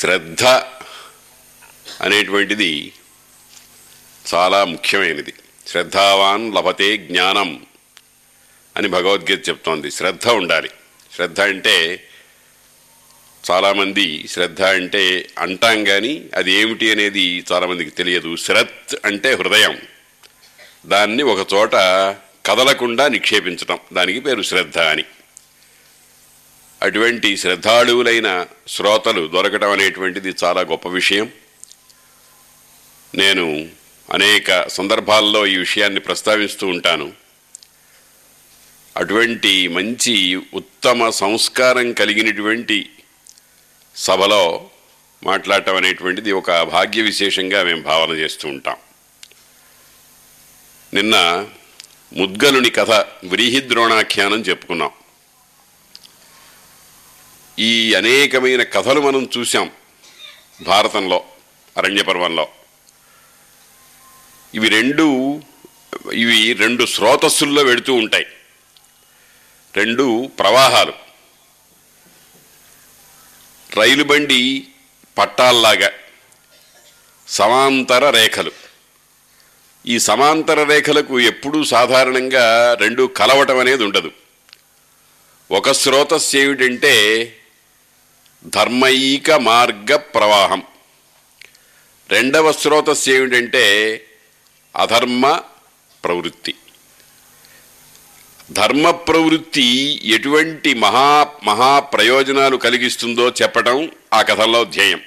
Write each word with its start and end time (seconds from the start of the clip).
శ్రద్ధ 0.00 0.44
అనేటువంటిది 2.00 2.92
చాలా 4.34 4.64
ముఖ్యమైనది. 4.64 5.34
శ్రద్ధావాన్ 5.66 6.54
లభతే 6.54 6.96
జ్ఞానం 6.96 7.66
అని 8.76 8.88
భగవద్గీత 8.88 9.48
చెప్తోంది. 9.48 9.90
శ్రద్ధ 9.90 10.28
ఉండాలి. 10.28 10.70
శ్రద్ధ 11.16 11.40
అంటే 11.40 12.06
చాలామంది 13.50 14.28
శ్రద్ధ 14.28 14.62
అంటే 14.62 15.28
అంటాం 15.38 15.84
కానీ 15.84 16.24
అది 16.34 16.52
ఏమిటి 16.52 16.92
అనేది 16.92 17.44
చాలామందికి 17.52 17.90
తెలియదు. 17.90 18.36
శ్రత్ 18.36 18.96
అంటే 19.04 19.34
హృదయం. 19.34 19.78
దాన్ని 20.86 21.22
ఒక 21.22 21.54
చోట 21.54 21.74
కదలకుండా 22.46 23.08
నిక్షేపించటం. 23.08 23.78
దానికి 23.92 24.20
పేరు 24.20 24.42
శ్రద్ధ 24.42 24.78
అని. 24.78 25.04
అటువంటి 26.82 27.36
శ్రద్ధాళువులైన 27.36 28.46
శ్రోతలు 28.68 29.26
దొరకటం 29.26 29.70
అనేటువంటిది 29.70 30.34
చాలా 30.44 30.60
గొప్ప 30.60 30.88
విషయం. 30.88 31.32
నేను 33.14 33.68
అనేక 34.12 34.68
సందర్భాల్లో 34.68 35.46
ఈ 35.46 35.56
విషయాన్ని 35.56 36.00
ప్రస్తావిస్తూ 36.00 36.66
ఉంటాను. 36.66 37.12
అటువంటి 38.96 39.68
మంచి 39.68 40.36
ఉత్తమ 40.36 41.10
సంస్కారం 41.10 41.92
కలిగినటువంటి 41.92 42.90
సభలో 43.96 44.70
మాట్లాడటం 45.24 45.76
అనేటువంటిది 45.76 46.32
ఒక 46.32 46.62
భాగ్య 46.62 47.02
విశేషంగా 47.02 47.62
మేము 47.62 47.82
భావన 47.82 48.10
చేస్తూ 48.10 48.48
ఉంటాం. 48.48 48.76
నిన్న 50.94 51.46
ముద్గలుని 52.16 52.70
కథ 52.70 52.90
వ్రీహిద్రోణాఖ్యానం 53.24 54.40
చెప్పుకున్నాం. 54.40 54.90
ఈ 57.60 57.94
అనేకమైన 57.94 58.62
కథలు 58.62 59.00
మనం 59.00 59.28
చూసాం 59.38 59.70
భారతంలో 60.62 61.24
అరణ్యపర్వంలో. 61.76 62.48
ఇవి 64.54 64.68
రెండు 64.68 65.42
ఇవి 66.12 66.52
రెండు 66.52 66.86
స్రోతస్సుల్లో 66.86 67.62
వెడుతూ 67.62 67.94
ఉంటాయి. 67.94 68.26
రెండు 69.76 70.30
ప్రవాహాలు. 70.38 70.92
రైలు 73.76 74.04
బండి 74.04 74.66
పట్టాల్లాగా 75.18 75.90
సమాంతర 77.28 78.10
రేఖలు. 78.10 78.52
ఈ 79.86 79.98
సమాంతర 79.98 80.62
రేఖలకు 80.62 81.20
ఎప్పుడూ 81.20 81.64
సాధారణంగా 81.64 82.76
రెండు 82.80 83.06
కలవటం 83.16 83.58
అనేది 83.58 83.84
ఉండదు. 83.84 84.10
ఒక 85.50 85.70
స్రోతస్సు 85.70 86.36
ఏమిటంటే 86.36 87.36
ధర్మైక 88.44 89.30
మార్గ 89.30 89.96
ప్రవాహం 89.96 90.62
రెండవ 92.10 92.52
స్రోతస్సు 92.52 93.10
ఏమిటంటే 93.10 93.64
అధర్మ 94.76 95.40
ప్రవృత్తి. 96.04 96.54
ధర్మ 98.50 98.90
ప్రవృత్తి 98.90 100.00
ఎటువంటి 100.04 100.74
మహా 100.74 101.26
మహా 101.44 101.80
ప్రయోజనాలు 101.80 102.56
కలిగిస్తుందో 102.56 103.28
చెప్పటం 103.28 103.90
ఆ 104.14 104.22
కథల్లో 104.22 104.64
ధ్యేయం. 104.64 105.00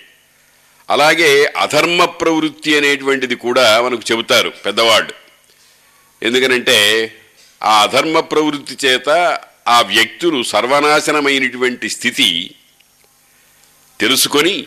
అలాగే 0.89 1.45
అధర్మ 1.45 2.05
ప్రవృత్తి 2.05 2.77
అనేటువంటిది 2.77 3.35
కూడా 3.35 3.81
మనకు 3.81 4.01
చెబుతారు 4.11 4.49
పెద్దవాళ్ళు. 4.49 5.13
ఎందుకనంటే 6.23 7.15
ఆ 7.63 7.81
అధర్మ 7.81 8.19
ప్రవృత్తి 8.19 8.87
చేత 8.87 9.39
ఆ 9.67 9.81
వ్యక్తులు 9.81 10.43
సర్వనాశనమైనటువంటి 10.43 11.89
స్థితి 11.89 12.55
తెలుసుకొని 13.99 14.65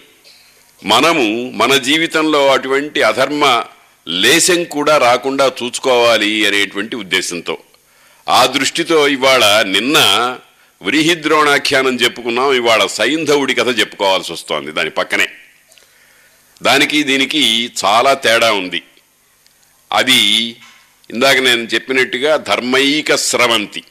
మనము 0.85 1.51
మన 1.55 1.77
జీవితంలో 1.77 2.53
అటువంటి 2.53 3.03
అధర్మ 3.03 3.65
లేశం 4.09 4.65
కూడా 4.65 4.99
రాకుండా 4.99 5.53
చూసుకోవాలి 5.63 6.47
అనేటువంటి 6.47 6.97
ఉద్దేశంతో. 6.97 7.59
ఆ 8.29 8.47
దృష్టితో 8.47 9.09
ఇవాళ 9.09 9.63
నిన్న 9.63 9.99
వ్రీహిద్రోణాఖ్యానం 10.83 11.97
చెప్పుకున్నాం 11.97 12.55
ఇవాళ 12.55 12.87
సైంధవుడి 12.87 13.55
కథ 13.55 13.79
చెప్పుకోవాల్సి 13.79 14.33
వస్తోంది 14.33 14.73
దాని 14.73 14.91
పక్కనే. 14.91 15.29
దానికి 16.63 17.03
దీనికి 17.03 17.71
చాలా 17.85 18.15
తేడా 18.15 18.53
ఉంది. 18.53 18.83
అది 19.93 20.57
ఇందాక 21.11 21.37
నేను 21.37 21.69
చెప్పినట్టుగా 21.75 22.37
ధర్మైక 22.37 23.15
స్రవంతి. 23.15 23.83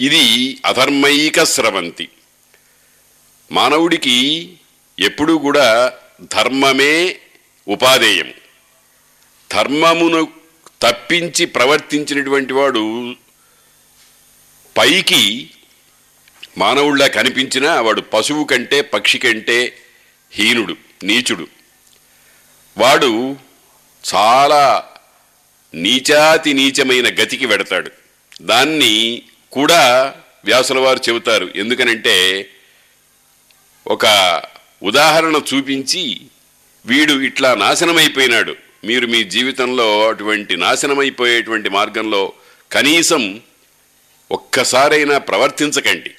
ఇది 0.00 0.58
అధర్మైక 0.66 1.42
స్రవంతి. 1.42 2.08
మానవుడికి 3.52 4.52
ఎప్పుడూ 4.98 5.38
కూడా 5.38 5.92
ధర్మమే 6.22 7.16
ఉపాధేయం 7.68 8.34
ధర్మమును 9.52 10.28
తప్పించి 10.82 11.46
ప్రవర్తించినటువంటి 11.46 12.52
వాడు 12.52 13.14
పైకి 14.76 15.50
మానవుళ్ళ 16.58 17.06
కనిపించినా 17.06 17.80
వాడు 17.80 18.00
పశువు 18.00 18.44
కంటే 18.44 18.80
పక్షి 18.80 19.18
కంటే 19.18 19.76
హీనుడు 20.32 20.76
నీచుడు. 21.04 21.46
వాడు 22.78 23.36
చాలా 24.14 24.88
నీచాతి 25.74 26.52
నీచమైన 26.52 27.08
గతికి 27.08 27.46
వెడతాడు. 27.46 27.90
దాన్ని 28.42 29.22
కూడా 29.52 30.14
వ్యాసుల 30.44 30.78
వారు 30.78 30.98
చెబుతారు. 31.08 31.50
ఎందుకనంటే 31.56 32.50
ఒక 33.88 34.42
ఉదాహరణ 34.82 35.40
చూపించి 35.54 36.20
వీడు 36.86 37.12
ఇట్లా 37.12 37.54
నాశనమైపోయినాడు. 37.54 38.56
మీరు 38.84 39.06
మీ 39.06 39.24
జీవితంలో 39.24 40.08
అటువంటి 40.08 40.56
నాశనమైపోయేటువంటి 40.56 41.68
మార్గంలో 41.68 42.32
కనీసం 42.72 43.40
ఒక్కసారైనా 44.30 45.18
ప్రవర్తించకండి. 45.18 46.10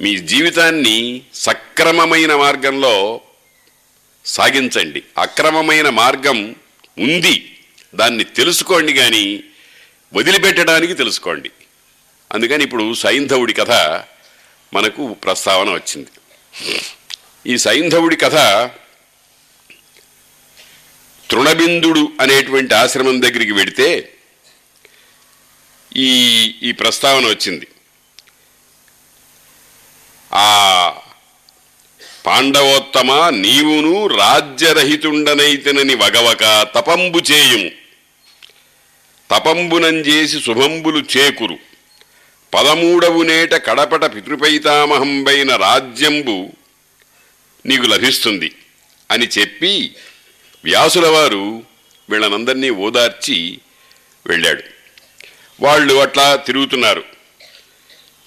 మీ 0.00 0.18
జీవితాన్ని 0.18 1.22
సక్రమమైన 1.34 2.34
మార్గంలో 2.34 3.20
సాగించండి. 4.24 5.02
అక్రమమైన 5.18 5.88
మార్గం 5.88 6.54
ఉంది. 6.98 7.58
దాన్ని 7.94 8.24
తెలుసుకోండి 8.24 8.92
కానీ 8.92 9.44
వదిలిపెట్టడానికి 10.14 10.94
తెలుసుకోండి. 10.94 11.50
అందుకని 12.32 12.64
ఇప్పుడు 12.64 12.94
సైంధవుడి 12.94 13.52
కథ 13.52 13.70
మనకు 14.74 15.14
ప్రస్తావన 15.14 15.70
వచ్చింది. 15.70 16.08
ఈ 17.46 17.56
సైంధవుడి 17.56 18.16
కథ 18.16 18.34
తృణబిందుడు 21.30 22.12
అనేటువంటి 22.20 22.74
ఆశ్రమం 22.74 23.22
దగ్గరికి 23.22 23.52
వెడితే 23.52 24.12
ఈ 25.96 26.10
ఈ 26.62 26.72
ప్రస్తావన 26.72 27.26
వచ్చింది. 27.26 27.68
ఆ 30.32 31.00
పాండవోత్తమ 32.26 33.28
నీవును 33.28 34.06
రాజ్యరహితుండనైతినని 34.06 35.94
వగవక 35.94 36.68
తపంబు 36.74 37.18
చేయుము. 37.18 37.70
తపంబునం 39.30 39.96
చేసి 39.96 40.40
శుభంబులు 40.40 41.04
చేకురు. 41.16 41.69
పదమూడవునేట 42.54 43.54
కడపట 43.54 44.14
పితృపైతామహంబైన 44.14 45.56
రాజ్యంబు 45.56 46.50
నీకు 47.66 47.82
లభిస్తుంది 47.82 48.52
అని 49.10 49.28
చెప్పి 49.38 49.96
వ్యాసుల 50.64 51.06
వారు 51.06 51.62
వీళ్ళనందరినీ 52.10 52.70
ఓదార్చి 52.70 53.58
వెళ్ళాడు. 54.26 54.62
వాళ్ళు 55.60 55.94
అట్లా 55.94 56.36
తిరుగుతున్నారు. 56.36 57.04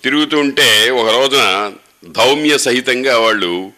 తిరుగుతుంటే 0.03 0.89
ఒక 0.89 1.09
రోజున 1.09 1.73
ధౌమ్య 2.12 2.57
సహితంగా 2.57 3.19
వాళ్ళు 3.19 3.72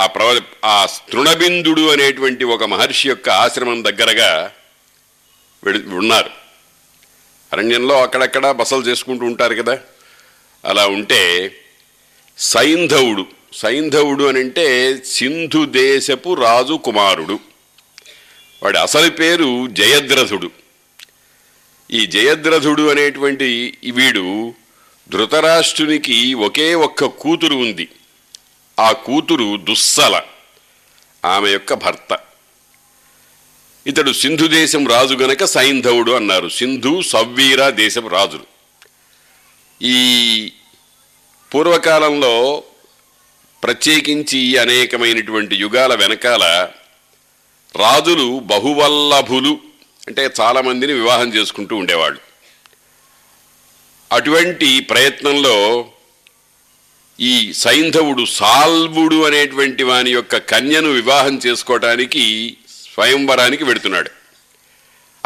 ఆ 0.00 0.06
ప్రవ 0.06 0.40
ఆ 0.64 0.86
తృణబిందుడు 1.12 1.92
అనేటువంటి 1.92 2.44
ఒక 2.44 2.64
మహర్షి 2.64 3.08
యొక్క 3.08 3.28
ఆశ్రమం 3.28 3.84
దగ్గరగా 3.84 4.52
ఉన్నారు. 5.94 6.30
అరణ్యంలో 7.52 8.02
అక్కడక్కడ 8.02 8.50
బసలు 8.50 8.82
చేసుకుంటూ 8.82 9.26
ఉంటారు 9.26 9.54
కదా. 9.54 9.78
అలా 10.64 10.86
ఉంటే 10.86 11.56
సైంధవుడు 12.38 13.26
సైంధవుడు 13.54 14.24
అని 14.24 14.38
అంటే 14.38 14.96
సింధు 15.06 15.64
దేశపు 15.64 16.34
రాజు 16.34 16.74
కుమారుడు. 16.84 17.38
వాడి 18.62 18.78
అసలు 18.78 19.10
పేరు 19.10 19.66
జయద్రథుడు. 19.66 20.50
ఈ 21.90 22.06
జయద్రథుడు 22.06 22.90
అనేటువంటి 22.90 23.78
వీడు 23.90 24.54
ధృతరాష్ట్రునికి 25.12 26.34
ఒకే 26.34 26.74
ఒక్క 26.74 27.04
కూతురు 27.04 27.54
ఉంది. 27.54 27.88
ఆ 28.80 28.92
కూతురు 28.92 29.56
దుస్సల 29.56 30.22
ఆమె 31.24 31.50
యొక్క 31.50 31.74
భర్త. 31.74 32.18
ఇతడు 33.86 34.12
సింధు 34.12 34.46
దేశం 34.46 34.88
రాజు 34.88 35.14
గనక 35.14 35.44
సైంధవుడు 35.44 36.12
అన్నారు. 36.12 36.48
సింధు 36.48 37.02
సవ్వీర 37.02 37.70
దేశపు 37.70 38.08
రాజులు. 38.08 38.51
ఈ 39.82 40.52
పూర్వకాలంలో 41.54 42.64
ప్రత్యేకించి 43.62 44.58
అనేకమైనటువంటి 44.58 45.56
యుగాల 45.56 45.94
వెనకాల 45.94 46.70
రాజులు 47.76 48.38
బహువల్లభులు 48.38 49.60
అంటే 50.08 50.30
చాలామందిని 50.40 50.92
వివాహం 50.92 51.34
చేసుకుంటూ 51.34 51.76
ఉండేవాళ్ళు. 51.76 52.20
అటువంటి 54.12 54.80
ప్రయత్నంలో 54.80 55.88
ఈ 57.20 57.52
సైంధవుడు 57.52 58.24
సాల్వుడు 58.24 59.26
అనేటువంటి 59.26 59.82
వాని 59.82 60.10
యొక్క 60.10 60.36
కన్యను 60.36 60.90
వివాహం 60.90 61.40
చేసుకోవటానికి 61.46 62.56
స్వయంవరానికి 62.94 63.64
వెడుతున్నాడు. 63.64 64.10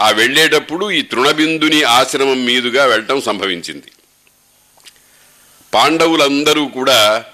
ఆ 0.00 0.10
వెళ్ళేటప్పుడు 0.10 0.90
ఈ 0.90 1.02
తృణబిందుని 1.02 1.82
ఆశ్రమం 1.82 2.44
మీదుగా 2.44 2.84
వెళ్ళటం 2.84 3.20
సంభవించింది. 3.20 3.86
పాండవులందరూ 5.76 6.68
కూడా 6.68 7.24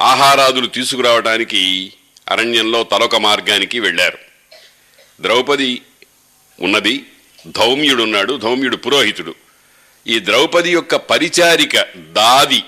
ఆహారాదులు 0.00 0.66
తీసుకురావడానికి 0.66 1.92
అరణ్యంలో 2.30 2.84
తలొక 2.84 3.16
మార్గానికి 3.16 3.80
వెళ్ళారు. 3.80 4.18
ద్రౌపది 5.20 5.82
ఉన్నది 6.60 7.06
ధౌమ్యుడున్నాడు 7.46 8.36
ధౌమ్యుడు 8.36 8.76
పురోహితుడు. 8.76 9.34
ఈ 10.06 10.18
ద్రౌపది 10.18 10.70
యొక్క 10.70 10.96
పరిచారిక 10.96 11.80
దాది 11.96 12.64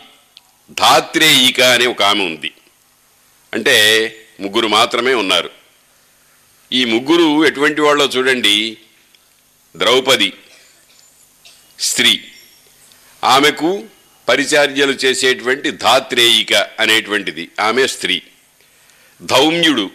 ధాత్రేయిక 0.71 1.61
అనే 1.61 1.87
ఒక 1.87 2.03
ఆమె 2.03 2.25
ఉంది. 2.25 2.53
అంటే 3.55 4.17
ముగ్గురు 4.41 4.67
మాత్రమే 4.67 5.15
ఉన్నారు. 5.15 5.51
ఈ 6.73 6.85
ముగ్గురు 6.85 7.47
ఎటువంటి 7.47 7.81
వాళ్ళో 7.81 8.05
చూడండి. 8.05 8.77
ద్రౌపది 9.77 10.33
స్త్రీ. 11.81 12.25
ఆమెకు 13.25 13.85
పరిచార్యలు 14.29 14.93
చేసేటువంటి 14.93 15.71
ధాత్రేయిక 15.71 16.67
అనేటువంటిది. 16.81 17.49
ఆమె 17.61 17.87
స్త్రీ. 17.87 18.23
ధౌమ్యుడు. 19.23 19.91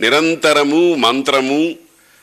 నిరంతరము 0.00 0.94
మంత్రము 0.94 1.74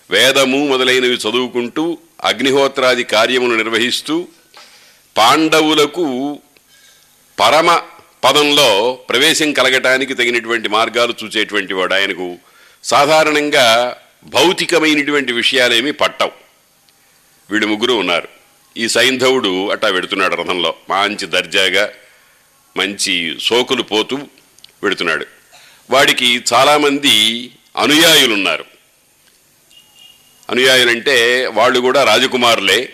వేదము 0.10 0.68
మొదలైనవి 0.68 1.16
చదువుకుంటూ 1.16 1.98
అగ్నిహోత్రాది 2.24 3.04
కార్యములు 3.04 3.56
నిర్వహిస్తూ 3.56 4.28
పాండవులకు 5.18 6.40
పరమ 7.40 7.82
పదంలో 8.24 9.00
ప్రవేశం 9.10 9.54
కలగటానికి 9.54 10.14
తగినటువంటి 10.14 10.70
మార్గాలు 10.70 11.14
చూసేటువంటి 11.24 11.74
వాడు. 11.74 11.94
ఆయనకు 11.94 12.38
సాధారణంగా 12.84 13.98
భౌతికమైనటువంటి 14.26 15.32
విషయాలేమీ 15.32 15.92
పట్టవు. 15.92 16.32
వీడు 17.52 17.66
ముగ్గురు 17.66 17.94
ఉన్నారు. 17.94 18.41
ఈ 18.78 18.88
సైంధవుడు 18.88 19.70
అట్టా 19.70 19.88
వెడుతున్నాడు 19.88 20.36
రథంలో. 20.36 20.76
మంచి 20.90 21.28
దర్జాగా 21.28 21.94
మంచి 22.78 23.38
సోకులు 23.42 23.84
పోతూ 23.84 24.16
వెడుతున్నాడు 24.84 25.26
వాడికి 25.90 26.44
చాలామంది 26.54 27.52
అనుయాయులు 27.78 28.34
ఉన్నారు 28.34 28.66
అనుయాయులంటే 30.50 31.46
వాళ్ళు 31.48 31.80
కూడా 31.80 32.04
రాజకుమారులే. 32.04 32.94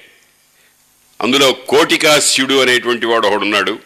అందులో 1.22 1.52
కోటికాస్యుడు 1.54 2.62
అనేటువంటి 2.62 3.06
వాడు 3.06 3.28
ఒకడున్నాడు. 3.28 3.80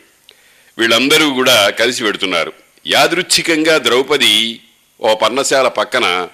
వీళ్ళందరూ 0.77 1.33
కూడా 1.33 1.69
కలిసి 1.69 2.03
పెడుతున్నారు. 2.03 2.53
యాదృచ్ఛికంగా 2.87 3.77
ద్రౌపది 3.77 4.61
ఓ 5.01 5.15
పర్ణశాల 5.15 5.67
పక్కన 5.67 6.29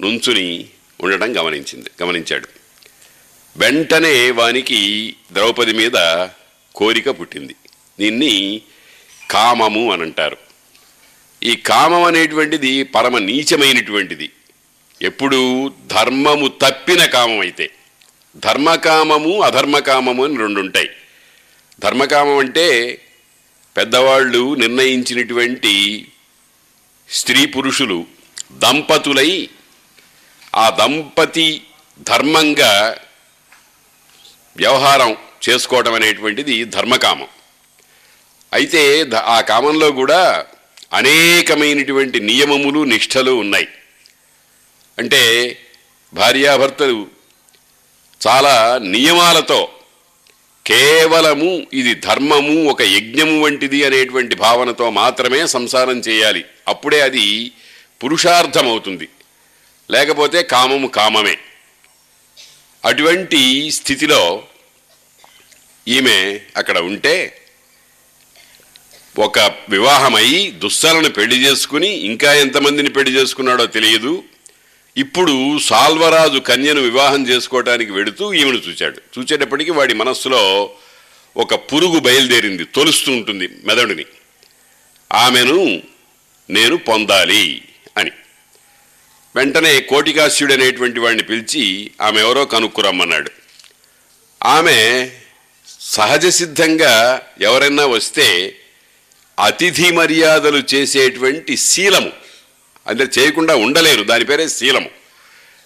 నుంచుని 0.00 0.68
ఉండడం 1.00 1.40
గమనించింది 1.40 1.90
గమనించాడు. 2.02 2.61
వెంటనే 3.56 4.30
వానికి 4.30 4.80
ద్రౌపది 5.32 5.72
మీద 5.72 5.96
కోరిక 6.74 7.08
పుట్టింది. 7.08 7.54
దీన్ని 8.00 8.62
కామము 9.30 9.92
అని 9.92 10.02
అంటారు 10.02 10.36
ఈ 11.42 11.56
కామం 11.56 12.02
అనేటువంటిది 12.02 12.82
పరమ 12.82 13.18
నీచమైనటువంటిది. 13.18 14.30
ఎప్పుడు 15.02 15.72
ధర్మము 15.86 16.48
తప్పిన 16.48 17.04
కామం 17.04 17.40
అయితే. 17.40 17.70
ధర్మకామము 18.36 19.40
అధర్మకామము 19.40 20.24
అని 20.24 20.36
రెండు 20.36 20.60
ఉంటాయి 20.60 20.90
ధర్మకామం 21.80 22.38
అంటే 22.38 22.66
పెద్దవాళ్ళు 23.76 24.54
నిర్ణయించినటువంటి 24.54 26.06
స్త్రీ 27.08 27.46
పురుషులు 27.46 28.06
దంపతులై 28.52 29.48
ఆ 30.56 30.70
దంపతి 30.70 31.62
ధర్మంగా 32.00 32.96
వ్యవహారం 34.56 35.16
చేసుకోవటం 35.48 35.94
అనేటువంటిది 35.94 36.64
ధర్మకామం. 36.64 37.26
అయితే 38.52 39.06
ఆ 39.24 39.40
కామంలో 39.40 39.92
కూడా 39.92 40.46
అనేకమైనటువంటి 40.92 42.20
నియమములు 42.20 42.84
నిష్ఠలు 42.84 43.32
ఉన్నాయి. 43.32 43.68
అంటే 44.98 45.58
భార్యాభర్తలు 46.14 47.06
చాలా 48.26 48.80
నియమాలతో 48.82 49.68
కేవలము 50.66 51.66
ఇది 51.72 51.94
ధర్మము 51.94 52.64
ఒక 52.70 52.82
యజ్ఞము 52.82 53.42
వంటిది 53.42 53.84
అనేటువంటి 53.84 54.34
భావనతో 54.34 54.90
మాత్రమే 54.90 55.46
సంసారం 55.46 55.98
చేయాలి. 55.98 56.44
అప్పుడే 56.68 57.00
అది 57.00 57.52
పురుషార్థమవుతుంది. 58.04 59.08
లేకపోతే 59.90 60.42
కామము 60.42 60.86
కామమే. 60.86 61.38
అటువంటి 62.84 63.70
స్థితిలో 63.70 64.42
ఈమె 65.88 66.40
అక్కడ 66.56 66.78
ఉంటే 66.78 67.38
ఒక 69.18 69.38
వివాహమై 69.68 70.50
దుస్సలను 70.50 71.08
పెళ్ళి 71.08 71.46
చేసుకుని 71.46 71.88
ఇంకా 71.88 72.34
ఎంతమందిని 72.34 72.90
పెళ్ళి 72.90 73.20
చేసుకున్నాడో 73.20 73.66
తెలియదు. 73.66 74.24
ఇప్పుడు 74.96 75.58
సాల్వరాజు 75.58 76.38
కన్యను 76.38 76.80
వివాహం 76.80 77.28
చేసుకోవటానికి 77.28 77.92
వెడుతూ 77.92 78.32
ఈమెను 78.32 78.56
చూచాడు 78.56 79.02
చూచేటప్పటికి 79.18 79.70
వాడి 79.70 79.94
మనస్సులో 79.94 80.70
ఒక 81.36 81.54
పురుగు 81.54 81.98
బయలుదేరింది 82.00 82.64
తొలుస్తూ 82.64 83.12
ఉంటుంది 83.12 83.48
మెదడుని. 83.64 84.04
ఆమెను 85.12 85.82
నేను 86.50 86.76
పొందాలి. 86.76 87.62
వెంటనే 89.36 89.80
కోటికాశ్యుడు 89.80 90.52
అనేటువంటి 90.52 91.00
వాడిని 91.00 91.22
పిలిచి 91.22 91.90
ఆమె 92.00 92.20
ఎవరో 92.20 92.44
కనుక్కురమ్మన్నాడు. 92.44 93.30
ఆమె 94.44 95.10
సహజ 95.80 96.26
సిద్ధంగా 96.26 97.22
ఎవరైనా 97.40 97.86
వస్తే 97.86 98.56
అతిథి 99.44 99.90
మర్యాదలు 99.90 100.74
చేసేటువంటి 100.74 101.56
శీలము. 101.56 102.12
అంటే 102.86 103.20
చేయకుండా 103.20 103.54
ఉండలేరు 103.54 104.02
దాని 104.02 104.24
పేరే 104.24 104.48
శీలము. 104.48 104.90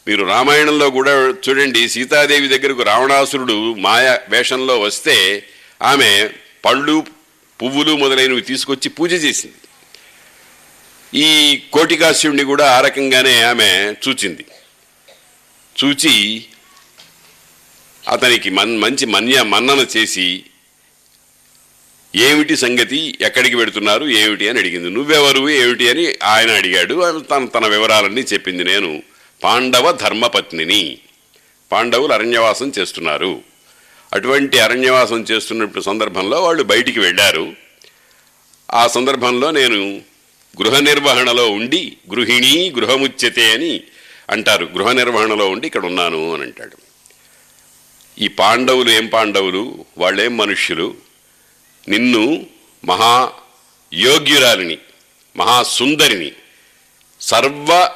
మీరు 0.09 0.25
రామాయణంలో 0.25 0.91
కూడా 0.91 1.13
చూడండి 1.49 1.89
సీతాదేవి 1.89 2.59
దగ్గరకు 2.59 2.83
రావణాసురుడు 2.83 3.75
మాయ 3.75 4.19
వేషంలో 4.29 4.81
వస్తే 4.81 5.43
ఆమె 5.83 6.29
పళ్ళు 6.65 7.07
పువ్వులు 7.63 7.97
మొదలైనవి 7.97 8.41
తీసుకొచ్చి 8.41 8.89
పూజ 8.89 9.13
చేసింది. 9.13 9.55
ఈ 11.15 11.63
కోటికాశ్యుడిని 11.73 12.45
కూడా 12.45 12.73
ఆ 12.73 12.81
రకంగానే 12.81 13.43
ఆమె 13.43 13.95
చూచింది. 14.09 14.45
చూచి 15.85 16.45
అతనికి 18.09 18.51
మన్ 18.51 18.79
మంచి 18.79 19.07
మన్య 19.07 19.43
మన్నన 19.43 19.87
చేసి 19.97 20.45
ఏమిటి 22.17 22.57
సంగతి? 22.57 23.19
ఎక్కడికి 23.21 23.57
పెడుతున్నారు 23.57 24.05
ఏమిటి? 24.05 24.49
అని 24.49 24.59
అడిగింది. 24.59 24.91
నువ్వెవరు? 24.91 25.51
ఏమిటి? 25.51 25.91
అని 25.91 26.15
ఆయన 26.23 26.51
అడిగాడు. 26.51 27.21
తన 27.21 27.45
తన 27.45 27.67
వివరాలన్నీ 27.67 28.21
చెప్పింది 28.21 28.65
నేను. 28.65 29.03
పాండవ 29.45 29.93
ధర్మపత్నిని 29.93 30.99
పాండవులు 31.73 32.13
అరణ్యవాసం 32.13 32.73
చేస్తున్నారు. 32.79 33.43
అటువంటి 34.13 34.59
అరణ్యవాసం 34.59 35.23
చేస్తున్నప్పుడు 35.23 35.83
సందర్భంలో 35.83 36.43
వాళ్ళు 36.43 36.63
బయటికి 36.63 37.01
వెళ్ళారు. 37.01 37.53
ఆ 38.75 38.87
సందర్భంలో 38.87 39.51
నేను 39.51 40.03
గృహ 40.63 40.79
నిర్వహణలో 40.81 41.51
ఉండి 41.51 41.97
గృహిణి 42.11 42.71
గృహముచ్యతే 42.71 43.53
అని 43.53 43.81
అంటారు. 44.31 44.65
గృహ 44.65 44.93
నిర్వహణలో 44.93 45.49
ఉండి 45.49 45.67
ఇక్కడ 45.67 45.87
ఉన్నాను 45.87 46.35
అని 46.35 46.43
అంటాడు. 46.43 46.77
ఈ 48.19 48.29
పాండవులు 48.29 48.91
ఏం 48.91 49.07
పాండవులు? 49.07 49.85
వాళ్ళేం 49.99 50.37
మనుష్యులు? 50.37 50.95
నిన్ను 51.89 52.47
మహా 52.85 53.33
యోగ్యురాలిని 53.95 54.79
మహాసుందరిని 55.37 56.33
సర్వ 57.21 57.91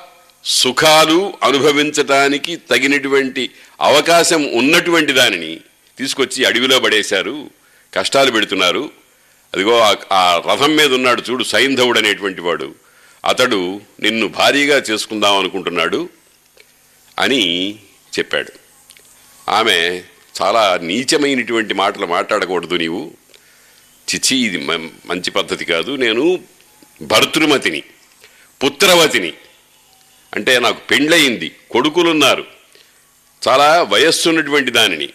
సుఖాలు 0.44 1.32
అనుభవించటానికి 1.42 2.56
తగినటువంటి 2.56 3.50
అవకాశం 3.80 4.52
ఉన్నటువంటి 4.52 5.12
దానిని 5.12 5.60
తీసుకొచ్చి 5.98 6.44
అడవిలో 6.44 6.80
పడేశారు. 6.80 7.50
కష్టాలు 7.94 8.30
పెడుతున్నారు. 8.30 8.99
అదిగో 9.54 9.96
ఆ- 10.12 10.42
రథం 10.50 10.76
మీద 10.76 10.94
ఉన్నాడు 10.94 11.22
చూడు 11.30 11.44
సైంధవుడు 11.44 11.98
అనేటువంటి 11.98 12.40
వాడు. 12.40 12.74
అతడు 13.24 13.80
నిన్ను 14.00 14.28
భారీగా 14.28 14.76
చేసుకుందాం 14.76 15.38
అనుకుంటున్నాడు 15.38 16.08
అని 17.18 17.74
చెప్పాడు. 18.18 18.52
ఆమె 19.50 20.02
చాలా 20.42 20.78
నీచమైనటువంటి 20.82 21.74
మాటలు 21.74 22.06
మాట్లాడకూడదు 22.06 22.74
నీవు. 22.74 23.12
చిచి 24.14 24.36
ఇది 24.36 24.58
మ- 24.58 24.90
మంచి 25.06 25.30
పద్ధతి 25.30 25.64
కాదు. 25.64 25.96
నేను 25.96 26.40
భర్తృమతిని 27.02 27.82
పుత్రవతిని. 28.64 29.32
అంటే 30.34 30.58
నాకు 30.58 30.86
పెండ్లయింది 30.86 31.56
కొడుకులున్నారు. 31.70 32.44
చాలా 33.48 33.82
వయస్సు 33.82 34.28
ఉన్నటువంటి 34.28 34.70
దానిని. 34.70 35.08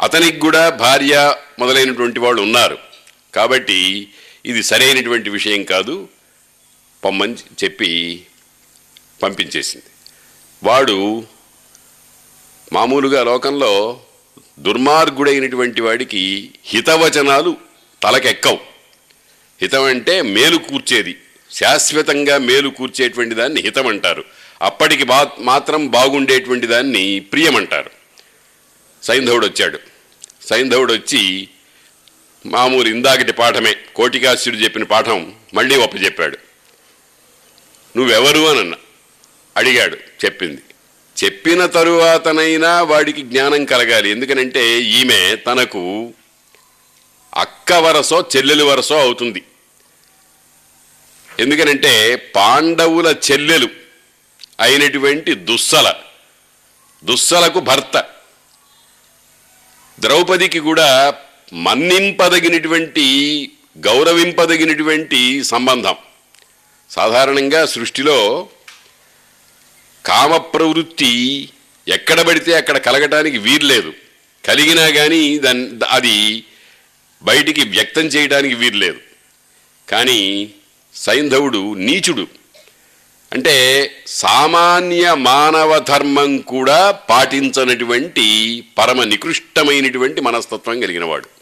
అతనికి 0.00 0.38
కూడా 0.38 0.68
భార్య 0.68 1.36
మొదలైనటువంటి 1.58 2.20
వాళ్ళు 2.20 2.42
ఉన్నారు. 2.42 2.89
కాబట్టి 3.34 4.08
ఇది 4.46 4.62
సరైనటువంటి 4.62 5.30
విషయం 5.30 5.62
కాదు 5.62 6.08
పొమ్మని 7.04 7.34
చెప్పి 7.34 8.22
పంపించేసింది. 9.22 9.86
వాడు 10.62 11.24
మామూలుగా 12.72 13.24
లోకంలో 13.24 14.00
దుర్మార్గుడైనటువంటి 14.58 15.80
వాడికి 15.80 16.50
హితవచనాలు 16.64 17.56
తలకెక్కవు. 18.02 18.58
హితం 19.60 19.82
అంటే 19.82 20.22
మేలు 20.22 20.56
కూర్చేది. 20.56 21.16
శాశ్వతంగా 21.50 22.38
మేలు 22.38 22.68
కూర్చేటువంటి 22.68 23.34
దాన్ని 23.34 23.60
హితం 23.60 23.86
అంటారు. 23.86 24.24
అప్పటికి 24.62 25.04
బా 25.04 25.30
మాత్రం 25.38 25.88
బాగుండేటువంటి 25.88 26.66
దాన్ని 26.66 27.20
ప్రియమంటారు 27.20 27.90
సైంధవుడు 29.02 29.46
వచ్చాడు. 29.46 29.78
సైంధవుడు 30.46 30.92
వచ్చి 30.92 31.48
మామూలు 32.46 32.88
ఇందాకటి 32.88 33.32
పాఠమే. 33.32 33.76
కోటికాశ్యుడు 33.94 34.58
చెప్పిన 34.58 34.82
పాఠం 34.82 35.34
మళ్ళీ 35.54 35.76
ఒప్పచెప్పాడు 35.76 36.38
నువ్వెవరు 37.96 38.38
అని 38.50 38.58
అన్న 38.58 38.74
అడిగాడు 39.56 39.96
చెప్పింది. 40.24 40.62
చెప్పిన 41.24 41.66
తరువాతనైనా 41.66 42.82
వాడికి 42.82 43.22
జ్ఞానం 43.22 43.64
కలగాలి. 43.64 44.10
ఎందుకనంటే 44.10 44.82
ఈమె 44.82 45.36
తనకు 45.36 46.12
అక్క 47.34 47.72
వరసో 47.72 48.24
చెల్లెలు 48.36 48.64
వరసో 48.64 49.00
అవుతుంది. 49.00 49.42
ఎందుకనంటే 51.40 52.16
పాండవుల 52.16 53.14
చెల్లెలు 53.32 53.68
అయినటువంటి 54.60 55.34
దుస్సల 55.34 55.94
దుస్సలకు 57.04 57.60
భర్త. 57.60 58.04
ద్రౌపదికి 60.00 60.58
కూడా 60.58 61.14
మన్నింపదగినటువంటి 61.52 63.06
గౌరవింపదగినటువంటి 63.78 65.42
సంబంధం. 65.42 65.94
సాధారణంగా 66.90 67.66
సృష్టిలో 67.66 68.48
కామ 70.04 70.36
ప్రవృత్తి 70.36 71.12
ఎక్కడ 71.88 72.20
పడితే 72.20 72.54
అక్కడ 72.56 72.76
కలగటానికి 72.76 73.38
వీర్లేదు 73.38 73.92
కలిగినా 74.48 74.90
కానీ 74.90 75.38
దాని 75.38 75.70
అది 75.90 76.44
బయటికి 77.24 77.62
వ్యక్తం 77.68 78.06
చేయడానికి 78.06 78.54
వీర్లేదు 78.54 79.00
కానీ 79.88 80.54
సైంధవుడు 80.94 81.74
నీచుడు 81.74 82.28
అంటే 83.32 83.54
సామాన్య 84.06 85.14
మానవ 85.14 85.78
ధర్మం 85.78 86.38
కూడా 86.38 86.90
పాటించనటువంటి 86.90 88.26
పరమ 88.78 89.04
నికృష్టమైనటువంటి 89.04 90.20
మనస్తత్వం 90.20 90.80
కలిగినవాడు 90.80 91.39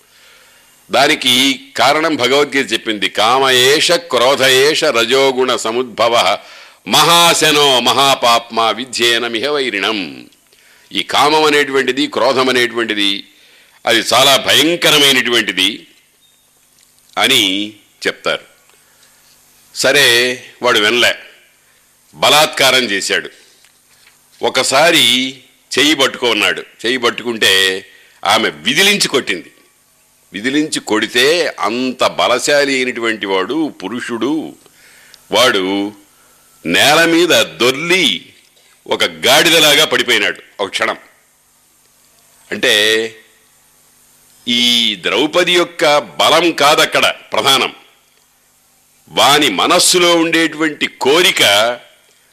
దానికి 0.90 1.60
కారణం 1.76 2.16
భగవద్గీత 2.16 2.72
చెప్పింది. 2.72 3.08
కామయేష 3.08 3.92
క్రోధయేష 3.92 4.84
రజోగుణ 4.84 5.56
సముద్భవ 5.56 6.38
మహాశనో 6.88 7.80
మహాపాప్మ 7.80 8.70
విధ్యేనమిహ 8.70 9.46
వైరిణం. 9.46 10.26
ఈ 10.92 11.02
కామం 11.02 11.44
అనేటువంటిది 11.44 12.06
క్రోధం 12.06 12.48
అనేటువంటిది 12.48 13.24
అది 13.86 13.98
చాలా 13.98 14.36
భయంకరమైనటువంటిది 14.36 15.86
అని 17.18 17.72
చెప్తారు. 18.06 18.44
సరే 19.74 20.06
వాడు 20.62 20.78
వినలే. 20.78 21.14
బలాత్కారం 22.14 22.84
చేశాడు. 22.84 23.30
ఒకసారి 24.42 25.36
చెయ్యి 25.78 25.94
పట్టుకున్నాడు 25.94 26.60
చెయ్యి 26.60 26.98
పట్టుకుంటే 26.98 27.84
ఆమె 28.24 28.48
విదిలించి 28.48 29.08
కొట్టింది. 29.08 29.52
విదిలించి 30.32 30.80
కొడితే 30.80 31.56
అంత 31.60 32.04
బలశాలి 32.06 32.74
అయినటువంటి 32.74 33.26
వాడు 33.26 33.68
పురుషుడు. 33.68 34.56
వాడు 35.30 35.92
నేల 36.66 37.04
మీద 37.04 37.28
దొర్లి 37.28 38.32
ఒక 38.86 39.04
గాడిదలాగా 39.04 39.84
పడిపోయినాడు 39.84 40.42
ఒక 40.60 40.68
క్షణం. 40.68 40.96
అంటే 42.50 43.16
ఈ 44.48 44.98
ద్రౌపది 45.00 45.52
యొక్క 45.52 45.98
బలం 45.98 46.52
కాదక్కడ 46.52 47.14
ప్రధానం. 47.32 47.74
వాని 49.08 49.48
మనస్సులో 49.48 50.16
ఉండేటువంటి 50.16 50.86
కోరిక 50.86 51.80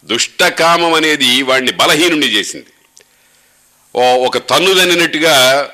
దుష్టకామం 0.05 0.93
అనేది 0.93 1.41
వాణ్ణి 1.41 1.71
బలహీనుని 1.71 2.25
చేసింది. 2.25 2.65
ఓ 3.95 4.25
ఒక 4.25 4.37
తన్ను 4.37 4.73
దన్నినట్టుగా 4.73 5.69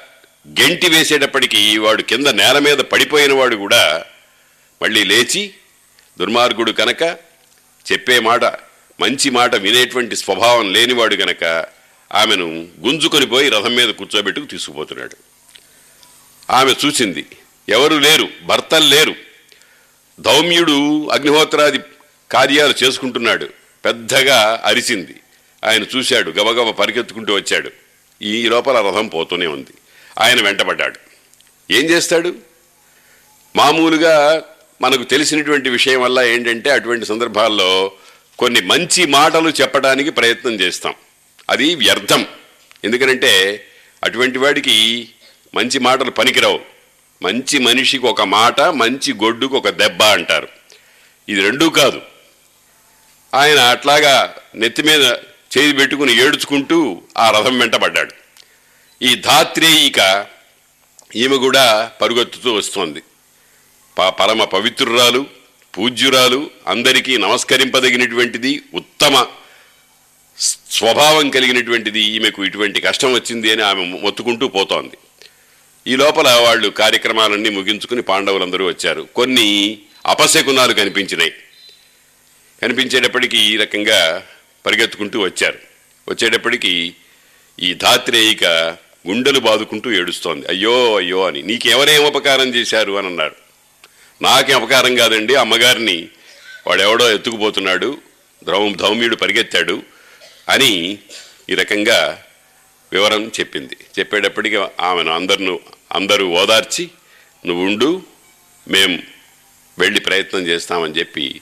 గెంటి 0.48 0.90
వేసేటప్పటికీ 0.90 1.78
వాడు 1.78 2.02
కింద 2.02 2.28
నేల 2.28 2.60
మీద 2.60 2.78
పడిపోయిన 2.78 3.34
వాడు 3.34 3.56
కూడా 3.56 4.06
మళ్ళీ 4.82 5.04
లేచి 5.04 5.54
దుర్మార్గుడు 6.20 6.72
కనుక 6.72 7.18
చెప్పే 7.92 8.20
మాట 8.20 8.46
మంచి 9.00 9.30
మాట 9.30 9.56
వినేటువంటి 9.56 10.16
స్వభావం 10.16 10.74
లేనివాడు 10.74 11.16
గనక 11.16 11.66
ఆమెను 12.14 12.68
గుంజుకొని 12.80 13.26
పోయి 13.26 13.50
రథం 13.50 13.76
మీద 13.76 13.90
కూర్చోబెట్టుకు 13.90 14.46
తీసుకుపోతున్నాడు. 14.46 15.18
ఆమె 16.50 16.76
చూసింది 16.86 17.26
ఎవరు 17.70 17.96
లేరు 17.96 18.30
భర్తలు 18.44 18.86
లేరు. 18.86 19.16
ధౌమ్యుడు 20.20 21.08
అగ్నిహోత్రాది 21.08 21.80
కార్యాలు 22.32 22.74
చేసుకుంటున్నాడు. 22.84 23.50
పెద్దగా 23.86 24.62
అరిసింది 24.66 25.16
ఆయన 25.66 25.84
చూశాడు 25.84 26.32
గబగబ 26.32 26.70
పరిగెత్తుకుంటూ 26.70 27.34
వచ్చాడు. 27.34 27.72
ఈ 28.22 28.48
లోపల 28.48 28.88
రథం 28.88 29.08
పోతూనే 29.08 29.48
ఉంది. 29.48 29.72
ఆయన 30.22 30.42
వెంటబడ్డాడు. 30.42 31.00
ఏం 31.72 31.86
చేస్తాడు? 31.86 32.36
మామూలుగా 33.56 34.44
మనకు 34.82 35.04
తెలిసినటువంటి 35.04 35.70
విషయం 35.70 36.02
వల్ల 36.02 36.20
ఏంటంటే 36.20 36.70
అటువంటి 36.70 37.06
సందర్భాల్లో 37.06 37.92
కొన్ని 38.40 38.62
మంచి 38.62 39.06
మాటలు 39.06 39.50
చెప్పడానికి 39.50 40.10
ప్రయత్నం 40.10 40.54
చేస్తాం. 40.54 40.94
అది 41.50 41.76
వ్యర్థం. 41.76 42.28
ఎందుకనంటే 42.84 43.64
అటువంటి 44.04 44.38
వాడికి 44.38 45.10
మంచి 45.56 45.80
మాటలు 45.80 46.12
పనికిరావు. 46.12 46.60
మంచి 47.24 47.60
మనిషికి 47.60 48.06
ఒక 48.06 48.22
మాట 48.22 48.62
మంచి 48.62 49.14
గొడ్డుకు 49.14 49.58
ఒక 49.58 49.70
దెబ్బ 49.70 50.04
అంటారు. 50.04 50.48
ఇది 51.30 51.42
రెండూ 51.42 51.70
కాదు. 51.70 52.02
ఆయన 53.34 53.60
అట్లాగా 53.60 54.36
నెత్తి 54.56 54.82
మీద 54.82 55.02
చేయి 55.58 55.74
పెట్టుకుని 55.74 56.24
ఏడుచుకుంటూ 56.24 57.02
ఆ 57.18 57.32
రథం 57.32 57.60
వెంటబడ్డాడు. 57.60 58.21
ఈ 59.02 59.16
ధాత్రేయిక 59.16 60.28
ఈమె 61.16 61.38
కూడా 61.38 61.92
పరుగెత్తుతూ 62.02 62.54
వస్తోంది. 62.54 63.02
ప- 64.00 64.10
పరమ 64.10 64.44
పవిత్రురాలు 64.44 65.26
పూజ్యురాలు 65.78 66.50
అందరికీ 66.68 67.18
నమస్కరింపదగినటువంటిది 67.18 68.62
ఉత్తమ 68.74 69.26
స్వభావం 70.72 71.30
కలిగినటువంటిది 71.30 72.00
ఈమెకు 72.00 72.46
ఇటువంటి 72.46 72.82
కష్టం 72.82 73.14
వచ్చింది 73.14 73.52
అని 73.52 73.64
ఆమె 73.64 73.84
మొత్తుకుంటూ 73.86 74.48
పోతోంది. 74.48 74.98
ఈ 75.88 75.96
లోపల 75.96 76.34
వాళ్ళు 76.34 76.70
కార్యక్రమాలన్నీ 76.70 77.50
ముగించుకుని 77.50 78.02
పాండవులందరూ 78.02 78.68
వచ్చారు. 78.68 79.08
కొన్ని 79.16 79.78
అపశకునాలు 80.06 80.74
కనిపించినాయి. 80.74 81.34
కనిపించేటప్పటికీ 82.62 83.38
ఈ 83.38 83.58
రకంగా 83.58 84.28
పరిగెత్తుకుంటూ 84.66 85.20
వచ్చారు. 85.20 85.60
వచ్చేటప్పటికీ 86.10 86.94
ఈ 87.60 87.74
ధాత్రేయిక 87.74 88.78
గుండెలు 89.08 89.40
బాదుకుంటూ 89.40 89.92
ఏడుస్తోంది. 89.92 90.48
అయ్యో 90.48 90.98
అయ్యో 90.98 91.28
అని. 91.28 91.42
నీకెవరేం 91.42 92.04
ఉపకారం 92.04 92.56
చేశారు 92.56 92.98
అని 92.98 93.08
అన్నారు 93.08 93.36
నాకేం 94.22 94.62
అపకారం 94.62 94.96
కాదండి 94.96 95.36
అమ్మగారిని. 95.36 96.10
వాడెవడో 96.68 97.12
ఎత్తుకుపోతున్నాడు 97.12 97.98
ద్రవం 98.44 98.74
ధౌమ్యుడు 98.74 99.16
పరిగెత్తాడు 99.16 99.84
అని 100.50 101.00
ఈ 101.50 101.54
రకంగా 101.54 102.24
వివరం 102.92 103.28
చెప్పింది. 103.28 103.78
చెప్పేటప్పటికి 104.00 104.56
ఆమెను 104.80 105.12
అందరిను 105.12 105.60
అందరూ 105.92 106.28
ఓదార్చి 106.28 106.90
నువ్వు 107.46 107.66
ఉండు 107.66 108.04
మేం 108.68 109.04
వెళ్ళి 109.80 110.00
ప్రయత్నం 110.00 110.48
చేస్తామని 110.48 110.94
చెప్పి 110.94 111.42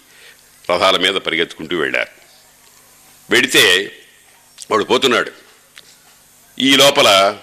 రథాల 0.71 0.97
మీద 0.97 1.13
పరిగెత్తుకుంటూ 1.13 1.77
వెళ్ళారు. 1.77 2.09
వెడితే 3.29 3.91
వాడు 4.71 4.83
పోతున్నాడు. 4.83 5.31
ఈ 6.59 6.75
లోపల 6.75 7.37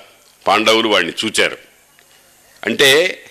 పాండవులు 0.47 0.89
వాడిని 0.89 1.13
చూచారు. 1.25 1.59
అంటే 2.65 3.23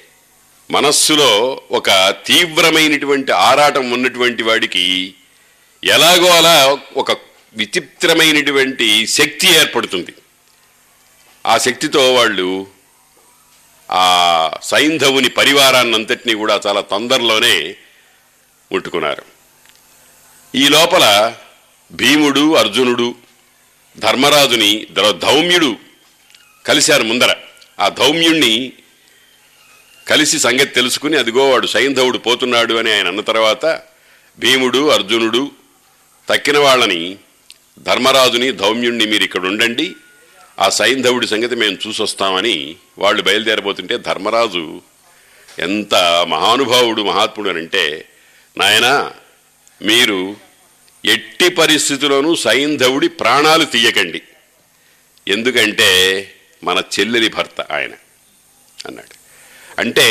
మనస్సులో 0.72 1.62
ఒక 1.72 2.16
తీవ్రమైనటువంటి 2.26 3.32
ఆరాటం 3.32 3.92
ఉన్నటువంటి 3.92 4.44
వాడికి 4.44 5.14
ఎలాగో 5.84 6.26
అలా 6.26 6.78
ఒక 6.98 7.12
విచిత్రమైనటువంటి 7.54 9.08
శక్తి 9.08 9.48
ఏర్పడుతుంది. 9.48 10.14
ఆ 11.46 11.58
శక్తితో 11.58 12.14
వాళ్ళు 12.14 12.68
ఆ 13.92 14.50
సైంధవుని 14.64 15.30
పరివారాన్నంతటినీ 15.30 16.34
కూడా 16.34 16.62
చాలా 16.68 16.82
తొందరలోనే 16.82 17.76
ముట్టుకున్నారు. 18.72 19.24
ఈ 20.56 20.68
లోపల 20.68 21.36
భీముడు 21.92 22.56
అర్జునుడు 22.56 23.16
ధర్మరాజుని 23.98 24.88
ధౌమ్యుడు 25.12 25.76
కలిశారు 26.68 27.04
ముందర. 27.04 27.36
ఆ 27.80 27.90
ధౌమ్యుణ్ణి 27.90 28.74
కలిసి 30.08 30.40
సంగతి 30.40 30.66
తెలుసుకుని 30.66 31.18
అదిగో 31.18 31.50
వాడు 31.50 31.68
సైంధవుడు 31.68 32.18
పోతున్నాడు 32.18 32.74
అని 32.74 32.94
ఆయన 32.94 33.08
అన్న 33.08 33.22
తర్వాత 33.22 33.82
భీముడు 34.40 34.90
అర్జునుడు 34.90 35.52
తక్కిన 36.30 36.58
వాళ్ళని 36.58 37.18
ధర్మరాజుని 37.80 38.52
ధౌమ్యుణ్ణి 38.52 39.06
మీరు 39.06 39.24
ఇక్కడ 39.24 39.46
ఉండండి 39.46 39.96
ఆ 40.60 40.70
సైంధవుడి 40.70 41.28
సంగతి 41.28 41.56
మేము 41.56 41.78
చూసొస్తామని 41.88 42.76
వాళ్ళు 42.98 43.22
బయలుదేరబోతుంటే 43.22 43.98
ధర్మరాజు 43.98 44.82
ఎంత 45.60 45.96
మహానుభావుడు 46.28 47.02
మహాత్ముడు 47.02 47.50
అని 47.50 47.60
అంటే 47.60 48.10
నాయనా 48.58 49.14
మీరు 49.82 50.36
ఎట్టి 51.06 51.50
పరిస్థితుల్లోనూ 51.50 52.36
సైంధవుడి 52.36 53.08
ప్రాణాలు 53.08 53.66
తీయకండి. 53.66 54.22
ఎందుకంటే 55.28 55.90
మన 56.64 56.84
చెల్లెలి 57.00 57.28
భర్త 57.28 57.62
ఆయన 57.62 57.92
అన్నాడు. 58.88 59.16
అంటే 59.80 60.08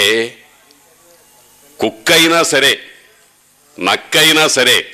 కుక్కైనా 1.81 2.43
సరే 2.43 2.79
నక్కైనా 3.81 4.49
సరే 4.49 4.87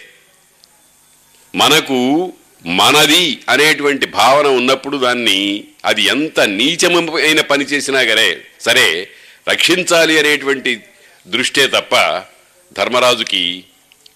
మనకు 1.54 2.32
మనది 2.66 3.42
అనేటువంటి 3.48 4.06
భావన 4.06 4.46
ఉన్నప్పుడు 4.46 4.96
దాన్ని 4.96 5.64
అది 5.84 6.02
ఎంత 6.02 6.40
నీచమైన 6.40 7.40
పని 7.40 7.64
చేసినా 7.64 8.00
గరే 8.00 8.46
సరే 8.60 9.08
రక్షించాలి 9.48 10.18
అనేటువంటి 10.18 10.84
దృష్టే 11.26 11.66
తప్ప 11.66 12.24
ధర్మరాజుకి 12.72 13.64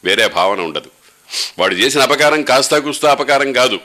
వేరే 0.04 0.28
భావన 0.28 0.60
ఉండదు. 0.60 0.90
వాడు 1.58 1.74
చేసిన 1.74 2.00
అపకారం 2.00 2.42
కాస్తా 2.42 2.78
కుస్తా 2.78 3.10
అపకారం 3.10 3.52
కాదు. 3.52 3.80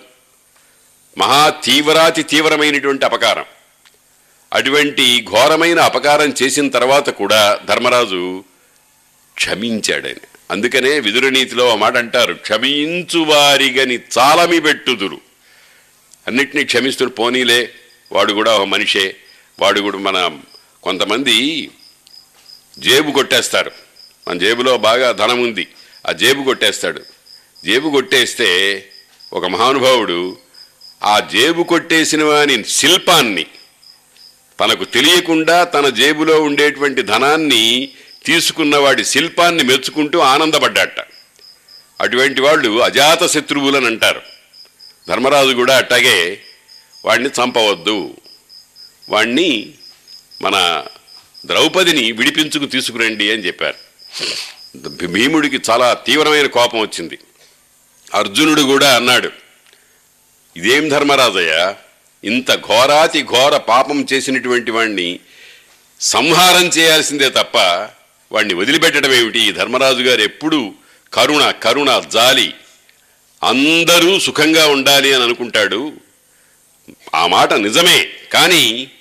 మహా 1.19 1.49
తీవ్రాతి 1.49 2.23
తీవ్రమైనటువంటి 2.23 3.05
అపకారం. 3.05 3.45
అటువంటి 4.53 5.25
ఘోరమైన 5.29 5.79
అపకారం 5.79 6.33
చేసిన 6.43 6.69
తర్వాత 6.69 7.09
కూడా 7.09 7.59
ధర్మరాజు 7.65 8.43
క్షమించాడని. 9.35 10.19
అందుకనే 10.51 10.99
విదురనీతిలో 10.99 11.71
ఆ 11.71 11.75
మాట 11.75 11.97
అంటారు 11.97 12.33
క్షమించువారిగని 12.33 13.99
చాలమి 14.17 14.59
పెట్టుదురు. 14.59 15.21
అన్నిటినీ 16.27 16.63
క్షమిస్తుడు 16.63 17.09
పోనీలే 17.09 17.73
వాడు 18.11 18.33
కూడా 18.33 18.57
ఒక 18.57 18.67
మనిషే 18.67 19.15
వాడు 19.59 19.81
కూడా 19.81 19.97
మన 19.97 20.39
కొంతమంది 20.83 21.69
జేబు 22.79 23.11
కొట్టేస్తారు. 23.11 23.71
మన 24.27 24.37
జేబులో 24.37 24.77
బాగా 24.77 25.11
ధనం 25.11 25.41
ఉంది 25.41 25.67
ఆ 26.07 26.11
జేబు 26.11 26.43
కొట్టేస్తాడు. 26.43 27.01
జేబు 27.65 27.89
కొట్టేస్తే 27.89 28.49
ఒక 29.33 29.45
మహానుభావుడు 29.45 30.37
ఆ 31.03 31.19
జేబు 31.19 31.63
కొట్టేసిన 31.63 32.23
వాని 32.23 32.63
శిల్పాన్ని 32.63 33.45
తనకు 34.59 34.85
తెలియకుండా 34.85 35.63
తన 35.63 35.89
జేబులో 35.89 36.41
ఉండేటువంటి 36.41 37.01
ధనాన్ని 37.01 37.89
తీసుకున్న 38.25 38.77
వాడి 38.77 39.05
శిల్పాన్ని 39.05 39.63
మెచ్చుకుంటూ 39.63 40.19
ఆనందపడ్డాట. 40.19 40.99
అటువంటి 42.01 42.41
వాళ్ళు 42.41 42.83
అజాత 42.83 43.25
శత్రువులని 43.25 43.85
అంటారు. 43.85 44.21
ధర్మరాజు 45.09 45.53
కూడా 45.53 45.77
అట్టాగే 45.77 46.41
వాడిని 47.05 47.29
చంపవద్దు. 47.29 48.17
వాణ్ణి 49.09 49.69
మన 50.41 50.85
ద్రౌపదిని 51.45 52.11
విడిపించుకు 52.11 52.65
తీసుకురండి 52.65 53.31
అని 53.31 53.45
చెప్పారు. 53.45 53.75
భీముడికి 55.05 55.59
చాలా 55.69 55.93
తీవ్రమైన 55.93 56.47
కోపం 56.47 56.79
వచ్చింది. 56.79 57.17
అర్జునుడు 58.13 58.61
కూడా 58.61 58.95
అన్నాడు 58.95 59.48
ఇదేం 60.57 60.89
ధర్మరాజయ్య? 60.89 61.73
ఇంత 62.23 62.55
ఘోరాతి 62.55 63.23
ఘోర 63.23 63.57
పాపం 63.57 64.07
చేసినటువంటి 64.13 64.71
వాణ్ణి 64.71 65.19
సంహారం 65.99 66.65
చేయాల్సిందే 66.67 67.29
తప్ప 67.29 67.57
వాణ్ణి 68.31 68.53
వదిలిపెట్టడం 68.53 69.11
ఏమిటి? 69.11 69.39
ఈ 69.39 69.51
ధర్మరాజు 69.51 70.01
గారు 70.01 70.21
ఎప్పుడూ 70.21 70.73
కరుణ 71.13 71.51
కరుణ 71.51 71.99
జాలి 71.99 72.53
అందరూ 73.43 74.19
సుఖంగా 74.19 74.67
ఉండాలి 74.67 75.13
అని 75.13 75.23
అనుకుంటాడు. 75.23 75.93
ఆ 77.15 77.27
మాట 77.27 77.53
నిజమే. 77.53 78.07
కానీ 78.33 78.91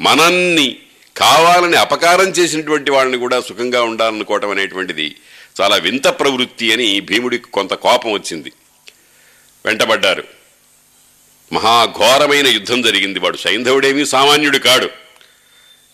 మనల్ని 0.00 0.76
కావాలని 1.16 1.76
అపకారం 1.76 2.28
చేసినటువంటి 2.28 2.90
వాళ్ళని 2.90 3.18
కూడా 3.18 3.40
సుఖంగా 3.40 3.82
ఉండాలనుకోవటం 3.82 4.50
అనేటువంటిది 4.50 5.16
చాలా 5.60 5.76
వింత 5.76 6.06
ప్రవృత్తి 6.06 6.72
అని 6.72 7.00
భీముడికి 7.00 7.44
కొంత 7.44 7.74
కోపం 7.74 8.12
వచ్చింది. 8.12 8.52
వెంటబడ్డారు. 9.66 10.43
మహాఘోరమైన 11.52 12.46
యుద్ధం 12.46 12.82
జరిగింది. 12.82 13.18
వాడు 13.18 13.36
సైంధవుడేమీ 13.36 14.04
సామాన్యుడు 14.04 14.58
కాడు. 14.58 14.88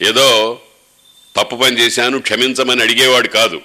ఏదో 0.03 0.61
తప్పు 1.37 1.57
పని 1.57 1.79
చేశాను 1.79 2.19
క్షమించమని 2.19 2.83
అడిగేవాడు 2.83 3.29
కాదు. 3.29 3.61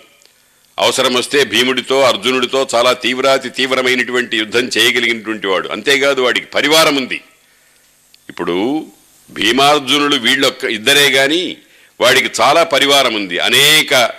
అవసరం 0.79 1.13
వస్తే 1.13 1.43
భీముడితో 1.43 2.01
అర్జునుడితో 2.01 2.67
చాలా 2.75 2.93
తీవ్రాతి 2.93 3.49
తీవ్రమైనటువంటి 3.49 4.37
యుద్ధం 4.37 4.65
చేయగలిగినటువంటి 4.77 5.47
వాడు. 5.47 5.69
అంతేకాదు 5.69 6.21
వాడికి 6.21 6.45
పరివారం 6.45 6.95
ఉంది. 6.95 7.21
ఇప్పుడు 8.29 8.85
భీమార్జునుడు 9.29 10.15
వీళ్ళొక్క 10.15 10.65
ఇద్దరే 10.65 11.09
కానీ 11.11 11.57
వాడికి 12.01 12.41
చాలా 12.41 12.63
పరివారం 12.63 13.13
ఉంది. 13.13 13.39
అనేక 13.39 14.11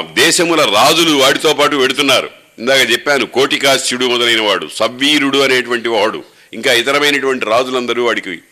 దేశముల 0.00 0.62
రాజులు 0.74 1.16
వాడితో 1.16 1.52
పాటు 1.52 1.76
వెడుతున్నారు. 1.76 2.30
ఇందాక 2.58 2.90
చెప్పాను 2.90 3.26
కోటికాస్యుడు 3.26 4.06
మొదలైన 4.06 4.40
వాడు 4.40 4.68
సవ్వీరుడు 4.74 5.38
అనేటువంటి 5.38 5.88
వాడు. 5.88 6.24
ఇంకా 6.52 6.72
ఇతరమైనటువంటి 6.72 7.46
రాజులందరూ 7.46 8.04
వాడికి 8.06 8.42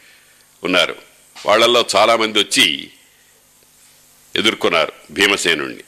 ఉన్నారు. 0.64 0.96
వాళ్ళల్లో 1.46 1.86
చాలామంది 1.96 2.38
వచ్చి 2.38 2.90
ఎదుర్కొన్నారు 4.36 4.92
భీమసేనుణ్ణి. 5.10 5.82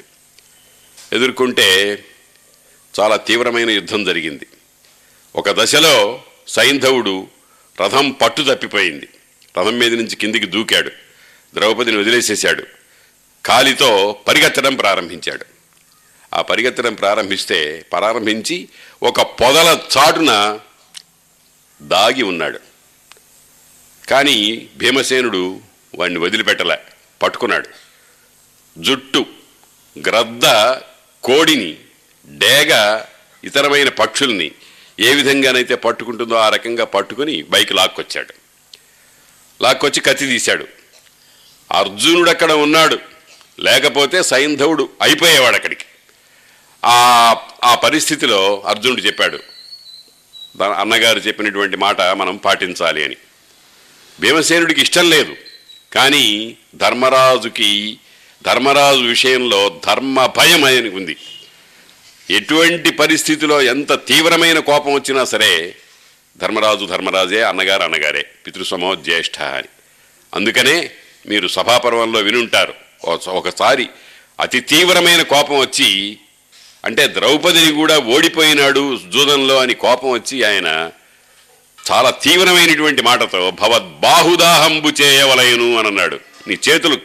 ఎదుర్కొంటే 1.13 2.05
చాలా 3.01 3.17
తీవ్రమైన 3.17 3.71
యుద్ధం 3.71 4.05
జరిగింది. 4.05 4.47
ఒక 5.37 5.51
దశలో 5.51 6.23
సైంధవుడు 6.49 7.29
రథం 7.81 8.11
పట్టు 8.11 8.43
తప్పిపోయింది. 8.43 9.09
రథం 9.59 9.79
మీద 9.79 9.95
నుంచి 9.95 10.17
కిందికి 10.17 10.47
దూకాడు. 10.47 10.91
ద్రౌపదిని 11.55 11.97
వదిలేసేశాడు. 11.97 12.67
కాలితో 13.47 14.21
పరిగెత్తడం 14.29 14.77
ప్రారంభించాడు. 14.77 15.45
ఆ 16.35 16.43
పరిగెత్తడం 16.43 16.95
ప్రారంభిస్తే 16.95 17.85
ప్రారంభించి 17.93 18.69
ఒక 19.03 19.23
పొదల 19.23 19.81
చాటున 19.99 20.61
దాగి 21.83 22.23
ఉన్నాడు. 22.23 22.61
కానీ 24.09 24.69
భీమసేనుడు 24.77 25.61
వాణ్ణి 25.95 26.19
వదిలిపెట్టలే 26.19 26.79
పట్టుకున్నాడు. 27.23 27.69
జుట్టు 28.79 29.27
గ్రద్ద 30.09 30.47
కోడిని 31.25 31.77
డేగ 32.27 33.03
ఇతరమైన 33.45 33.89
పక్షుల్ని 33.89 34.51
ఏ 35.01 35.15
విధంగానైతే 35.15 35.75
పట్టుకుంటుందో 35.75 36.35
ఆ 36.35 36.49
రకంగా 36.49 36.85
పట్టుకుని 36.85 37.43
బైక్ 37.43 37.73
లాక్కొచ్చాడు. 37.73 38.35
లాక్కొచ్చి 39.63 40.01
కత్తి 40.01 40.27
తీశాడు. 40.27 40.67
అర్జునుడు 41.73 42.31
అక్కడ 42.31 42.53
ఉన్నాడు 42.53 42.99
లేకపోతే 43.61 44.23
సైంధవుడు 44.23 44.89
అయిపోయేవాడు 45.03 45.57
అక్కడికి 45.57 45.85
ఆ 46.85 47.75
పరిస్థితిలో 47.85 48.63
అర్జునుడు 48.67 49.01
చెప్పాడు 49.01 49.58
దాని 50.57 50.75
అన్నగారు 50.75 51.19
చెప్పినటువంటి 51.19 51.77
మాట 51.77 52.01
మనం 52.01 52.37
పాటించాలి 52.37 53.05
అని. 53.05 53.17
భీమసేనుడికి 54.21 54.81
ఇష్టం 54.81 55.11
లేదు. 55.11 55.37
కానీ 55.93 56.57
ధర్మరాజుకి 56.75 57.99
ధర్మరాజు 58.47 58.99
విషయంలో 58.99 59.81
ధర్మ 59.87 60.27
భయం 60.27 60.65
అని 60.65 60.89
ఉంది. 60.89 61.17
ఎటువంటి 62.31 62.91
పరిస్థితిలో 62.91 63.63
ఎంత 63.63 63.93
తీవ్రమైన 63.93 64.59
కోపం 64.59 64.93
వచ్చినా 64.95 65.25
సరే 65.25 65.77
ధర్మరాజు 66.37 66.85
ధర్మరాజే 66.85 67.43
అన్నగారు 67.43 67.83
అన్నగారే 67.83 68.31
పితృసమో 68.47 68.95
జ్యేష్ఠ 68.95 69.43
అని. 69.43 69.69
అందుకనే 70.35 70.91
మీరు 71.29 71.49
సభాపర్వంలో 71.49 72.21
వినుంటారు. 72.21 72.75
ఒకసారి 73.29 73.89
అతి 74.41 74.61
తీవ్రమైన 74.61 75.23
కోపం 75.23 75.59
వచ్చి 75.59 76.19
అంటే 76.85 77.09
ద్రౌపదిని 77.09 77.73
కూడా 77.73 77.99
ఓడిపోయినాడు 77.99 78.99
జూదంలో 79.09 79.57
అని 79.57 79.75
కోపం 79.75 80.11
వచ్చి 80.11 80.45
ఆయన 80.45 80.91
చాలా 81.91 82.11
తీవ్రమైనటువంటి 82.11 83.03
మాటతో 83.03 83.51
భవద్బాహుదాహంబు 83.51 84.89
చేయవలయను 84.89 85.79
అని 85.79 85.89
అన్నాడు. 85.89 86.21
నీ 86.49 86.59
చేతులు 86.69 86.99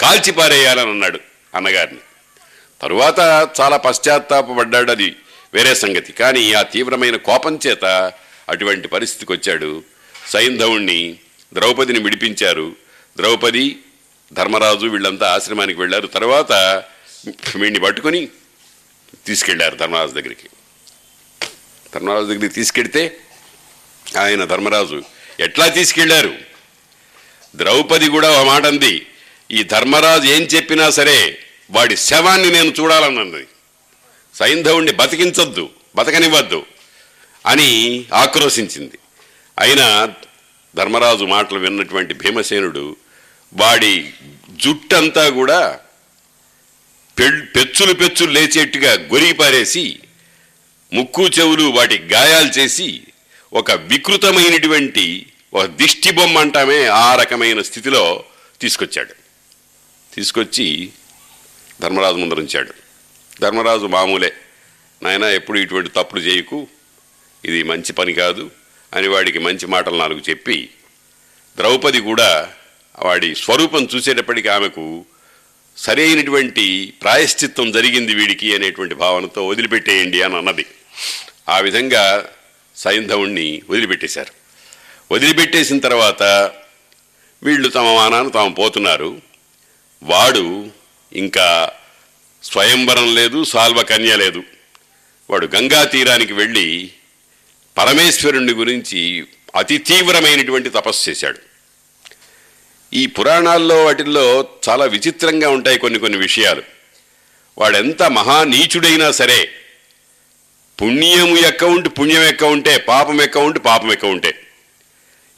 కాల్చిపారేయాలని 0.00 0.90
అన్నాడు 0.90 1.20
అన్నగారిని. 1.54 2.00
తరువాత 2.82 3.48
చాలా 3.60 3.76
పశ్చాత్తాపడ్డాడు 3.76 4.90
అది 4.90 5.16
వేరే 5.54 5.74
సంగతి. 5.74 6.12
కానీ 6.12 6.52
ఆ 6.52 6.62
తీవ్రమైన 6.62 7.16
కోపం 7.16 7.58
చేత 7.66 8.12
అటువంటి 8.48 8.88
పరిస్థితికి 8.88 9.32
వచ్చాడు. 9.32 9.82
సైంధవుణ్ణి 10.28 11.16
ద్రౌపదిని 11.54 11.98
విడిపించారు. 11.98 12.72
ద్రౌపది 13.16 13.76
ధర్మరాజు 14.32 14.86
వీళ్ళంతా 14.86 15.34
ఆశ్రమానికి 15.34 15.80
వెళ్ళారు. 15.80 16.06
తర్వాత 16.06 16.82
వీడిని 17.56 17.80
పట్టుకుని 17.80 18.28
తీసుకెళ్ళారు 19.26 19.76
ధర్మరాజు 19.76 20.12
దగ్గరికి. 20.12 20.48
ధర్మరాజు 21.94 22.26
దగ్గరికి 22.26 22.54
తీసుకెడితే 22.54 23.16
ఆయన 24.18 24.44
ధర్మరాజు 24.44 25.02
ఎట్లా 25.40 25.68
తీసుకెళ్ళారు? 25.68 26.34
ద్రౌపది 27.56 28.08
కూడా 28.08 28.30
ఒక 28.30 28.46
మాట 28.46 28.66
అంది 28.66 29.06
ఈ 29.50 29.62
ధర్మరాజు 29.62 30.22
ఏం 30.22 30.42
చెప్పినా 30.42 30.90
సరే 30.90 31.38
వాడి 31.70 31.96
శవాన్ని 31.96 32.50
నేను 32.50 32.72
చూడాలన్నది. 32.80 33.46
సైంధవుణ్ణి 34.34 34.92
బతికించొద్దు 34.92 35.70
బతకనివ్వద్దు 35.96 36.66
అని 37.46 38.04
ఆక్రోశించింది. 38.14 38.98
అయినా 39.58 40.12
ధర్మరాజు 40.76 41.24
మాటలు 41.24 41.58
విన్నటువంటి 41.58 42.14
భీమసేనుడు 42.14 42.96
వాడి 43.54 44.10
జుట్టంతా 44.50 45.28
కూడా 45.28 45.80
పెచ్చులు 47.18 47.92
పెచ్చులు 47.92 48.30
లేచేట్టుగా 48.30 48.92
గొరిగిపారేసి 48.92 49.98
ముక్కు 50.92 51.26
చెవులు 51.26 51.62
వాటి 51.62 51.98
గాయాలు 51.98 52.48
చేసి 52.48 53.02
ఒక 53.52 53.72
వికృతమైనటువంటి 53.72 55.26
ఒక 55.54 55.64
దిష్టి 55.64 56.10
బొమ్మ 56.10 56.38
అంటామే 56.38 56.86
ఆ 56.86 57.14
రకమైన 57.14 57.62
స్థితిలో 57.62 58.24
తీసుకొచ్చాడు. 58.60 59.14
తీసుకొచ్చి 60.14 60.90
ధర్మరాజు 61.80 62.16
ముందర 62.16 62.36
ఉంచాడు. 62.36 62.74
ధర్మరాజు 63.40 63.86
మామూలే. 63.86 64.32
నాయన 65.02 65.24
ఎప్పుడు 65.24 65.58
ఇటువంటి 65.58 65.90
తప్పుడు 65.90 66.20
చేయకు. 66.20 66.66
ఇది 67.44 67.62
మంచి 67.62 67.92
పని 67.92 68.12
కాదు 68.12 68.50
అని 68.94 69.08
వాడికి 69.08 69.38
మంచి 69.38 69.66
మాటలు 69.66 69.96
నాలుగు 69.96 70.22
చెప్పి 70.30 70.70
ద్రౌపది 71.56 72.00
కూడా 72.00 72.52
వాడి 73.02 73.34
స్వరూపం 73.34 73.88
చూసేటప్పటికి 73.94 74.48
ఆమెకు 74.48 75.04
సరైనటువంటి 75.76 76.92
ప్రాయశ్చిత్తం 77.02 77.72
జరిగింది 77.72 78.14
వీడికి 78.14 78.54
అనేటువంటి 78.54 78.94
భావనతో 78.94 79.46
వదిలిపెట్టేయండి 79.46 80.22
అని 80.22 80.36
అన్నది. 80.36 80.66
ఆ 81.48 81.58
విధంగా 81.58 82.28
సైంధవుణ్ణి 82.76 83.62
వదిలిపెట్టేశారు. 83.70 84.32
వదిలిపెట్టేసిన 85.14 85.78
తర్వాత 85.78 86.22
వీళ్ళు 87.42 87.68
తమ 87.68 87.82
వానాను 87.82 88.30
తాము 88.30 88.54
పోతున్నారు. 88.54 89.22
వాడు 90.02 90.70
ఇంకా 91.12 91.72
స్వయంవరం 92.42 93.14
లేదు 93.14 93.44
సాల్వ 93.44 93.82
కన్య 93.82 94.16
లేదు. 94.16 94.42
వాడు 95.30 95.48
గంగా 95.54 95.84
తీరానికి 95.84 96.32
వెళ్ళి 96.32 96.90
పరమేశ్వరుణ్ణి 97.78 98.52
గురించి 98.52 99.24
అతి 99.56 99.78
తీవ్రమైనటువంటి 99.78 100.70
తపస్సు 100.70 101.10
చేశాడు. 101.10 101.53
ఈ 102.94 103.06
పురాణాల్లో 103.06 103.84
వాటిల్లో 103.84 104.48
చాలా 104.68 104.84
విచిత్రంగా 104.84 105.48
ఉంటాయి 105.48 105.78
కొన్ని 105.78 105.98
కొన్ని 105.98 106.18
విషయాలు. 106.18 106.62
వాడెంత 107.58 108.02
మహానీచుడైనా 108.02 109.10
సరే 109.10 109.48
పుణ్యము 110.82 111.36
ఎక్కౌంట్ 111.36 111.88
పుణ్యం 111.88 112.22
ఎక్కౌంటే 112.22 112.76
పాపం 112.76 113.22
ఎక్కౌంట్ 113.22 113.64
పాపం 113.64 113.92
ఎక్కౌంటే 113.92 114.46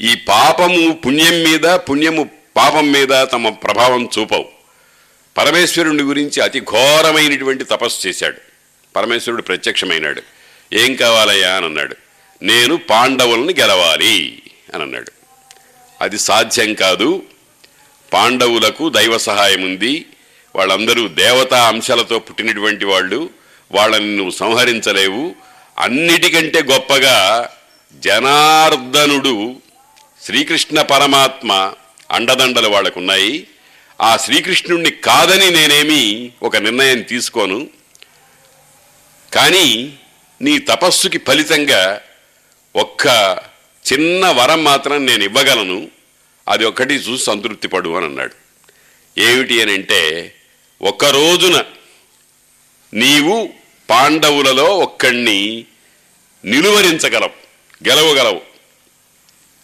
ఈ 0.00 0.14
పాపము 0.14 0.92
పుణ్యం 0.92 1.42
మీద 1.42 1.68
పుణ్యము 1.74 2.30
పాపం 2.56 2.92
మీద 2.92 3.26
తమ 3.32 3.48
ప్రభావం 3.48 4.08
చూపవు. 4.18 4.48
పరమేశ్వరుని 5.38 6.02
గురించి 6.02 6.42
అతి 6.42 6.60
ఘోరమైనటువంటి 6.60 7.64
తపస్సు 7.64 8.08
చేశాడు. 8.08 8.36
పరమేశ్వరుడు 8.96 9.42
ప్రత్యక్షమైనాడు. 9.42 10.22
ఏం 10.72 10.94
కావాలయ్యా? 10.94 11.54
అని 11.54 11.66
అన్నాడు. 11.66 11.96
నేను 12.42 12.76
పాండవులను 12.76 13.50
గెలవాలి 13.50 14.42
అని 14.74 14.82
అన్నాడు. 14.82 15.12
అది 16.00 16.18
సాధ్యం 16.18 16.74
కాదు. 16.74 17.22
పాండవులకు 18.12 18.88
దైవ 18.88 19.18
సహాయం 19.18 19.62
ఉంది. 19.62 20.06
వాళ్ళందరూ 20.56 21.08
దేవతా 21.08 21.68
అంశాలతో 21.68 22.18
పుట్టినటువంటి 22.18 22.84
వాళ్ళు. 22.84 23.30
వాళ్ళని 23.72 24.16
నువ్వు 24.16 24.30
సంహరించలేవు. 24.30 25.34
అన్నిటికంటే 25.78 26.62
గొప్పగా 26.62 27.48
జనార్దనుడు 27.94 29.56
శ్రీకృష్ణ 30.24 30.82
పరమాత్మ 30.82 31.72
అండదండలు 32.10 32.68
వాళ్ళకున్నాయి. 32.68 33.46
ఆ 34.00 34.16
శ్రీకృష్ణుణ్ణి 34.16 34.90
కాదని 34.90 35.50
నేనేమి 35.50 36.32
ఒక 36.42 36.56
నిర్ణయం 36.56 37.02
తీసుకోను. 37.02 37.66
కానీ 39.34 39.92
నీ 40.42 40.58
తపస్సుకి 40.58 41.18
ఫలితంగా 41.18 42.00
ఒక్క 42.76 43.06
చిన్న 43.92 44.30
వరం 44.30 44.64
మాత్రం 44.64 45.06
నేను 45.06 45.24
ఇవ్వగలను. 45.24 45.95
అది 46.48 46.64
ఒక్కటి 46.64 46.94
చూసి 46.94 47.24
సంతృప్తి 47.24 47.68
పడు 47.68 47.88
అని 47.88 48.06
అన్నాడు. 48.06 48.34
ఏమిటి 49.20 49.62
అని 49.62 49.72
అంటే 49.72 50.34
ఒక 50.82 51.04
రోజున 51.04 51.64
నీవు 52.94 53.50
పాండవులలో 53.90 54.64
ఒక్కడిని 54.64 55.64
నిలువరించగలవు 56.44 57.30
గెలవగలవు. 57.88 58.40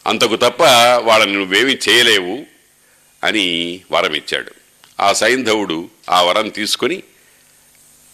అంతకు 0.07 0.37
తప్ప 0.37 0.62
వాళ్ళని 0.99 1.33
నువ్వేమీ 1.33 1.79
చేయలేవు 1.88 2.47
అని 3.25 3.81
వరం 3.90 4.14
ఇచ్చాడు. 4.14 4.53
ఆ 5.01 5.12
సైంధవుడు 5.12 5.90
ఆ 6.11 6.23
వరం 6.23 6.49
తీసుకొని 6.49 7.03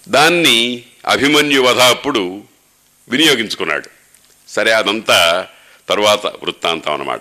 దాన్ని 0.08 0.84
అభిమన్యు 1.06 1.60
వధ 1.60 1.80
అప్పుడు 1.80 2.42
వినియోగించుకున్నాడు. 3.08 3.90
సరే 4.48 4.72
అదంతా 4.72 5.48
తరువాత 5.88 6.26
వృత్తాంతం 6.26 6.92
అన్నమాట. 6.92 7.20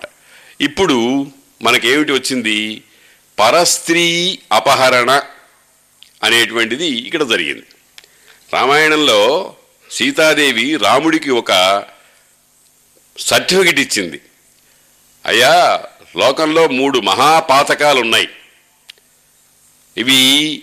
ఇప్పుడు 0.60 1.26
మనకేమిటి 1.62 2.12
వచ్చింది? 2.12 2.82
పరస్త్రీ 3.38 4.38
అపహరణ 4.52 5.22
అనేటువంటిది 6.22 6.86
ఇక్కడ 6.86 7.22
జరిగింది. 7.22 7.66
రామాయణంలో 8.52 9.54
సీతాదేవి 9.90 10.76
రాముడికి 10.76 11.30
ఒక 11.30 11.84
సర్టిఫికెట్ 13.18 13.78
ఇచ్చింది. 13.78 14.20
అయ్యా 15.26 15.84
లోకంలో 16.16 16.68
మూడు 16.68 16.98
మహాపాతకాలు 16.98 18.00
ఉన్నాయి 18.00 18.28
ఇవి 19.96 20.62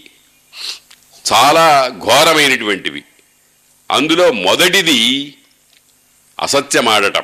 చాలా 1.34 1.90
ఘోరమైనటువంటివి. 1.90 3.04
అందులో 3.92 4.32
మొదటిది 4.32 5.38
అసత్యమాడటం. 6.42 7.24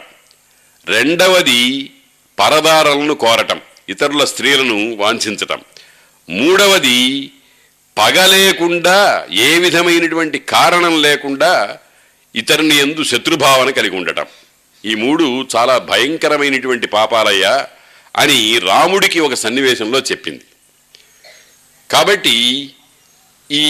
రెండవది 0.86 1.92
పరదారలను 2.42 3.14
కోరటం 3.14 3.62
ఇతరుల 3.90 4.24
స్త్రీలను 4.24 4.96
వాంఛించటం. 4.96 5.62
మూడవది 6.30 7.32
పగ 7.98 8.26
లేకుండా 8.26 9.26
ఏ 9.32 9.60
విధమైనటువంటి 9.60 10.40
కారణం 10.40 11.02
లేకుండా 11.02 11.78
ఇతరుని 12.36 12.76
ఎందు 12.78 13.04
శత్రుభావన 13.04 13.70
కలిగి 13.70 13.96
ఉండటం. 13.96 14.26
ఈ 14.86 14.96
మూడు 14.96 15.48
చాలా 15.56 15.78
భయంకరమైనటువంటి 15.78 16.88
పాపాలయ్యా 16.88 17.68
అని 18.18 18.60
రాముడికి 18.60 19.20
ఒక 19.20 19.34
సన్నివేశంలో 19.34 20.00
చెప్పింది. 20.00 20.42
కాబట్టి 21.92 22.72
ఈ 23.52 23.66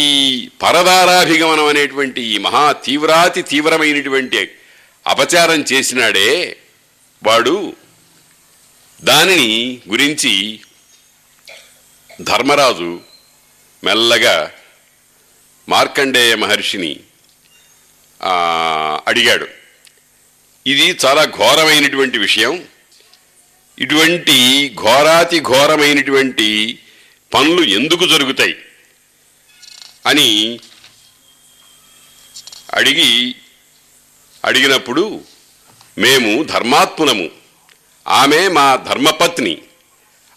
పరదారాభిగమనం 0.62 1.66
అనేటువంటి 1.66 2.22
ఈ 2.22 2.38
మహా 2.38 2.72
తీవ్రాతి 2.72 3.42
తీవ్రమైనటువంటి 3.42 4.52
అపచారం 5.08 5.62
చేసినాడే 5.62 6.58
వాడు 7.24 7.74
దానిని 9.04 9.82
గురించి 9.90 10.62
ధర్మరాజు 12.22 13.02
మెల్లగా 13.84 14.52
మార్కండేయ 15.70 16.36
మహర్షిని 16.36 17.00
అడిగాడు. 19.08 19.48
ఇది 20.68 20.98
చాలా 21.06 21.26
ఘోరమైనటువంటి 21.26 22.18
విషయం. 22.18 22.68
ఇటువంటి 23.80 24.70
ఘోరాతి 24.76 25.40
ఘోరమైనటువంటి 25.42 26.80
పనులు 27.34 27.64
ఎందుకు 27.64 28.08
జరుగుతాయి 28.08 28.56
అని 30.06 30.60
అడిగి 32.74 33.36
అడిగినప్పుడు 34.46 35.24
మేము 35.98 36.44
ధర్మాత్ములము. 36.44 37.41
ఆమె 38.08 38.48
మా 38.48 38.76
ధర్మపత్ని. 38.76 39.58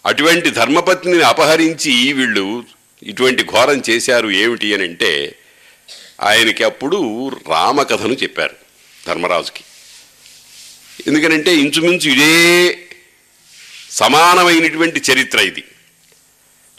అటువంటి 0.05 0.49
ధర్మపత్నిని 0.49 1.23
అపహరించి 1.23 2.13
వీళ్ళు 2.13 2.63
ఇటువంటి 3.03 3.43
ఘోరం 3.43 3.81
చేశారు 3.89 4.27
ఏమిటి 4.29 4.73
అని 4.73 4.83
అంటే 4.83 5.35
ఆయనకి 6.21 6.63
అప్పుడు 6.63 7.27
రామకథను 7.49 8.13
చెప్పారు 8.13 8.55
ధర్మరాజుకి. 9.07 9.63
ఎందుకనంటే 11.07 11.55
ఇంచుమించు 11.55 12.09
ఇదే 12.11 12.79
సమానమైనటువంటి 13.91 15.01
చరిత్ర 15.11 15.39
ఇది. 15.39 15.63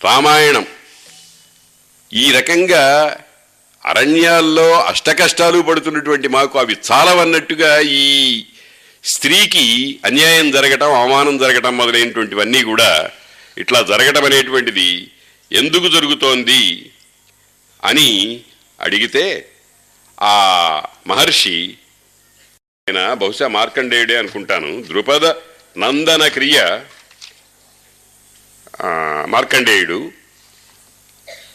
రామాయణం 0.04 0.66
ఈ 2.12 2.30
రకంగా 2.30 3.16
అరణ్యాల్లో 3.84 4.84
అష్టకష్టాలు 4.84 5.62
పడుతున్నటువంటి 5.62 6.28
మాకు 6.28 6.58
అవి 6.58 6.76
చాలవన్నట్టుగా 6.92 7.80
ఈ 7.80 8.44
స్త్రీకి 9.06 9.64
అన్యాయం 10.04 10.46
జరగటం 10.50 10.92
అవమానం 10.96 11.34
జరగటం 11.38 11.74
మొదలైనటువంటివన్నీ 11.76 12.60
కూడా 12.70 12.90
ఇట్లా 13.56 13.80
జరగటం 13.90 14.24
అనేటువంటిది 14.24 14.88
ఎందుకు 15.50 15.86
జరుగుతోంది 15.88 16.62
అని 17.82 18.08
అడిగితే 18.78 19.24
ఆ 20.18 20.34
మహర్షి 21.06 21.58
ఆయన 22.88 23.00
బహుశా 23.22 23.46
మార్కండేయుడే 23.56 24.16
అనుకుంటాను 24.18 24.70
ద్రుపద 24.88 25.26
నందన 25.76 26.26
క్రియ 26.36 26.58
మార్కండేయుడు 29.28 29.98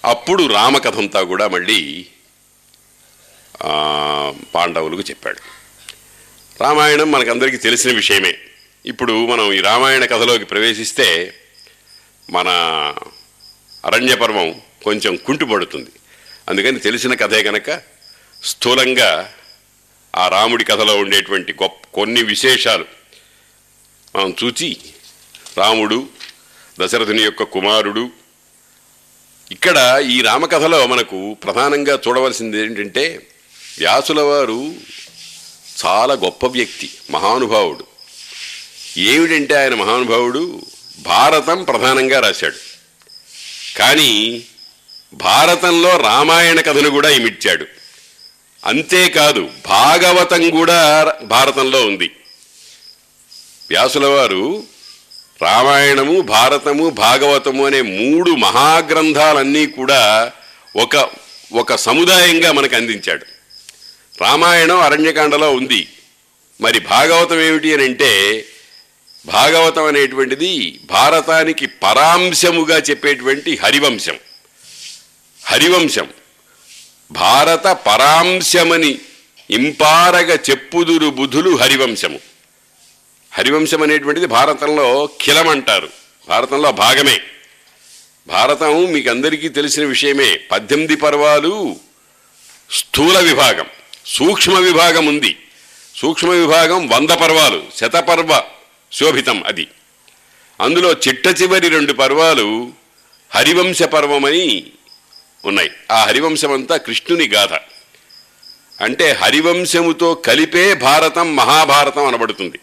అప్పుడు 0.04 0.44
రామకథంతా 0.56 1.22
కూడా 1.32 1.46
మళ్ళీ 1.48 1.82
పాండవులకు 4.54 5.04
చెప్పాడు. 5.10 5.42
రామాయణం 6.60 7.12
మనకందరికీ 7.12 7.58
తెలిసిన 7.58 7.92
విషయమే. 7.96 8.34
ఇప్పుడు 8.86 9.14
మనం 9.26 9.54
ఈ 9.54 9.60
రామాయణ 9.60 10.06
కథలోకి 10.06 10.46
ప్రవేశిస్తే 10.46 11.34
మన 12.30 12.50
అరణ్య 13.86 14.16
పర్వం 14.16 14.62
కొంచెం 14.84 15.16
కుంటుపడుతుంది. 15.16 15.92
అందుకని 16.50 16.80
తెలిసిన 16.80 17.14
కథే 17.14 17.44
కనుక 17.44 17.70
స్థూలంగా 18.44 19.34
ఆ 20.16 20.28
రాముడి 20.28 20.64
కథలో 20.64 20.96
ఉండేటువంటి 20.96 21.54
గొప్ప 21.54 21.88
కొన్ని 21.94 22.24
విశేషాలు 22.24 22.86
మనం 24.16 24.36
చూచి 24.44 24.78
రాముడు 25.58 26.10
దశరథుని 26.80 27.22
యొక్క 27.24 27.44
కుమారుడు 27.44 28.10
ఇక్కడ 29.52 30.02
ఈ 30.10 30.22
రామకథలో 30.22 30.88
మనకు 30.88 31.38
ప్రధానంగా 31.44 32.00
చూడవలసింది 32.08 32.58
ఏంటంటే 32.58 33.30
వ్యాసుల 33.78 34.22
వారు 34.22 34.76
చాలా 35.86 36.14
గొప్ప 36.14 36.46
వ్యక్తి 36.46 36.92
మహానుభావుడు. 37.12 37.86
ఏమిటంటే 38.98 39.56
ఆయన 39.56 39.74
మహానుభావుడు? 39.74 40.62
భారతం 41.00 41.64
ప్రధానంగా 41.64 42.20
రాశాడు. 42.20 42.56
కానీ 43.78 44.44
భారతంలో 45.14 45.98
రామాయణ 45.98 46.60
కథను 46.62 46.90
కూడా 46.90 47.10
ఇమిడ్చాడు. 47.10 47.66
అంతేకాదు 48.66 49.50
భాగవతం 49.66 50.50
కూడా 50.50 51.14
భారతంలో 51.24 51.86
ఉంది. 51.86 52.12
వ్యాసుల 53.70 54.06
వారు 54.06 54.64
రామాయణము 55.42 56.22
భారతము 56.22 56.90
భాగవతము 56.90 57.66
అనే 57.66 57.82
మూడు 57.82 58.32
మహాగ్రంథాలన్నీ 58.32 59.66
కూడా 59.66 60.32
ఒక 60.76 61.10
ఒక 61.54 61.76
సముదాయంగా 61.76 62.52
మనకు 62.52 62.76
అందించాడు. 62.76 63.26
రామాయణం 64.22 64.80
అరణ్యకాండలో 64.80 65.52
ఉంది. 65.52 65.88
మరి 66.62 66.80
భాగవతం 66.80 67.42
ఏమిటి 67.42 67.74
అని 67.74 67.84
అంటే 67.84 68.46
భాగవతం 69.26 69.84
అనేటువంటిది 69.84 70.80
భారతానికి 70.86 71.66
పరాంశముగా 71.66 72.78
చెప్పేటువంటి 72.78 73.56
హరివంశం. 73.56 74.20
హరివంశం. 75.46 76.10
భారత 77.12 77.68
పరాంశమని 77.68 79.00
ఇంపారగ 79.50 80.36
చెప్పుదురు 80.36 81.10
బుధులు 81.10 81.56
హరివంశము. 81.56 82.20
హరివంశం 83.34 83.82
అనేటువంటిది 83.82 84.28
భారతంలో 84.28 85.10
కిలమంటారు 85.22 85.90
భారతంలో 86.30 86.72
భాగమే. 86.72 87.22
భారతం 88.28 88.86
మీకు 88.86 89.10
అందరికీ 89.10 89.50
తెలిసిన 89.50 89.86
విషయమే. 89.86 90.38
పద్దెనిమిది 90.38 90.96
పర్వాలు 90.96 91.76
స్థూల 92.72 93.20
విభాగం. 93.20 93.66
సూక్ష్మ 94.06 94.58
విభాగం 94.60 95.06
ఉంది. 95.06 95.38
సూక్ష్మ 95.96 96.30
విభాగం 96.30 96.88
వంద 96.88 97.10
పర్వాలు 97.10 97.64
శతపర్వ 97.78 98.42
శోభితం 98.94 99.44
అది. 99.46 99.68
అందులో 100.62 100.92
చిట్ట 100.92 101.42
చివరి 101.42 101.70
రెండు 101.70 101.94
పర్వాలు 101.94 102.72
హరివంశ 103.36 103.84
పర్వమని 103.84 104.66
ఉన్నాయి. 105.46 105.72
ఆ 105.92 106.04
హరివంశం 106.04 106.52
అంతా 106.52 106.78
కృష్ణుని 106.78 107.28
గాథ. 107.28 107.54
అంటే 108.84 109.12
హరివంశముతో 109.12 110.14
కలిపే 110.14 110.74
భారతం 110.74 111.36
మహాభారతం 111.36 112.08
అనబడుతుంది. 112.08 112.60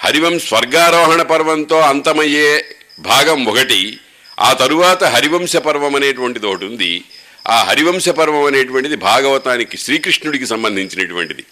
హరివం 0.00 0.38
స్వర్గారోహణ 0.38 1.22
పర్వంతో 1.22 1.80
అంతమయ్యే 1.80 2.76
భాగం 2.98 3.44
ఒకటి 3.44 3.98
ఆ 4.40 4.52
తరువాత 4.52 5.04
హరివంశ 5.04 5.56
పర్వం 5.56 5.96
అనేటువంటిది 5.96 6.46
ఒకటి 6.46 6.64
ఉంది. 6.64 7.04
ఆ 7.48 7.62
హరివంశ 7.62 8.08
పర్వం 8.08 8.44
అనేటువంటిది 8.44 8.96
భాగవతానికి 8.96 9.76
శ్రీకృష్ణుడికి 9.78 10.46
సంబంధించినటువంటిది. 10.46 11.44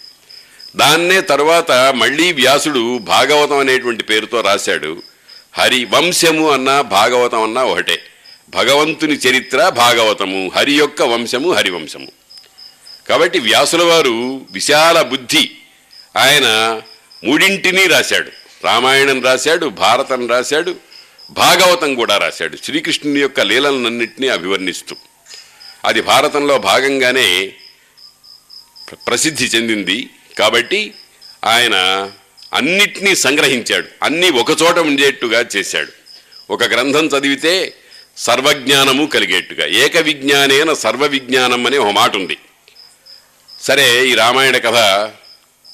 దాన్నే 0.75 1.21
తర్వాత 1.21 1.71
మళ్ళీ 1.71 2.31
వ్యాసుడు 2.31 2.97
భాగవతం 2.97 3.57
అనేటువంటి 3.57 4.03
పేరుతో 4.03 4.41
రాశాడు. 4.41 5.03
హరివంశము 5.53 6.51
అన్న 6.51 6.81
భాగవతం 6.81 7.43
అన్నా 7.43 7.63
ఒకటే. 7.63 8.01
భగవంతుని 8.49 9.13
చరిత్ర 9.13 9.69
భాగవతము 9.69 10.51
హరి 10.55 10.73
యొక్క 10.73 11.01
వంశము 11.01 11.53
హరివంశము. 11.53 12.07
కాబట్టి 13.09 13.39
వ్యాసుల 13.39 13.83
వారు 13.83 14.41
విశాల 14.51 15.01
బుద్ధి. 15.01 15.51
ఆయన 16.17 16.81
మూడింటిని 17.23 17.87
రాశాడు. 17.87 18.31
రామాయణం 18.63 19.23
రాశాడు 19.23 19.65
భారతం 19.65 20.27
రాశాడు 20.27 20.75
భాగవతం 21.31 21.95
కూడా 21.95 22.17
రాశాడు. 22.17 22.57
శ్రీకృష్ణుని 22.63 23.19
యొక్క 23.19 23.39
లీలలన్నింటినీ 23.39 24.27
అభివర్ణిస్తూ. 24.27 24.95
అది 25.85 26.01
భారతంలో 26.01 26.57
భాగంగానే 26.57 27.53
ప్రసిద్ధి 29.07 29.45
చెందింది. 29.45 30.09
కాబట్టి 30.39 30.93
ఆయన 31.45 31.75
అన్నిటినీ 32.53 33.15
సంగ్రహించాడు. 33.15 33.87
అన్నీ 34.03 34.29
ఒకచోట 34.29 34.79
ఉండేట్టుగా 34.79 35.45
చేశాడు. 35.55 35.91
ఒక 36.53 36.63
గ్రంథం 36.63 37.05
చదివితే 37.05 37.73
సర్వజ్ఞానము 38.17 39.05
కలిగేట్టుగా. 39.05 39.65
ఏక 39.65 39.97
విజ్ఞానేన 39.97 40.73
సర్వ 40.73 41.05
విజ్ఞానం 41.05 41.67
అనే 41.67 41.77
ఒక 41.77 41.87
మాట 41.87 42.15
ఉంది 42.15 42.37
సరే 43.61 44.07
ఈ 44.07 44.13
రామాయణ 44.13 44.57
కథ 44.57 45.09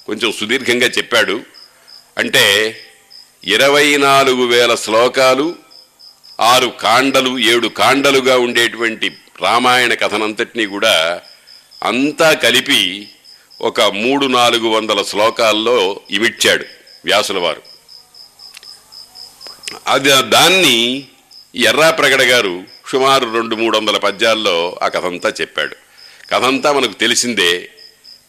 కొంచెం 0.06 0.32
సుదీర్ఘంగా 0.32 0.88
చెప్పాడు. 0.88 1.41
అంటే 2.18 2.78
ఇరవై 3.44 3.98
నాలుగు 3.98 4.46
వేల 4.46 4.76
శ్లోకాలు 4.76 5.56
ఆరు 6.41 6.68
కాండలు 6.68 7.39
ఏడు 7.39 7.68
కాండలుగా 7.68 8.38
ఉండేటువంటి 8.38 9.12
రామాయణ 9.41 9.93
కథనంతటినీ 9.93 10.65
కూడా 10.65 11.21
అంతా 11.84 12.34
కలిపి 12.34 13.10
ఒక 13.62 13.82
మూడు 13.82 14.26
నాలుగు 14.26 14.67
వందల 14.67 15.02
శ్లోకాల్లో 15.02 16.00
ఇమిడ్చాడు 16.12 16.65
వ్యాసుల 17.06 17.39
వారు. 17.39 17.62
అది 19.88 20.10
దాన్ని 20.10 21.08
ఎర్రాప్రగడ 21.56 22.21
గారు 22.21 22.63
సుమారు 22.88 23.34
రెండు 23.34 23.56
మూడు 23.56 23.78
వందల 23.78 23.98
పద్యాల్లో 23.98 24.80
ఆ 24.84 24.88
కథంతా 24.88 25.34
చెప్పాడు. 25.41 25.76
కథంతా 26.32 26.71
మనకు 26.71 26.93
తెలిసిందే 26.93 27.69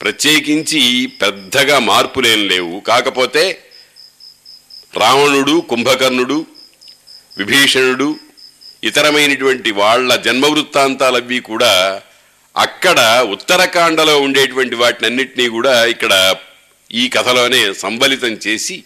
ప్రత్యేకించి 0.02 1.06
పెద్దగా 1.06 1.78
మార్పులేం 1.78 2.48
లేవు. 2.48 2.80
కాకపోతే 2.80 3.64
రావణుడు 4.96 5.60
కుంభకర్ణుడు 5.60 6.46
విభీషణుడు 7.38 8.16
ఇతరమైనటువంటి 8.86 9.70
వాళ్ళ 9.70 10.16
జన్మవృత్తాంతాలవి 10.16 11.40
కూడా 11.40 12.02
అక్కడ 12.56 13.26
ఉత్తరకాండలో 13.30 14.20
ఉండేటువంటి 14.20 14.76
వాటినన్నిటినీ 14.76 15.48
కూడా 15.48 15.84
ఇక్కడ 15.84 16.36
ఈ 16.92 17.08
కథలోనే 17.08 17.72
సంబలితం 17.72 18.28
చేసి 18.28 18.84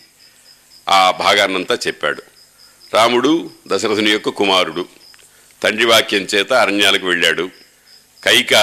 ఆ 0.88 1.10
భాగాన్నంతా 1.10 1.78
చెప్పాడు. 1.86 2.22
రాముడు 2.94 3.50
దశరథుని 3.66 4.10
యొక్క 4.10 4.28
కుమారుడు. 4.28 4.86
తండ్రి 5.62 5.86
వాక్యం 5.86 6.22
చేత 6.22 6.52
అరణ్యాలకు 6.52 7.06
వెళ్ళాడు. 7.06 7.50
కైక 8.24 8.54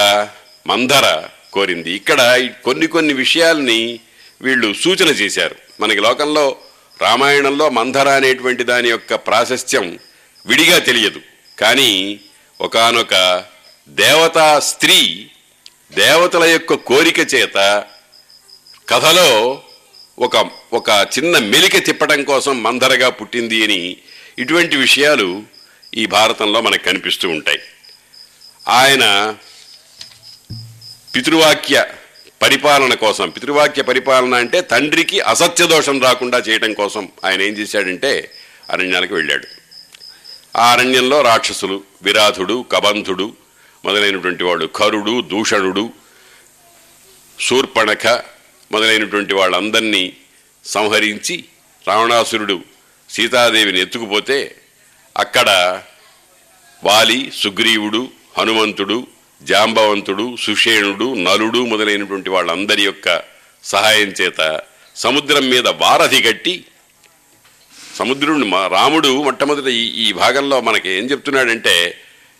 మందర 0.66 1.28
కోరింది. 1.52 1.92
ఇక్కడ 1.92 2.48
కొన్ని 2.64 2.86
కొన్ని 2.86 3.14
విషయాల్ని 3.14 4.00
వీళ్ళు 4.42 4.74
సూచన 4.74 5.08
చేశారు. 5.08 5.56
మనకి 5.80 6.00
లోకంలో 6.00 6.56
రామాయణంలో 7.02 7.68
మంధర 7.68 8.08
అనేటువంటి 8.08 8.62
దాని 8.62 8.88
యొక్క 8.88 9.14
ప్రాశస్త్యం 9.14 9.98
విడిగా 10.46 10.78
తెలియదు. 10.78 11.20
కానీ 11.58 12.20
ఒకానొక 12.60 13.44
దేవతా 13.88 14.58
స్త్రీ 14.58 15.30
దేవతల 15.92 16.44
యొక్క 16.44 16.74
కోరిక 16.74 17.34
చేత 17.34 17.84
కథలో 18.88 19.62
ఒక 20.18 20.50
ఒక 20.72 21.06
చిన్న 21.18 21.38
మెలిక 21.38 21.86
తిప్పడం 21.86 22.24
కోసం 22.24 22.62
మందరగా 22.62 23.08
పుట్టింది 23.08 23.64
అని 23.64 23.96
ఇటువంటి 24.38 24.76
విషయాలు 24.76 25.42
ఈ 25.96 26.06
భారతంలో 26.06 26.60
మనకు 26.60 26.82
కనిపిస్తూ 26.82 27.28
ఉంటాయి. 27.28 27.58
ఆయన 28.68 29.36
పితృవాక్య 31.16 31.86
పరిపాలన 32.42 32.94
కోసం 32.94 33.30
పితృవాక్య 33.30 33.82
పరిపాలన 33.82 34.34
అంటే 34.34 34.60
తండ్రికి 34.60 35.20
అసత్య 35.20 35.66
దోషం 35.66 36.02
రాకుండా 36.02 36.38
చేయడం 36.38 36.72
కోసం 36.72 37.08
ఆయన 37.24 37.42
ఏం 37.42 37.52
చేశాడంటే 37.52 38.32
అరణ్యాలకు 38.70 39.14
వెళ్ళాడు. 39.14 39.57
ఆ 40.58 40.66
అరణ్యంలో 40.72 41.18
రాక్షసులు 41.22 41.76
విరాధుడు 42.02 42.56
కబంధుడు 42.72 43.26
మొదలైనటువంటి 43.84 44.44
వాడు 44.44 44.66
కరుడు 44.76 45.14
దూషణుడు 45.30 45.84
శూర్పణఖ 47.38 48.04
మొదలైనటువంటి 48.70 49.34
వాళ్ళందరినీ 49.34 50.04
సంహరించి 50.64 51.36
రావణాసురుడు 51.84 52.56
సీతాదేవిని 53.10 53.78
ఎత్తుకుపోతే 53.80 54.38
అక్కడ 55.16 55.50
వాలి 56.82 57.20
సుగ్రీవుడు 57.34 58.02
హనుమంతుడు 58.38 58.98
జాంబవంతుడు 59.42 60.26
సుషేణుడు 60.36 61.06
నలుడు 61.20 61.60
మొదలైనటువంటి 61.64 62.30
వాళ్ళందరి 62.30 62.82
యొక్క 62.82 63.08
సహాయం 63.64 64.10
చేత 64.20 64.40
సముద్రం 64.96 65.44
మీద 65.50 65.66
వారధి 65.80 66.20
కట్టి 66.22 66.54
సముద్రుడిని 67.98 68.46
మా 68.46 68.60
రాముడు 68.66 69.10
మొట్టమొదటి 69.22 69.72
ఈ 69.74 69.84
ఈ 70.04 70.08
భాగంలో 70.12 70.56
మనకి 70.60 70.88
ఏం 70.90 71.04
చెప్తున్నాడంటే 71.04 71.76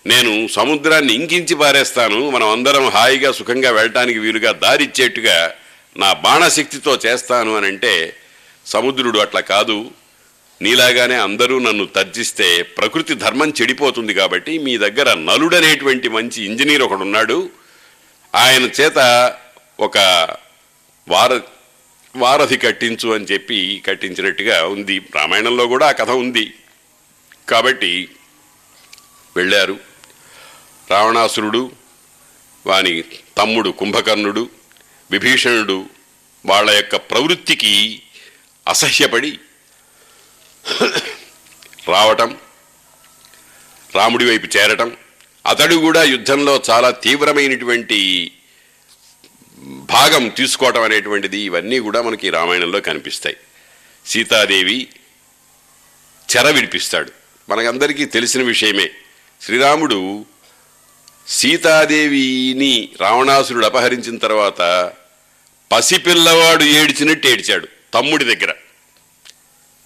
నేను 0.07 0.33
సముద్రాన్ని 0.49 1.12
ఇంకించి 1.14 1.55
పారేస్తాను 1.55 2.18
మనం 2.31 2.49
అందరం 2.49 2.85
హాయిగా 2.88 3.31
సుఖంగా 3.33 3.71
వెళ్ళటానికి 3.71 4.18
వీలుగా 4.18 4.53
దారిచ్చేట్టుగా 4.53 5.38
నా 5.97 6.11
బాణశక్తితో 6.25 6.92
చేస్తాను 7.07 7.57
అని 7.57 7.66
అంటే 7.66 7.92
సముద్రుడు 8.66 9.18
అట్లా 9.18 9.40
కాదు. 9.40 9.79
నీలాగానే 10.61 11.16
అందరూ 11.16 11.59
నన్ను 11.59 11.85
తర్జిస్తే 11.87 12.49
ప్రకృతి 12.79 13.14
ధర్మం 13.14 13.51
చెడిపోతుంది 13.51 14.14
కాబట్టి 14.14 14.59
మీ 14.59 14.75
దగ్గర 14.79 15.09
నలుడనేటువంటి 15.14 16.09
మంచి 16.09 16.38
ఇంజనీర్ 16.44 16.83
ఒకడున్నాడు. 16.83 17.38
ఆయన 18.35 18.64
చేత 18.81 18.99
ఒక 19.81 19.99
వార 21.09 21.33
వారధి 22.16 22.57
కట్టించు 22.57 23.14
అని 23.14 23.25
చెప్పి 23.25 23.83
కట్టించినట్టుగా 23.87 24.64
ఉంది. 24.64 24.99
రామాయణంలో 24.99 25.66
కూడా 25.66 25.88
ఆ 25.88 25.92
కథ 25.92 26.11
ఉంది. 26.11 26.55
కాబట్టి 27.49 28.09
వెళ్ళారు. 29.37 29.81
రావణాసురుడు 30.90 31.73
వాని 32.66 33.03
తమ్ముడు 33.38 33.71
కుంభకర్ణుడు 33.71 34.51
విభీషణుడు 35.11 35.87
వాళ్ళ 36.47 36.71
యొక్క 36.71 36.97
ప్రవృత్తికి 36.97 38.03
అసహ్యపడి 38.68 39.38
రావటం 41.88 42.38
రాముడి 43.94 44.31
వైపు 44.31 44.57
చేరటం 44.57 44.97
అతడు 45.47 45.75
కూడా 45.75 46.03
యుద్ధంలో 46.03 46.62
చాలా 46.71 46.90
తీవ్రమైనటువంటి 46.90 48.31
భాగం 49.64 50.29
తీసుకోవటం 50.29 50.83
అనేటువంటిది 50.83 51.38
ఇవన్నీ 51.38 51.79
కూడా 51.79 52.03
మనకి 52.03 52.31
రామాయణంలో 52.31 52.81
కనిపిస్తాయి. 52.81 53.37
సీతాదేవి 54.07 54.88
చెర 56.37 56.51
విడిపిస్తాడు. 56.51 57.12
మనకందరికీ 57.49 58.05
తెలిసిన 58.05 58.42
విషయమే. 58.42 58.90
శ్రీరాముడు 59.40 60.27
సీతాదేవిని 61.29 62.88
రావణాసురుడు 63.01 63.66
అపహరించిన 63.66 64.18
తర్వాత 64.18 64.92
పసిపిల్లవాడు 65.73 66.64
ఏడ్చినట్టు 66.64 67.27
ఏడ్చాడు 67.27 67.68
తమ్ముడి 67.94 68.25
దగ్గర. 68.25 68.55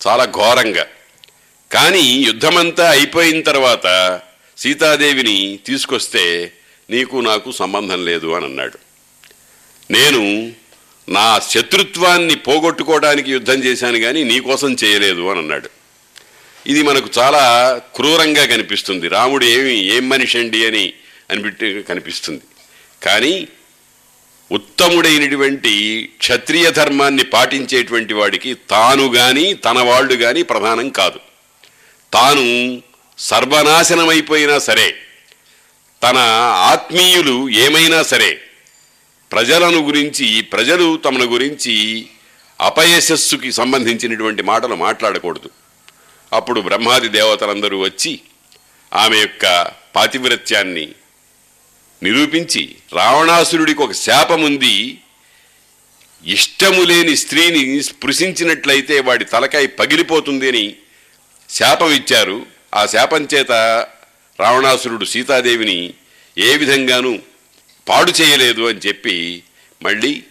చాలా 0.07 0.25
ఘోరంగా. 0.25 0.87
కానీ 1.73 2.01
యుద్ధమంతా 2.01 2.91
అయిపోయిన 2.91 3.43
తర్వాత 3.43 4.21
సీతాదేవిని 4.59 5.59
తీసుకొస్తే 5.67 6.53
నీకు 6.91 7.17
నాకు 7.17 7.53
సంబంధం 7.53 8.05
లేదు 8.05 8.27
అని 8.27 8.45
అన్నాడు. 8.45 8.92
నేను 9.93 10.53
నా 11.09 11.41
శత్రుత్వాన్ని 11.51 12.35
పోగొట్టుకోవడానికి 12.35 13.33
యుద్ధం 13.33 13.59
చేశాను 13.65 13.99
కానీ 13.99 14.25
నీకోసం 14.25 14.77
చేయలేదు 14.85 15.31
అని 15.31 15.39
అన్నాడు. 15.39 15.69
ఇది 16.67 16.83
మనకు 16.83 17.09
చాలా 17.19 17.43
క్రూరంగా 17.97 18.45
కనిపిస్తుంది. 18.47 19.09
రాముడు 19.09 19.45
ఏమి 19.45 19.75
ఏం 19.97 20.09
మనిషి 20.09 20.39
అండి 20.39 20.67
అని 20.67 20.93
అనిపెట్టి 21.31 21.83
కనిపిస్తుంది. 21.83 22.43
కానీ 23.03 23.49
ఉత్తముడైనటువంటి 24.53 25.73
క్షత్రియ 26.19 26.71
ధర్మాన్ని 26.71 27.25
పాటించేటువంటి 27.25 28.15
వాడికి 28.15 28.55
తాను 28.55 29.09
కానీ 29.09 29.55
తన 29.55 29.79
వాళ్ళు 29.79 30.15
కానీ 30.15 30.43
ప్రధానం 30.43 30.89
కాదు. 30.89 31.21
తాను 32.13 32.83
సర్వనాశనమైపోయినా 33.19 34.59
సరే 34.59 34.95
తన 36.03 36.19
ఆత్మీయులు 36.73 37.49
ఏమైనా 37.49 38.03
సరే 38.03 38.41
ప్రజలను 39.33 39.79
గురించి 39.87 40.41
ప్రజలు 40.41 40.97
తమను 40.97 41.25
గురించి 41.25 42.07
అపయశస్సుకి 42.61 43.53
సంబంధించినటువంటి 43.53 44.43
మాటలు 44.43 44.75
మాట్లాడకూడదు. 44.75 45.51
అప్పుడు 46.33 46.61
బ్రహ్మాది 46.61 47.09
దేవతలందరూ 47.09 47.83
వచ్చి 47.83 48.21
ఆమె 48.95 49.17
యొక్క 49.17 49.73
పాతివ్రత్యాన్ని 49.97 50.89
నిరూపించి 52.03 52.75
రావణాసురుడికి 52.93 53.83
ఒక 53.83 53.93
శాపం 53.93 54.43
ఉంది 54.43 54.99
ఇష్టము 56.27 56.83
లేని 56.83 57.17
స్త్రీని 57.17 57.83
స్పృశించినట్లయితే 57.83 59.01
వాడి 59.01 59.25
తలకాయ 59.25 59.67
పగిలిపోతుంది 59.67 60.49
అని 60.49 60.77
శాపం 61.51 61.91
ఇచ్చారు. 61.91 62.47
ఆ 62.75 62.87
శాపం 62.87 63.29
చేత 63.35 63.53
రావణాసురుడు 64.41 65.05
సీతాదేవిని 65.05 65.95
ఏ 66.39 66.57
విధంగానూ 66.57 67.19
పాడు 67.89 68.11
చేయలేదు 68.11 68.69
అని 68.69 68.79
చెప్పి 68.89 69.43
మళ్ళీ 69.83 70.23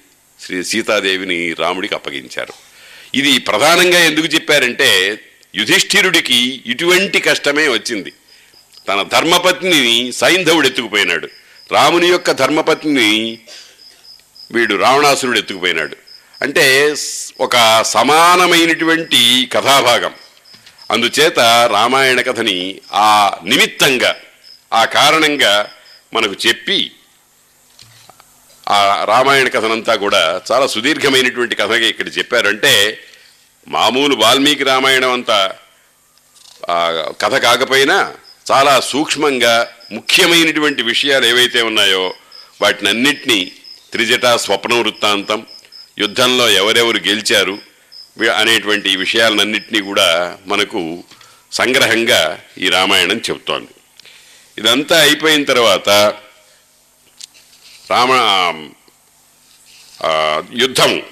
శ్రీ 0.42 0.64
సీతాదేవిని 0.64 1.54
రాముడికి 1.54 1.96
అప్పగించారు. 1.96 2.54
ఇది 3.16 3.38
ప్రధానంగా 3.38 4.00
ఎందుకు 4.00 4.28
చెప్పారంటే 4.28 5.20
యుధిష్ఠిరుడికి 5.56 6.64
ఇటువంటి 6.66 7.20
కష్టమే 7.20 7.68
వచ్చింది. 7.68 8.14
తన 8.88 9.04
ధర్మపత్నిని 9.12 10.12
సైంధవుడు 10.12 10.68
ఎత్తుకుపోయినాడు. 10.68 11.28
రాముని 11.72 12.08
యొక్క 12.08 12.32
ధర్మపత్నిని 12.32 13.40
వీడు 14.52 14.76
రావణాసురుడు 14.76 15.38
ఎత్తుకుపోయినాడు. 15.38 15.98
అంటే 16.42 16.96
ఒక 17.40 17.84
సమానమైనటువంటి 17.84 19.50
కథాభాగం. 19.54 20.12
అందుచేత 20.92 21.40
రామాయణ 21.72 22.22
కథని 22.22 22.82
ఆ 22.94 23.38
నిమిత్తంగా 23.46 24.16
ఆ 24.74 24.86
కారణంగా 24.86 25.72
మనకు 26.14 26.36
చెప్పి 26.48 26.92
ఆ 28.72 29.06
రామాయణ 29.08 29.48
కథనంతా 29.48 29.96
కూడా 29.96 30.42
చాలా 30.52 30.68
సుదీర్ఘమైనటువంటి 30.68 31.56
కథగా 31.56 31.88
ఇక్కడ 31.88 32.08
చెప్పారంటే 32.08 33.00
మామూలు 33.68 34.16
వాల్మీకి 34.16 34.64
రామాయణం 34.64 35.12
అంతా 35.14 35.54
కథ 37.22 37.36
కాకపోయినా 37.36 38.14
చాలా 38.52 38.80
సూక్ష్మంగా 38.80 39.68
ముఖ్యమైనటువంటి 39.92 40.82
విషయాలు 40.82 41.26
ఏవైతే 41.26 41.62
ఉన్నాయో 41.62 42.14
వాటినన్నిటినీ 42.62 43.52
త్రిజట 43.92 44.26
స్వప్న 44.26 44.74
వృత్తాంతం 44.74 45.46
యుద్ధంలో 46.00 46.50
ఎవరెవరు 46.50 46.98
గెలిచారు 46.98 47.60
అనేటువంటి 48.36 48.96
విషయాలన్నింటినీ 48.96 49.82
కూడా 49.82 50.38
మనకు 50.48 51.04
సంగ్రహంగా 51.52 52.40
ఈ 52.58 52.70
రామాయణం 52.70 53.18
చెబుతోంది. 53.18 53.72
ఇదంతా 54.58 55.00
అయిపోయిన 55.00 55.44
తర్వాత 55.44 55.90
రామ 57.92 58.12
యుద్ధం. 60.54 61.04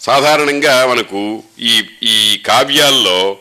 సాధారణంగా 0.00 0.86
మనకు 0.86 1.44
ఈ 1.58 1.74
ఈ 2.02 2.42
కావ్యాల్లో 2.46 3.38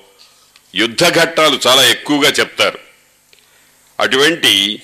యుద్ధ 0.76 1.04
ఘట్టాలు 1.10 1.60
చాలా 1.68 1.84
ఎక్కువగా 1.86 2.30
చెప్తారు. 2.30 2.80
అటువంటి 4.00 4.82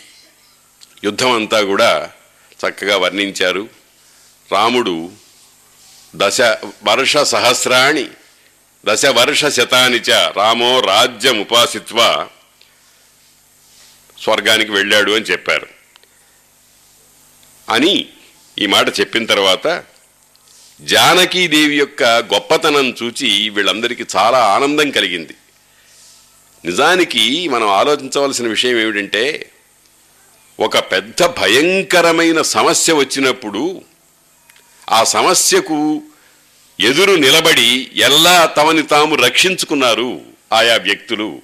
యుద్ధం 1.04 1.32
అంతా 1.32 1.62
కూడా 1.62 2.12
చక్కగా 2.62 2.98
వర్ణించారు. 2.98 3.70
రాముడు 4.52 5.12
దశ 6.16 6.42
వర్ష 6.84 7.18
సహస్రాణి 7.18 8.08
దశ 8.86 9.06
వర్ష 9.06 9.46
శతాని 9.46 9.98
చ 9.98 10.10
రామో 10.10 10.80
రాజ్యం 10.80 11.42
ఉపాసిత్వ 11.42 12.28
స్వర్గానికి 14.22 14.72
వెళ్ళాడు 14.72 15.12
అని 15.12 15.26
చెప్పారు. 15.26 15.79
అని 17.70 18.06
ఈ 18.60 18.66
మాట 18.66 19.00
చెప్పిన 19.00 19.26
తర్వాత 19.26 19.84
జానకీదేవి 20.82 21.78
యొక్క 21.78 22.04
గొప్పతనం 22.04 22.96
చూచి 23.04 23.50
వీళ్ళందరికీ 23.50 24.06
చాలా 24.16 24.40
ఆనందం 24.40 24.92
కలిగింది. 24.92 25.34
నిజానికి 26.66 27.50
మనం 27.50 27.68
ఆలోచించవలసిన 27.68 28.48
విషయం 28.48 28.80
ఏమిటంటే 28.80 29.52
ఒక 30.60 30.78
పెద్ద 30.78 31.26
భయంకరమైన 31.26 32.42
సమస్య 32.42 32.94
వచ్చినప్పుడు 32.94 33.82
ఆ 34.90 35.04
సమస్యకు 35.04 36.02
ఎదురు 36.80 37.12
నిలబడి 37.12 37.92
ఎలా 37.96 38.46
తమని 38.46 38.84
తాము 38.84 39.16
రక్షించుకున్నారు 39.16 40.22
ఆయా 40.54 40.78
వ్యక్తులు 40.78 41.42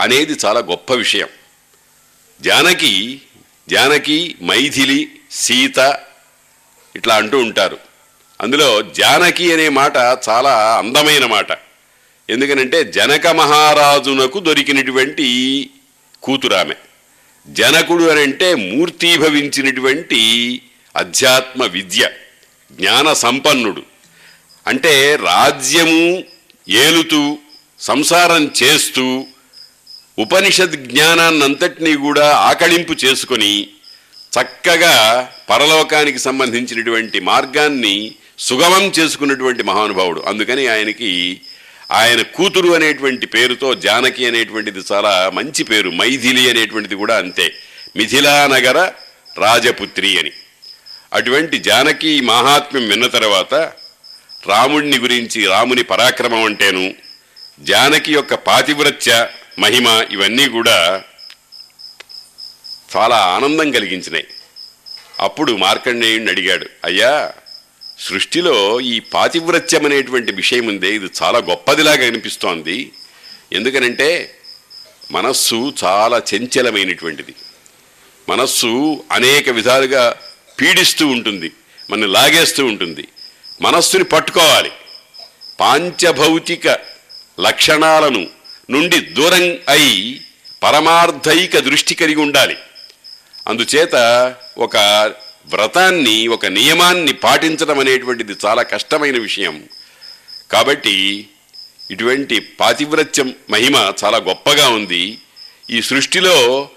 అనేది 0.00 0.32
చాలా 0.32 0.60
గొప్ప 0.60 0.92
విషయం. 0.92 1.28
జానకి 2.40 3.20
జానకి 3.68 4.36
మైథిలి 4.42 5.17
సీత 5.30 5.98
ఇట్లా 6.96 7.14
అంటూ 7.14 7.38
ఉంటారు. 7.38 7.78
అందులో 8.40 8.82
జానకి 8.82 9.52
అనే 9.52 9.68
మాట 9.68 10.18
చాలా 10.28 10.78
అందమైన 10.78 11.26
మాట. 11.26 11.46
ఎందుకనంటే 12.30 12.84
జనక 12.84 13.26
మహారాజునకు 13.26 14.40
దొరికినటువంటి 14.40 15.70
కూతురామె. 16.22 16.74
జనకుడు 17.48 18.04
అని 18.04 18.22
అంటే 18.22 18.54
మూర్తీభవించినటువంటి 18.54 20.62
అధ్యాత్మ 20.96 21.64
విద్య 21.64 22.08
జ్ఞాన 22.72 23.12
సంపన్నుడు. 23.12 23.82
అంటే 24.66 25.16
రాజ్యము 25.16 26.24
ఏలుతూ 26.68 27.38
సంసారం 27.78 28.50
చేస్తూ 28.62 29.26
ఉపనిషద్ 30.18 30.70
జ్ఞానాన్నంతటినీ 30.70 31.94
కూడా 31.94 32.36
ఆకళింపు 32.36 32.92
చేసుకొని 32.92 33.68
చక్కగా 34.32 35.28
పరలోకానికి 35.50 36.18
సంబంధించినటువంటి 36.18 37.20
మార్గాన్ని 37.20 38.14
సుగమం 38.38 38.92
చేసుకున్నటువంటి 38.98 39.62
మహానుభావుడు. 39.62 40.20
అందుకని 40.20 40.66
ఆయనకి 40.66 41.40
ఆయన 41.90 42.22
కూతురు 42.22 42.68
అనేటువంటి 42.68 43.26
పేరుతో 43.26 43.74
జానకి 43.74 44.26
అనేటువంటిది 44.26 44.80
చాలా 44.92 45.30
మంచి 45.34 45.62
పేరు. 45.64 45.90
మైథిలి 45.90 46.50
అనేటువంటిది 46.50 46.94
కూడా 46.94 47.16
అంతే. 47.16 47.52
మిథిలానగర 47.96 48.92
రాజపుత్రి 49.38 50.18
అని. 50.18 50.32
అటువంటి 51.12 51.58
జానకి 51.58 52.20
మహాత్మ్యం 52.20 52.88
విన్న 52.88 53.06
తర్వాత 53.06 53.54
రాముణ్ణి 54.46 54.98
గురించి 54.98 55.46
రాముని 55.46 55.82
పరాక్రమం 55.82 56.44
అంటేను 56.44 56.94
జానకి 57.60 58.12
యొక్క 58.12 58.34
పాతివ్రత్య 58.34 59.26
మహిమ 59.58 60.04
ఇవన్నీ 60.10 60.48
కూడా 60.48 61.02
చాలా 62.96 63.16
ఆనందం 63.16 63.70
కలిగించినాయి. 63.70 64.26
అప్పుడు 65.20 65.52
మార్కండేయుణ్ణి 65.52 66.30
అడిగాడు 66.30 66.66
అయ్యా 66.84 67.32
సృష్టిలో 67.98 68.80
ఈ 68.80 69.00
పాతివ్రత్యం 69.00 69.86
అనేటువంటి 69.86 70.32
విషయం 70.32 70.66
ఉందే 70.66 70.94
ఇది 70.94 71.06
చాలా 71.22 71.38
గొప్పదిలాగా 71.38 72.06
అనిపిస్తోంది. 72.06 72.92
ఎందుకనంటే 73.52 74.38
మనస్సు 75.10 75.74
చాలా 75.84 76.22
చంచలమైనటువంటిది. 76.34 77.34
మనస్సు 78.28 79.04
అనేక 79.12 79.48
విధాలుగా 79.48 80.16
పీడిస్తూ 80.60 81.06
ఉంటుంది 81.06 81.52
మన 81.90 82.06
లాగేస్తూ 82.06 82.66
ఉంటుంది. 82.66 83.08
మనస్సుని 83.62 84.04
పట్టుకోవాలి. 84.04 84.72
పాంచభౌతిక 85.60 86.68
లక్షణాలను 87.40 88.26
నుండి 88.70 89.00
దూరం 89.00 89.58
అయి 89.68 90.20
పరమార్థైక 90.62 91.58
దృష్టి 91.58 91.94
కలిగి 91.94 92.20
ఉండాలి. 92.20 92.56
అందుచేత 93.48 93.94
ఒక 94.58 94.76
వ్రతాన్ని 95.46 96.28
ఒక 96.28 96.46
నియమాన్ని 96.46 97.12
పాటించడం 97.12 97.78
అనేటువంటిది 97.78 98.34
చాలా 98.46 98.62
కష్టమైన 98.62 99.18
విషయం. 99.18 99.68
కాబట్టి 100.50 101.28
ఇటువంటి 101.90 102.40
పాతివ్రత్యం 102.40 103.34
మహిమ 103.50 103.92
చాలా 104.04 104.18
గొప్పగా 104.18 104.68
ఉంది. 104.68 105.18
ఈ 105.70 105.82
సృష్టిలో 105.82 106.68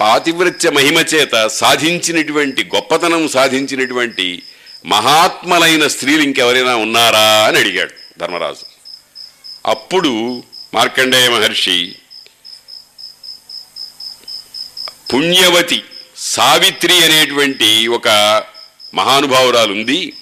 పాతివ్రత్య 0.00 0.70
మహిమ 0.70 0.98
చేత 0.98 1.46
సాధించినటువంటి 1.46 2.64
గొప్పతనం 2.64 3.28
సాధించినటువంటి 3.28 4.42
మహాత్మలైన 4.86 5.86
స్త్రీలు 5.86 6.22
ఇంకెవరైనా 6.22 6.76
ఉన్నారా 6.76 7.44
అని 7.46 7.58
అడిగాడు 7.58 7.94
ధర్మరాజు. 8.18 8.66
అప్పుడు 9.66 10.42
మార్కండేయ 10.74 11.28
మహర్షి 11.28 11.94
పుణ్యవతి 15.12 15.82
సావిత్రి 16.18 17.04
అనేటువంటి 17.04 17.88
ఒక 17.88 18.08
మహానుభావురాలు 18.94 19.72
ఉంది 19.72 20.12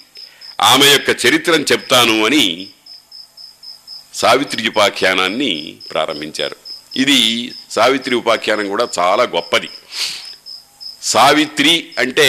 ఆమె 0.60 0.86
యొక్క 0.86 1.26
చరిత్రను 1.26 1.64
చెప్తాను 1.72 2.26
అని 2.26 2.68
సావిత్రి 4.14 4.68
ఉపాఖ్యానాన్ని 4.68 5.76
ప్రారంభించారు. 5.90 6.56
ఇది 6.96 7.52
సావిత్రి 7.70 8.14
ఉపాఖ్యానం 8.14 8.68
కూడా 8.68 8.88
చాలా 8.98 9.22
గొప్పది. 9.22 9.68
సావిత్రి 11.02 11.90
అంటే 11.98 12.28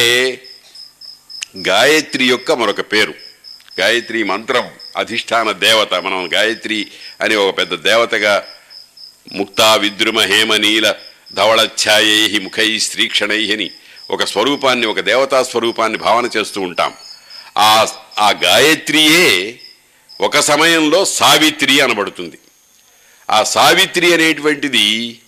గాయత్రి 1.68 2.26
యొక్క 2.26 2.52
మరొక 2.52 2.82
పేరు. 2.82 3.14
గాయత్రి 3.80 4.24
మంత్రం 4.24 4.70
అధిష్టాన 4.98 5.52
దేవత. 5.52 5.94
మనం 5.94 6.34
గాయత్రి 6.34 6.88
అనే 7.22 7.36
ఒక 7.36 7.58
పెద్ద 7.58 7.74
దేవతగా 7.74 8.48
ముక్తా 9.34 9.76
విద్రుమ 9.76 10.20
హేమ 10.20 10.56
నీల 10.56 10.96
ధవళఛాయై 11.34 12.40
ముఖై 12.40 12.80
స్త్రీక్షణై 12.80 13.54
అని 13.54 13.70
ఒక 14.12 14.24
స్వరూపాన్ని 14.24 14.88
ఒక 14.88 15.00
దేవతా 15.00 15.44
స్వరూపాన్ని 15.44 15.98
భావన 15.98 16.30
చేస్తూ 16.38 16.62
ఉంటాం. 16.62 16.94
ఆ 17.58 17.88
ఆ 18.20 18.30
గాయత్రియే 18.30 19.60
ఒక 20.22 20.40
సమయంలో 20.40 21.06
సావిత్రి 21.06 21.82
అనబడుతుంది. 21.82 22.38
ఆ 23.30 23.44
సావిత్రి 23.44 24.14
అనేటువంటిది 24.14 25.20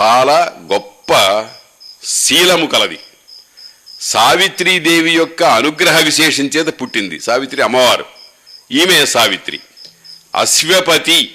చాలా 0.00 0.56
గొప్ప 0.72 1.12
శీలము 2.04 2.66
కలది. 2.66 2.98
సావిత్రీదేవి 4.00 5.12
యొక్క 5.12 5.42
అనుగ్రహ 5.42 5.98
విశేషం 5.98 6.44
చేత 6.44 6.82
పుట్టింది. 6.82 7.20
సావిత్రి 7.20 7.62
అమ్మవారు. 7.62 8.04
ఈమె 8.72 9.06
సావిత్రి. 9.06 9.60
అశ్వపతి 10.34 11.34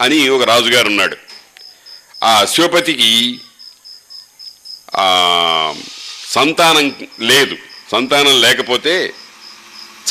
అని 0.00 0.28
ఒక 0.28 0.42
రాజుగారు 0.42 0.86
ఉన్నాడు 0.86 1.16
ఆ 2.22 2.38
అశ్వపతికి 2.38 3.40
సంతానం 6.28 7.08
లేదు. 7.20 7.56
సంతానం 7.92 8.40
లేకపోతే 8.40 9.12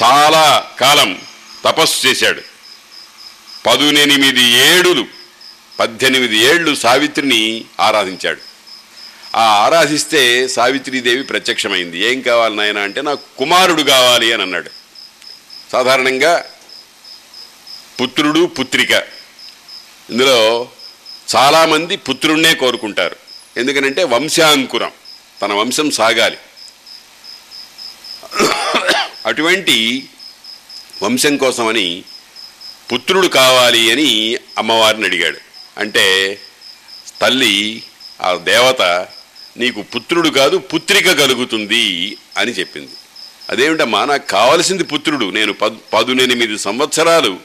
చాలా 0.03 0.72
కాలం 0.80 1.22
తపస్సు 1.66 2.07
చేశాడు. 2.07 2.41
పదునెనిమిది 3.66 4.43
ఏడులు 4.43 5.05
పద్దెనిమిది 5.80 6.38
ఏళ్ళు 6.38 6.76
సావిత్రిని 6.76 7.66
ఆరాధించాడు. 7.80 8.41
ఆ 9.36 9.43
ఆరాధిస్తే 9.43 10.47
సావిత్రీదేవి 10.47 11.24
ప్రత్యక్షమైంది. 11.24 11.99
ఏం 11.99 12.22
కావాలి 12.22 12.55
నాయన 12.55 12.78
అంటే 12.78 13.01
నాకు 13.01 13.38
కుమారుడు 13.38 13.84
కావాలి 13.84 14.34
అని 14.34 14.43
అన్నాడు. 14.43 14.70
సాధారణంగా 15.72 16.45
పుత్రుడు 18.01 18.45
పుత్రిక. 18.45 18.91
ఇందులో 20.09 20.70
చాలామంది 21.36 21.97
పుత్రుణ్ణే 21.97 22.53
కోరుకుంటారు. 22.53 23.15
ఎందుకనంటే 23.57 24.03
వంశాంకురం 24.03 24.91
తన 25.41 25.53
వంశం 25.53 25.91
సాగాలి. 25.91 26.38
అటువంటి 29.25 30.09
వంశం 31.03 31.38
కోసమని 31.38 32.03
పుత్రుడు 32.93 33.27
కావాలి 33.27 33.91
అని 33.91 34.38
అమ్మవారిని 34.57 35.05
అడిగాడు. 35.05 35.38
అంటే 35.77 36.39
తల్లి 37.21 37.84
ఆ 38.21 38.34
దేవత 38.34 39.07
నీకు 39.57 39.82
పుత్రుడు 39.82 40.29
కాదు 40.29 40.57
పుత్రిక 40.57 41.11
కలుగుతుంది 41.11 42.17
అని 42.38 42.51
చెప్పింది. 42.51 42.91
అదేమిటమ్మా 43.49 44.05
నాకు 44.05 44.27
కావలసింది 44.27 44.84
పుత్రుడు. 44.84 45.25
నేను 45.25 45.53
పద్ 45.53 45.77
పదునెనిమిది 45.93 46.59
సంవత్సరాలు 46.59 47.39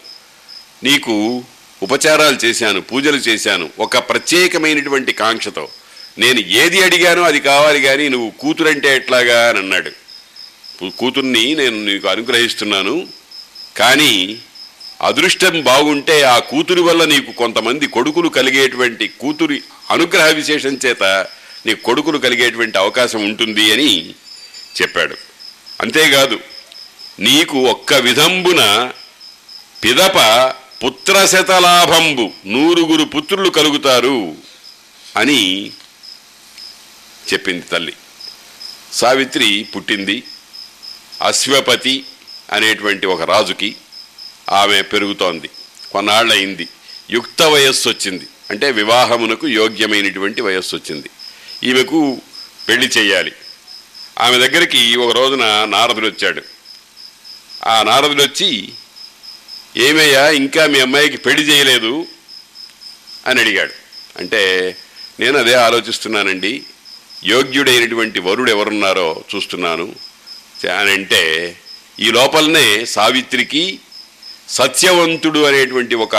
నీకు 0.84 1.44
ఉపచారాలు 1.82 2.38
చేశాను 2.44 2.80
పూజలు 2.80 3.16
చేశాను. 3.16 3.70
ఒక 3.78 3.98
ప్రత్యేకమైనటువంటి 3.98 5.12
కాంక్షతో. 5.12 5.68
నేను 6.18 6.40
ఏది 6.40 6.82
అడిగానో 6.82 7.22
అది 7.22 7.40
కావాలి 7.40 7.80
కానీ 7.80 8.08
నువ్వు 8.08 8.30
కూతురంటే 8.30 8.96
ఎట్లాగా 8.96 9.48
అని 9.48 9.58
అన్నాడు. 9.58 9.90
కూతుర్ని 10.90 11.54
నేను 11.54 11.84
నీకు 11.84 12.08
అనుగ్రహిస్తున్నాను. 12.08 13.06
కానీ 13.76 14.38
అదృష్టం 15.02 15.62
బాగుంటే 15.62 16.22
ఆ 16.22 16.38
కూతురి 16.38 16.80
వల్ల 16.80 17.04
నీకు 17.04 17.32
కొంతమంది 17.32 17.86
కొడుకులు 17.86 18.28
కలిగేటువంటి 18.28 19.08
కూతురి 19.08 19.62
అనుగ్రహ 19.90 20.26
విశేషం 20.26 20.78
చేత 20.86 21.02
నీకు 21.66 21.82
కొడుకులు 21.82 22.18
కలిగేటువంటి 22.18 22.78
అవకాశం 22.78 23.24
ఉంటుంది 23.24 23.72
అని 23.72 24.10
చెప్పాడు. 24.82 25.16
అంతేకాదు 25.80 26.40
నీకు 27.20 27.58
ఒక్క 27.58 27.94
విధంబున 27.94 28.90
పిదప 29.84 30.18
పుత్రశతలాభంబు. 30.84 32.30
నూరుగురు 32.46 33.04
పుత్రులు 33.04 33.50
కలుగుతారు 33.50 34.36
అని 35.16 35.70
చెప్పింది 37.32 37.60
తల్లి. 37.60 37.92
సావిత్రి 38.92 39.66
పుట్టింది 39.76 40.22
అశ్వపతి 41.22 42.04
అనేటువంటి 42.52 43.06
ఒక 43.06 43.22
రాజుకి 43.22 43.76
ఆమె 44.50 44.82
పెరుగుతోంది. 44.82 45.50
కొన్నాళ్ళయింది. 45.92 46.68
యుక్త 47.10 47.42
వయస్సు 47.42 47.88
వచ్చింది 47.88 48.26
అంటే 48.50 48.70
వివాహమునకు 48.70 49.48
యోగ్యమైనటువంటి 49.48 50.40
వయస్సు 50.40 50.76
వచ్చింది 50.76 51.10
ఈమెకు 51.62 52.20
పెళ్ళి 52.68 52.86
చేయాలి 52.86 53.32
ఆమె 54.18 54.38
దగ్గరికి 54.38 54.96
ఒక 54.96 55.16
రోజున 55.16 55.64
నారదుడు 55.64 56.06
వచ్చాడు 56.06 56.42
ఆ 57.68 57.82
నారదుడు 57.82 58.22
వచ్చి 58.22 58.72
ఏమయ్యా 59.76 60.30
ఇంకా 60.30 60.66
మీ 60.66 60.80
అమ్మాయికి 60.80 61.16
పెళ్ళి 61.16 61.52
చేయలేదు? 61.52 62.06
అని 63.26 63.40
అడిగాడు. 63.40 63.72
అంటే 64.18 64.76
నేను 65.20 65.38
అదే 65.38 65.54
ఆలోచిస్తున్నానండి. 65.54 66.62
యోగ్యుడైనటువంటి 67.24 68.20
వరుడు 68.20 68.50
ఎవరున్నారో 68.50 69.24
చూస్తున్నాను. 69.34 69.94
అని 70.78 70.90
అంటే 70.90 71.56
ఈ 72.00 72.10
లోపలనే 72.10 72.84
సావిత్రికి 72.84 73.80
సత్యవంతుడు 74.48 75.38
అనేటువంటి 75.38 75.94
ఒక 75.94 76.16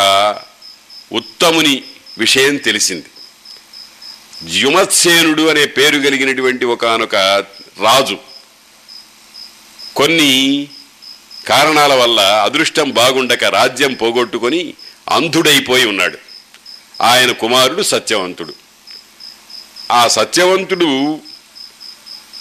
ఉత్తముని 1.12 1.84
విషయం 2.18 2.58
తెలిసింది. 2.58 3.05
జుమత్సేనుడు 4.60 5.47
అనే 5.47 5.66
పేరు 5.66 5.99
కలిగినటువంటి 5.99 6.66
ఒకనొక 6.66 7.16
రాజు. 7.82 8.18
కొన్ని 9.95 10.68
కారణాల 11.48 11.93
వల్ల 11.93 12.20
అదృష్టం 12.20 12.89
బాగుండక 12.89 13.43
రాజ్యం 13.43 13.93
పోగొట్టుకొని 13.93 14.74
అంధుడైపోయి 15.10 15.86
ఉన్నాడు. 15.86 16.18
ఆయన 17.02 17.32
కుమారుడు 17.32 17.82
సత్యవంతుడు. 17.82 18.54
ఆ 19.91 20.08
సత్యవంతుడు 20.08 21.20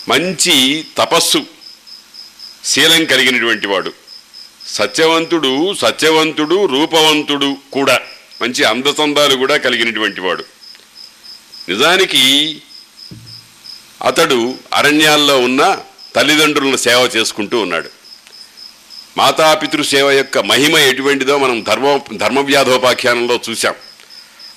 మంచి 0.08 0.84
తపస్సు 0.98 1.46
శీలం 2.64 3.04
కలిగినటువంటి 3.04 3.66
వాడు. 3.66 3.92
సత్యవంతుడు 4.66 5.74
సత్యవంతుడు 5.74 6.66
రూపవంతుడు 6.66 7.56
కూడా 7.72 8.00
మంచి 8.42 8.64
అందచందాలు 8.64 9.36
కూడా 9.36 9.56
కలిగినటువంటి 9.56 10.20
వాడు. 10.20 10.44
నిజానికి 11.68 12.62
అతడు 14.04 14.54
అరణ్యాల్లో 14.74 15.38
ఉన్న 15.38 15.78
తల్లిదండ్రులను 16.16 16.76
సేవ 16.76 17.10
చేసుకుంటూ 17.16 17.58
ఉన్నాడు. 17.58 17.95
మాతాపితృ 19.16 19.82
సేవ 19.82 20.10
యొక్క 20.10 20.38
మహిమ 20.38 20.78
ఎటువంటిదో 20.78 21.38
మనం 21.38 21.62
ధర్మ 21.62 22.00
ధర్మవ్యాధోపాఖ్యానంలో 22.12 23.40
చూశాం. 23.50 23.74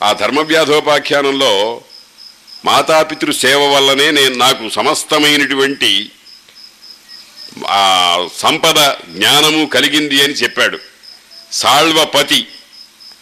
ఆ 0.03 0.13
ధర్మవ్యాధోపాఖ్యానంలో 0.13 1.81
మాతాపితృ 2.65 3.31
సేవ 3.31 3.61
వల్లనే 3.73 4.11
నేను 4.11 4.35
నాకు 4.35 4.69
సమస్తమైనటువంటి 4.69 5.91
సంపద 8.37 8.79
జ్ఞానము 9.09 9.65
కలిగింది 9.65 10.23
అని 10.23 10.33
చెప్పాడు. 10.33 10.79
సాళ్వపతి 11.51 12.47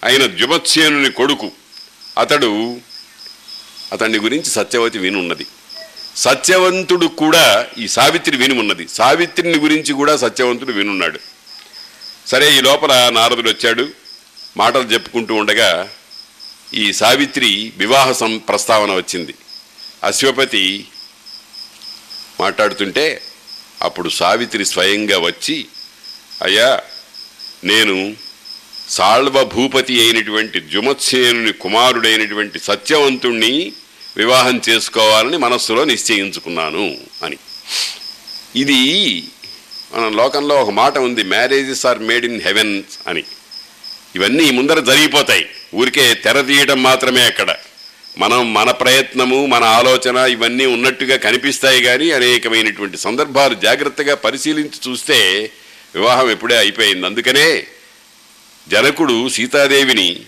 అయిన 0.03 0.25
జుమత్సేనుని 0.25 1.11
కొడుకు. 1.11 1.51
అతడు 2.17 2.77
అతని 3.93 4.17
గురించి 4.17 4.49
సత్యవతి 4.49 4.97
వినున్నది. 4.97 5.45
సత్యవంతుడు 6.18 7.05
కూడా 7.05 7.68
ఈ 7.78 7.88
సావిత్రి 7.88 8.38
విని 8.38 8.59
ఉన్నది 8.59 8.88
సావిత్రిని 8.88 9.57
గురించి 9.57 9.93
కూడా 9.93 10.18
సత్యవంతుడు 10.18 10.72
వినున్నాడు. 10.72 11.20
సరే 12.28 12.57
ఈ 12.57 12.61
లోపల 12.61 13.09
నారదుడు 13.09 13.49
వచ్చాడు. 13.49 13.89
మాటలు 14.57 14.82
చెప్పుకుంటూ 14.82 15.36
ఉండగా 15.36 15.89
ఈ 16.74 16.93
సావిత్రి 16.93 17.72
వివాహ 17.78 18.11
సం 18.11 18.38
ప్రస్తావన 18.38 18.91
వచ్చింది. 18.91 19.34
అశ్వపతి 20.03 20.88
మాట్లాడుతుంటే 22.41 23.22
అప్పుడు 23.82 24.09
సావిత్రి 24.09 24.65
స్వయంగా 24.65 25.20
వచ్చి 25.20 25.65
అయ్యా 26.43 26.80
నేను 27.63 28.15
సాళ్వ 28.89 29.43
భూపతి 29.43 30.01
అయినటువంటి 30.01 30.59
జుమత్సేనుని 30.59 31.53
కుమారుడైనటువంటి 31.53 32.59
సత్యవంతుణ్ణి 32.59 33.74
వివాహం 34.18 34.61
చేసుకోవాలని 34.70 35.38
మనస్సులో 35.38 35.84
నిశ్చయించుకున్నాను 35.84 36.97
అని. 37.24 37.38
ఇది 38.55 39.24
మన 39.93 40.09
లోకంలో 40.09 40.55
ఒక 40.55 40.70
మాట 40.70 40.97
ఉంది 40.97 41.24
marriages 41.24 41.86
are 41.86 41.99
made 41.99 42.26
in 42.26 42.41
heaven 42.41 42.84
అని. 43.07 43.24
ఇవన్నీ 44.15 44.51
ముందర 44.51 44.80
జరిగిపోతాయి. 44.80 45.49
ఊరికే 45.76 46.13
తెర 46.13 46.41
తీయడం 46.41 46.84
మాత్రమే 46.84 47.22
అక్కడ. 47.22 47.55
మనం 48.18 48.53
మన 48.53 48.72
ప్రయత్నము 48.72 49.45
మన 49.45 49.63
ఆలోచన 49.63 50.18
ఇవన్నీ 50.18 50.65
ఉన్నట్టుగా 50.65 51.18
కనిపిస్తాయి 51.18 51.82
కానీ 51.84 52.11
అనేకమైనటువంటి 52.11 52.97
సందర్భాలు 52.97 53.53
జాగ్రత్తగా 53.53 54.15
పరిశీలించి 54.15 54.91
చూస్తే 54.91 55.49
వివాహం 55.95 56.32
ఎప్పుడే 56.32 56.57
అయిపోయింది. 56.57 57.05
అందుకనే 57.05 57.68
జనకుడు 58.68 59.30
సీతాదేవిని 59.30 60.20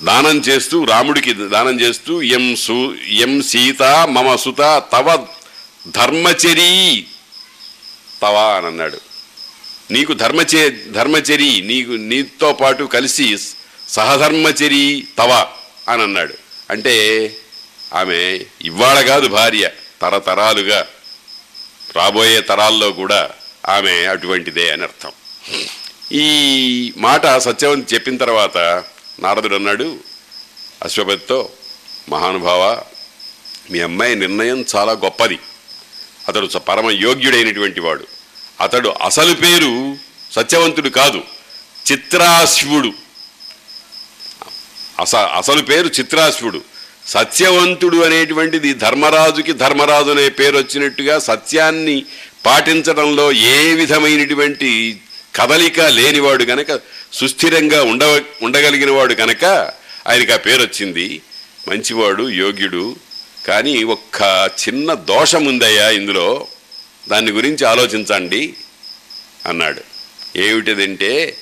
దానం 0.00 0.36
చేస్తూ 0.38 0.84
రాముడికి 0.84 1.34
దానం 1.34 1.80
చేస్తూ 1.80 2.22
ఎం 2.22 2.56
సు 2.56 2.94
ఎం 3.08 3.42
సీత 3.42 3.82
మమ 3.82 4.36
సుత 4.36 4.60
తవ 4.92 5.26
ధర్మచరీ 5.88 7.06
తవ 8.22 8.36
అని 8.56 8.66
అన్నాడు. 8.66 8.96
నీకు 9.90 10.12
ధర్మచే 10.12 10.70
ధర్మచరి 10.70 11.62
నీకు 11.62 11.92
నీతో 11.92 12.52
పాటు 12.52 12.84
కలిసి 12.84 13.38
సహధర్మచరి 13.88 15.06
తవ 15.18 15.46
అని 15.88 16.02
అన్నాడు. 16.02 16.34
అంటే 16.70 16.94
ఆమె 17.94 18.40
ఇవాళ 18.64 19.00
కాదు 19.00 19.28
భార్య 19.28 19.70
తరతరాలుగా 20.02 20.86
రాబోయే 21.96 22.40
తరాల్లో 22.40 22.92
కూడా 22.92 23.30
ఆమె 23.68 23.90
అటువంటిదే 23.90 24.70
అని 24.70 24.82
అర్థం. 24.82 25.12
ఈ 26.12 26.26
మాట 26.96 27.26
సత్యవంతి 27.38 27.94
చెప్పిన 27.94 28.16
తర్వాత 28.16 28.84
నారదుడు 29.20 29.54
అన్నాడు 29.54 29.96
అశ్వపతితో 30.84 31.50
మహానుభావ 32.08 32.82
మీ 33.70 33.80
అమ్మాయి 33.80 34.16
నిర్ణయం 34.16 34.64
చాలా 34.76 34.92
గొప్పది. 34.92 35.38
అతడు 36.28 36.46
స- 36.46 36.56
పరమ 36.56 36.90
యోగ్యుడైనటువంటి 36.90 37.80
వాడు. 37.80 38.06
అతడు 38.60 38.88
అసలు 38.88 39.34
పేరు 39.34 39.96
సత్యవంతుడు 40.32 40.88
కాదు 40.88 41.22
చిత్రాశ్వుడు. 41.92 42.92
అస 45.00 45.14
అసలు 45.14 45.62
పేరు 45.62 45.88
చిత్రాశ్వుడు. 45.88 46.62
సత్యవంతుడు 47.06 47.96
అనేటువంటిది 47.96 48.74
ధర్మరాజుకి 48.74 49.52
ధర్మరాజు 49.52 50.10
అనే 50.10 50.28
పేరు 50.28 50.58
వచ్చినట్టుగా 50.58 51.18
సత్యాన్ని 51.18 52.04
పాటించడంలో 52.46 53.32
ఏ 53.32 53.74
విధమైనటువంటి 53.74 55.00
కదలిక 55.34 55.80
లేనివాడు 55.80 56.44
గనక 56.44 56.80
సుస్థిరంగా 57.12 57.82
ఉండ 57.82 58.04
ఉండగలిగిన 58.42 58.90
వాడు 58.90 59.14
కనుక 59.14 59.44
ఆయనకు 60.08 60.32
ఆ 60.32 60.36
పేరు 60.36 60.62
వచ్చింది 60.62 61.22
మంచివాడు 61.68 62.28
యోగ్యుడు 62.28 62.96
కానీ 63.46 63.84
ఒక్క 63.84 64.50
చిన్న 64.68 64.94
దోషం 64.94 65.44
ఉందయ్యా 65.44 65.90
ఇందులో. 65.90 66.46
దాని 67.08 67.30
గురించి 67.30 67.66
ఆలోచించండి 67.66 68.54
అన్నాడు. 69.46 69.80
ఏమిటిదంటే 70.36 71.36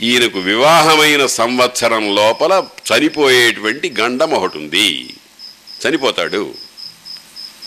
ఈయనకు 0.00 0.38
వివాహమైన 0.38 1.26
సంవత్సరం 1.26 2.14
లోపల 2.14 2.64
చనిపోయేటువంటి 2.92 3.94
గండం 4.00 4.30
ఒకటి 4.30 4.58
ఉంది. 4.58 5.14
చనిపోతాడు. 5.86 6.54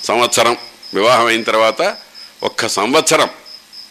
సంవత్సరం 0.03 0.57
వివాహం 0.93 1.25
అయిన 1.25 1.43
తర్వాత 1.43 1.97
ఒక్క 2.43 2.67
సంవత్సరం 2.67 3.29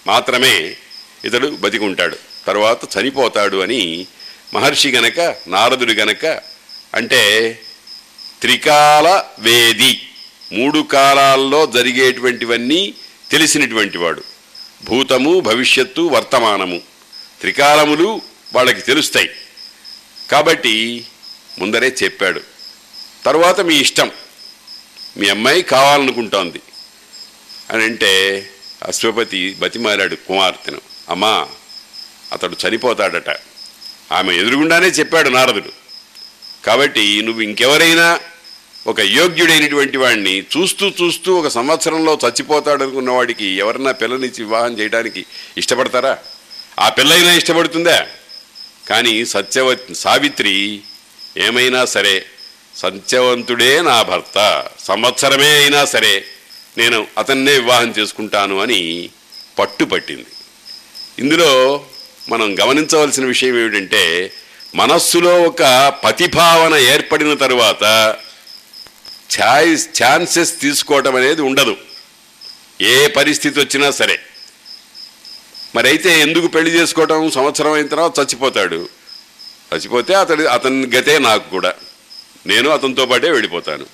మాత్రమే 0.06 0.76
ఇతడు 1.24 1.46
బతికుంటాడు. 1.48 2.16
తర్వాత 2.46 2.98
చనిపోతాడు 2.98 3.56
అని 3.56 4.06
మహర్షి 4.54 4.90
గనక 4.90 5.34
నారదుడు 5.48 5.92
గనక 5.92 6.26
అంటే 6.94 7.60
త్రికాల 8.40 9.22
వేది. 9.38 10.08
మూడు 10.52 10.80
కాలాల్లో 10.80 11.66
జరిగేటువంటివన్నీ 11.66 12.94
తెలిసినటువంటి 13.30 13.98
వాడు. 13.98 14.22
భూతము 14.84 15.40
భవిష్యత్తు 15.40 16.00
వర్తమానము. 16.00 16.80
త్రికాలములు 17.40 18.20
వాళ్ళకి 18.54 18.82
తెలుస్తాయి. 18.82 19.30
కాబట్టి 20.30 21.06
ముందరే 21.58 21.94
చెప్పాడు. 22.02 22.40
తర్వాత 23.24 23.60
మీ 23.60 23.74
ఇష్టం. 23.76 24.10
మీ 25.16 25.28
అమ్మాయి 25.28 25.62
కావాలనుకుంటోంది. 25.62 26.60
అని 27.70 27.84
అంటే 27.84 28.46
అశ్వపతి 28.86 29.56
బతిమారాడు 29.58 30.14
కుమార్తెను. 30.14 30.91
అమ్మా 31.09 31.48
అతడు 32.32 32.57
చనిపోతాడట. 32.68 33.30
ఆమె 34.12 34.36
ఎదురుగుండానే 34.36 34.86
చెప్పాడు 34.86 35.28
నారదుడు. 35.28 35.72
కాబట్టి 36.64 37.22
నువ్వు 37.22 37.42
ఇంకెవరైనా 37.42 38.20
ఒక 38.86 39.00
యోగ్యుడైనటువంటి 39.00 39.96
వాడిని 39.96 40.40
చూస్తూ 40.40 40.92
చూస్తూ 41.03 41.34
ఒక 41.34 41.48
సంవత్సరంలో 41.48 42.18
చచ్చిపోతాడు 42.26 42.82
అనుకున్న 42.82 43.11
వాడికి 43.11 43.44
ఎవరన్నా 43.44 43.92
పిల్లనిచ్చి 43.92 44.44
వివాహం 44.44 44.78
చేయడానికి 44.78 45.26
ఇష్టపడతారా? 45.59 46.18
ఆ 46.78 46.88
పిల్లైనా 46.88 47.32
ఇష్టపడుతుందా? 47.32 48.07
కానీ 48.88 49.24
సత్యవ 49.24 49.76
సావిత్రి 49.94 50.80
ఏమైనా 51.36 51.84
సరే 51.84 52.26
సత్యవంతుడే 52.76 53.82
నా 53.82 54.03
భర్త 54.03 54.68
సంవత్సరమే 54.84 55.50
అయినా 55.50 55.84
సరే 55.84 56.24
నేను 56.78 57.07
అతన్నే 57.18 57.59
వివాహం 57.59 57.94
చేసుకుంటాను 57.98 58.61
అని 58.61 59.11
పట్టుపట్టింది. 59.59 60.26
ఇందులో 61.22 61.84
మనం 62.28 62.60
గమనించవలసిన 62.60 63.24
విషయం 63.24 63.58
ఏమిటంటే 63.58 64.32
మనస్సులో 64.74 65.42
ఒక 65.42 65.94
ప్రతిభావన 66.02 66.74
ఏర్పడిన 66.74 67.34
తరువాత 67.34 68.16
ఛాయిస్ 69.40 69.88
ఛాన్సెస్ 70.02 70.60
తీసుకోవటం 70.60 71.16
అనేది 71.16 71.42
ఉండదు. 71.42 71.76
ఏ 72.80 73.06
పరిస్థితి 73.06 73.60
వచ్చినా 73.60 73.90
సరే. 73.90 74.20
మరి 75.74 75.88
అయితే 75.88 76.20
ఎందుకు 76.20 76.46
పెళ్ళి 76.46 76.70
చేసుకోవటం? 76.70 77.30
సంవత్సరం 77.30 77.72
అయిన 77.72 77.86
తర్వాత 77.86 78.18
చచ్చిపోతాడు. 78.18 78.88
చచ్చిపోతే 79.74 80.14
అతడి 80.14 80.46
అతని 80.46 80.86
గతే 80.86 81.18
నాకు 81.18 81.50
కూడా. 81.50 81.74
నేను 82.46 82.70
అతనితో 82.70 83.06
పాటే 83.06 83.30
వెళ్ళిపోతాను. 83.30 83.86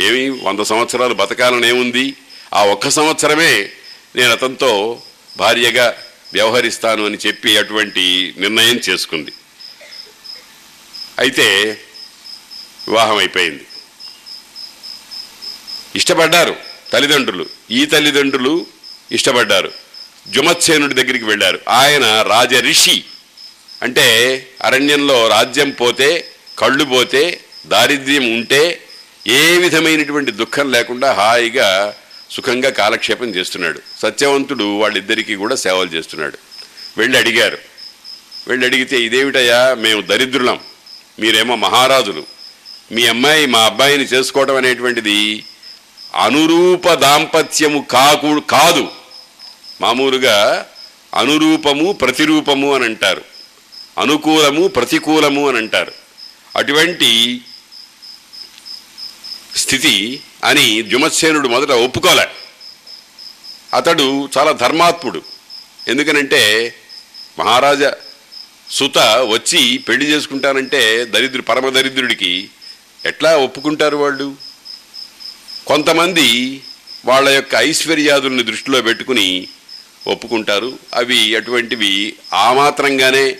ఏమి? 0.00 0.30
వంద 0.30 0.60
సంవత్సరాలు 0.60 1.14
బతకాలని 1.14 1.68
ఏముంది 1.68 2.14
ఆ 2.54 2.64
ఒక్క 2.64 2.88
సంవత్సరమే 2.88 3.70
నేను 4.16 4.32
అతనితో 4.32 5.02
భార్యగా 5.36 5.96
వ్యవహరిస్తాను 6.32 7.06
అని 7.06 7.18
చెప్పి 7.26 7.58
అటువంటి 7.58 8.34
నిర్ణయం 8.38 8.80
చేసుకుంది. 8.88 9.32
అయితే 11.18 11.80
వివాహం 12.88 13.16
అయిపోయింది. 13.16 13.66
ఇష్టపడ్డారు 15.96 16.56
తల్లిదండ్రులు. 16.92 17.46
ఈ 17.70 17.86
తల్లిదండ్రులు 17.86 18.66
ఇష్టపడ్డారు. 19.12 19.72
జుమత్సేనుడి 20.28 20.94
దగ్గరికి 20.94 21.24
వెళ్ళారు. 21.24 21.60
ఆయన 21.68 22.22
రాజరిషి 22.22 23.04
అంటే 23.82 24.06
అరణ్యంలో 24.62 25.28
రాజ్యం 25.28 25.70
పోతే 25.70 26.30
కళ్ళు 26.58 26.84
పోతే 26.84 27.40
దారిద్ర్యం 27.66 28.34
ఉంటే 28.34 28.82
ఏ 29.26 29.58
విధమైనటువంటి 29.58 30.30
దుఃఖం 30.30 30.72
లేకుండా 30.72 31.12
హాయిగా 31.12 31.96
సుఖంగా 32.30 32.70
కాలక్షేపం 32.70 33.26
చేస్తున్నాడు. 33.26 33.82
సత్యవంతుడు 34.02 34.64
వాళ్ళిద్దరికీ 34.64 35.34
కూడా 35.34 35.56
సేవలు 35.56 35.90
చేస్తున్నాడు. 35.90 36.38
వెళ్ళి 36.98 37.18
అడిగారు 37.18 37.58
వెళ్ళి 38.48 38.66
అడిగితే 38.66 39.00
ఇదేమిటయ్యా? 39.00 39.74
మేము 39.74 40.02
దరిద్రులం. 40.02 40.60
మీరేమో 41.20 41.56
మహారాజులు. 41.56 42.24
మీ 42.92 43.06
అమ్మాయి 43.06 43.46
మా 43.46 43.58
అబ్బాయిని 43.58 44.04
చేసుకోవడం 44.04 44.56
అనేటువంటిది 44.56 45.44
అనురూప 46.14 46.92
దాంపత్యము 46.92 47.86
కాకు 47.90 48.40
కాదు. 48.40 48.88
మామూలుగా 49.80 50.66
అనురూపము 51.14 51.92
ప్రతిరూపము 51.92 52.74
అని 52.74 52.84
అంటారు. 52.84 53.22
అనుకూలము 53.98 54.68
ప్రతికూలము 54.68 55.48
అని 55.48 55.58
అంటారు. 55.58 55.92
అటువంటి 56.56 57.40
స్థితి 59.56 60.20
అని 60.46 60.82
జుమత్సేనుడు 60.82 61.48
మొదట 61.48 61.70
ఒప్పుకోలే. 61.70 62.28
అతడు 63.74 64.28
చాలా 64.38 64.52
ధర్మాత్ముడు. 64.52 65.22
ఎందుకనంటే 65.88 66.74
మహారాజా 67.38 67.94
సుత 68.70 68.98
వచ్చి 68.98 69.78
పెళ్ళి 69.78 70.06
చేసుకుంటానంటే 70.06 71.04
దరిద్రు 71.04 71.42
పరమ 71.42 71.68
దరిద్రుడికి 71.68 72.50
ఎట్లా 73.04 73.36
ఒప్పుకుంటారు 73.36 73.96
వాళ్ళు? 73.96 74.34
కొంతమంది 75.66 76.62
వాళ్ళ 77.04 77.28
యొక్క 77.28 77.54
ఐశ్వర్యాదుల్ని 77.54 78.42
దృష్టిలో 78.42 78.82
పెట్టుకుని 78.82 79.48
ఒప్పుకుంటారు. 80.06 80.78
అవి 80.94 81.36
అటువంటివి 81.36 82.14
ఆ 82.34 82.52
మాత్రంగానే 82.52 83.36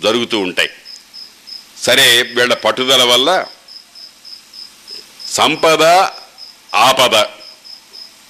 జరుగుతూ 0.00 0.38
ఉంటాయి. 0.38 0.70
సరే 1.82 2.22
వీళ్ళ 2.22 2.54
పట్టుదల 2.54 3.02
వల్ల 3.02 3.44
సంపద 5.28 5.82
ఆపద 6.74 7.24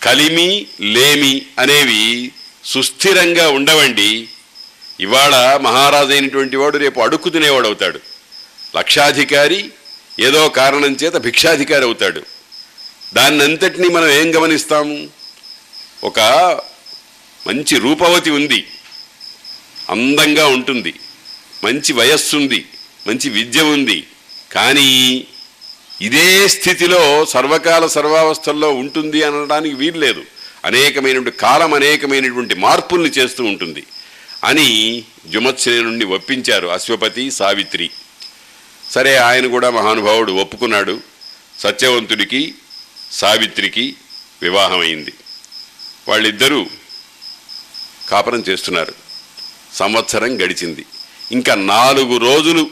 కలిమి 0.02 0.66
లేమి 0.80 1.46
అనేవి 1.58 2.32
సుస్థిరంగా 2.64 3.50
ఉండవండి. 3.50 4.28
ఇవాళ 5.00 5.56
మహారాజు 5.56 6.10
అయినటువంటి 6.10 6.56
వాడు 6.56 6.76
రేపు 6.76 7.00
అడుక్కు 7.00 7.28
తినేవాడు 7.28 7.66
అవుతాడు 7.66 8.00
లక్షాధికారి 8.76 9.70
ఏదో 10.20 10.48
కారణం 10.48 10.92
చేత 10.92 11.16
భిక్షాధికారి 11.16 11.84
అవుతాడు. 11.84 12.22
దాన్నంతటినీ 13.14 13.88
మనం 13.88 14.10
ఏం 14.10 14.36
గమనిస్తాము? 14.36 15.08
ఒక 16.04 16.20
మంచి 17.46 17.78
రూపవతి 17.78 18.30
ఉంది. 18.30 18.66
అందంగా 19.90 20.46
ఉంటుంది. 20.46 20.94
మంచి 21.64 21.92
వయస్సు 21.92 22.36
ఉంది 22.36 22.64
మంచి 23.06 23.30
విద్య 23.30 23.62
ఉంది. 23.62 24.06
కానీ 24.52 25.24
ఇదే 26.02 26.48
స్థితిలో 26.48 27.26
సర్వకాల 27.26 27.86
సర్వావస్థల్లో 27.86 28.72
ఉంటుంది 28.72 29.22
అనడానికి 29.22 29.74
వీల్లేదు 29.74 30.22
అనేకమైనటువంటి 30.64 31.30
కాలం 31.30 31.74
అనేకమైనటువంటి 31.74 32.54
మార్పుల్ని 32.54 33.10
చేస్తూ 33.10 33.44
ఉంటుంది. 33.44 33.86
అని 34.44 35.04
జుమత్సేనుణ్ణి 35.26 36.04
ఒప్పించారు 36.04 36.66
అశ్వపతి 36.68 37.30
సావిత్రి. 37.30 37.90
సరే 38.90 39.16
ఆయన 39.16 39.46
కూడా 39.46 39.70
మహానుభావుడు 39.70 40.32
ఒప్పుకున్నాడు. 40.32 41.00
సత్యవంతుడికి 41.58 42.54
సావిత్రికి 43.12 43.96
వివాహమైంది. 44.42 45.12
వాళ్ళిద్దరూ 46.08 46.66
కాపురం 48.08 48.44
చేస్తున్నారు. 48.48 48.94
సంవత్సరం 49.74 50.36
గడిచింది. 50.36 50.84
ఇంకా 51.32 51.54
నాలుగు 51.54 52.16
రోజులు 52.18 52.70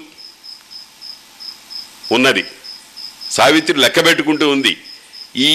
ఉన్నది. 2.13 2.45
సావిత్రి 3.31 3.77
లెక్క 3.79 4.05
పెట్టుకుంటూ 4.07 4.49
ఉంది. 4.49 4.73
ఈ 5.37 5.53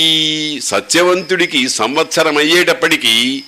సత్యవంతుడికి 0.63 1.69
సంవత్సరం 1.69 2.37
అయ్యేటప్పటికీ 2.37 3.43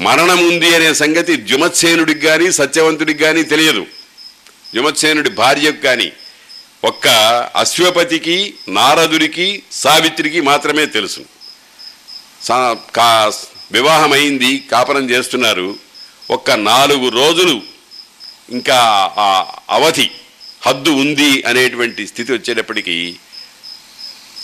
మరణం 0.00 0.40
ఉంది 0.48 0.74
అనే 0.76 0.94
సంగతి 0.94 1.36
జుమత్సేనుడికి 1.36 2.20
కానీ 2.20 2.52
సత్యవంతుడికి 2.52 3.24
కానీ 3.24 3.42
తెలియదు. 3.42 3.86
జుమత్సేనుడి 4.74 5.30
భార్యకు 5.30 5.80
కానీ 5.80 6.12
ఒక్క 6.84 7.08
అశ్వపతికి 7.56 8.54
నారదుడికి 8.68 9.62
సావిత్రికి 9.72 10.40
మాత్రమే 10.40 10.86
తెలుసు. 10.86 11.20
కా 12.96 13.32
వివాహమైంది 13.72 14.58
కాపరం 14.72 15.10
చేస్తున్నారు. 15.10 15.68
ఒక్క 16.30 16.50
నాలుగు 16.50 17.08
రోజులు 17.08 17.62
ఇంకా 18.50 18.78
అవధి 19.70 20.10
హద్దు 20.66 20.90
ఉంది 20.90 21.42
అనేటువంటి 21.42 22.06
స్థితి 22.06 22.32
వచ్చేటప్పటికీ 22.32 23.16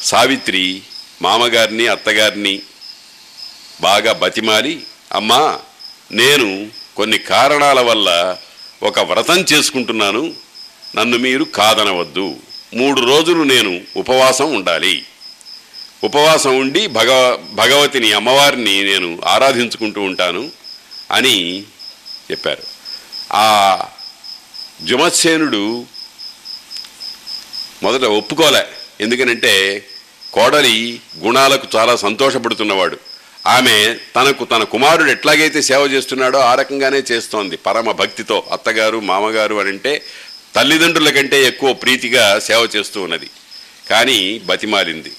సావిత్రి 0.03 0.83
మామగారిని 1.23 1.87
అత్తగారిని 1.87 2.63
బాగా 3.81 4.13
బతిమాలి 4.13 4.83
అమ్మా 5.13 5.59
నేను 6.13 6.71
కొన్ని 6.97 7.19
కారణాల 7.19 7.81
వల్ల 7.81 8.37
ఒక 8.83 9.01
వ్రతం 9.01 9.39
చేసుకుంటున్నాను 9.53 10.35
నన్ను 10.97 11.19
మీరు 11.19 11.45
కాదనవద్దు. 11.45 12.37
మూడు 12.75 13.01
రోజులు 13.01 13.43
నేను 13.43 13.81
ఉపవాసం 13.97 14.55
ఉండాలి. 14.55 15.05
ఉపవాసం 16.05 16.59
ఉండి 16.59 16.87
భగ 16.87 17.37
భగవతిని 17.53 18.13
అమ్మవారిని 18.13 18.85
నేను 18.85 19.21
ఆరాధించుకుంటూ 19.25 20.01
ఉంటాను 20.01 20.51
అని 21.11 21.63
చెప్పారు. 22.31 22.63
ఆ 23.33 23.79
జుమత్సేనుడు 24.85 25.87
మొదట 27.83 28.05
ఒప్పుకోలే. 28.05 28.65
ఎందుకనంటే 29.01 29.87
కోడలి 30.33 31.01
గుణాలకు 31.19 31.67
చాలా 31.77 31.97
సంతోషపడుతున్నవాడు. 31.97 32.99
ఆమె 33.47 33.97
తనకు 34.17 34.45
తన 34.45 34.63
కుమారుడు 34.63 35.11
ఎట్లాగైతే 35.11 35.63
సేవ 35.63 35.81
చేస్తున్నాడో 35.81 36.39
ఆ 36.39 36.55
రకంగానే 36.55 37.03
చేస్తోంది. 37.13 37.57
పరమ 37.57 37.91
భక్తితో 37.91 38.43
అత్తగారు 38.53 39.01
మామగారు 39.01 39.55
అని 39.55 39.69
అంటే 39.69 40.03
తల్లిదండ్రుల 40.57 41.11
కంటే 41.11 41.45
ఎక్కువ 41.45 41.73
ప్రీతిగా 41.73 42.39
సేవ 42.39 42.69
చేస్తూ 42.77 43.03
ఉన్నది. 43.03 43.31
కానీ 43.91 44.41
బతిమాలింది. 44.45 45.13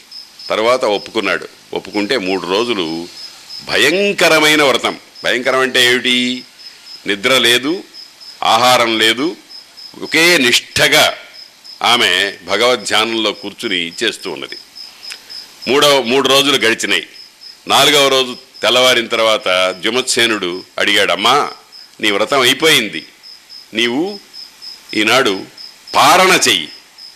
తర్వాత 0.50 0.86
ఒప్పుకున్నాడు. 0.86 1.48
ఒప్పుకుంటే 1.74 2.18
మూడు 2.18 2.48
రోజులు 2.48 3.08
భయంకరమైన 3.68 4.64
వ్రతం. 4.64 4.98
భయంకరం 5.24 5.60
అంటే 5.60 5.86
ఏమిటి? 5.86 6.44
నిద్ర 7.08 7.38
లేదు 7.38 7.84
ఆహారం 8.44 9.00
లేదు 9.00 9.36
ఒకే 10.02 10.38
నిష్ఠగా 10.38 11.14
ఆమె 11.84 12.34
భగవద్ 12.44 12.84
ధ్యానంలో 12.84 13.32
కూర్చుని 13.32 13.88
ఇచ్చేస్తూ 13.88 14.32
ఉన్నది. 14.32 14.58
మూడవ 15.68 16.02
మూడు 16.02 16.30
రోజులు 16.30 16.58
గడిచినాయి. 16.58 17.08
నాలుగవ 17.68 18.08
రోజు 18.08 18.38
తెల్లవారిన 18.62 19.08
తర్వాత 19.08 19.76
జుమత్సేనుడు 19.84 20.64
అడిగాడమ్మా 20.80 21.50
నీ 22.02 22.12
వ్రతం 22.12 22.40
అయిపోయింది. 22.40 23.06
నీవు 23.74 24.20
ఈనాడు 24.94 25.44
పారణ 25.96 26.40
చెయ్యి. 26.48 26.70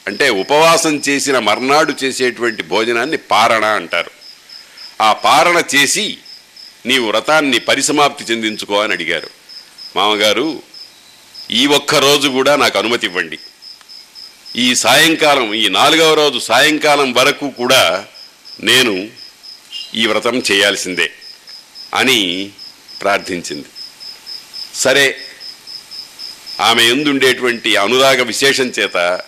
అంటే 0.07 0.29
ఉపవాసం 0.29 1.01
చేసిన 1.09 1.39
మర్నాడు 1.39 1.93
చేసేటువంటి 2.03 2.63
భోజనాన్ని 2.63 3.17
పారణ 3.17 3.65
అంటారు. 3.65 4.11
ఆ 5.01 5.13
పారణ 5.13 5.63
చేసి 5.75 6.17
నీవు 6.85 7.07
వ్రతాన్ని 7.07 7.59
పరిసమాప్తి 7.59 8.23
చెందించుకో 8.23 8.81
అని 8.81 8.93
అడిగారు. 8.93 9.29
మామగారు 9.95 10.61
ఈ 11.51 11.67
ఒక్క 11.67 11.95
రోజు 11.95 12.27
కూడా 12.27 12.55
నాకు 12.55 12.79
అనుమతి 12.79 13.07
ఇవ్వండి. 13.07 13.39
ఈ 14.55 14.75
సాయంకాలం 14.75 15.53
ఈ 15.53 15.69
నాలుగవ 15.69 16.13
రోజు 16.13 16.39
సాయంకాలం 16.39 17.13
వరకు 17.13 17.49
కూడా 17.49 18.07
నేను 18.63 19.09
ఈ 19.95 20.07
వ్రతం 20.07 20.43
చేయాల్సిందే 20.51 21.11
అని 21.93 22.51
ప్రార్థించింది. 23.01 23.65
సరే 24.75 25.17
ఆమె 26.59 26.83
ఎందుండేటువంటి 26.83 27.75
అనురాగ 27.75 28.21
విశేషం 28.21 28.71
చేత 28.79 29.21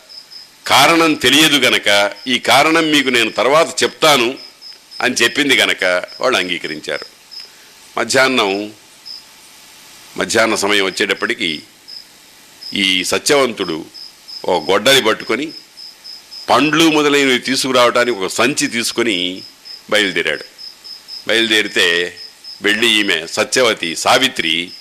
కారణం 0.67 1.13
తెలియదు 1.13 1.57
గనక 1.57 2.11
ఈ 2.28 2.39
కారణం 2.39 2.91
మీకు 2.91 3.09
నేను 3.09 3.30
తర్వాత 3.30 3.84
చెప్తాను 3.84 4.38
అని 5.01 5.15
చెప్పింది 5.15 5.55
గనక 5.55 5.84
వాళ్ళు 6.21 6.38
అంగీకరించారు. 6.39 7.05
మధ్యాహ్నం 7.97 8.73
మధ్యాహ్న 10.17 10.55
సమయం 10.55 10.86
వచ్చేటప్పటికి 10.86 11.63
ఈ 12.73 13.03
సత్యవంతుడు 13.03 13.97
ఓ 14.48 14.60
గొడ్డలి 14.60 15.02
పట్టుకొని 15.02 15.52
పండ్లు 16.50 16.89
మొదలైనవి 16.89 17.39
తీసుకురావడానికి 17.39 18.18
ఒక 18.18 18.28
సంచి 18.28 18.68
తీసుకొని 18.68 19.41
బయలుదేరాడు. 19.89 20.43
బయలుదేరితే 21.28 22.18
వెళ్ళి 22.62 23.00
ఈమె 23.00 23.28
సత్యవతి 23.28 23.95
సావిత్రి 23.95 24.72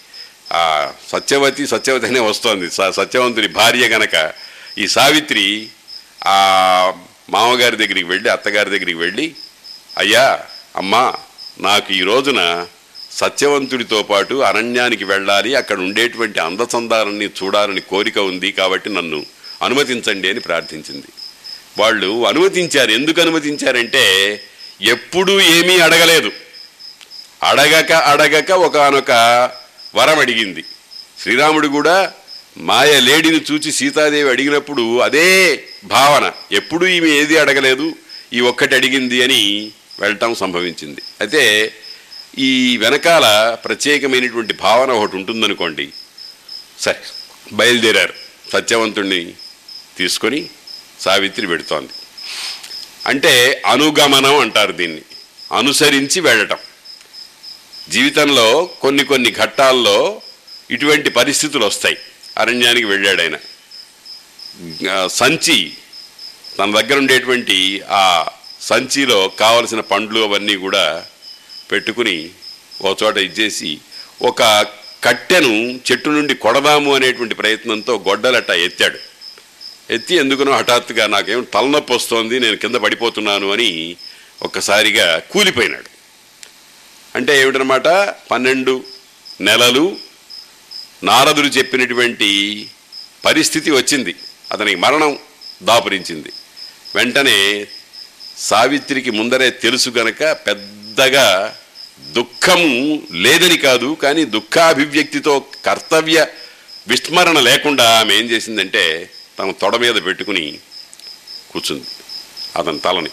సత్యవతి 1.13 1.67
సత్యవతి 1.67 2.07
అనే 2.07 2.21
వస్తోంది. 2.21 2.71
స- 2.71 2.91
సత్యవంతుడి 2.91 3.49
భార్య 3.49 3.89
గనక 3.89 4.33
ఈ 4.79 4.87
సావిత్రి 4.87 5.69
ఆ 6.27 6.37
మామగారి 7.31 7.77
దగ్గరికి 7.77 8.03
వెళ్ళి 8.03 8.31
అత్తగారి 8.31 8.71
దగ్గరికి 8.71 8.95
వెళ్ళి 8.95 9.35
అయ్యా 9.99 10.41
అమ్మా 10.77 11.13
నాకు 11.61 11.93
ఈ 11.93 12.01
రోజున 12.01 12.67
సత్యవంతుడితో 13.13 14.03
పాటు 14.03 14.35
అరణ్యానికి 14.35 15.05
వెళ్ళాలి. 15.05 15.55
అక్కడ 15.55 15.79
ఉండేటువంటి 15.79 16.41
అందచందాలన్నీ 16.41 17.25
చూడాలని 17.25 17.81
కోరిక 17.81 18.19
ఉంది 18.19 18.53
కాబట్టి 18.53 18.91
నన్ను 18.91 19.25
అనుమతించండి 19.63 20.31
అని 20.31 20.41
ప్రార్థించింది. 20.41 21.07
వాళ్ళు 21.79 22.27
అనుమతించారు. 22.27 22.91
ఎందుకు 22.91 23.21
అనుమతించారంటే 23.21 24.41
ఎప్పుడూ 24.83 25.41
ఏమీ 25.41 25.79
అడగలేదు. 25.79 26.33
అడగక 27.43 27.93
అడగక 27.93 28.51
ఒకనొక 28.51 29.11
వరం 29.95 30.19
అడిగింది. 30.19 30.65
శ్రీరాముడు 31.23 31.69
కూడా 31.69 32.13
మాయ 32.57 33.01
లేడిని 33.01 33.41
చూచి 33.53 33.73
సీతాదేవి 33.73 34.31
అడిగినప్పుడు 34.31 34.99
అదే 34.99 35.65
భావన. 35.85 36.33
ఎప్పుడూ 36.53 36.87
ఈమె 36.87 37.09
ఏది 37.11 37.39
అడగలేదు. 37.39 37.93
ఈ 38.33 38.41
ఒక్కటి 38.41 38.75
అడిగింది 38.75 39.25
అని 39.25 39.71
వెళ్ళటం 40.01 40.35
సంభవించింది. 40.35 41.01
అయితే 41.21 41.73
ఈ 42.39 42.77
వెనకాల 42.77 43.57
ప్రత్యేకమైనటువంటి 43.65 44.53
భావన 44.53 44.91
ఒకటి 44.91 45.17
ఉంటుందనుకోండి. 45.17 45.89
సరే 46.81 46.97
బయలుదేరారు 47.53 48.15
సత్యవంతుణ్ణి 48.53 49.33
తీసుకొని 49.99 50.51
సావిత్రి 51.01 51.47
పెడుతోంది. 51.47 51.93
అంటే 53.07 53.63
అనుగమనం 53.67 54.39
అంటారు 54.39 54.73
దీన్ని. 54.73 55.03
అనుసరించి 55.57 56.21
వెళ్ళటం. 56.21 56.57
జీవితంలో 57.89 58.71
కొన్ని 58.81 59.05
కొన్ని 59.05 59.33
ఘట్టాల్లో 59.33 60.23
ఇటువంటి 60.71 61.11
పరిస్థితులు 61.11 61.67
వస్తాయి. 61.67 61.97
అరణ్యానికి 62.39 62.87
వెళ్ళాడు 62.87 63.23
ఆయన. 63.23 63.37
సంచి 65.07 65.73
తన 66.59 66.81
దగ్గర 66.81 66.99
ఉండేటువంటి 66.99 67.83
ఆ 67.91 68.27
సంచిలో 68.61 69.29
కావలసిన 69.29 69.81
పండ్లు 69.81 70.21
అవన్నీ 70.21 70.57
కూడా 70.57 71.07
పెట్టుకుని 71.73 72.31
ఒక 72.83 73.03
చోట 73.03 73.17
ఇచ్చేసి 73.17 73.79
ఒక 74.23 74.67
కట్టెను 75.05 75.81
చెట్టు 75.93 76.11
నుండి 76.11 76.35
కొడదాము 76.35 76.95
అనేటువంటి 76.95 77.35
ప్రయత్నంతో 77.35 78.05
గొడ్డలట 78.09 78.51
ఎత్తాడు. 78.51 79.16
ఎత్తి 79.91 80.15
ఎందుకునో 80.17 80.53
హఠాత్తుగా 80.53 81.07
నాకేం 81.07 81.47
తలనొప్పి 81.55 81.93
వస్తోంది 81.93 82.41
నేను 82.41 82.57
కింద 82.57 82.75
పడిపోతున్నాను 82.75 83.53
అని 83.53 83.97
ఒక్కసారిగా 84.43 85.19
కూలిపోయినాడు. 85.19 85.91
అంటే 87.17 87.41
ఏమిటనమాట 87.41 87.89
పన్నెండు 88.31 88.85
నెలలు 89.41 89.97
నారదుడు 91.05 91.47
చెప్పినటువంటి 91.47 92.31
పరిస్థితి 93.25 93.71
వచ్చింది. 93.71 94.15
అతనికి 94.53 94.77
మరణం 94.77 95.19
దాపురించింది. 95.63 96.33
వెంటనే 96.95 97.67
సావిత్రికి 98.39 99.11
ముందరే 99.11 99.51
తెలుసు 99.51 99.91
గనక 99.91 100.25
పెద్దగా 100.33 101.57
దుఃఖము 102.01 103.03
లేదని 103.13 103.57
కాదు 103.57 103.97
కానీ 104.03 104.25
దుఃఖాభివ్యక్తితో 104.25 105.45
కర్తవ్య 105.65 106.27
విస్మరణ 106.89 107.41
లేకుండా 107.41 107.99
ఆమె 107.99 108.15
ఏం 108.15 108.25
చేసిందంటే 108.25 109.11
తన 109.39 109.51
తొడ 109.51 109.77
మీద 109.77 109.95
పెట్టుకుని 110.05 110.59
కూర్చుంది. 111.51 111.85
అతని 112.57 112.79
తలని. 112.79 113.11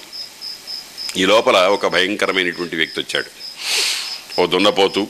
ఈ 1.17 1.26
లోపల 1.26 1.57
ఒక 1.57 1.88
భయంకరమైనటువంటి 1.88 2.76
వ్యక్తి 2.76 2.99
వచ్చాడు. 2.99 3.43
ఓ 4.41 4.45
దున్నపోతు 4.45 5.07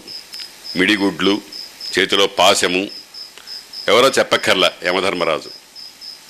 మిడిగుడ్లు 0.76 1.41
చేతిలో 1.99 2.28
పాశము. 2.28 2.91
ఎవరో 3.88 4.09
చెప్పక్కర్లా 4.09 4.72
యమధర్మరాజు. 4.86 5.51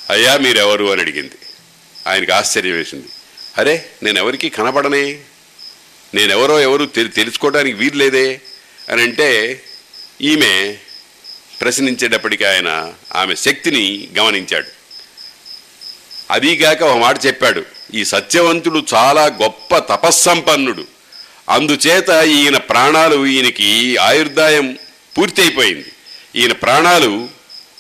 అయ్యా 0.09 0.37
మీరెవరు 0.37 0.91
అని 0.91 1.01
అడిగింది. 1.01 1.35
ఆయనకు 2.07 2.33
ఆశ్చర్యం 2.33 2.73
వేసింది. 2.73 3.07
అరే 3.57 3.89
నేనెవరికి 4.03 4.49
కనపడనే 4.49 5.21
నేనెవరో 6.13 6.61
ఎవరు 6.61 6.85
తెలి 6.85 7.09
తెలుసుకోవడానికి 7.09 7.77
వీల్లేదే? 7.77 8.41
అని 8.89 9.01
అంటే 9.01 9.63
ఈమె 10.21 10.77
ప్రశ్నించేటప్పటికీ 11.63 12.43
ఆయన 12.43 12.93
ఆమె 13.15 13.35
శక్తిని 13.35 14.07
గమనించాడు. 14.17 14.65
అదీగాక 16.31 16.83
ఒక 16.83 16.97
మాట 16.97 17.25
చెప్పాడు. 17.25 17.63
ఈ 17.93 18.05
సత్యవంతుడు 18.05 18.85
చాలా 18.93 19.25
గొప్ప 19.25 19.77
తపస్సంపన్నుడు. 19.77 20.85
అందుచేత 21.49 22.09
ఈయన 22.25 22.57
ప్రాణాలు 22.57 23.25
ఈయనకి 23.25 23.97
ఆయుర్దాయం 23.97 24.77
పూర్తయిపోయింది. 25.17 25.91
ఈయన 26.35 26.51
ప్రాణాలు 26.51 27.29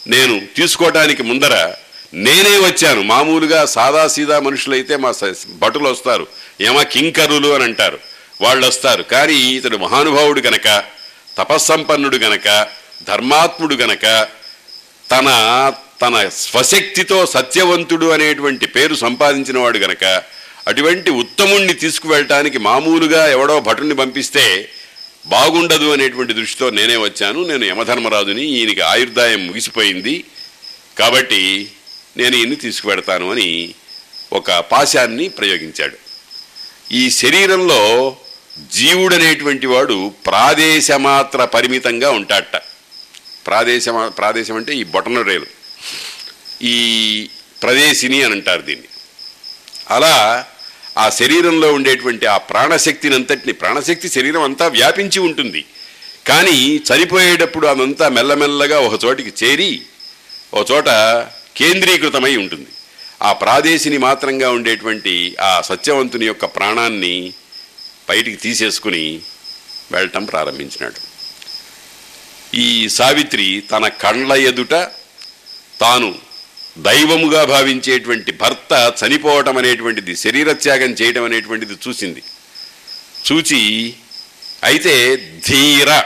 నేను 0.07 0.47
తీసుకోవడానికి 0.55 1.23
ముందర 1.23 1.73
నేనే 2.13 2.57
వచ్చాను. 2.57 3.01
మామూలుగా 3.01 3.65
సాదాసీదా 3.65 4.39
మనుషులైతే 4.39 4.95
మా 4.95 5.13
భటులు 5.49 5.89
వస్తారు 5.89 6.27
యమ 6.61 6.81
కింకరులు 6.81 7.47
అని 7.47 7.63
అంటారు. 7.63 7.99
వాళ్ళు 8.41 8.67
వస్తారు 8.67 9.03
కానీ 9.03 9.33
ఇతడు 9.33 9.77
మహానుభావుడు 9.77 10.39
గనక 10.39 10.83
తపస్సంపన్నుడు 11.37 12.17
గనక 12.17 12.67
ధర్మాత్ముడు 13.07 13.75
గనక 13.75 14.27
తన 15.11 15.27
తన 16.01 16.29
స్వశక్తితో 16.29 17.25
సత్యవంతుడు 17.25 18.05
అనేటువంటి 18.05 18.65
పేరు 18.65 18.95
సంపాదించిన 18.95 19.57
వాడు 19.57 19.77
గనక 19.77 20.23
అటువంటి 20.67 21.09
ఉత్తముణ్ణి 21.09 21.73
తీసుకువెళ్ళటానికి 21.73 22.57
మామూలుగా 22.57 23.27
ఎవడో 23.27 23.59
భటుని 23.59 23.95
పంపిస్తే 23.95 24.69
బాగుండదు 25.25 25.93
అనేటువంటి 25.93 26.33
దృష్టితో 26.33 26.69
నేనే 26.69 26.95
వచ్చాను. 26.95 27.43
నేను 27.43 27.65
యమధర్మరాజుని 27.65 28.45
ఈయనకి 28.45 28.81
ఆయుర్దాయం 28.81 29.47
ముగిసిపోయింది. 29.47 30.23
కాబట్టి 30.99 31.71
నేను 32.17 32.35
ఈయన్ని 32.35 32.55
తీసుకువెడతాను 32.55 33.31
అని 33.31 33.73
ఒక 34.33 34.51
పాశాన్ని 34.51 35.29
ప్రయోగించాడు. 35.29 35.97
ఈ 36.91 37.09
శరీరంలో 37.09 38.15
జీవుడనేటువంటి 38.71 39.67
వాడు 39.67 40.11
ప్రాదేశమాత్ర 40.25 41.45
పరిమితంగా 41.45 42.11
ఉంటాడట. 42.11 42.61
ప్రాదేశం 43.45 44.13
ప్రాదేశం 44.17 44.55
అంటే 44.55 44.75
ఈ 44.75 44.83
బొటన 44.83 45.21
రేలు. 45.21 45.45
ఈ 46.61 47.29
ప్రదేశిని 47.63 48.23
అని 48.23 48.33
అంటారు 48.33 48.61
దీన్ని. 48.61 48.87
అలా 49.89 50.45
ఆ 50.97 51.09
శరీరంలో 51.09 51.73
ఉండేటువంటి 51.73 52.25
ఆ 52.25 52.37
ప్రాణశక్తిని 52.37 53.15
అంతటిని 53.15 53.53
ప్రాణశక్తి 53.53 54.09
శరీరం 54.09 54.41
అంతా 54.41 54.67
వ్యాపించి 54.67 55.19
ఉంటుంది. 55.19 55.65
కానీ 56.27 56.81
చనిపోయేటప్పుడు 56.89 57.67
అదంతా 57.67 58.09
మెల్లమెల్లగా 58.09 58.79
ఒక 58.79 59.05
చోటికి 59.05 59.45
చేరి 59.45 59.81
ఒక 60.53 60.71
చోట 60.71 60.89
కేంద్రీకృతమై 61.57 62.35
ఉంటుంది. 62.35 62.67
ఆ 63.21 63.33
ప్రాదేశిని 63.33 63.97
మాత్రంగా 63.97 64.49
ఉండేటువంటి 64.49 65.35
ఆ 65.41 65.61
సత్యవంతుని 65.61 66.25
యొక్క 66.25 66.45
ప్రాణాన్ని 66.45 67.33
బయటికి 68.09 68.37
తీసేసుకుని 68.37 69.21
వెళ్ళటం 69.91 70.25
ప్రారంభించినాడు. 70.25 71.12
ఈ 72.53 72.89
సావిత్రి 72.89 73.63
తన 73.71 73.87
కండ్ల 73.87 74.33
ఎదుట 74.33 74.73
తాను 75.79 76.15
దైవముగా 76.77 77.45
భావించేటువంటి 77.45 78.31
భర్త 78.31 78.93
చనిపోవటం 78.99 79.57
అనేటువంటిది 79.57 80.15
శరీరత్యాగం 80.15 80.91
చేయటం 80.91 81.23
అనేటువంటిది 81.23 81.75
చూసింది. 81.87 82.23
చూచి 83.27 83.93
అయితే 84.63 85.15
ధీర 85.47 86.03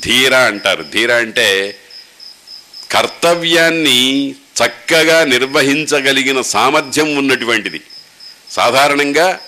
ధీర 0.00 0.34
అంటారు. 0.34 0.82
ధీర 0.82 1.12
అంటే 1.12 1.78
కర్తవ్యాన్ని 2.90 4.30
చక్కగా 4.30 5.24
నిర్వహించగలిగిన 5.24 6.40
సామర్థ్యం 6.40 7.16
ఉన్నటువంటిది. 7.16 7.80
సాధారణంగా 8.50 9.40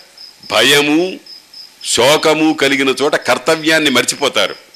భయము 0.51 1.21
శోకము 1.85 2.53
కలిగిన 2.53 2.95
చోట 3.03 3.15
కర్తవ్యాన్ని 3.15 3.91
మర్చిపోతారు. 3.91 4.72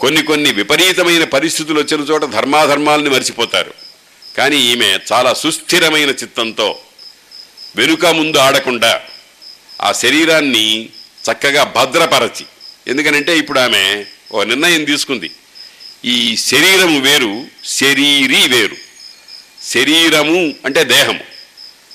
కొన్ని 0.00 0.22
కొన్ని 0.22 0.52
విపరీతమైన 0.52 1.24
పరిస్థితులు 1.24 1.80
వచ్చిన 1.80 2.00
చోట 2.00 2.24
ధర్మాధర్మాలని 2.24 3.10
మర్చిపోతారు. 3.10 3.74
కానీ 4.36 4.56
ఈమె 4.56 4.98
చాలా 5.12 5.34
సుస్థిరమైన 5.34 6.08
చిత్తంతో 6.08 6.78
వెనుక 7.76 8.06
ముందు 8.06 8.36
ఆడకుండా 8.36 9.00
ఆ 9.82 9.92
శరీరాన్ని 9.92 10.88
చక్కగా 11.32 11.64
భద్రపరచి. 11.64 12.46
ఎందుకనంటే 12.86 13.38
ఇప్పుడు 13.38 13.60
ఆమె 13.60 14.04
ఓ 14.32 14.42
నిర్ణయం 14.42 14.84
తీసుకుంది. 14.84 15.30
ఈ 16.04 16.36
శరీరము 16.36 17.00
వేరు 17.00 17.46
శరీరీ 17.64 18.48
వేరు. 18.48 18.76
శరీరము 19.70 20.54
అంటే 20.64 20.84
దేహము. 20.84 21.20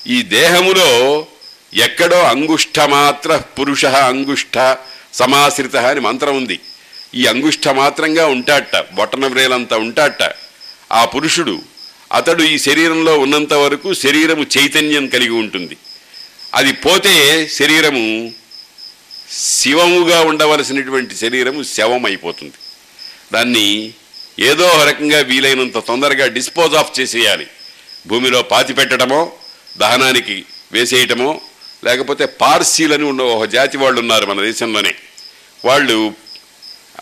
ఈ 0.06 0.22
దేహములో 0.22 1.26
ఎక్కడో 1.74 2.22
అంగుష్ఠమాత్ర 2.22 3.36
పురుష 3.36 3.84
అంగుష్ఠ 3.84 4.76
సమాశ్రిత 5.14 5.76
అని 5.76 6.00
మంత్రం 6.00 6.36
ఉంది. 6.36 6.60
ఈ 7.14 7.26
అంగుష్ట 7.26 7.68
మాత్రంగా 7.68 8.26
ఉంటాట 8.26 8.76
బొట్టన 8.76 9.26
వ్రేలంతా 9.26 9.76
ఉంటాట 9.76 10.34
ఆ 10.92 11.04
పురుషుడు 11.04 11.62
అతడు 12.12 12.42
ఈ 12.42 12.58
శరీరంలో 12.58 13.18
ఉన్నంత 13.18 13.52
వరకు 13.52 13.94
శరీరము 13.94 14.46
చైతన్యం 14.58 15.06
కలిగి 15.06 15.30
ఉంటుంది. 15.30 15.76
అది 16.54 16.72
పోతే 16.72 17.48
శరీరము 17.48 18.32
శివముగా 19.32 20.20
ఉండవలసినటువంటి 20.20 21.16
శరీరము 21.16 21.62
శవం 21.62 22.06
అయిపోతుంది 22.06 22.52
దాన్ని 23.32 23.92
ఏదో 24.38 24.84
రకంగా 24.84 25.20
వీలైనంత 25.20 25.78
తొందరగా 25.78 26.26
డిస్పోజ్ 26.26 26.74
ఆఫ్ 26.74 27.00
చేసేయాలి. 27.00 27.46
భూమిలో 28.06 28.42
పాతి 28.42 28.72
పెట్టడమో 28.72 29.32
దహనానికి 29.78 30.44
వేసేయటమో 30.72 31.40
లేకపోతే 31.84 32.26
పార్సీలని 32.26 33.04
ఉన్న 33.04 33.22
ఒక 33.22 33.48
జాతి 33.48 33.76
వాళ్ళు 33.76 34.00
ఉన్నారు 34.00 34.26
మన 34.26 34.40
దేశంలోనే. 34.44 34.94
వాళ్ళు 35.64 36.14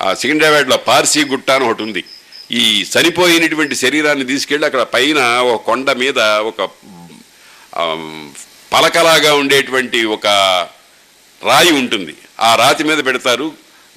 ఆ 0.03 0.14
సికింద్రాబాద్లో 0.14 0.76
పార్సీ 0.76 1.24
గుట్ట 1.24 1.51
అని 1.51 1.64
ఒకటి 1.64 1.82
ఉంది. 1.82 2.05
ఈ 2.51 2.86
చనిపోయినటువంటి 2.94 3.74
శరీరాన్ని 3.74 4.24
తీసుకెళ్ళి 4.24 4.66
అక్కడ 4.66 4.82
పైన 4.82 5.18
ఒక 5.18 5.62
కొండ 5.62 5.92
మీద 5.92 6.18
ఒక 6.18 6.62
పలకలాగా 8.72 9.34
ఉండేటువంటి 9.34 10.05
ఒక 10.05 10.26
రాయి 11.42 11.72
ఉంటుంది. 11.72 12.14
ఆ 12.40 12.55
రాతి 12.55 12.84
మీద 12.84 13.05
పెడతారు. 13.05 13.53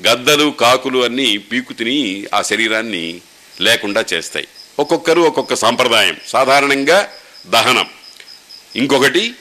గద్దలు 0.08 0.50
కాకులు 0.60 1.00
అన్నీ 1.04 1.38
పీకు 1.38 1.74
తిని 1.74 2.26
ఆ 2.34 2.42
శరీరాన్ని 2.42 3.22
లేకుండా 3.62 4.06
చేస్తాయి. 4.14 4.48
ఒక్కొక్కరు 4.80 5.22
ఒక్కొక్క 5.22 5.54
సాంప్రదాయం. 5.54 6.18
సాధారణంగా 6.28 7.10
దహనం. 7.48 7.88
ఇంకొకటి 8.76 9.34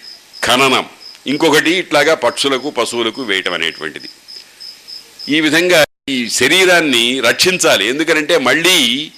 ఖననం. 0.44 0.86
ఇంకొకటి 1.26 1.70
ఇట్లాగా 1.70 2.14
పక్షులకు 2.14 2.70
పశువులకు 2.70 3.22
వేయటం 3.22 3.52
అనేటువంటిది. 3.52 4.08
ఈ 5.28 5.40
విధంగా 5.40 5.84
ఈ 6.08 6.28
శరీరాన్ని 6.28 7.20
రక్షించాలి. 7.20 7.86
ఎందుకనంటే 7.86 8.38
మళ్ళీ 8.38 9.10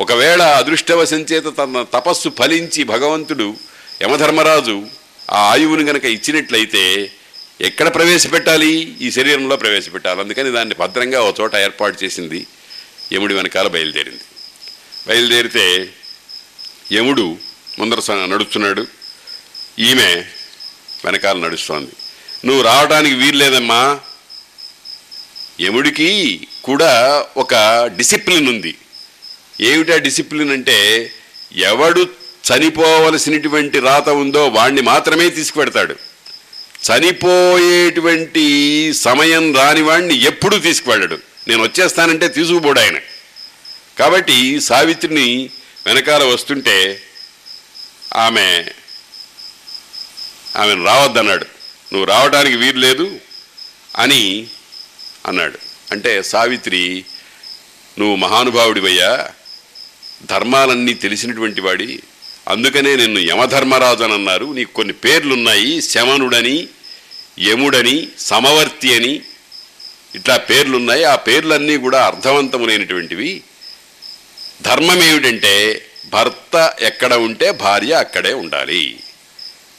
ఒకవేళ 0.00 0.42
అదృష్టవశంచేత 0.42 1.44
తన 1.44 1.86
తపస్సు 1.94 2.28
ఫలించి 2.38 2.84
భగవంతుడు 2.84 3.56
యమధర్మరాజు 4.02 4.86
ఆ 5.30 5.38
ఆయువుని 5.38 5.84
గనక 5.84 6.04
ఇచ్చినట్లయితే 6.04 7.12
ఎక్కడ 7.60 7.94
ప్రవేశపెట్టాలి? 7.94 8.96
ఈ 9.00 9.10
శరీరంలో 9.10 9.56
ప్రవేశపెట్టాలి. 9.56 10.20
అందుకని 10.20 10.52
దాన్ని 10.52 10.74
భద్రంగా 10.74 11.22
ఒక 11.22 11.40
చోట 11.40 11.56
ఏర్పాటు 11.56 12.04
చేసింది 12.04 12.46
యముడి 13.12 13.34
వెనకాల 13.34 13.68
బయలుదేరింది. 13.68 14.20
బయలుదేరితే 15.08 15.88
యముడు 16.92 17.36
ముందర 17.78 18.00
స- 18.00 18.10
నడుస్తున్నాడు. 18.10 18.86
ఈమె 19.78 20.24
వెనకాల 21.04 21.38
నడుస్తోంది. 21.38 21.90
నువ్వు 22.46 22.62
రావడానికి 22.62 23.14
వీల్లేదమ్మా. 23.14 24.00
యముడికి 25.60 26.46
కూడా 26.64 27.26
ఒక 27.36 27.54
డిసిప్లిన్ 27.96 28.48
ఉంది. 28.48 28.74
ఏమిటా 29.60 29.96
డిసిప్లిన్ 29.96 30.50
అంటే 30.50 31.10
ఎవడు 31.56 32.08
చనిపోవలసినటువంటి 32.52 33.80
రాత 33.80 34.08
ఉందో 34.08 34.48
వాణ్ణి 34.48 34.80
మాత్రమే 34.80 35.30
తీసుకువెడతాడు. 35.30 35.96
చనిపోయేటువంటి 36.90 38.46
సమయం 38.94 39.56
రాని 39.56 39.82
వాణ్ణి 39.82 40.22
ఎప్పుడూ 40.22 40.58
తీసుకువెళ్ళడు. 40.58 41.18
నేను 41.48 41.62
వచ్చేస్తానంటే 41.62 42.28
తీసుకుపోడు 42.28 42.80
ఆయన. 42.80 42.98
కాబట్టి 43.98 44.60
సావిత్రిని 44.60 45.50
వెనకాల 45.86 46.24
వస్తుంటే 46.24 47.02
ఆమె 48.16 48.64
ఆమెను 50.56 50.84
రావద్దన్నాడు. 50.84 51.44
నువ్వు 51.92 52.04
రావడానికి 52.04 52.56
వీలు 52.56 52.78
లేదు 52.78 53.20
అని 53.96 54.46
అన్నాడు. 55.28 55.58
అంటే 55.92 56.22
సావిత్రి 56.22 57.04
నువ్వు 57.98 58.16
మహానుభావుడివయ్యా 58.16 59.28
ధర్మాలన్నీ 60.26 60.94
తెలిసినటువంటి 60.94 61.60
వాడి 61.60 62.00
అందుకనే 62.48 62.96
నిన్ను 62.96 63.18
యమధర్మరాజు 63.18 64.04
అని 64.04 64.14
అన్నారు. 64.14 64.46
నీకు 64.46 64.72
కొన్ని 64.72 64.94
పేర్లున్నాయి 64.94 65.82
శమనుడని 65.82 66.68
యముడని 67.40 68.08
సమవర్తి 68.18 68.94
అని. 68.94 69.22
ఇట్లా 70.14 70.36
పేర్లున్నాయి. 70.36 71.04
ఆ 71.04 71.16
పేర్లన్నీ 71.16 71.76
కూడా 71.76 72.06
అర్థవంతములైనటువంటివి. 72.06 73.42
ధర్మం 74.62 75.02
ఏమిటంటే 75.02 75.86
భర్త 76.12 76.74
ఎక్కడ 76.80 77.14
ఉంటే 77.14 77.50
భార్య 77.50 77.92
అక్కడే 77.92 78.32
ఉండాలి. 78.32 79.00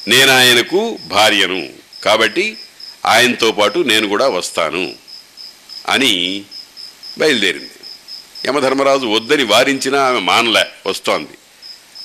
నేను 0.07 0.31
ఆయనకు 0.31 0.99
భార్యను. 1.07 1.69
కాబట్టి 2.03 2.57
ఆయనతో 3.05 3.51
పాటు 3.51 3.79
నేను 3.79 4.07
కూడా 4.07 4.27
వస్తాను. 4.27 5.08
అని 5.89 6.43
బయలుదేరింది. 7.17 7.71
యమధర్మరాజు 8.47 9.05
వద్దని 9.05 9.43
వారించినా 9.43 10.03
ఆమె 10.03 10.19
మానలే 10.19 10.89
వస్తోంది. 10.89 11.37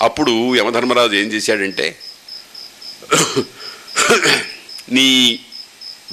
అప్పుడు 0.03 0.57
యమధర్మరాజు 0.57 1.12
ఏం 1.12 1.32
చేశాడంటే 1.32 1.99
నీ 4.93 5.39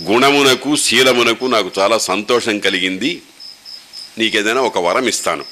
గుణమునకు 0.01 0.75
శీలమునకు 0.75 1.45
నాకు 1.45 1.71
చాలా 1.79 1.97
సంతోషం 1.97 2.59
కలిగింది. 2.59 3.21
నీకేదైనా 4.17 4.61
ఒక 4.61 4.77
వరం 4.77 5.07
ఇస్తాను. 5.07 5.45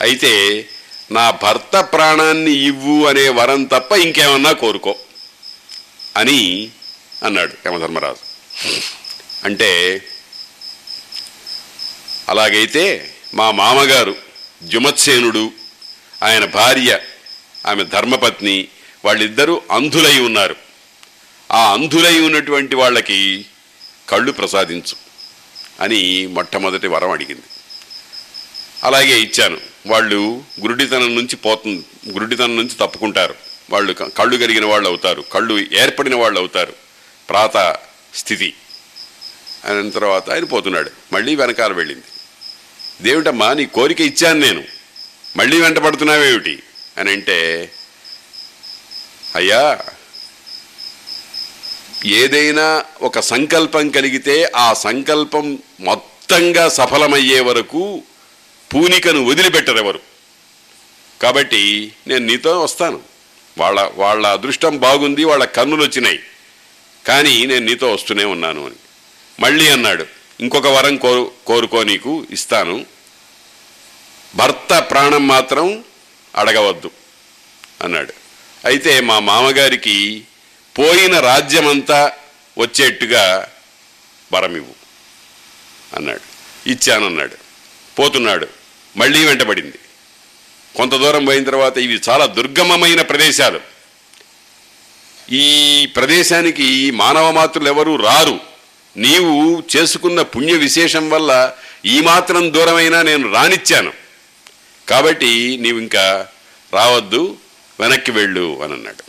అయితే 0.00 0.68
నా 1.10 1.30
భర్త 1.30 1.80
ప్రాణాన్ని 1.80 2.52
ఇవ్వు 2.52 3.06
అనే 3.06 3.28
వరం 3.28 3.64
తప్ప 3.64 3.92
ఇంకేమన్నా 3.92 4.52
కోరుకో 4.52 4.96
అని 6.16 6.70
అన్నాడు 7.24 7.54
యమధర్మరాజు. 7.66 8.24
అంటే 9.44 10.02
అలాగైతే 12.28 13.14
మా 13.34 13.50
మామగారు 13.50 14.16
జుమత్సేనుడు 14.62 15.52
ఆయన 16.22 16.44
భార్య 16.44 16.98
ఆమె 17.66 17.84
ధర్మపత్ని 17.84 18.68
వాళ్ళిద్దరూ 19.04 19.62
అంధులై 19.70 20.20
ఉన్నారు. 20.20 20.56
ఆ 21.52 21.72
అంధులై 21.72 22.20
ఉన్నటువంటి 22.20 22.74
వాళ్ళకి 22.76 23.46
కళ్ళు 24.08 24.32
ప్రసాదించు 24.32 24.96
అని 25.80 26.26
మొట్టమొదటి 26.26 26.86
వరం 26.86 27.10
అడిగింది. 27.10 27.42
అలాగే 28.84 29.20
ఇచ్చాను. 29.20 29.60
వాళ్ళు 29.86 30.42
గురుడితనం 30.60 31.14
నుంచి 31.16 31.36
పోతుంది 31.36 31.84
గురుడితనం 32.10 32.56
నుంచి 32.56 32.74
తప్పుకుంటారు. 32.80 33.34
వాళ్ళు 33.70 33.92
కళ్ళు 33.92 34.36
కలిగిన 34.36 34.64
వాళ్ళు 34.64 34.88
అవుతారు. 34.88 35.24
కళ్ళు 35.32 35.66
ఏర్పడిన 35.72 36.14
వాళ్ళు 36.14 36.40
అవుతారు. 36.40 36.72
ప్రాత 37.28 37.76
స్థితి. 38.14 38.54
అయిన 39.64 39.90
తర్వాత 39.90 40.30
ఆయన 40.30 40.44
పోతున్నాడు. 40.44 40.90
మళ్ళీ 41.12 41.34
వెనకాల 41.34 41.72
వెళ్ళింది. 41.72 42.04
దేవుటమ్మా 43.02 43.52
నీ 43.52 43.66
కోరిక 43.66 44.00
ఇచ్చాను 44.00 44.40
నేను. 44.40 44.64
మళ్ళీ 45.36 45.60
వెంట 45.60 45.78
పడుతున్నావేమిటి? 45.78 46.62
అని 46.98 47.10
అంటే 47.10 47.70
అయ్యా 49.36 49.78
ఏదైనా 52.06 52.84
ఒక 53.02 53.20
సంకల్పం 53.20 53.88
కలిగితే 53.88 54.52
ఆ 54.56 54.72
సంకల్పం 54.72 55.58
మొత్తంగా 55.80 56.68
సఫలమయ్యే 56.68 57.40
వరకు 57.40 58.02
పూనికను 58.74 59.24
వదిలిపెట్టరెవరు. 59.24 60.00
కాబట్టి 61.22 61.92
నేను 62.06 62.26
నీతో 62.26 62.62
వస్తాను. 62.62 63.00
వాళ్ళ 63.58 63.90
వాళ్ళ 63.94 64.26
అదృష్టం 64.26 64.78
బాగుంది 64.78 65.24
వాళ్ళ 65.24 65.44
కన్నులు 65.44 65.82
వచ్చినాయి 65.82 66.20
కానీ 67.06 67.46
నేను 67.46 67.66
నీతో 67.66 67.92
వస్తూనే 67.92 68.24
ఉన్నాను 68.24 68.66
అని. 68.66 68.74
మళ్ళీ 69.40 69.68
అన్నాడు. 69.68 70.17
ఇంకొక 70.40 70.66
వరం 70.66 70.96
కోరు 70.96 71.32
కోరుకో 71.46 71.82
నీకు 71.82 72.26
ఇస్తాను. 72.30 72.86
భర్త 74.34 74.78
ప్రాణం 74.78 75.28
మాత్రం 75.28 75.84
అడగవద్దు 76.36 76.90
అన్నాడు. 77.84 78.12
అయితే 78.64 79.00
మా 79.00 79.18
మామగారికి 79.18 80.24
పోయిన 80.78 81.20
రాజ్యమంతా 81.20 82.12
వచ్చేట్టుగా 82.58 83.48
వరమివ్వు 84.32 84.74
అన్నాడు. 85.96 86.20
ఇచ్చానన్నాడు. 86.68 87.36
పోతున్నాడు. 87.98 88.46
మళ్ళీ 88.96 89.24
వెంటబడింది. 89.24 89.78
కొంత 90.76 90.92
దూరం 90.92 91.24
పోయిన 91.24 91.44
తర్వాత 91.44 91.78
ఇవి 91.78 92.00
చాలా 92.08 92.26
దుర్గమమైన 92.26 93.02
ప్రదేశాలు. 93.02 93.60
ఈ 95.30 95.86
ప్రదేశానికి 95.86 96.90
మానవ 96.90 97.30
మాతృలు 97.30 97.68
ఎవరు 97.68 97.96
రారు. 97.96 98.47
నీవు 98.98 99.62
చేసుకున్న 99.76 100.22
పుణ్య 100.22 100.52
విశేషం 100.52 101.10
వల్ల 101.10 101.52
ఈ 101.84 102.00
మాత్రం 102.00 102.52
దూరమైనా 102.52 103.02
నేను 103.02 103.32
రానిచ్చాను. 103.32 103.92
కాబట్టి 104.88 105.58
నీవు 105.60 105.78
ఇంకా 105.78 106.26
రావద్దు 106.74 107.36
వెనక్కి 107.80 108.10
వెళ్ళు 108.10 108.62
అని 108.62 108.72
అన్నాడు 108.72 109.04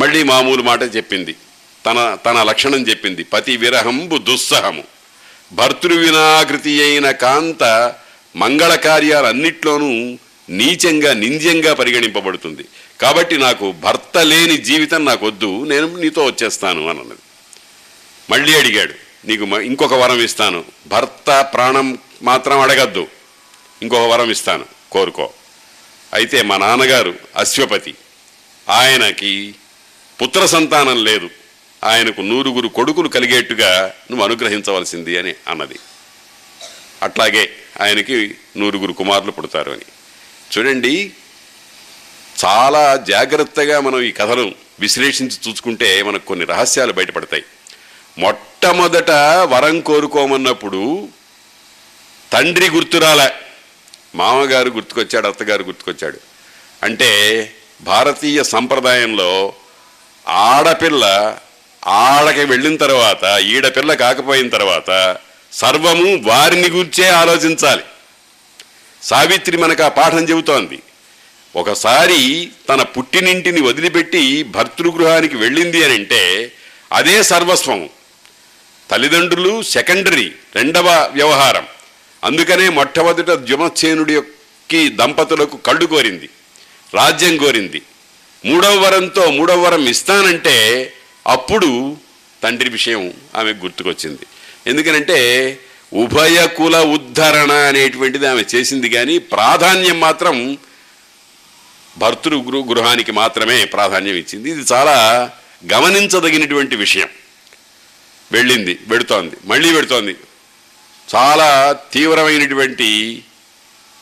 మళ్ళీ 0.00 0.22
మామూలు 0.22 0.62
మాట 0.62 0.82
చెప్పింది. 0.96 1.36
తన 1.86 2.18
తన 2.26 2.42
లక్షణం 2.42 2.82
చెప్పింది. 2.88 3.24
పతి 3.24 3.56
విరహంబు 3.56 4.18
దుస్సహము. 4.18 4.84
భర్తృ 5.52 5.94
వినాకృతి 5.94 6.82
అయిన 6.82 7.10
కాంత 7.10 7.94
మంగళ 8.36 8.74
కార్యాలన్నిట్లోనూ 8.74 10.18
నీచంగా 10.48 11.12
నింద్యంగా 11.12 11.74
పరిగణింపబడుతుంది. 11.74 12.64
కాబట్టి 13.00 13.38
నాకు 13.38 13.72
భర్త 13.72 14.18
లేని 14.18 14.56
జీవితం 14.56 15.04
నాకొద్దు 15.04 15.64
నేను 15.64 15.96
నీతో 15.96 16.24
వచ్చేస్తాను 16.24 16.88
అని 16.88 17.00
అన్నది 17.00 17.24
మళ్ళీ 18.30 18.58
అడిగాడు 18.58 18.94
నీకు 19.26 19.44
మ- 19.44 19.60
ఇంకొక 19.60 19.94
వరం 19.94 20.20
ఇస్తాను. 20.20 20.64
భర్త 20.86 21.50
ప్రాణం 21.54 21.98
మాత్రం 22.22 22.60
అడగద్దు. 22.60 23.08
ఇంకొక 23.82 24.08
వరం 24.08 24.30
ఇస్తాను. 24.30 24.64
కోరుకో. 24.92 25.30
అయితే 26.14 26.42
మా 26.42 26.56
నాన్నగారు 26.56 27.14
అశ్వపతి 27.36 27.94
ఆయనకి 28.68 29.54
పుత్ర 30.22 30.46
సంతానం 30.46 31.04
లేదు. 31.04 31.30
ఆయనకు 31.84 32.20
నూరుగురు 32.20 32.68
కొడుకులు 32.68 33.08
కలిగేట్టుగా 33.08 33.94
నువ్వు 34.10 34.26
అనుగ్రహించవలసింది 34.26 35.18
అని 35.18 35.34
అన్నది. 35.48 35.74
అట్లాగే 37.02 37.50
ఆయనకి 37.80 38.34
నూరుగురు 38.56 38.92
కుమారులు 38.92 39.30
పుడతారు 39.30 39.72
అని. 39.72 39.82
చూడండి 40.58 41.12
చాలా 42.44 42.96
జాగ్రత్తగా 43.08 43.80
మనం 43.80 44.00
ఈ 44.00 44.12
కథను 44.12 44.54
విశ్లేషించి 44.80 45.50
చూసుకుంటే 45.50 46.02
మనకు 46.02 46.26
కొన్ని 46.26 46.46
రహస్యాలు 46.46 46.92
బయటపడతాయి. 46.92 47.44
మొట్టమొదట 48.18 49.10
వరం 49.42 49.80
కోరుకోమన్నప్పుడు 49.80 51.08
తండ్రి 52.32 52.70
గుర్తురాలే. 52.70 53.32
మామగారు 54.14 54.68
గుర్తుకొచ్చాడు 54.70 55.28
అత్తగారు 55.28 55.62
గుర్తుకొచ్చాడు. 55.62 56.18
అంటే 56.82 57.52
భారతీయ 57.80 58.42
సంప్రదాయంలో 58.42 59.52
ఆడపిల్ల 60.28 61.36
ఆడకి 61.86 62.44
వెళ్ళిన 62.44 62.76
తర్వాత 62.76 63.40
ఈడపిల్ల 63.40 63.94
కాకపోయిన 63.94 64.48
తర్వాత 64.48 65.16
సర్వము 65.52 66.22
వారిని 66.22 66.68
గుర్చే 66.68 67.08
ఆలోచించాలి. 67.08 67.84
సావిత్రి 69.02 69.56
మనకు 69.56 69.82
ఆ 69.82 69.88
పాఠం 69.88 70.24
చెబుతోంది. 70.24 70.82
ఒకసారి 71.56 72.50
తన 72.68 72.82
పుట్టినింటిని 72.82 73.60
వదిలిపెట్టి 73.60 74.42
భర్తృగృహానికి 74.42 75.36
వెళ్ళింది 75.36 75.84
అని 75.84 75.94
అంటే 75.94 76.52
అదే 76.92 77.22
సర్వస్వం 77.22 77.88
తల్లిదండ్రులు 78.90 79.62
సెకండరీ 79.62 80.32
రెండవ 80.54 81.10
వ్యవహారం. 81.12 81.66
అందుకనే 82.24 82.68
మొట్టమొదట 82.68 83.30
జుమసేనుడి 83.30 84.14
యొక్క 84.14 84.94
దంపతులకు 84.94 85.56
కళ్ళు 85.56 85.86
కోరింది 85.86 86.28
రాజ్యం 86.94 87.36
కోరింది. 87.36 87.82
మూడవ 88.46 88.78
వరంతో 88.78 89.30
మూడవ 89.30 89.62
వరం 89.62 89.88
ఇస్తానంటే 89.88 90.56
అప్పుడు 91.26 91.96
తండ్రి 92.42 92.68
విషయం 92.68 93.12
ఆమె 93.36 93.52
గుర్తుకొచ్చింది. 93.52 94.26
ఎందుకనంటే 94.66 95.18
ఉభయ 95.92 96.46
కుల 96.46 96.76
ఉద్ధరణ 96.76 97.52
అనేటువంటిది 97.52 98.26
ఆమె 98.26 98.44
చేసింది 98.54 98.88
కానీ 98.88 99.18
ప్రాధాన్యం 99.18 100.00
మాత్రం 100.00 100.58
భర్తృ 101.98 102.36
గృ 102.36 102.62
గృహానికి 102.62 103.12
మాత్రమే 103.12 103.64
ప్రాధాన్యం 103.64 104.14
ఇచ్చింది. 104.14 104.50
ఇది 104.50 104.60
చాలా 104.72 105.30
గమనించదగినటువంటి 105.72 106.76
విషయం. 106.76 107.08
వెళ్ళింది 108.32 108.74
పెడుతోంది 108.74 109.36
మళ్ళీ 109.44 109.72
పెడుతోంది 109.72 110.16
చాలా 111.14 111.78
తీవ్రమైనటువంటి 111.92 113.22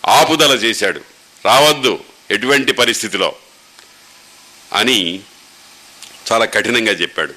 ఆపుదల 0.06 0.52
చేశాడు. 0.52 1.00
రావద్దు 1.44 2.04
ఎటువంటి 2.30 2.72
పరిస్థితిలో? 2.72 3.36
అని 4.72 5.20
చాలా 6.32 6.44
కఠినంగా 6.44 6.92
చెప్పాడు. 6.92 7.34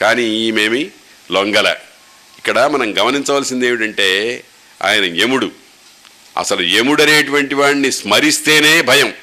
కానీ 0.00 0.22
ఈమెమి 0.22 0.90
లొంగల. 1.32 1.76
ఇక్కడ 2.38 2.58
మనం 2.58 2.98
గమనించవలసింది 2.98 3.66
ఏమిటంటే 3.66 4.44
ఆయన 4.84 5.04
యముడు. 5.04 5.52
అసలు 6.38 6.62
యముడనేటువంటి 6.62 7.54
వాడిని 7.54 7.92
స్మరిస్తేనే 7.92 8.82
భయం. 8.82 9.14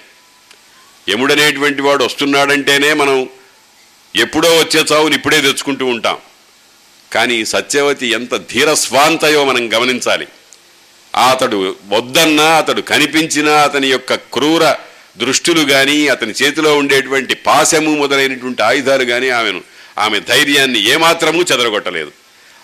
యముడనేటువంటి 1.10 1.82
వాడు 1.82 2.04
వస్తున్నాడంటేనే 2.04 2.94
మనం 2.94 3.30
ఎప్పుడో 4.16 4.50
వచ్చే 4.50 4.82
చావుని 4.82 5.16
ఇప్పుడే 5.16 5.42
తెచ్చుకుంటూ 5.42 5.86
ఉంటాం. 5.86 6.18
కానీ 7.16 7.46
సత్యవతి 7.46 8.08
ఎంత 8.08 8.36
ధీరస్వాంతయో 8.52 9.46
మనం 9.46 9.64
గమనించాలి. 9.74 10.28
అతడు 11.32 11.76
వద్దన్నా 11.88 12.48
అతడు 12.58 12.82
కనిపించినా 12.82 13.54
అతని 13.62 13.88
యొక్క 13.88 14.14
క్రూర 14.14 14.64
దృష్టిలు 15.18 15.64
కానీ 15.74 16.08
అతని 16.08 16.32
చేతిలో 16.32 16.78
ఉండేటువంటి 16.78 17.34
పాశము 17.34 17.92
మొదలైనటువంటి 17.96 18.62
ఆయుధాలు 18.64 19.04
కానీ 19.04 19.30
ఆమెను 19.30 19.62
ఆమె 19.98 20.20
ధైర్యాన్ని 20.20 20.80
ఏమాత్రము 20.92 21.42
చెదరగొట్టలేదు. 21.52 22.12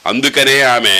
అందుకనే 0.05 0.61
ఆమె 0.61 0.95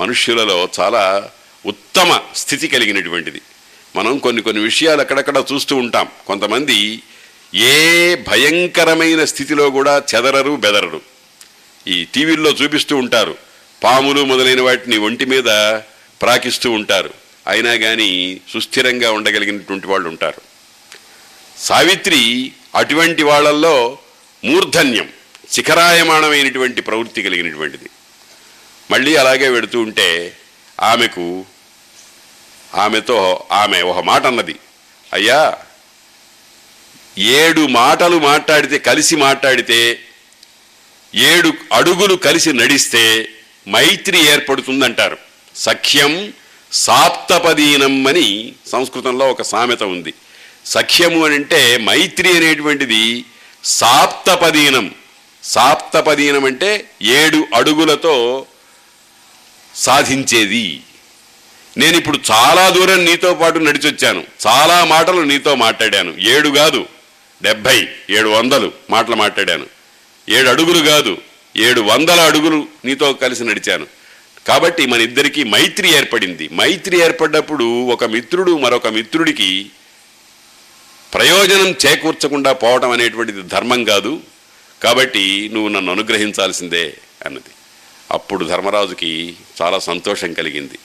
మనుష్యులలో 0.00 0.68
చాలా 0.80 1.30
ఉత్తమ 1.66 2.20
స్థితి 2.36 2.68
కలిగినటువంటిది. 2.68 3.40
మనం 3.96 4.18
కొన్ని 4.18 4.42
కొన్ని 4.42 4.62
విషయాలు 4.62 5.00
అక్కడక్కడ 5.00 5.38
చూస్తూ 5.52 5.76
ఉంటాం. 5.76 6.06
కొంతమంది 6.26 7.02
ఏ 7.54 7.74
భయంకరమైన 8.28 9.24
స్థితిలో 9.24 9.70
కూడా 9.70 9.94
చెదరరు 10.14 10.54
బెదరరు. 10.64 11.00
ఈ 11.88 12.04
టీవీల్లో 12.04 12.50
చూపిస్తూ 12.50 12.96
ఉంటారు. 12.96 13.38
పాములు 13.84 14.24
మొదలైన 14.24 14.60
వాటిని 14.60 14.98
ఒంటి 14.98 15.24
మీద 15.24 15.48
ప్రాకిస్తూ 16.22 16.70
ఉంటారు. 16.70 17.14
అయినా 17.46 17.74
కానీ 17.74 18.40
సుస్థిరంగా 18.52 19.10
ఉండగలిగినటువంటి 19.10 19.86
వాళ్ళు 19.86 20.08
ఉంటారు. 20.08 20.40
సావిత్రి 21.58 22.52
అటువంటి 22.74 23.22
వాళ్ళల్లో 23.22 23.98
మూర్ధన్యం 24.44 25.08
శిఖరాయమాణమైనటువంటి 25.50 26.80
ప్రవృత్తి 26.80 27.22
కలిగినటువంటిది. 27.22 27.90
మళ్ళీ 28.90 29.16
అలాగే 29.16 29.48
వెడుతూ 29.48 29.80
ఉంటే 29.80 30.36
ఆమెకు 30.80 31.44
ఆమెతో 32.74 33.46
ఆమె 33.52 33.82
ఒక 33.82 33.98
మాట 33.98 34.26
అన్నది 34.26 34.56
అయ్యా 35.12 35.56
ఏడు 37.18 37.66
మాటలు 37.66 38.18
మాట్లాడితే 38.18 38.78
కలిసి 38.78 39.16
మాట్లాడితే 39.16 40.00
ఏడు 41.16 41.52
అడుగులు 41.72 42.14
కలిసి 42.14 42.52
నడిస్తే 42.52 43.28
మైత్రి 43.68 44.26
ఏర్పడుతుందంటారు. 44.26 45.18
సఖ్యం 45.56 46.32
సాప్తపదీనం 46.72 48.06
అని 48.06 48.52
సంస్కృతంలో 48.66 49.30
ఒక 49.30 49.42
సామెత 49.42 49.82
ఉంది. 49.82 50.14
సఖ్యము 50.66 51.26
అని 51.26 51.34
అంటే 51.34 51.76
మైత్రి 51.76 52.36
అనేటువంటిది 52.36 53.24
సాప్తపదీనం. 53.64 54.94
సాప్తపదీనం 55.44 56.44
అంటే 56.44 56.90
ఏడు 57.02 57.46
అడుగులతో 57.54 58.46
సాధించేది. 59.76 60.80
నేను 61.76 61.96
ఇప్పుడు 61.96 62.18
చాలా 62.30 62.68
దూరం 62.68 63.04
నీతో 63.04 63.34
పాటు 63.34 63.58
నడిచొచ్చాను. 63.58 64.24
చాలా 64.46 64.84
మాటలు 64.84 65.20
నీతో 65.20 65.54
మాట్లాడాను. 65.54 66.14
ఏడు 66.18 66.48
కాదు 66.48 66.86
డెబ్భై 67.42 67.88
ఏడు 68.10 68.28
వందలు 68.28 68.72
మాటలు 68.90 69.16
మాట్లాడాను. 69.16 69.75
ఏడు 70.28 70.48
అడుగులు 70.48 70.86
కాదు 70.86 71.18
ఏడు 71.56 71.80
వందల 71.80 72.20
అడుగులు 72.20 72.66
నీతో 72.84 73.12
కలిసి 73.12 73.44
నడిచాను. 73.44 73.86
కాబట్టి 74.46 74.86
మన 74.86 75.00
ఇద్దరికి 75.00 75.44
మైత్రి 75.44 75.92
ఏర్పడింది. 75.92 76.48
మైత్రి 76.52 77.00
ఏర్పడ్డప్పుడు 77.00 77.64
ఒక 77.84 78.04
మిత్రుడు 78.04 78.58
మరొక 78.58 78.86
మిత్రుడికి 78.86 79.70
ప్రయోజనం 81.14 81.74
చేకూర్చకుండా 81.86 82.52
పోవటం 82.52 82.90
అనేటువంటిది 82.90 83.42
ధర్మం 83.42 83.84
కాదు. 83.84 84.20
కాబట్టి 84.82 85.50
నువ్వు 85.52 85.68
నన్ను 85.68 85.92
అనుగ్రహించాల్సిందే 85.92 86.94
అన్నది. 87.26 87.50
అప్పుడు 88.10 88.44
ధర్మరాజుకి 88.44 89.34
చాలా 89.62 89.78
సంతోషం 89.78 90.32
కలిగింది. 90.32 90.78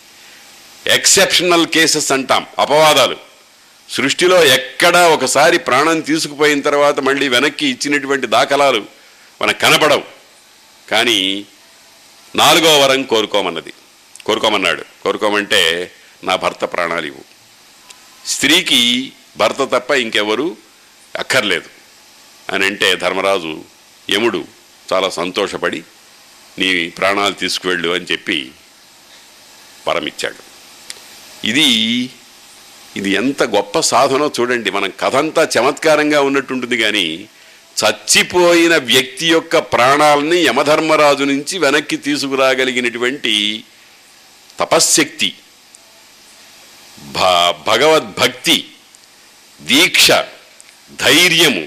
ఎక్సెప్షనల్ 0.87 1.67
కేసెస్ 1.67 2.11
అంటాం 2.11 2.45
అపవాదాలు. 2.59 3.17
సృష్టిలో 3.89 4.43
ఎక్కడా 4.45 5.07
ఒకసారి 5.07 5.57
ప్రాణం 5.59 5.99
తీసుకుపోయిన 5.99 6.61
తర్వాత 6.61 6.99
మళ్ళీ 6.99 7.27
వెనక్కి 7.27 7.67
ఇచ్చినటువంటి 7.67 8.27
దాఖలాలు 8.27 9.00
మనకు 9.41 9.59
కనపడవు. 9.59 10.03
కానీ 10.89 11.45
నాలుగో 12.35 12.79
వరం 12.79 13.03
కోరుకోమన్నది. 13.03 13.73
కోరుకోమన్నాడు. 14.25 14.85
కోరుకోమంటే 15.03 15.91
నా 16.23 16.35
భర్త 16.35 16.65
ప్రాణాలు 16.65 17.05
ఇవ్వు. 17.05 17.23
స్త్రీకి 18.27 19.11
భర్త 19.37 19.55
తప్ప 19.55 19.91
ఇంకెవరు 19.91 20.57
అక్కర్లేదు. 21.19 21.69
అని 22.53 22.65
అంటే 22.65 22.95
ధర్మరాజు 22.95 23.63
యముడు 24.11 24.45
చాలా 24.93 25.09
సంతోషపడి 25.09 25.83
నీ 26.59 26.89
ప్రాణాలు 26.89 27.33
తీసుకువెళ్ళు 27.33 27.89
అని 27.89 28.05
చెప్పి 28.05 28.51
వరమిచ్చాడు. 29.87 30.35
ఇది 31.47 32.09
ఇది 32.97 33.11
ఎంత 33.11 33.43
గొప్ప 33.43 33.79
సాధనో 33.79 34.31
చూడండి. 34.39 34.71
మనం 34.71 34.93
కథంతా 34.99 35.47
చమత్కారంగా 35.59 36.21
ఉన్నట్టుంటుంది 36.21 36.77
కానీ 36.77 37.29
చచ్చిపోయిన 37.77 38.77
వ్యక్తి 38.77 39.27
యొక్క 39.27 39.57
ప్రాణాలని 39.57 40.37
యమధర్మరాజు 40.41 41.23
నుంచి 41.23 41.59
వెనక్కి 41.59 41.97
తీసుకురాగలిగినటువంటి 41.97 43.63
తపశ్శక్తి 44.59 45.29
భ 47.15 47.19
భగవద్భక్తి 47.67 48.57
దీక్ష 49.61 50.11
ధైర్యము 50.99 51.63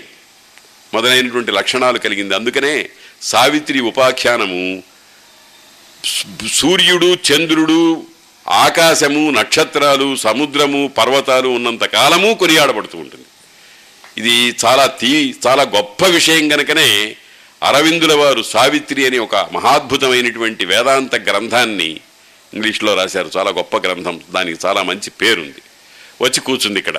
మొదలైనటువంటి 0.94 1.52
లక్షణాలు 1.52 1.98
కలిగింది. 1.98 2.34
అందుకనే 2.34 2.90
సావిత్రి 3.22 3.80
ఉపాఖ్యానము 3.80 4.82
సూర్యుడు 6.48 7.18
చంద్రుడు 7.28 8.06
ఆకాశము 8.48 9.30
నక్షత్రాలు 9.30 10.16
సముద్రము 10.16 10.80
పర్వతాలు 10.98 11.48
ఉన్నంత 11.48 11.84
కాలము 11.84 12.34
కొనియాడబడుతూ 12.34 12.98
ఉంటుంది. 12.98 13.26
ఇది 14.18 14.56
చాలా 14.64 14.86
తీ 14.86 15.34
చాలా 15.46 15.62
గొప్ప 15.62 16.06
విషయం 16.06 16.48
కనుకనే 16.48 17.16
అరవిందుల 17.62 18.14
వారు 18.14 18.42
సావిత్రి 18.42 19.06
అనే 19.06 19.18
ఒక 19.18 19.36
మహాద్భుతమైనటువంటి 19.36 20.64
వేదాంత 20.64 21.14
గ్రంథాన్ని 21.14 22.00
ఇంగ్లీష్లో 22.54 22.94
రాశారు. 22.94 23.30
చాలా 23.36 23.50
గొప్ప 23.50 23.76
గ్రంథం. 23.76 24.20
దానికి 24.30 24.66
చాలా 24.66 24.82
మంచి 24.82 25.10
పేరుంది. 25.10 25.62
వచ్చి 26.22 26.40
కూర్చుంది 26.40 26.78
ఇక్కడ. 26.78 26.98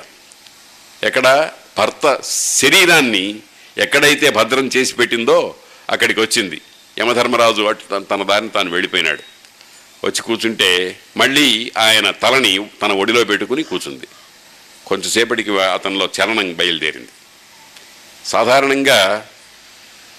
ఎక్కడ? 1.02 1.50
భర్త 1.78 2.18
శరీరాన్ని 2.24 3.36
ఎక్కడైతే 3.78 4.30
భద్రం 4.30 4.70
చేసి 4.76 4.94
పెట్టిందో 4.94 5.54
అక్కడికి 5.90 6.20
వచ్చింది. 6.20 6.60
యమధర్మరాజు 6.98 7.62
అటు 7.62 7.90
తన- 7.90 8.02
తన 8.02 8.22
దారిని 8.22 8.50
తాను 8.50 8.70
వెళ్ళిపోయినాడు. 8.70 9.22
వచ్చి 10.06 10.22
కూర్చుంటే 10.22 10.98
మళ్ళీ 11.16 11.72
ఆయన 11.78 12.10
తలని 12.10 12.66
తన 12.82 12.92
ఒడిలో 12.92 13.24
పెట్టుకుని 13.24 13.62
కూర్చుంది. 13.62 14.06
కొంచెంసేపటికి 14.86 15.60
అతనిలో 15.60 16.08
చలనం 16.20 16.54
బయలుదేరింది. 16.54 17.08
సాధారణంగా 18.24 19.28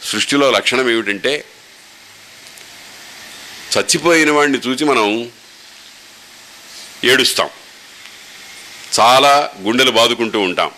సృష్టిలో 0.03 0.51
లక్షణం 0.51 0.89
ఏమిటంటే 0.89 1.45
చచ్చిపోయిన 3.77 4.31
వాడిని 4.31 4.57
చూసి 4.67 4.85
మనం 4.85 5.31
ఏడుస్తాం. 7.03 7.49
చాలా 8.99 9.51
గుండెలు 9.61 9.91
బాదుకుంటూ 9.91 10.39
ఉంటాం. 10.39 10.71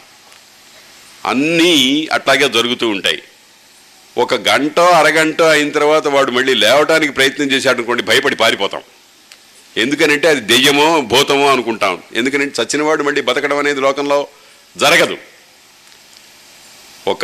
అన్నీ 1.26 2.08
అట్లాగే 2.12 2.50
జరుగుతూ 2.50 2.88
ఉంటాయి. 2.90 3.24
ఒక 4.18 4.34
గంట 4.34 4.80
అరగంట 4.80 5.42
అయిన 5.42 5.70
తర్వాత 5.70 6.08
వాడు 6.08 6.32
మళ్ళీ 6.32 6.54
లేవటానికి 6.54 7.14
ప్రయత్నం 7.14 7.52
చేశాడనుకోండి 7.52 8.04
భయపడి 8.04 8.36
పారిపోతాం. 8.36 8.82
ఎందుకనంటే 9.78 10.28
అది 10.28 10.40
దెయ్యమో 10.40 11.02
భూతమో 11.02 11.52
అనుకుంటాం. 11.52 12.04
ఎందుకనంటే 12.14 12.62
చచ్చినవాడు 12.62 13.04
మళ్ళీ 13.04 13.22
బతకడం 13.22 13.58
అనేది 13.58 13.82
లోకంలో 13.82 14.28
జరగదు. 14.78 15.18
ఒక 17.08 17.22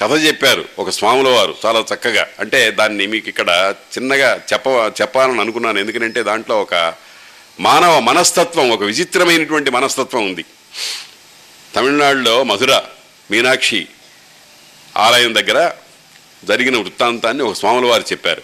కథ 0.00 0.12
చెప్పారు 0.12 0.64
ఒక 0.78 0.90
స్వాముల 0.90 1.28
వారు 1.28 1.54
చాలా 1.66 1.84
చక్కగా. 1.94 2.26
అంటే 2.38 2.70
దాన్ని 2.70 3.06
మీకు 3.06 3.28
ఇక్కడ 3.28 3.74
చిన్నగా 3.98 4.40
చెప్ప 4.52 4.66
చెప్పాలని 5.00 5.40
అనుకున్నాను. 5.40 5.78
ఎందుకంటే 5.78 6.22
దాంట్లో 6.22 6.62
ఒక 6.62 6.94
మానవ 7.60 8.00
మనస్తత్వం 8.00 8.70
ఒక 8.70 8.82
విచిత్రమైనటువంటి 8.82 9.70
మనస్తత్వం 9.70 10.26
ఉంది. 10.26 10.44
తమిళనాడులో 11.76 12.42
మధుర 12.42 12.80
మీనాక్షి 13.30 13.86
ఆలయం 14.96 15.34
దగ్గర 15.34 15.72
జరిగిన 16.44 16.76
వృత్తాంతాన్ని 16.76 17.42
ఒక 17.42 17.54
స్వాముల 17.54 17.86
వారు 17.86 18.02
చెప్పారు. 18.02 18.42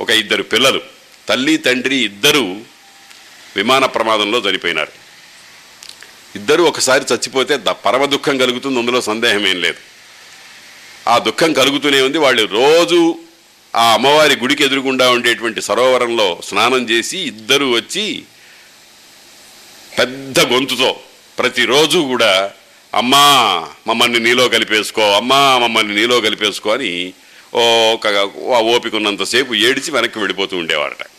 ఒక 0.00 0.10
ఇద్దరు 0.10 0.42
పిల్లలు. 0.42 0.97
తల్లి 1.28 1.56
తండ్రి 1.56 1.96
ఇద్దరు 1.96 2.60
విమాన 3.56 3.86
ప్రమాదంలో 3.86 4.38
చనిపోయినారు. 4.38 4.92
ఇద్దరు 6.36 6.62
ఒకసారి 6.62 7.04
చచ్చిపోతే 7.14 7.56
ద- 7.56 7.70
పరమ 7.70 8.04
దుఃఖం 8.04 8.38
కలుగుతుంది 8.38 8.78
అందులో 8.78 9.00
సందేహమేం 9.00 9.60
లేదు. 9.60 9.78
ఆ 11.08 11.18
దుఃఖం 11.18 11.52
కలుగుతూనే 11.52 12.00
ఉంది. 12.00 12.18
వాళ్ళు 12.18 12.44
రోజు 12.44 13.18
ఆ 13.76 13.92
అమ్మవారి 13.92 14.36
గుడికి 14.36 14.64
ఎదురుగుండా 14.64 15.10
ఉండేటువంటి 15.10 15.62
సరోవరంలో 15.62 16.40
స్నానం 16.44 16.90
చేసి 16.90 17.18
ఇద్దరు 17.18 17.64
వచ్చి 17.66 18.22
పెద్ద 19.98 20.40
గొంతుతో 20.40 21.00
ప్రతిరోజు 21.38 21.98
కూడా 21.98 22.50
అమ్మా 22.94 23.68
మమ్మల్ని 23.86 24.20
నీలో 24.20 24.48
కలిపేసుకో 24.48 25.02
అమ్మా 25.02 25.58
మమ్మల్ని 25.58 25.94
నీలో 25.94 26.20
కలిపేసుకో 26.20 26.70
అని 26.70 27.12
ఓ 27.54 27.60
ఒక 27.92 28.06
ఓపికన్నంతసేపు 28.06 28.76
ఓపిక 28.76 28.94
ఉన్నంతసేపు 28.94 29.54
ఏడిచి 29.54 29.90
వెనక్కి 29.90 30.18
వెళ్ళిపోతూ 30.18 30.56
ఉండేవారట. 30.56 31.17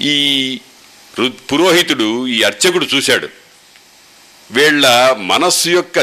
ఈ 0.00 0.60
పురోహితుడు 1.28 2.26
ఈ 2.26 2.42
అర్చకుడు 2.42 2.84
చూశాడు. 2.84 3.28
వీళ్ళ 4.50 5.12
మనస్సు 5.12 5.68
యొక్క 5.68 6.02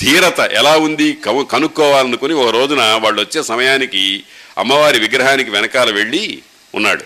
ధీరత 0.00 0.40
ఎలా 0.40 0.76
ఉంది? 0.76 1.12
కవు 1.12 1.44
కనుక్కోవాలనుకుని 1.44 2.34
ఒక 2.34 2.54
రోజున 2.54 2.82
వాళ్ళు 3.02 3.20
వచ్చే 3.20 3.42
సమయానికి 3.42 4.22
అమ్మవారి 4.58 4.98
విగ్రహానికి 4.98 5.50
వెనకాల 5.50 5.90
వెళ్ళి 5.90 6.42
ఉన్నాడు. 6.74 7.04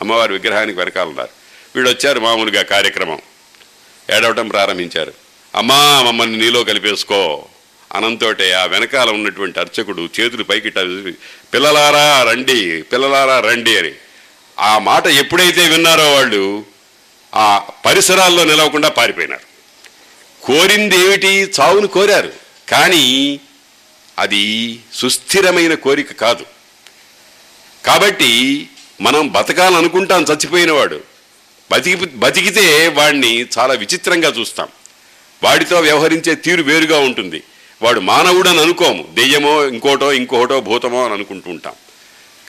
అమ్మవారి 0.00 0.32
విగ్రహానికి 0.32 0.78
వెనకాల 0.78 1.08
ఉన్నారు. 1.08 1.28
వీళ్ళు 1.74 1.90
వచ్చారు 1.90 2.20
మామూలుగా 2.20 2.62
కార్యక్రమం. 2.62 3.18
ఏడవటం 4.16 4.48
ప్రారంభించారు. 4.48 5.12
అమ్మా 5.54 6.02
మమ్మల్ని 6.02 6.38
నీలో 6.38 6.64
కలిపేసుకో. 6.64 7.46
అనంతోటే 7.94 8.52
ఆ 8.52 8.64
వెనకాల 8.64 9.10
ఉన్నటువంటి 9.10 9.60
అర్చకుడు 9.60 10.08
చేతులు 10.20 10.44
పైకి 10.44 10.70
పిల్లలారా 11.54 12.22
రండి 12.22 12.82
పిల్లలారా 12.82 13.40
రండి 13.40 13.78
అని 13.78 13.90
ఆ 14.58 14.78
మాట 14.78 15.06
ఎప్పుడైతే 15.06 15.68
విన్నారో 15.68 16.12
వాళ్ళు 16.12 16.64
ఆ 17.34 17.58
పరిసరాల్లో 17.86 18.44
నిలవకుండా 18.44 18.88
పారిపోయినారు. 18.88 19.40
కోరింది 20.44 20.96
ఏమిటి? 20.96 21.52
చావును 21.60 21.86
కోరారు. 21.86 22.32
కానీ 22.68 23.40
అది 24.18 24.78
సుస్థిరమైన 24.94 25.74
కోరిక 25.74 26.12
కాదు. 26.12 26.46
కాబట్టి 27.86 28.68
మనం 29.00 29.32
బతకాలనుకుంటాం 29.32 30.22
చచ్చిపోయినవాడు. 30.22 31.00
బతికి 31.70 31.96
బతికితే 31.96 32.88
వాడిని 32.88 33.46
చాలా 33.58 33.74
విచిత్రంగా 33.74 34.28
చూస్తాం. 34.28 34.68
వాడితో 35.42 35.80
వ్యవహరించే 35.80 36.34
తీరు 36.34 36.62
వేరుగా 36.62 36.98
ఉంటుంది. 36.98 37.42
వాడు 37.82 38.00
మానవుడని 38.00 38.60
అనుకోము. 38.60 39.08
దెయ్యమో 39.14 39.64
ఇంకోటో 39.64 40.12
ఇంకోటో 40.12 40.60
భూతమో 40.60 41.04
అని 41.04 41.14
అనుకుంటూ 41.14 41.50
ఉంటాం. 41.50 41.72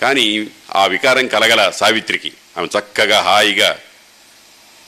కానీ 0.02 0.48
ఆ 0.76 0.86
వికారం 0.86 1.28
కలగల 1.28 1.70
సావిత్రికి 1.70 2.32
ఆమె 2.58 2.68
చక్కగా 2.80 3.22
హాయిగా 3.22 3.80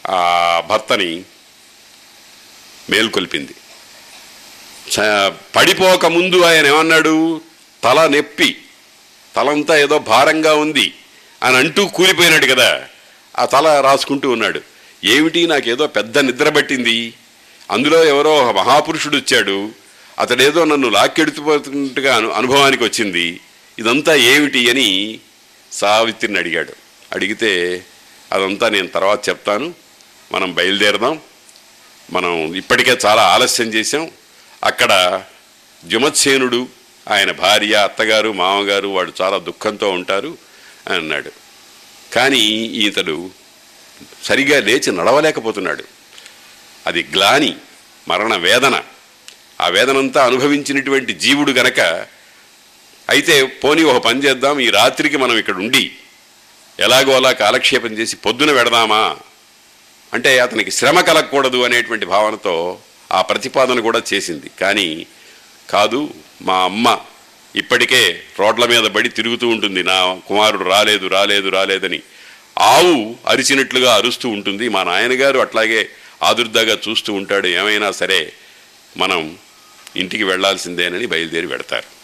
ఆ 0.10 0.64
భర్తని 0.70 1.24
మేల్కొల్పింది. 2.90 3.52
చ- 4.90 5.34
పడిపోక 5.56 6.06
ముందు 6.06 6.42
ఆయన 6.42 6.68
ఏమన్నాడు? 6.68 7.42
తల 7.84 8.08
నొప్పి 8.08 8.58
తలంతా 9.36 9.78
ఏదో 9.78 10.00
భారంగా 10.00 10.54
ఉంది 10.54 10.94
అని 11.44 11.58
అంటూ 11.58 11.88
కూలిపోయినాడు 11.88 12.46
కదా. 12.46 12.84
ఆ 13.40 13.46
తల 13.46 13.82
రాసుకుంటూ 13.82 14.30
ఉన్నాడు. 14.30 14.62
ఏమిటి 15.04 15.48
నాకేదో 15.48 15.88
పెద్ద 15.88 16.20
నిద్ర 16.20 16.50
పట్టింది? 16.50 17.14
అందులో 17.72 18.04
ఎవరో 18.04 18.36
ఒక 18.36 18.56
మహాపురుషుడు 18.56 19.18
వచ్చాడు. 19.18 19.72
అతడేదో 20.20 20.66
నన్ను 20.66 20.90
లాక్కెడుతుపోతున్నట్టుగా 20.90 22.16
అను 22.16 22.32
అనుభవానికి 22.32 22.84
వచ్చింది. 22.84 23.40
ఇదంతా 23.82 24.16
ఏమిటి 24.16 24.70
అని 24.70 25.20
సావిత్రిని 25.72 26.40
అడిగాడు. 26.40 26.74
అడిగితే 27.14 27.84
అదంతా 28.32 28.70
నేను 28.70 28.88
తర్వాత 28.88 29.30
చెప్తాను. 29.30 29.74
మనం 30.32 30.54
బయలుదేరదాం. 30.54 31.20
మనం 32.12 32.56
ఇప్పటికే 32.56 32.98
చాలా 33.06 33.22
ఆలస్యం 33.22 33.68
చేశాం. 33.68 34.12
అక్కడ 34.64 35.24
జుమత్సేనుడు 35.86 36.68
ఆయన 37.10 37.32
భార్య 37.32 37.74
అత్తగారు 37.74 38.32
మామగారు 38.32 38.88
వాడు 38.88 39.14
చాలా 39.22 39.38
దుఃఖంతో 39.38 39.90
ఉంటారు 39.90 40.38
అని 40.88 40.96
అన్నాడు. 40.96 41.32
కానీ 42.14 42.40
ఇతడు 42.58 43.30
సరిగా 44.24 44.60
లేచి 44.60 44.92
నడవలేకపోతున్నాడు. 44.92 45.84
అది 46.88 47.08
గ్లాని 47.14 47.56
మరణ 48.08 48.36
వేదన. 48.36 48.84
ఆ 49.62 49.68
వేదనంతా 49.68 50.26
అనుభవించినటువంటి 50.26 51.14
జీవుడు 51.14 51.52
గనక 51.52 52.08
అయితే 53.10 53.36
పోనీ 53.64 53.84
ఒక 53.92 54.00
పని 54.08 54.24
చేద్దాం 54.26 54.60
ఈ 54.60 54.70
రాత్రికి 54.70 55.18
మనం 55.18 55.38
ఇక్కడ 55.38 55.56
ఉండి 55.56 55.92
ఎలాగో 56.80 57.16
అలా 57.16 57.32
కాలక్షేపం 57.32 57.94
చేసి 58.00 58.16
పొద్దున 58.16 58.52
వెడదామా 58.52 59.02
అంటే 60.14 60.40
అతనికి 60.40 60.72
శ్రమ 60.72 61.00
కలగకూడదు 61.02 61.60
అనేటువంటి 61.68 62.06
భావనతో 62.06 62.80
ఆ 63.12 63.22
ప్రతిపాదన 63.22 63.80
కూడా 63.80 64.02
చేసింది. 64.14 64.52
కానీ 64.62 65.08
కాదు 65.70 66.14
మా 66.48 66.58
అమ్మ 66.64 66.98
ఇప్పటికే 67.56 68.24
రోడ్ల 68.40 68.66
మీద 68.66 68.86
పడి 68.96 69.10
తిరుగుతూ 69.10 69.48
ఉంటుంది. 69.48 69.84
నా 69.84 69.98
కుమారుడు 70.28 70.64
రాలేదు 70.64 71.08
రాలేదు 71.08 71.50
రాలేదని 71.50 72.00
ఆవు 72.74 73.16
అరిచినట్లుగా 73.28 73.96
అరుస్తూ 73.96 74.30
ఉంటుంది. 74.30 74.70
మా 74.70 74.84
నాయనగారు 74.84 75.40
అట్లాగే 75.40 75.90
ఆదుర్దాగా 76.24 76.78
చూస్తూ 76.90 77.14
ఉంటాడు. 77.14 77.48
ఏమైనా 77.48 77.92
సరే 77.92 78.34
మనం 78.98 79.38
ఇంటికి 79.96 80.24
వెళ్ళాల్సిందేనని 80.24 81.06
బయలుదేరి 81.06 81.48
పెడతారు. 81.48 82.01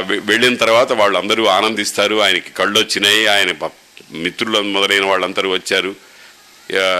వెళ్ళిన 0.00 0.56
తర్వాత 0.56 0.92
వాళ్ళందరూ 0.92 1.46
ఆనందిస్తారు. 1.46 2.22
ఆయనకి 2.22 2.50
కళ్ళు 2.50 2.80
వచ్చినాయి 2.80 3.26
ఆయన 3.26 3.70
మిత్రులు 4.12 4.62
మొదలైన 4.62 5.04
వాళ్ళందరూ 5.04 5.50
వచ్చారు. 5.50 5.96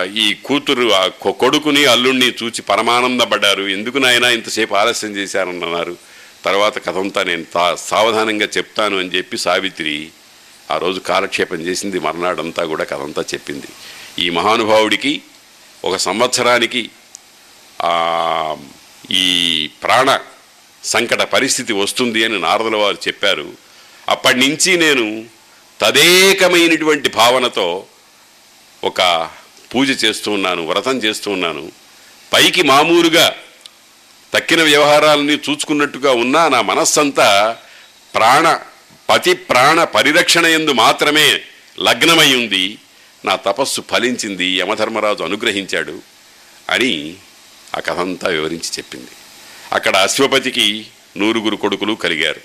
ఈ 0.05 0.37
కూతురు 0.45 0.93
ఆ 0.93 1.07
కొ- 1.07 1.33
కొడుకుని 1.33 1.85
అల్లుణ్ణి 1.85 2.29
చూచి 2.31 2.63
పరమానందపడ్డారు. 2.63 3.63
ఎందుకు 3.63 3.99
నాయనా 3.99 4.29
ఇంతసేపు 4.29 4.75
ఆలస్యం 4.75 5.17
చేశారని 5.17 5.65
అన్నారు 5.65 5.97
తర్వాత 6.45 6.87
కథంతా 6.87 7.23
నేను 7.23 7.45
తా 7.45 7.75
సావధానంగా 7.75 8.49
చెప్తాను 8.57 8.99
అని 8.99 9.09
చెప్పి 9.09 9.39
సావిత్రి 9.39 10.09
ఆ 10.71 10.77
రోజు 10.77 11.01
కాలక్షేపం 11.01 11.57
చేసింది. 11.57 11.99
మర్నాడంతా 11.99 12.65
కూడా 12.65 12.85
కథంతా 12.85 13.23
చెప్పింది. 13.23 13.67
ఈ 14.19 14.31
మహానుభావుడికి 14.31 15.23
ఒక 15.85 15.97
సంవత్సరానికి 15.97 16.91
ఈ 19.11 19.71
ప్రాణ 19.83 20.19
సంకట 20.85 21.23
పరిస్థితి 21.23 21.73
వస్తుంది 21.73 22.25
అని 22.25 22.39
నారదుల 22.39 22.77
వారు 22.77 22.97
చెప్పారు. 23.09 23.53
అప్పటి 24.09 24.39
నుంచి 24.39 24.77
నేను 24.77 25.25
తదేకమైనటువంటి 25.81 27.09
భావనతో 27.09 27.87
ఒక 28.85 29.31
పూజ 29.75 30.05
చేస్తూ 30.05 30.31
ఉన్నాను 30.31 30.67
వ్రతం 30.67 30.99
చేస్తూ 30.99 31.31
ఉన్నాను. 31.31 31.73
పైకి 32.33 32.63
మామూలుగా 32.63 33.37
తక్కిన 34.35 34.63
వ్యవహారాలని 34.63 35.35
చూచుకున్నట్టుగా 35.35 36.13
ఉన్నా 36.13 36.49
నా 36.49 36.61
మనస్సంతా 36.61 37.57
ప్రాణ 38.15 38.61
పతి 39.11 39.35
ప్రాణ 39.35 39.85
పరిరక్షణ 39.85 40.47
ఎందు 40.47 40.71
మాత్రమే 40.71 41.41
లగ్నమై 41.81 42.35
ఉంది. 42.35 42.79
నా 43.25 43.37
తపస్సు 43.37 43.81
ఫలించింది 43.91 44.47
యమధర్మరాజు 44.47 45.23
అనుగ్రహించాడు 45.23 46.03
అని 46.71 47.15
ఆ 47.77 47.81
కథంతా 47.81 48.29
వివరించి 48.29 48.71
చెప్పింది. 48.79 49.09
అక్కడ 49.75 49.97
అశ్వపతికి 49.97 50.87
నూరుగురు 51.17 51.57
కొడుకులు 51.57 51.95
కలిగారు. 51.95 52.41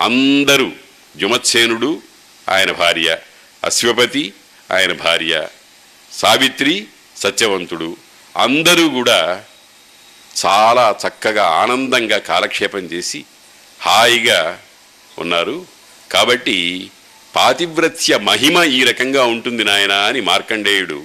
అందరూ 0.00 0.72
జుమత్సేనుడు 1.16 2.02
ఆయన 2.48 2.72
భార్య 2.72 3.18
అశ్వపతి 3.64 4.32
ఆయన 4.72 4.92
భార్య 4.92 5.48
సావిత్రి 6.12 6.86
సత్యవంతుడు. 7.16 7.96
అందరూ 8.36 8.88
కూడా 8.88 9.44
చాలా 10.46 10.96
చక్కగా 11.08 11.44
ఆనందంగా 11.44 12.18
కాలక్షేపం 12.18 12.78
చేసి 12.78 13.24
హాయిగా 13.80 14.62
ఉన్నారు. 15.18 15.66
కాబట్టి 16.12 16.90
పాతివ్రత్య 17.36 18.18
మహిమ 18.18 18.62
ఈ 18.62 18.84
రకంగా 18.84 19.24
ఉంటుంది 19.24 19.64
నాయన 19.64 19.92
అని 19.92 20.20
మార్కండేయుడు 20.20 21.04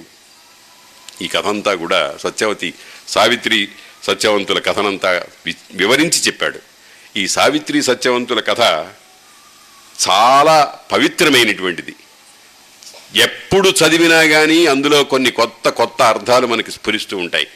ఈ 1.22 1.26
కథంతా 1.26 1.74
కూడా 1.74 2.16
సత్యవతి 2.20 2.74
సావిత్రి 3.08 3.68
సత్యవంతుల 4.06 4.58
కథనంతా 4.58 5.22
వి- 5.46 5.54
వివరించి 5.72 6.20
చెప్పాడు. 6.20 6.58
ఈ 7.16 7.28
సావిత్రి 7.28 7.82
సత్యవంతుల 7.82 8.40
కథ 8.40 8.60
చాలా 10.08 10.74
పవిత్రమైనటువంటిది. 10.92 11.94
ఎప్పుడు 13.16 13.68
చదివినా 13.68 14.24
కానీ 14.24 14.66
అందులో 14.66 15.04
కొన్ని 15.04 15.30
కొత్త 15.30 15.68
కొత్త 15.68 16.02
అర్థాలు 16.02 16.46
మనకి 16.46 16.70
స్ఫురిస్తూ 16.70 17.16
ఉంటాయి. 17.16 17.46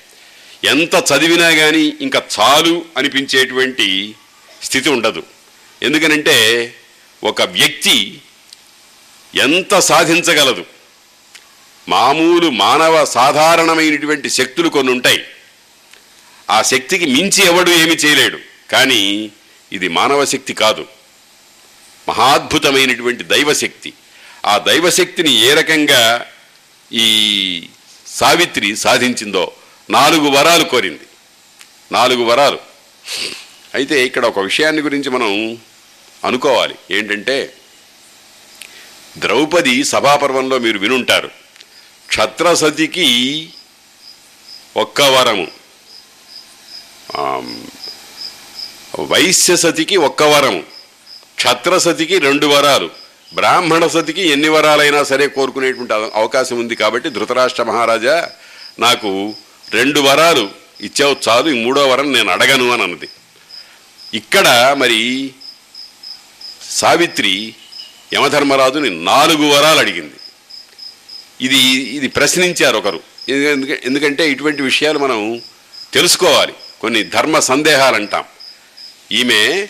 ఎంత 0.64 0.94
చదివినా 0.94 1.50
కానీ 1.50 1.96
ఇంకా 2.00 2.22
చాలు 2.40 2.84
అనిపించేటువంటి 2.96 4.14
స్థితి 4.62 4.88
ఉండదు. 4.88 5.22
ఎందుకనంటే 5.82 6.74
ఒక 7.24 7.42
వ్యక్తి 7.42 8.20
ఎంత 9.34 9.78
సాధించగలదు? 9.78 10.64
మామూలు 11.88 12.50
మానవ 12.50 13.04
సాధారణమైనటువంటి 13.04 14.30
శక్తులు 14.30 14.68
కొన్ని 14.68 14.92
ఉంటాయి 14.92 15.24
ఆ 16.50 16.62
శక్తికి 16.62 17.06
మించి 17.06 17.44
ఎవడు 17.44 17.70
ఏమి 17.70 17.94
చేయలేడు. 17.94 18.38
కానీ 18.70 19.32
ఇది 19.72 19.88
మానవ 19.88 20.24
శక్తి 20.24 20.54
కాదు. 20.54 20.86
మహాద్భుతమైనటువంటి 22.08 23.24
దైవశక్తి. 23.24 23.92
ఆ 24.46 24.58
దైవశక్తిని 24.58 25.32
ఏ 25.32 25.54
రకంగా 25.54 26.26
ఈ 26.92 27.68
సావిత్రి 28.06 28.76
సాధించిందో 28.76 29.52
నాలుగు 29.90 30.30
వరాలు 30.30 30.64
కోరింది. 30.64 31.00
నాలుగు 31.92 32.24
వరాలు. 32.24 32.58
అయితే 33.74 34.06
ఇక్కడ 34.06 34.26
ఒక 34.26 34.38
విషయాన్ని 34.38 34.82
గురించి 34.82 35.10
మనం 35.10 35.58
అనుకోవాలి. 36.24 36.74
ఏంటంటే 36.90 37.54
ద్రౌపది 39.18 39.84
సభాపర్వంలో 39.84 40.58
మీరు 40.58 40.78
వినుంటారు. 40.78 41.30
క్షత్రసతికి 42.06 43.48
ఒక్క 44.76 45.02
వరము. 45.02 45.59
వైశ్య 47.16 49.02
వైశ్యసతికి 49.02 49.96
ఒక్క 49.96 50.22
వరం 50.22 50.60
క్షత్రసతికి 51.36 52.18
రెండు 52.18 52.46
వరాలు 52.46 52.90
బ్రాహ్మణ 53.34 53.86
సతికి 53.86 54.22
ఎన్ని 54.22 54.48
వరాలైనా 54.48 55.04
సరే 55.04 55.26
కోరుకునేటువంటి 55.26 55.92
అవ- 55.92 56.10
అవకాశం 56.14 56.58
ఉంది 56.58 56.74
కాబట్టి 56.74 57.08
ధృతరాష్ట్ర 57.08 57.62
మహారాజా 57.62 58.30
నాకు 58.78 59.34
రెండు 59.72 60.00
వరాలు 60.00 60.50
ఇచ్చావు 60.80 61.16
చాలు 61.28 61.50
ఈ 61.50 61.64
మూడో 61.64 61.88
వరం 61.88 62.12
నేను 62.12 62.30
అడగను 62.30 62.70
అని 62.70 62.82
అన్నది. 62.82 63.08
ఇక్కడ 64.14 64.74
మరి 64.78 65.30
సావిత్రి 66.70 67.54
యమధర్మరాజుని 68.14 69.04
నాలుగు 69.04 69.50
వరాలు 69.50 69.78
అడిగింది. 69.78 70.14
ఇది 71.40 71.58
ఇది 71.70 72.08
ప్రశ్నించారు 72.08 72.76
ఒకరు. 72.78 73.00
ఎందుకంటే 73.84 74.30
ఇటువంటి 74.30 74.62
విషయాలు 74.62 74.98
మనం 74.98 75.42
తెలుసుకోవాలి. 75.94 76.52
కొన్ని 76.80 77.02
ధర్మ 77.02 77.38
సందేహాలు 77.38 77.94
అంటాం 77.94 78.24
ఈమె 79.12 79.66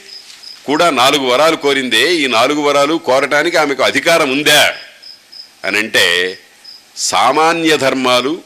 కూడా 0.67 0.91
నాలుగు 0.91 1.27
వరాలు 1.27 1.57
కోరిందే 1.57 2.15
ఈ 2.15 2.27
నాలుగు 2.27 2.63
వరాలు 2.63 2.95
కోరటానికి 2.95 3.57
ఆమెకు 3.57 3.83
అధికారం 3.83 4.31
ఉందా? 4.31 4.75
అని 5.65 5.79
అంటే 5.79 6.39
సామాన్య 6.97 7.77
ధర్మాలు 7.77 8.43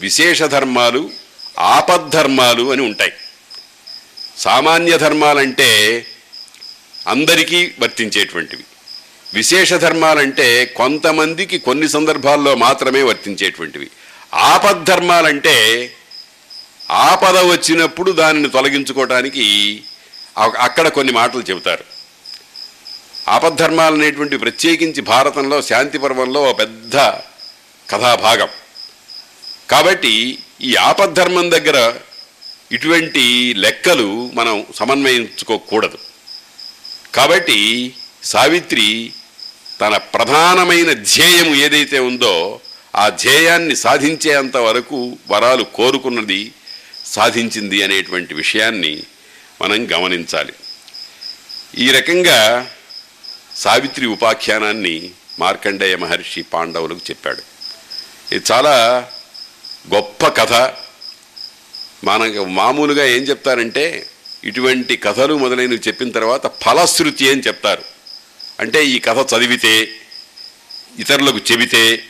విశేష 0.00 0.42
ధర్మాలు 0.42 1.10
ఆపద్ధర్మాలు 1.58 2.72
అని 2.72 2.82
ఉంటాయి. 2.82 3.12
సామాన్య 4.38 4.98
ధర్మాలంటే 4.98 6.06
అందరికీ 7.06 7.72
వర్తించేటువంటివి. 7.80 8.64
విశేష 9.34 9.74
ధర్మాలంటే 9.74 10.64
కొంతమందికి 10.64 11.58
కొన్ని 11.58 11.88
సందర్భాల్లో 11.88 12.54
మాత్రమే 12.54 13.02
వర్తించేటువంటివి. 13.02 13.90
ఆపద్ధర్మాలంటే 14.34 15.56
ఆపద 16.90 17.36
వచ్చినప్పుడు 17.38 18.10
దానిని 18.10 18.48
తొలగించుకోవటానికి 18.48 19.82
అక్కడ 20.38 20.88
కొన్ని 20.88 21.12
మాటలు 21.12 21.42
చెబుతారు. 21.50 21.84
ఆపద్ధర్మాలు 23.28 23.94
అనేటువంటి 23.94 24.36
ప్రత్యేకించి 24.36 25.00
భారతంలో 25.02 25.62
శాంతి 25.62 25.98
పర్వంలో 25.98 26.42
ఒక 26.42 26.58
పెద్ద 26.58 26.96
కథాభాగం. 27.90 28.48
కాబట్టి 29.70 30.38
ఈ 30.60 30.76
ఆపద్ధర్మం 30.76 31.50
దగ్గర 31.50 31.94
ఇటువంటి 32.72 33.54
లెక్కలు 33.56 34.30
మనం 34.34 34.66
సమన్వయించుకోకూడదు. 34.74 35.98
కాబట్టి 37.14 37.94
సావిత్రి 38.24 39.12
తన 39.80 39.96
ప్రధానమైన 39.96 40.92
ధ్యేయం 40.92 41.54
ఏదైతే 41.54 41.98
ఉందో 41.98 42.60
ఆ 42.96 43.08
ధ్యేయాన్ని 43.08 43.76
సాధించేంత 43.76 44.56
వరకు 44.56 45.16
వరాలు 45.28 45.64
కోరుకున్నది 45.64 46.52
సాధించింది 47.06 47.82
అనేటువంటి 47.82 48.34
విషయాన్ని 48.34 49.02
మనం 49.62 49.90
గమనించాలి. 49.92 50.52
ఈ 51.78 51.90
రకంగా 51.90 52.70
సావిత్రి 53.56 54.06
ఉపాఖ్యానాన్ని 54.06 55.10
మార్కండేయ 55.38 55.96
మహర్షి 55.96 56.42
పాండవులకు 56.42 57.00
చెప్పాడు. 57.10 57.42
ఇది 58.34 58.44
చాలా 58.52 58.72
గొప్ప 59.94 60.26
కథ. 60.28 60.52
మనకు 62.04 62.44
మామూలుగా 62.44 63.04
ఏం 63.04 63.22
చెప్తారంటే 63.22 64.06
ఇటువంటి 64.44 64.96
కథలు 64.96 65.34
మొదలైనవి 65.38 65.80
చెప్పిన 65.88 66.10
తర్వాత 66.10 66.46
ఫలశ్రుతి 66.46 67.30
అని 67.30 67.40
చెప్తారు. 67.40 67.82
అంటే 68.60 68.86
ఈ 68.86 68.98
కథ 68.98 69.34
చదివితే 69.34 69.88
ఇతరులకు 70.98 71.40
చెబితే 71.52 72.04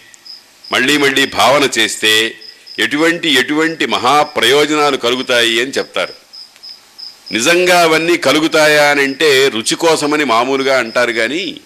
మళ్ళీ 0.73 0.97
మళ్ళీ 0.97 1.27
భావన 1.27 1.69
చేస్తే 1.79 2.41
ఎటువంటి 2.79 3.29
ఎటువంటి 3.29 3.87
మహా 3.87 4.23
ప్రయోజనాలు 4.23 4.97
కలుగుతాయి 4.97 5.63
అని 5.63 5.71
చెప్తారు. 5.71 6.15
నిజంగా 7.33 7.83
అవన్నీ 7.83 8.17
కలుగుతాయా 8.17 8.91
అని 8.91 9.03
అంటే 9.03 9.49
రుచి 9.49 9.75
కోసమని 9.75 10.25
మామూలుగా 10.25 10.79
అంటారు 10.79 11.13
కానీ 11.13 11.61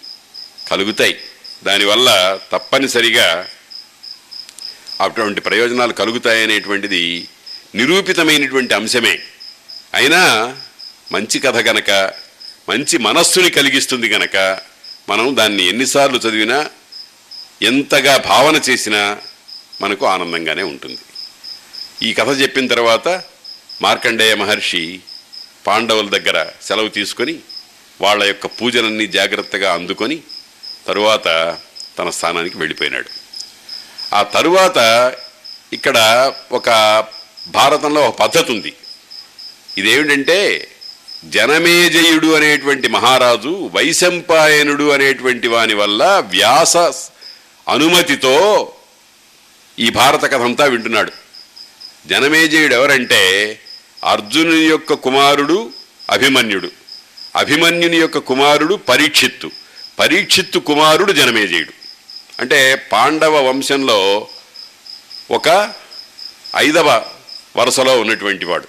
కలుగుతాయి. 0.67 1.17
దానివల్ల 1.63 2.39
తప్పనిసరిగా 2.51 3.47
అటువంటి 5.01 5.41
ప్రయోజనాలు 5.41 5.93
కలుగుతాయనేటువంటిది 5.93 7.27
నిరూపితమైనటువంటి 7.75 8.73
అంశమే. 8.73 9.19
అయినా 9.93 10.55
మంచి 11.11 11.39
కథ 11.39 11.57
గనక 11.57 11.91
మంచి 12.69 12.97
మనస్సుని 12.97 13.49
కలిగిస్తుంది 13.49 14.07
గనక 14.09 14.59
మనం 15.09 15.37
దాన్ని 15.37 15.67
ఎన్నిసార్లు 15.67 16.17
చదివినా 16.17 16.65
ఎంతగా 17.61 18.17
భావన 18.17 18.61
చేసినా 18.69 19.17
మనకు 19.81 20.05
ఆనందంగానే 20.05 20.63
ఉంటుంది. 20.63 21.01
ఈ 22.07 22.13
కథ 22.13 22.29
చెప్పిన 22.41 22.67
తర్వాత 22.67 23.07
మార్కండేయ 23.81 24.35
మహర్షి 24.35 24.99
పాండవుల 25.67 26.09
దగ్గర 26.09 26.45
సెలవు 26.61 26.87
తీసుకొని 26.87 27.39
వాళ్ళ 28.01 28.23
యొక్క 28.23 28.47
పూజలన్నీ 28.47 29.07
జాగ్రత్తగా 29.07 29.73
అందుకొని 29.73 30.17
తరువాత 30.87 31.57
తన 31.99 32.09
స్థానానికి 32.09 32.57
వెళ్ళిపోయినాడు. 32.57 33.09
ఆ 34.13 34.23
తరువాత 34.23 34.79
ఇక్కడ 35.73 35.97
ఒక 36.51 36.69
భారతంలో 37.47 38.01
ఒక 38.01 38.19
పద్ధతి 38.19 38.51
ఉంది. 38.51 38.73
ఇదేమిటంటే 39.77 40.69
జనమేజయుడు 41.25 42.35
అనేటువంటి 42.35 42.87
మహారాజు 42.87 43.69
వైశంపాయనుడు 43.73 44.91
అనేటువంటి 44.91 45.47
వాని 45.47 45.73
వల్ల 45.73 46.03
వ్యాస 46.03 46.77
అనుమతితో 47.69 48.35
ఈ 49.79 49.89
భారత 49.89 50.21
కథ 50.21 50.41
అంతా 50.41 50.65
వింటున్నాడు. 50.65 51.11
జనమేజయుడు 52.07 52.73
ఎవరంటే 52.73 53.21
అర్జునుని 54.05 54.65
యొక్క 54.65 54.93
కుమారుడు 54.93 55.69
అభిమన్యుడు. 56.09 56.71
అభిమన్యుని 57.35 57.97
యొక్క 57.97 58.17
కుమారుడు 58.17 58.75
పరీక్షిత్తు. 58.75 59.51
పరీక్షిత్తు 59.99 60.59
కుమారుడు 60.59 61.11
జనమేజయుడు 61.11 61.71
అంటే 62.39 62.75
పాండవ 62.91 63.49
వంశంలో 63.49 64.27
ఒక 65.31 65.73
ఐదవ 66.55 67.05
వరుసలో 67.57 67.99
ఉన్నటువంటి 67.99 68.45
వాడు. 68.45 68.67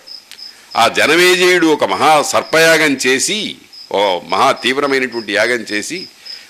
ఆ 0.77 0.89
జనమేజయుడు 0.89 1.67
ఒక 1.67 1.85
మహా 1.85 2.23
సర్పయాగం 2.23 2.95
చేసి 3.07 3.57
ఓ 3.93 4.21
మహా 4.29 4.53
తీవ్రమైనటువంటి 4.53 5.33
యాగం 5.33 5.61
చేసి 5.73 6.09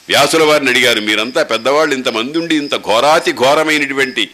వ్యాసుల 0.09 0.43
వారిని 0.43 0.71
అడిగారు 0.71 1.01
మీరంతా 1.01 1.43
పెద్దవాళ్ళు 1.43 1.95
ఇంతమంది 1.95 2.39
ఉండి 2.39 2.57
ఇంత 2.57 2.77
ఘోరాతి 2.77 3.33
ఘోరమైనటువంటి 3.33 4.31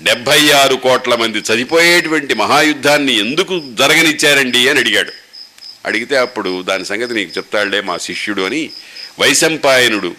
డెబ్భై 0.00 0.50
ఆరు 0.50 0.74
కోట్ల 0.74 1.14
మంది 1.14 1.38
చనిపోయేటువంటి 1.38 2.34
మహాయుద్ధాన్ని 2.34 3.18
ఎందుకు 3.18 3.62
జరగనిచ్చారండి 3.74 4.68
అని 4.68 4.80
అడిగాడు. 4.80 5.12
అడిగితే 5.86 6.16
అప్పుడు 6.16 6.62
దాని 6.62 6.84
సంగతి 6.84 7.14
నీకు 7.14 7.30
చెప్తాడులే 7.36 7.80
మా 7.80 7.98
శిష్యుడు 7.98 8.42
అని 8.42 8.70
వైశంపాయనుడు 9.20 10.14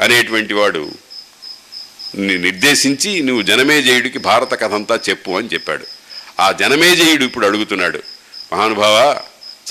అనేటువంటి 0.00 0.54
వాడు 0.54 0.90
ని- 2.18 2.40
నిర్దేశించి 2.40 3.22
నువ్వు 3.22 3.42
జనమేజయుడికి 3.42 4.18
భారత 4.18 4.54
కథ 4.54 4.74
అంతా 4.74 5.00
చెప్పు 5.08 5.30
అని 5.30 5.48
చెప్పాడు. 5.48 5.86
ఆ 6.40 6.52
జనమేజయుడు 6.52 7.24
ఇప్పుడు 7.24 7.46
అడుగుతున్నాడు 7.46 8.02
మహానుభావ 8.52 9.20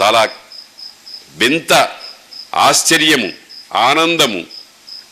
చాలా 0.01 0.29
వింత 1.35 1.89
ఆశ్చర్యము 2.53 3.33
ఆనందము 3.73 4.43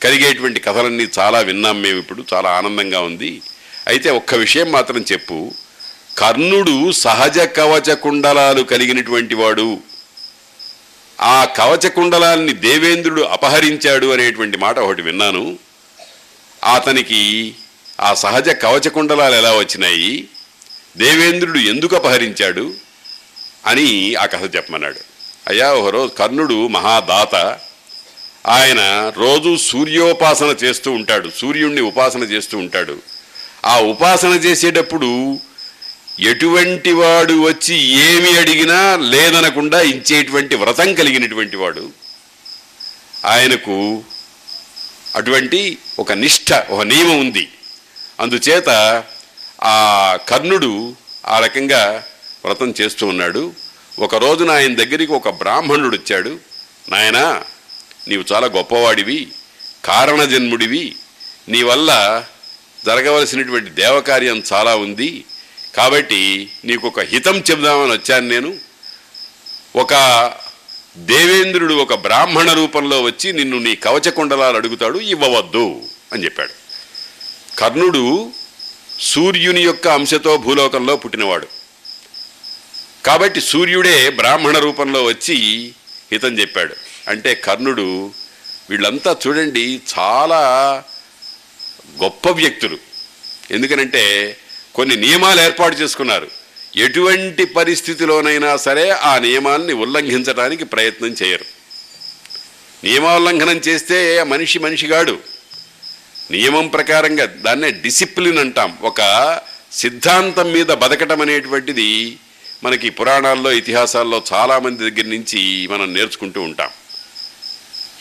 కలిగేటువంటి 0.04 0.60
కథలన్నీ 0.60 1.08
చాలా 1.20 1.40
విన్నాం 1.40 1.82
మేము 1.82 2.00
ఇప్పుడు 2.00 2.26
చాలా 2.34 2.50
ఆనందంగా 2.50 3.02
ఉంది 3.02 3.42
అయితే 3.90 4.10
ఒక్క 4.10 4.36
విషయం 4.36 4.72
మాత్రం 4.72 5.06
చెప్పు. 5.12 5.52
కర్ణుడు 6.18 6.92
సహజ 6.92 7.40
కవచ 7.40 7.96
కుండలాలు 7.96 8.64
కలిగినటువంటి 8.64 9.36
వాడు. 9.36 9.80
ఆ 11.22 11.46
కవచ 11.46 11.90
కుండలాన్ని 11.90 12.54
దేవేంద్రుడు 12.54 13.22
అపహరించాడు 13.22 14.14
అనేటువంటి 14.14 14.58
మాట 14.58 14.80
ఒకటి 14.80 15.02
విన్నాను. 15.02 15.58
అతనికి 16.74 17.56
ఆ 18.02 18.14
సహజ 18.14 18.50
కవచ 18.50 18.90
కుండలాలు 18.90 19.36
ఎలా 19.36 19.56
వచ్చినాయి? 19.56 20.28
దేవేంద్రుడు 20.98 21.60
ఎందుకు 21.60 21.96
అపహరించాడు? 21.96 22.74
అని 23.66 24.16
ఆ 24.16 24.26
కథ 24.26 24.56
చెప్పమన్నాడు. 24.56 25.00
అయ్యా 25.48 25.74
ఒకరోజు 25.74 26.14
కర్ణుడు 26.14 26.68
మహాదాత. 26.68 27.36
ఆయన 28.48 29.12
రోజు 29.18 29.58
సూర్యోపాసన 29.58 30.56
చేస్తూ 30.64 30.92
ఉంటాడు. 30.92 31.30
సూర్యుణ్ణి 31.38 31.82
ఉపాసన 31.82 32.20
చేస్తూ 32.20 32.58
ఉంటాడు. 32.58 33.09
ఆ 33.66 33.80
ఉపాసన 33.80 34.30
చేసేటప్పుడు 34.30 35.40
ఎటువంటి 36.20 36.92
వాడు 36.92 37.42
వచ్చి 37.42 37.76
ఏమి 37.76 38.38
అడిగినా 38.38 38.96
లేదనకుండా 38.96 39.82
ఇచ్చేటువంటి 39.82 40.56
వ్రతం 40.56 40.94
కలిగినటువంటి 40.94 41.58
వాడు 41.58 41.92
ఆయనకు 43.26 44.04
అటువంటి 45.16 45.78
ఒక 46.00 46.12
నిష్ఠ 46.12 46.54
ఒక 46.54 46.82
నియమం 46.82 47.20
ఉంది. 47.20 47.52
అందుచేత 48.20 48.70
ఆ 49.64 50.18
కర్ణుడు 50.30 50.96
ఆ 51.28 51.40
రకంగా 51.40 52.04
వ్రతం 52.46 52.74
చేస్తూ 52.82 53.08
ఉన్నాడు. 53.08 53.54
ఒక 54.00 54.16
రోజున 54.16 54.52
ఆయన 54.52 54.76
దగ్గరికి 54.76 55.12
ఒక 55.12 55.30
బ్రాహ్మణుడు 55.30 55.96
వచ్చాడు. 55.96 56.40
నాయనా 56.90 57.44
నీవు 58.08 58.34
చాలా 58.34 58.48
గొప్పవాడివి 58.48 59.28
కారణజన్ముడివి 59.86 60.96
నీ 61.50 61.64
వల్ల 61.64 62.24
జరగవలసినటువంటి 62.86 63.70
దేవకార్యం 63.70 64.44
చాలా 64.54 64.76
ఉంది. 64.76 65.26
కాబట్టి 65.78 66.52
నీకు 66.66 66.88
ఒక 66.88 67.00
హితం 67.00 67.44
చెబుదామని 67.52 67.92
వచ్చాను 67.92 68.28
నేను. 68.28 68.56
ఒక 69.76 69.94
దేవేంద్రుడు 70.98 71.74
ఒక 71.74 71.94
బ్రాహ్మణ 71.94 72.54
రూపంలో 72.54 73.02
వచ్చి 73.02 73.34
నిన్ను 73.34 73.60
నీ 73.60 73.76
కవచకుండలాలు 73.76 74.58
అడుగుతాడు 74.58 75.00
ఇవ్వవద్దు 75.00 75.82
అని 76.14 76.24
చెప్పాడు. 76.24 76.52
కర్ణుడు 77.60 78.32
సూర్యుని 79.00 79.62
యొక్క 79.62 79.88
అంశతో 79.88 80.38
భూలోకంలో 80.38 80.98
పుట్టినవాడు. 80.98 81.48
కాబట్టి 83.06 83.42
సూర్యుడే 83.42 84.10
బ్రాహ్మణ 84.10 84.58
రూపంలో 84.58 85.04
వచ్చి 85.04 85.72
హితం 86.12 86.40
చెప్పాడు. 86.40 86.76
అంటే 87.08 87.36
కర్ణుడు 87.36 88.12
వీళ్ళంతా 88.70 89.16
చూడండి 89.28 89.82
చాలా 90.00 90.84
గొప్ప 92.04 92.30
వ్యక్తులు. 92.30 92.78
ఎందుకనంటే 93.52 94.38
కొన్ని 94.76 94.96
నియమాలు 94.96 95.42
ఏర్పాటు 95.42 95.76
చేసుకున్నారు. 95.76 96.32
ఎటువంటి 96.76 97.46
పరిస్థితిలోనైనా 97.46 98.58
సరే 98.58 98.90
ఆ 98.90 99.18
నియమాల్ని 99.18 99.74
ఉల్లంఘించడానికి 99.74 100.66
ప్రయత్నం 100.66 101.16
చేయరు. 101.24 101.46
నియమోల్లంఘనం 102.84 103.58
చేస్తే 103.58 104.24
మనిషి 104.24 104.60
మనిషిగాడు. 104.60 105.20
నియమం 106.32 106.68
ప్రకారంగా 106.68 107.26
దాన్నే 107.26 107.72
డిసిప్లిన్ 107.72 108.38
అంటాం. 108.38 108.78
ఒక 108.82 109.42
సిద్ధాంతం 109.72 110.52
మీద 110.52 110.66
బతకటం 110.66 111.22
అనేటువంటిది 111.22 112.18
మనకి 112.64 112.90
పురాణాల్లో 112.90 113.52
ఇతిహాసాల్లో 113.52 114.24
చాలామంది 114.34 114.90
దగ్గర 114.90 115.10
నుంచి 115.10 115.68
మనం 115.68 115.94
నేర్చుకుంటూ 115.94 116.42
ఉంటాం. 116.42 116.70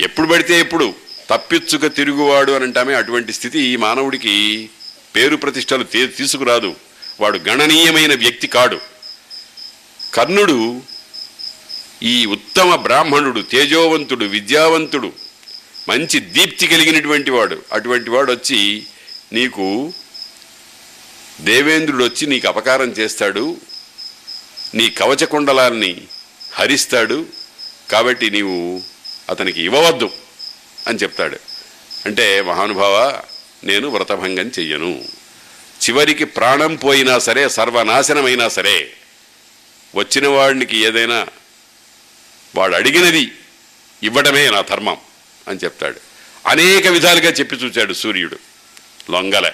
ఎప్పుడు 0.01 0.27
పడితే 0.27 0.61
ఎప్పుడు 0.61 0.95
తప్పిచ్చుక 1.31 1.95
తిరుగువాడు 1.97 2.53
అని 2.53 2.65
అంటామే 2.65 2.95
అటువంటి 2.95 3.33
స్థితి 3.33 3.61
ఈ 3.61 3.77
మానవుడికి 3.77 4.71
పేరు 5.17 5.37
ప్రతిష్టలు 5.37 5.85
తీ- 5.85 6.07
తీసుకురాదు. 6.07 6.75
వాడు 7.21 7.39
గణనీయమైన 7.39 8.15
వ్యక్తి 8.15 8.47
కాడు. 8.47 8.81
కర్ణుడు 10.15 10.83
ఈ 12.03 12.27
ఉత్తమ 12.27 12.77
బ్రాహ్మణుడు 12.77 13.41
తేజోవంతుడు 13.41 14.25
విద్యావంతుడు 14.25 15.13
మంచి 15.89 16.21
దీప్తి 16.21 16.67
కలిగినటువంటి 16.67 17.31
వాడు. 17.31 17.63
అటువంటి 17.73 18.11
వాడు 18.11 18.33
వచ్చి 18.33 18.87
నీకు 19.33 19.93
దేవేంద్రుడు 21.41 22.05
వచ్చి 22.05 22.27
నీకు 22.27 22.49
అపకారం 22.49 22.89
చేస్తాడు. 22.89 23.57
నీ 24.75 24.91
కవచకుండలాన్ని 24.91 25.97
హరిస్తాడు. 26.55 27.27
కాబట్టి 27.91 28.31
నీవు 28.31 28.81
అతనికి 29.31 29.63
ఇవ్వవద్దు. 29.63 30.11
అని 30.89 30.99
చెప్తాడు. 30.99 31.39
అంటే 32.07 32.43
మహానుభావ 32.43 33.21
నేను 33.65 33.89
వ్రతభంగం 33.89 34.47
చెయ్యను. 34.59 35.05
చివరికి 35.85 36.25
ప్రాణం 36.25 36.77
పోయినా 36.77 37.19
సరే 37.19 37.49
సర్వనాశనమైనా 37.49 38.49
సరే 38.49 38.93
వచ్చిన 39.95 40.29
వాడికి 40.29 40.79
ఏదైనా 40.79 41.27
వాడు 42.57 42.75
అడిగినది 42.75 43.33
ఇవ్వడమే 44.03 44.51
నా 44.51 44.61
ధర్మం 44.61 44.97
అని 45.49 45.59
చెప్తాడు. 45.65 46.01
అనేక 46.47 46.87
విధాలుగా 46.87 47.31
చెప్పి 47.31 47.57
చూచాడు 47.57 47.93
సూర్యుడు 47.93 48.39
లొంగల. 49.11 49.53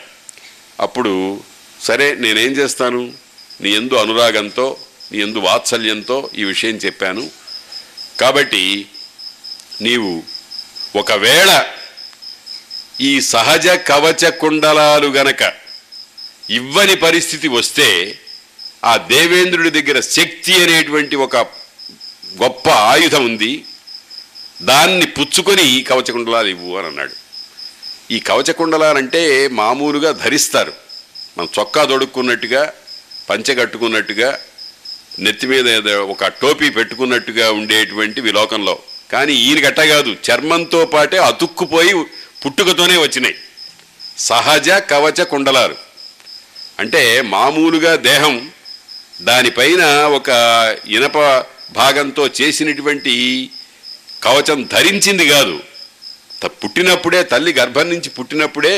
అప్పుడు 0.80 1.42
సరే 1.82 2.14
నేనేం 2.14 2.52
చేస్తాను? 2.52 3.14
నీ 3.60 3.70
ఎందు 3.70 3.94
అనురాగంతో 3.94 4.76
నీ 5.12 5.18
ఎందు 5.18 5.38
వాత్సల్యంతో 5.38 6.30
ఈ 6.34 6.44
విషయం 6.44 6.76
చెప్పాను. 6.76 7.30
కాబట్టి 8.20 8.86
నీవు 9.80 10.22
ఒకవేళ 10.96 11.64
ఈ 13.00 13.20
సహజ 13.20 13.68
కవచ 13.68 14.30
కుండలాలు 14.30 15.06
గనక 15.06 15.52
ఇవ్వని 16.50 16.96
పరిస్థితి 16.96 17.48
వస్తే 17.48 18.18
ఆ 18.84 18.96
దేవేంద్రుడి 18.96 19.70
దగ్గర 19.70 20.00
శక్తి 20.00 20.54
అనేటువంటి 20.54 21.16
ఒక 21.16 21.36
గొప్ప 22.42 22.68
ఆయుధం 22.68 23.24
ఉంది. 23.24 23.64
దాన్ని 24.62 25.06
పుచ్చుకొని 25.06 25.82
కవచకుండలాలు 25.82 26.48
ఇవ్వు 26.48 26.76
అని 26.76 26.86
అన్నాడు. 26.86 27.14
ఈ 28.10 28.18
కవచకుండలాలంటే 28.18 29.48
మామూలుగా 29.48 30.12
ధరిస్తారు. 30.12 30.72
మనం 31.38 31.48
చొక్కా 31.58 31.84
దొడుక్కున్నట్టుగా 31.84 32.72
పంచె 33.30 33.54
కట్టుకున్నట్టుగా 33.54 34.38
నెత్తి 35.18 35.46
మీద 35.46 35.88
ఒక 35.94 36.26
టోపీ 36.26 36.70
పెట్టుకున్నట్టుగా 36.70 37.52
ఉండేటువంటి 37.52 38.20
లోకంలో 38.20 38.78
కానీ 39.14 39.34
ఈయన 39.46 39.60
గట్ట 39.66 39.80
కాదు 39.92 40.12
చర్మంతో 40.26 40.80
పాటే 40.94 41.18
అతుక్కుపోయి 41.30 41.94
పుట్టుకతోనే 42.42 42.96
వచ్చినాయి. 42.96 43.36
సహజ 44.18 44.70
కవచ 44.90 45.20
కుండలారు 45.32 45.76
అంటే 46.80 47.02
మామూలుగా 47.34 47.92
దేహం 48.10 48.34
దానిపైన 49.20 49.82
ఒక 50.18 50.30
ఇనప 50.88 51.18
భాగంతో 51.72 52.24
చేసినటువంటి 52.40 53.14
కవచం 54.24 54.58
ధరించింది 54.72 55.24
కాదు. 55.28 55.56
పుట్టినప్పుడే 56.62 57.20
తల్లి 57.32 57.52
గర్భం 57.52 57.86
నుంచి 57.88 58.10
పుట్టినప్పుడే 58.16 58.76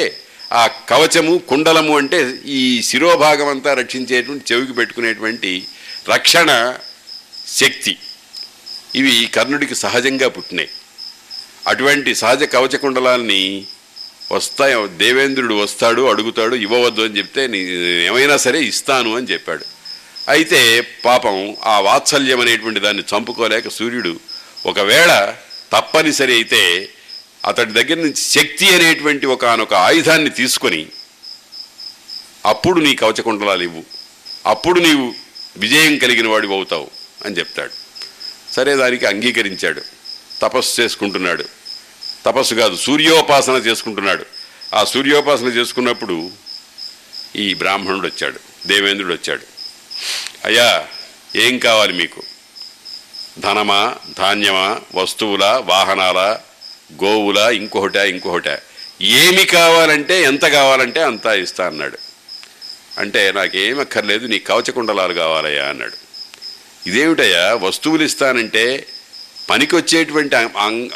ఆ 0.52 0.64
కవచము 0.90 1.34
కుండలము 1.48 1.92
అంటే 1.98 2.18
ఈ 2.58 2.82
శిరోభాగం 2.88 3.48
అంతా 3.48 3.70
రక్షించేటువంటి 3.74 4.44
చెవికి 4.52 4.72
పెట్టుకునేటువంటి 4.72 5.52
రక్షణ 6.08 6.50
శక్తి. 7.60 7.94
ఇవి 8.98 9.14
కర్ణుడికి 9.36 9.76
సహజంగా 9.84 10.28
పుట్టినాయి. 10.36 10.70
అటువంటి 11.70 12.10
సహజ 12.22 12.42
కవచకుండలాల్ని 12.54 13.42
వస్తాయి 14.34 14.76
దేవేంద్రుడు 15.02 15.54
వస్తాడు 15.62 16.02
అడుగుతాడు 16.12 16.54
ఇవ్వవద్దు 16.66 17.02
అని 17.06 17.18
చెప్తే 17.18 17.42
ఏమైనా 18.08 18.36
సరే 18.44 18.58
ఇస్తాను 18.70 19.10
అని 19.18 19.30
చెప్పాడు. 19.32 19.64
అయితే 20.34 20.60
పాపం 21.06 21.36
ఆ 21.72 21.74
వాత్సల్యం 21.88 22.40
అనేటువంటి 22.44 22.80
దాన్ని 22.86 23.04
చంపుకోలేక 23.10 23.68
సూర్యుడు 23.78 24.12
ఒకవేళ 24.70 25.12
తప్పనిసరి 25.74 26.32
అయితే 26.38 26.62
అతడి 27.50 27.72
దగ్గర 27.78 27.98
నుంచి 28.04 28.22
శక్తి 28.36 28.66
అనేటువంటి 28.76 29.26
ఒకనొక 29.34 29.74
ఆయుధాన్ని 29.88 30.30
తీసుకొని 30.40 30.82
అప్పుడు 32.52 32.78
నీ 32.86 32.92
కవచకుండలాలు 33.02 33.62
ఇవ్వు. 33.68 33.82
అప్పుడు 34.52 34.78
నీవు 34.86 35.06
విజయం 35.62 35.94
కలిగిన 36.04 36.28
వాడివి 36.32 36.54
అవుతావు 36.58 36.88
అని 37.24 37.38
చెప్తాడు. 37.40 37.74
సరే 38.52 38.76
దానికి 38.76 39.06
అంగీకరించాడు. 39.06 39.82
తపస్సు 40.42 40.82
చేసుకుంటున్నాడు. 40.82 41.44
తపస్సు 42.26 42.54
కాదు 42.54 42.76
సూర్యోపాసన 42.76 43.52
చేసుకుంటున్నాడు. 43.52 44.26
ఆ 44.74 44.84
సూర్యోపాసన 44.84 45.46
చేసుకున్నప్పుడు 45.46 46.30
ఈ 47.36 47.54
బ్రాహ్మణుడు 47.54 48.06
వచ్చాడు 48.06 48.68
దేవేంద్రుడు 48.68 49.12
వచ్చాడు. 49.12 49.42
అయ్యా 50.44 50.86
ఏం 51.36 51.58
కావాలి 51.58 51.92
మీకు? 51.92 52.22
ధనమా 53.38 53.94
ధాన్యమా 54.18 54.80
వస్తువుల 54.94 55.62
వాహనాల 55.64 56.38
గోవుల 57.04 57.38
ఇంకొకట 57.38 57.96
ఇంకొకట? 57.96 58.58
ఏమి 59.02 59.44
కావాలంటే 59.44 60.22
ఎంత 60.22 60.42
కావాలంటే 60.42 61.02
అంతా 61.02 61.34
ఇస్తా 61.34 61.66
అన్నాడు. 61.66 61.98
అంటే 62.98 63.32
నాకేం 63.32 63.80
అక్కర్లేదు 63.80 64.26
నీ 64.26 64.38
కవచకుండలాలు 64.38 65.12
కావాలయ్యా 65.14 65.64
అన్నాడు. 65.64 66.05
ఇదేమిటయ్యా? 66.86 67.54
వస్తువులు 67.54 68.04
ఇస్తానంటే 68.04 68.86
పనికి 69.50 69.74
వచ్చేటువంటి 69.76 70.36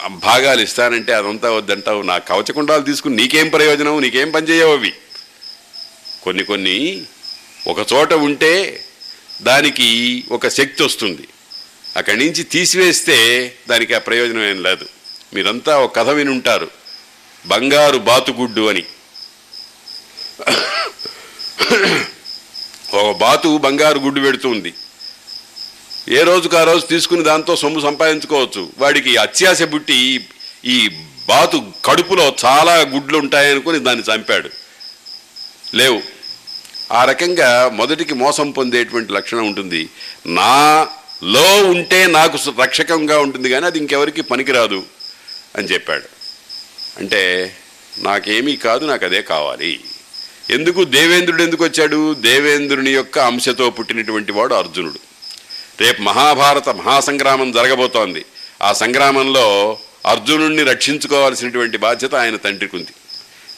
భాగాలు 0.09 0.61
ఇస్తానంటే 0.61 1.12
అదంతా 1.12 1.51
వద్దంటావు. 1.51 2.03
నా 2.03 2.19
కవచకుండాలు 2.19 2.83
తీసుకుని 2.83 3.17
నీకేం 3.17 3.49
ప్రయోజనం? 3.49 4.01
నీకేం 4.01 4.31
పని 4.31 4.47
చేయవు 4.47 4.73
అవి. 4.73 4.93
కొన్ని 6.23 6.45
కొన్ని 6.45 7.03
ఒక 7.67 7.81
చోట 7.93 8.12
ఉంటే 8.12 8.53
దానికి 9.43 9.89
ఒక 10.31 10.49
శక్తి 10.49 10.83
వస్తుంది. 10.83 11.29
అక్కడి 11.97 12.19
నుంచి 12.19 12.43
తీసివేస్తే 12.43 13.19
దానికి 13.71 13.95
ఆ 13.95 13.99
ప్రయోజనం 13.99 14.45
ఏం 14.51 14.62
లేదు. 14.62 14.87
మీరంతా 15.35 15.79
ఒక 15.79 15.97
కథ 15.97 16.09
విని 16.09 16.31
ఉంటారు 16.31 16.69
బంగారు 17.47 17.99
బాతుగుడ్డు 17.99 18.62
అని. 18.69 18.85
ఒక 22.93 23.17
బాతు 23.17 23.59
బంగారు 23.59 23.99
గుడ్డు 23.99 24.21
పెడుతుంది 24.21 24.73
ఏ 26.09 26.23
రోజుకు 26.23 26.57
ఆ 26.57 26.65
రోజు 26.65 26.87
తీసుకుని 26.87 27.25
దాంతో 27.25 27.57
సొమ్ము 27.57 27.81
సంపాదించుకోవచ్చు. 27.81 28.73
వాడికి 28.79 29.17
అత్యాశ 29.17 29.63
బుట్టి 29.63 30.27
ఈ 30.65 30.91
బాతు 31.29 31.63
కడుపులో 31.85 32.35
చాలా 32.45 32.81
గుడ్లు 32.95 33.19
ఉంటాయనుకుని 33.19 33.79
దాన్ని 33.79 34.15
చంపాడు. 34.15 34.51
లేవు. 35.75 36.03
ఆ 36.93 37.05
రకంగా 37.05 37.69
మొదటికి 37.69 38.15
మోసం 38.15 38.51
పొందేటువంటి 38.51 39.13
లక్షణం 39.13 39.47
ఉంటుంది. 39.47 39.89
నాలో 40.27 41.65
ఉంటే 41.71 42.07
నాకు 42.07 42.37
సు- 42.37 42.63
రక్షకంగా 42.63 43.19
ఉంటుంది 43.19 43.51
కానీ 43.51 43.67
అది 43.67 43.79
ఇంకెవరికి 43.79 44.23
పనికిరాదు 44.23 44.83
అని 45.57 45.69
చెప్పాడు. 45.69 46.05
అంటే 46.99 47.55
నాకేమీ 47.99 48.57
కాదు 48.57 48.87
నాకు 48.87 49.05
అదే 49.05 49.23
కావాలి. 49.23 49.81
ఎందుకు 50.51 50.85
దేవేంద్రుడు 50.85 51.43
ఎందుకు 51.43 51.65
వచ్చాడు? 51.65 52.15
దేవేంద్రుని 52.15 52.91
యొక్క 52.91 53.19
అంశతో 53.19 53.71
పుట్టినటువంటి 53.71 54.33
వాడు 54.33 54.55
అర్జునుడు. 54.55 55.10
రేపు 55.81 56.02
మహాభారత 56.02 56.69
మహాసంగ్రామం 56.69 57.52
జరగబోతోంది. 57.52 58.24
ఆ 58.62 58.73
సంగ్రామంలో 58.73 59.78
అర్జునుడిని 60.07 60.62
రక్షించుకోవాల్సినటువంటి 60.62 61.77
బాధ్యత 61.77 62.15
ఆయన 62.15 62.36
తండ్రికి 62.36 62.77
ఉంది 62.77 62.90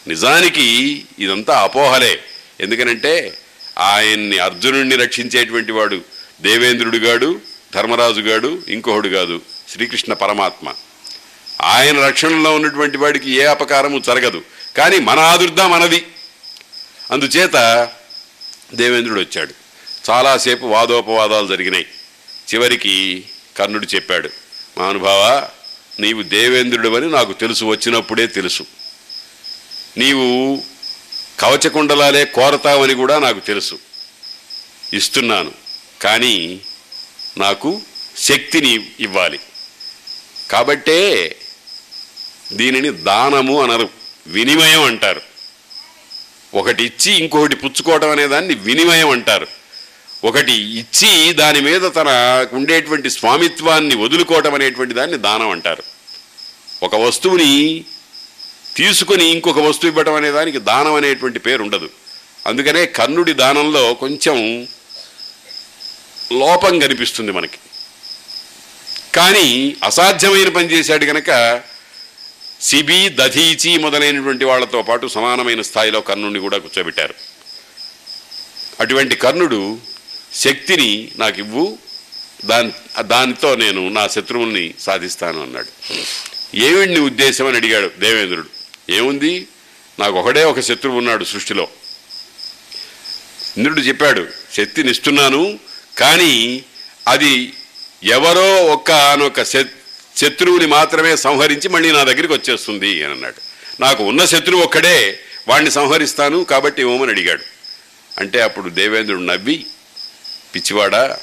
నిజానికి 0.08 1.04
ఇదంతా 1.18 1.60
అపోహలే. 1.60 2.20
ఎందుకనంటే 2.60 3.38
ఆయన్ని 3.78 4.38
అర్జునుడిని 4.38 4.96
రక్షించేటువంటి 4.96 5.72
వాడు 5.72 6.00
దేవేంద్రుడు 6.40 6.96
గాడు 6.96 7.40
ధర్మరాజు 7.74 8.20
గాడు 8.20 8.62
ఇంకొకడు 8.68 9.08
కాదు 9.08 9.40
శ్రీకృష్ణ 9.68 10.12
పరమాత్మ. 10.12 10.72
ఆయన 11.62 12.06
రక్షణలో 12.06 12.54
ఉన్నటువంటి 12.54 12.96
వాడికి 12.96 13.30
ఏ 13.30 13.44
అపకారము 13.44 13.98
జరగదు. 13.98 14.42
కానీ 14.76 14.98
మన 14.98 15.18
ఆదుర్దా 15.18 15.68
మనది. 15.68 16.06
అందుచేత 17.10 17.88
దేవేంద్రుడు 18.74 19.20
వచ్చాడు. 19.20 19.54
చాలాసేపు 20.10 20.66
వాదోపవాదాలు 20.66 21.46
జరిగినాయి. 21.46 21.86
చివరికి 22.54 23.24
కర్ణుడు 23.56 23.86
చెప్పాడు 23.94 24.30
మహానుభావ 24.78 25.48
నీవు 26.00 26.22
దేవేంద్రుడు 26.22 26.88
అని 26.88 27.10
నాకు 27.10 27.32
తెలుసు 27.32 27.64
వచ్చినప్పుడే 27.64 28.26
తెలుసు. 28.26 28.66
నీవు 29.98 30.62
కవచకుండలాలే 31.40 32.24
కోరతావని 32.24 32.94
కూడా 32.94 33.18
నాకు 33.18 33.40
తెలుసు. 33.40 33.78
ఇస్తున్నాను 34.94 35.52
కానీ 36.02 36.60
నాకు 37.38 37.80
శక్తిని 38.16 38.90
ఇవ్వాలి. 39.00 39.40
కాబట్టే 40.50 41.36
దీనిని 42.52 42.90
దానము 42.90 43.62
అనరు 43.62 43.88
వినిమయం 44.26 44.82
అంటారు. 44.82 45.20
ఒకటి 46.54 46.84
ఇచ్చి 46.84 47.12
ఇంకొకటి 47.12 47.56
పుచ్చుకోవడం 47.56 48.10
అనే 48.10 48.26
దాన్ని 48.26 48.54
వినిమయం 48.54 49.10
అంటారు. 49.10 49.61
ఒకటి 50.24 50.52
ఇచ్చి 50.52 51.32
దాని 51.32 51.60
మీద 51.60 51.82
తన 51.94 52.08
ఉండేటువంటి 52.52 53.10
స్వామిత్వాన్ని 53.10 53.94
వదులుకోవటం 53.94 54.54
అనేటువంటి 54.54 54.94
దాన్ని 54.94 55.18
దానం 55.18 55.50
అంటారు. 55.50 55.82
ఒక 56.82 56.96
వస్తువుని 56.96 57.84
తీసుకుని 58.76 59.24
ఇంకొక 59.24 59.58
వస్తువు 59.58 59.90
ఇవ్వడం 59.90 60.14
అనే 60.14 60.30
దానికి 60.30 60.58
దానం 60.58 60.94
అనేటువంటి 60.94 61.38
పేరు 61.38 61.62
ఉండదు. 61.62 61.90
అందుకనే 62.46 62.86
కర్ణుడి 62.86 63.32
దానంలో 63.32 63.94
కొంచెం 63.94 64.68
లోపం 66.32 66.78
కనిపిస్తుంది 66.78 67.32
మనకి. 67.32 67.58
కానీ 69.14 69.76
అసాధ్యమైన 69.84 70.48
పని 70.48 70.70
చేశాడు 70.72 71.04
కనుక 71.04 71.60
సిబి 72.60 73.08
దధీచి 73.08 73.78
మొదలైనటువంటి 73.78 74.44
వాళ్ళతో 74.44 74.82
పాటు 74.82 75.06
సమానమైన 75.06 75.62
స్థాయిలో 75.62 76.00
కర్ణుడిని 76.00 76.38
కూడా 76.38 76.58
కూర్చోబెట్టారు. 76.58 77.14
అటువంటి 78.80 79.14
కర్ణుడు 79.14 79.78
శక్తిని 80.34 81.08
నాకు 81.16 81.38
ఇవ్వు. 81.38 81.78
దాని 82.44 82.72
దానితో 83.02 83.54
నేను 83.54 83.88
నా 83.88 84.08
శత్రువుల్ని 84.08 84.74
సాధిస్తాను 84.80 85.42
అన్నాడు. 85.42 85.92
ఏమిటి 86.54 86.94
నీ 86.94 87.00
ఉద్దేశం 87.00 87.46
అని 87.46 87.56
అడిగాడు 87.56 87.90
దేవేంద్రుడు. 87.98 88.48
ఏముంది? 88.92 89.48
నాకు 89.98 90.16
ఒకడే 90.16 90.44
ఒక 90.44 90.60
శత్రువు 90.60 90.98
ఉన్నాడు 90.98 91.24
సృష్టిలో. 91.24 91.68
ఇంద్రుడు 93.56 93.80
చెప్పాడు 93.80 94.26
శక్తినిస్తున్నాను 94.54 95.58
కానీ 95.98 96.64
అది 97.08 97.52
ఎవరో 98.04 98.54
ఒక్క 98.54 98.90
అనొక 98.90 99.42
శత్రువుని 99.42 100.66
మాత్రమే 100.66 101.16
సంహరించి 101.16 101.68
మళ్ళీ 101.68 101.92
నా 101.92 102.04
దగ్గరికి 102.04 102.32
వచ్చేస్తుంది 102.32 103.04
అని 103.04 103.12
అన్నాడు. 103.12 103.34
నాకు 103.80 104.04
ఉన్న 104.04 104.24
శత్రువు 104.24 104.62
ఒక్కడే 104.62 105.20
వాణ్ణి 105.48 105.70
సంహరిస్తాను 105.70 106.44
కాబట్టి 106.44 106.82
ఇవ్వమని 106.82 107.10
అడిగాడు. 107.10 107.42
అంటే 108.18 108.40
అప్పుడు 108.40 108.70
దేవేంద్రుడు 108.70 109.20
నవ్వి 109.20 109.66
పిచ్చివాడా 110.54 111.18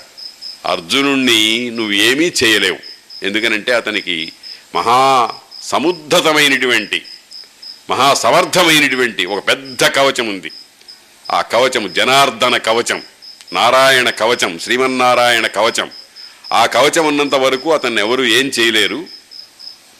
అర్జునుణ్ణి 0.65 1.69
నువ్వేమీ 1.69 2.31
చేయలేవు. 2.43 2.77
ఎందుకనంటే 3.23 3.73
అతనికి 3.73 4.31
మహా 4.76 5.31
సముద్ధతమైనటువంటి 5.64 7.01
మహా 7.89 8.14
సమర్థమైనటువంటి 8.14 9.26
ఒక 9.26 9.47
పెద్ద 9.47 9.84
కవచం 9.84 10.27
ఉంది. 10.27 10.51
ఆ 11.31 11.41
కవచం 11.41 11.93
జనార్దన 11.93 12.57
కవచం 12.57 13.03
నారాయణ 13.53 14.10
కవచం 14.10 14.60
శ్రీమన్నారాయణ 14.60 15.47
కవచం. 15.47 15.91
ఆ 16.51 16.65
కవచం 16.65 17.07
ఉన్నంత 17.07 17.35
వరకు 17.35 17.73
అతన్ని 17.73 18.01
ఎవరు 18.01 18.23
ఏం 18.23 18.51
చేయలేరు. 18.60 19.07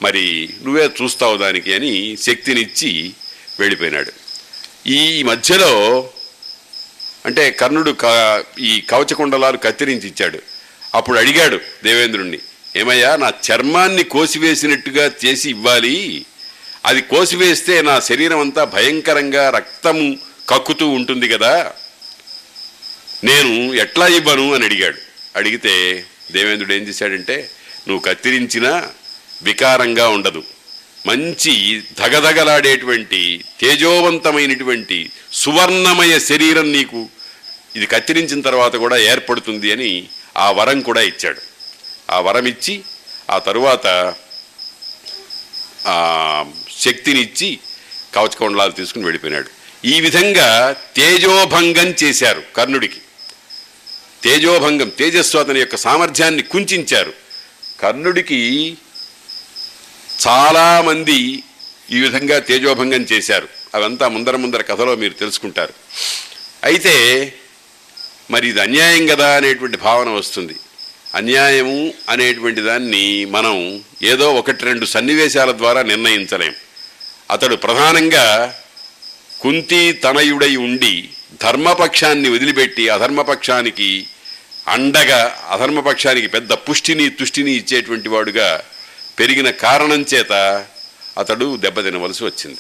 మరి 0.01 0.49
నువ్వే 0.64 0.89
చూస్తావు 1.01 1.38
దానికి 1.38 1.73
అని 1.73 2.18
శక్తినిచ్చి 2.18 3.14
వెళ్ళిపోయినాడు. 3.60 4.11
ఈ 4.88 5.23
మధ్యలో 5.23 6.10
అంటే 7.26 7.52
కర్ణుడు 7.52 7.96
క 8.02 8.44
ఈ 8.60 8.82
కవచకుండలాలు 8.90 9.58
కత్తిరించి 9.58 10.08
ఇచ్చాడు. 10.08 10.40
అప్పుడు 10.96 11.18
అడిగాడు 11.18 11.60
దేవేంద్రుణ్ణి 11.84 12.40
ఏమయ్యా 12.76 13.16
నా 13.16 13.32
చర్మాన్ని 13.52 14.04
కోసివేసినట్టుగా 14.04 15.12
చేసి 15.26 15.50
ఇవ్వాలి. 15.50 16.26
అది 16.86 17.02
కోసివేస్తే 17.02 17.82
నా 17.82 18.00
శరీరం 18.00 18.40
అంతా 18.40 18.64
భయంకరంగా 18.64 19.50
రక్తము 19.50 20.18
కక్కుతూ 20.50 20.88
ఉంటుంది 20.88 21.30
కదా. 21.30 21.72
నేను 23.24 23.74
ఎట్లా 23.74 24.08
ఇవ్వను? 24.08 24.54
అని 24.54 24.66
అడిగాడు. 24.66 24.98
అడిగితే 25.36 26.06
దేవేంద్రుడు 26.32 26.74
ఏం 26.74 26.82
చేశాడంటే 26.82 27.50
నువ్వు 27.88 28.06
కత్తిరించినా 28.06 28.88
వికారంగా 29.44 30.08
ఉండదు. 30.08 30.44
మంచి 31.07 31.81
ధగధగలాడేటువంటి 31.99 33.43
తేజోవంతమైనటువంటి 33.59 35.09
సువర్ణమయ 35.34 36.19
శరీరం 36.19 36.71
నీకు 36.71 37.09
ఇది 37.76 37.85
కత్తిరించిన 37.85 38.41
తర్వాత 38.41 38.76
కూడా 38.76 38.97
ఏర్పడుతుంది 38.97 39.71
అని 39.71 40.07
ఆ 40.38 40.51
వరం 40.51 40.81
కూడా 40.81 41.01
ఇచ్చాడు. 41.01 41.41
ఆ 42.11 42.19
వరం 42.19 42.45
ఇచ్చి 42.45 42.81
ఆ 43.30 43.38
తరువాత 43.38 44.13
శక్తిని 46.80 47.21
ఇచ్చి 47.21 47.59
కవచకొండలాలు 48.13 48.71
తీసుకుని 48.71 49.05
వెళ్ళిపోయినాడు. 49.05 49.49
ఈ 49.85 50.01
విధంగా 50.01 50.76
తేజోభంగం 50.95 51.93
చేశారు 52.03 52.43
కర్ణుడికి. 52.55 53.01
తేజోభంగం 54.23 54.89
తేజస్సు 54.89 55.38
అతని 55.38 55.59
యొక్క 55.59 55.76
సామర్థ్యాన్ని 55.76 56.43
కుంచారు 56.43 57.13
కర్ణుడికి 57.80 58.77
చాలామంది 60.28 61.44
ఈ 61.91 62.00
విధంగా 62.00 62.40
తేజోభంగం 62.40 63.02
చేశారు. 63.02 63.48
అవంతా 63.76 64.08
ముందర 64.08 64.36
ముందర 64.36 64.62
కథలో 64.62 64.96
మీరు 64.96 65.14
తెలుసుకుంటారు. 65.14 65.74
అయితే 66.64 67.34
మరి 68.32 68.50
ఇది 68.50 68.62
అన్యాయం 68.62 69.08
కదా 69.08 69.36
అనేటువంటి 69.36 69.78
భావన 69.78 70.10
వస్తుంది. 70.10 70.56
అన్యాయము 71.16 71.94
అనేటువంటి 72.10 72.62
దాన్ని 72.62 73.26
మనం 73.26 73.84
ఏదో 74.04 74.34
ఒకటి 74.34 74.66
రెండు 74.66 74.86
సన్నివేశాల 74.86 75.52
ద్వారా 75.52 75.82
నిర్ణయించలేం. 75.82 76.56
అతడు 77.32 77.56
ప్రధానంగా 77.56 78.56
కుంతి 79.41 79.91
తనయుడై 79.91 80.56
ఉండి 80.56 81.10
ధర్మపక్షాన్ని 81.41 82.30
వదిలిపెట్టి 82.30 82.90
అధర్మపక్షానికి 82.90 84.08
అండగా 84.68 85.48
అధర్మపక్షానికి 85.50 86.28
పెద్ద 86.28 86.54
పుష్టిని 86.54 87.10
తుష్టిని 87.10 87.52
ఇచ్చేటువంటి 87.52 88.10
వాడుగా 88.10 88.64
పెరిగిన 89.20 89.50
కారణం 89.50 90.06
చేత 90.14 90.66
అతడు 91.18 91.58
దెబ్బతినవలసి 91.58 92.24
వచ్చింది. 92.24 92.58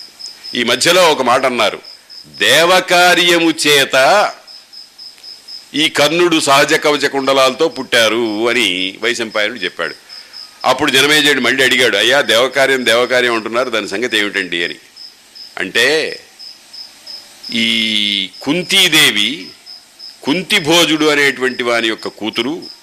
ఈ 0.59 0.63
మధ్యలో 0.63 1.11
ఒక 1.11 1.21
మాట 1.21 1.45
అన్నారు. 1.45 1.81
దేవకార్యము 2.27 3.53
చేత 3.67 4.31
ఈ 5.75 5.89
కర్ణుడు 5.89 6.39
సహజ 6.39 6.73
కవచ 6.73 7.07
కుండలాలతో 7.07 7.67
పుట్టారు 7.67 8.49
అని 8.49 8.97
వైశంపాయనుడు 9.01 9.59
చెప్పాడు. 9.59 9.95
అప్పుడు 10.65 10.91
జనమేజయుడు 10.91 11.39
మళ్ళీ 11.39 11.63
అడిగాడు 11.63 11.97
అయ్యా 11.97 12.21
దేవకార్యం 12.21 12.85
దేవకార్యం 12.85 13.35
అంటున్నారు 13.35 13.69
దాని 13.69 13.89
సంగతి 13.89 14.17
ఏమిటండి? 14.17 14.63
అని. 14.63 14.75
అంటే 15.57 16.19
ఈ 17.53 18.29
కుంతీదేవి 18.41 19.47
కుంతిభోజుడు 20.23 21.05
అనేటువంటి 21.05 21.63
వాని 21.63 21.87
యొక్క 21.87 22.07
కూతురు 22.07 22.78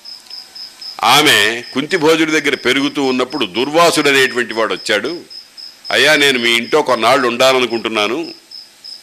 ఆమె 1.04 1.62
కుంతిభోజుడి 1.74 2.40
దగ్గర 2.40 2.54
పెరుగుతూ 2.54 3.02
ఉన్నప్పుడు 3.02 3.46
దుర్వాసుడు 3.46 4.08
అనేటువంటి 4.08 4.54
వాడు 4.54 4.74
వచ్చాడు. 4.74 5.20
అయ్యా 5.90 6.16
నేను 6.16 6.38
మీ 6.38 6.50
ఇంట్లో 6.50 6.82
కొన్నాళ్ళు 6.82 7.28
ఉండాలనుకుంటున్నాను. 7.28 8.34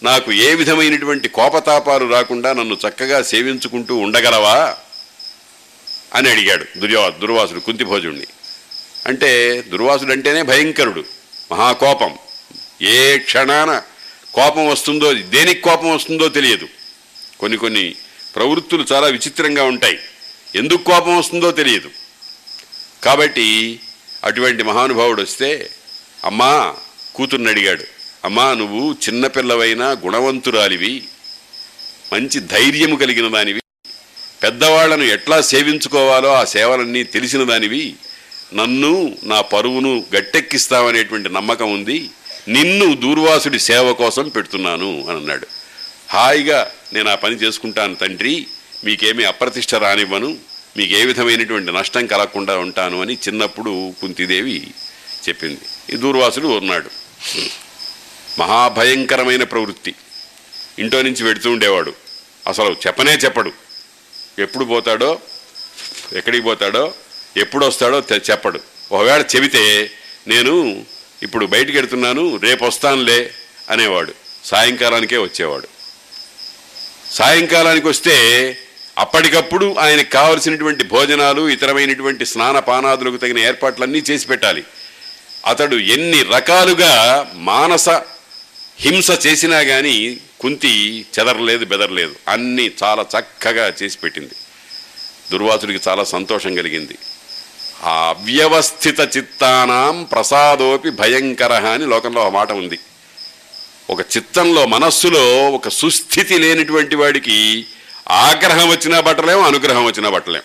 నాకు 0.03 0.31
ఏ 0.31 0.53
విధమైనటువంటి 0.53 1.27
కోపతాపాలు 1.27 2.11
రాకుండా 2.11 2.53
నన్ను 2.53 2.77
చక్కగా 2.87 3.23
సేవించుకుంటూ 3.23 3.95
ఉండగలవా? 3.95 4.75
అని 6.13 6.29
అడిగాడు 6.29 6.79
దుర్యో 6.79 7.13
దుర్వాసుడు 7.21 7.59
కుంతిభోజుడిని 7.59 8.25
అంటే 9.07 9.61
దుర్వాసుడు 9.67 10.11
అంటేనే 10.11 10.41
భయంకరుడు 10.41 11.03
మహాకోపం. 11.51 12.15
ఏ 12.81 13.17
క్షణాన 13.17 13.81
కోపం 14.33 14.67
వస్తుందో 14.67 15.13
దేనికి 15.13 15.61
కోపం 15.61 15.95
వస్తుందో 15.95 16.29
తెలియదు. 16.29 16.67
కొన్ని 17.39 17.57
కొన్ని 17.57 17.95
ప్రవృత్తులు 18.35 18.85
చాలా 18.91 19.07
విచిత్రంగా 19.07 19.63
ఉంటాయి. 19.63 19.99
ఎందుకు 20.55 20.83
కోపం 20.83 21.17
వస్తుందో 21.17 21.51
తెలియదు. 21.51 21.89
కాబట్టి 23.03 23.79
అటువంటి 24.23 24.63
మహానుభావుడు 24.63 25.21
వస్తే 25.21 25.69
అమ్మా 26.25 26.75
కూతుర్ని 27.15 27.49
అడిగాడు 27.49 27.83
అమ్మా 28.25 28.53
నువ్వు 28.53 28.93
చిన్నపిల్లవైనా 28.93 29.89
గుణవంతురాలివి 29.89 31.03
మంచి 32.13 32.39
ధైర్యము 32.39 32.95
కలిగిన 32.95 33.27
దానివి 33.27 33.61
పెద్దవాళ్ళను 34.43 35.03
ఎట్లా 35.03 35.41
సేవించుకోవాలో 35.41 36.33
ఆ 36.33 36.43
సేవలన్నీ 36.43 37.03
తెలిసిన 37.03 37.43
దానివి 37.43 37.95
నన్ను 38.53 39.17
నా 39.23 39.41
పరువును 39.41 40.05
గట్టెక్కిస్తావనేటువంటి 40.15 41.29
నమ్మకం 41.29 41.73
ఉంది 41.73 42.09
నిన్ను 42.47 42.95
దూర్వాసుడి 42.95 43.59
సేవ 43.59 43.93
కోసం 43.93 44.29
పెడుతున్నాను 44.29 45.05
అని 45.09 45.17
అన్నాడు. 45.17 45.47
హాయిగా 46.09 46.71
నేను 46.93 47.09
ఆ 47.09 47.15
పని 47.15 47.35
చేసుకుంటాను 47.35 47.95
తండ్రి. 47.95 48.47
మీకేమీ 48.83 49.23
అప్రతిష్ట 49.23 49.75
రానివ్వను 49.75 50.37
మీకు 50.77 50.93
ఏ 50.93 51.05
విధమైనటువంటి 51.05 51.71
నష్టం 51.71 52.05
కలగకుండా 52.05 52.57
ఉంటాను 52.57 53.01
అని 53.01 53.13
చిన్నప్పుడు 53.13 53.93
కుంతిదేవి 54.01 54.67
చెప్పింది. 55.27 55.61
ఈ 55.93 55.95
దూర్వాసుడు 55.95 56.47
ఉన్నాడు. 56.47 56.89
మహాభయంకరమైన 58.39 59.43
ప్రవృత్తి. 59.43 59.95
ఇంట్లో 60.79 61.01
నుంచి 61.01 61.23
పెడుతూ 61.23 61.51
ఉండేవాడు. 61.51 61.93
అసలు 62.47 62.75
చెప్పనే 62.87 63.13
చెప్పడు. 63.13 63.51
ఎప్పుడు 64.39 64.65
పోతాడో 64.65 65.19
ఎక్కడికి 66.13 66.43
పోతాడో 66.43 66.93
ఎప్పుడు 67.37 67.65
వస్తాడో 67.65 68.03
చెప్పడు. 68.15 68.59
ఒకవేళ 68.91 69.25
చెబితే 69.35 69.91
నేను 70.27 70.85
ఇప్పుడు 71.23 71.45
బయటికి 71.45 71.77
వెడుతున్నాను 71.77 72.35
రేపు 72.35 72.65
వస్తానులే 72.65 73.31
అనేవాడు. 73.69 74.13
సాయంకాలానికే 74.45 75.17
వచ్చేవాడు. 75.17 75.67
సాయంకాలానికి 77.11 77.87
వస్తే 77.87 78.57
అప్పటికప్పుడు 78.97 79.75
ఆయనకు 79.79 80.09
కావలసినటువంటి 80.09 80.83
భోజనాలు 80.83 81.49
ఇతరమైనటువంటి 81.49 82.25
స్నాన 82.25 82.59
పానాదులకు 82.59 83.17
తగిన 83.17 83.39
ఏర్పాట్లన్నీ 83.39 84.03
చేసి 84.09 84.27
పెట్టాలి. 84.27 84.63
అతడు 85.45 85.75
ఎన్ని 85.75 86.23
రకాలుగా 86.23 87.31
మానస 87.35 87.89
హింస 88.79 89.27
చేసినా 89.27 89.63
కానీ 89.63 90.17
కుంతి 90.39 91.05
చెదరలేదు 91.19 91.65
బెదరలేదు. 91.65 92.15
అన్నీ 92.27 92.71
చాలా 92.83 93.05
చక్కగా 93.19 93.73
చేసి 93.83 93.97
పెట్టింది. 93.97 94.33
దుర్వాసుడికి 95.31 95.89
చాలా 95.89 96.03
సంతోషం 96.03 96.55
కలిగింది. 96.55 96.97
ఆ 97.83 98.15
అవ్యవస్థిత 98.17 98.99
చిత్తానాం 98.99 100.03
ప్రసాదోపి 100.03 100.89
భయంకర 100.89 101.53
అని 101.53 101.85
లోకంలో 101.85 102.21
ఒక 102.21 102.33
మాట 102.33 102.51
ఉంది. 102.51 102.79
ఒక 103.89 104.01
చిత్తంలో 104.01 104.65
మనస్సులో 104.65 105.51
ఒక 105.51 105.67
సుస్థితి 105.67 106.37
లేనిటువంటి 106.37 106.95
వాడికి 106.95 107.65
ఆగ్రహం 108.09 108.69
వచ్చినా 108.69 108.99
బట్టలేం 108.99 109.43
అనుగ్రహం 109.43 109.85
వచ్చినా 109.85 110.09
బట్టలేం. 110.09 110.41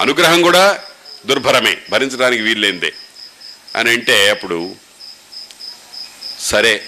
అనుగ్రహం 0.00 0.42
కూడా 0.42 0.78
దుర్భరమే 1.26 1.76
భరించడానికి 1.90 2.42
వీల్లేందే. 2.42 2.92
అని 3.76 3.90
అంటే 3.90 4.28
అప్పుడు 4.28 4.74
సరే 6.40 6.82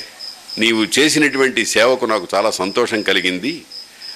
నీవు 0.58 0.86
చేసినటువంటి 0.98 1.66
సేవకు 1.66 2.06
నాకు 2.06 2.28
చాలా 2.34 2.50
సంతోషం 2.50 3.02
కలిగింది 3.02 3.62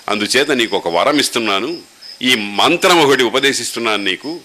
అందుచేత 0.09 0.51
నీకు 0.51 0.77
ఒక 0.77 0.89
వరం 0.89 1.19
ఇస్తున్నాను 1.19 1.79
ఈ 2.23 2.35
మంత్రం 2.35 3.01
ఒకటి 3.01 3.23
ఉపదేశిస్తున్నాను 3.23 4.05
నీకు. 4.05 4.41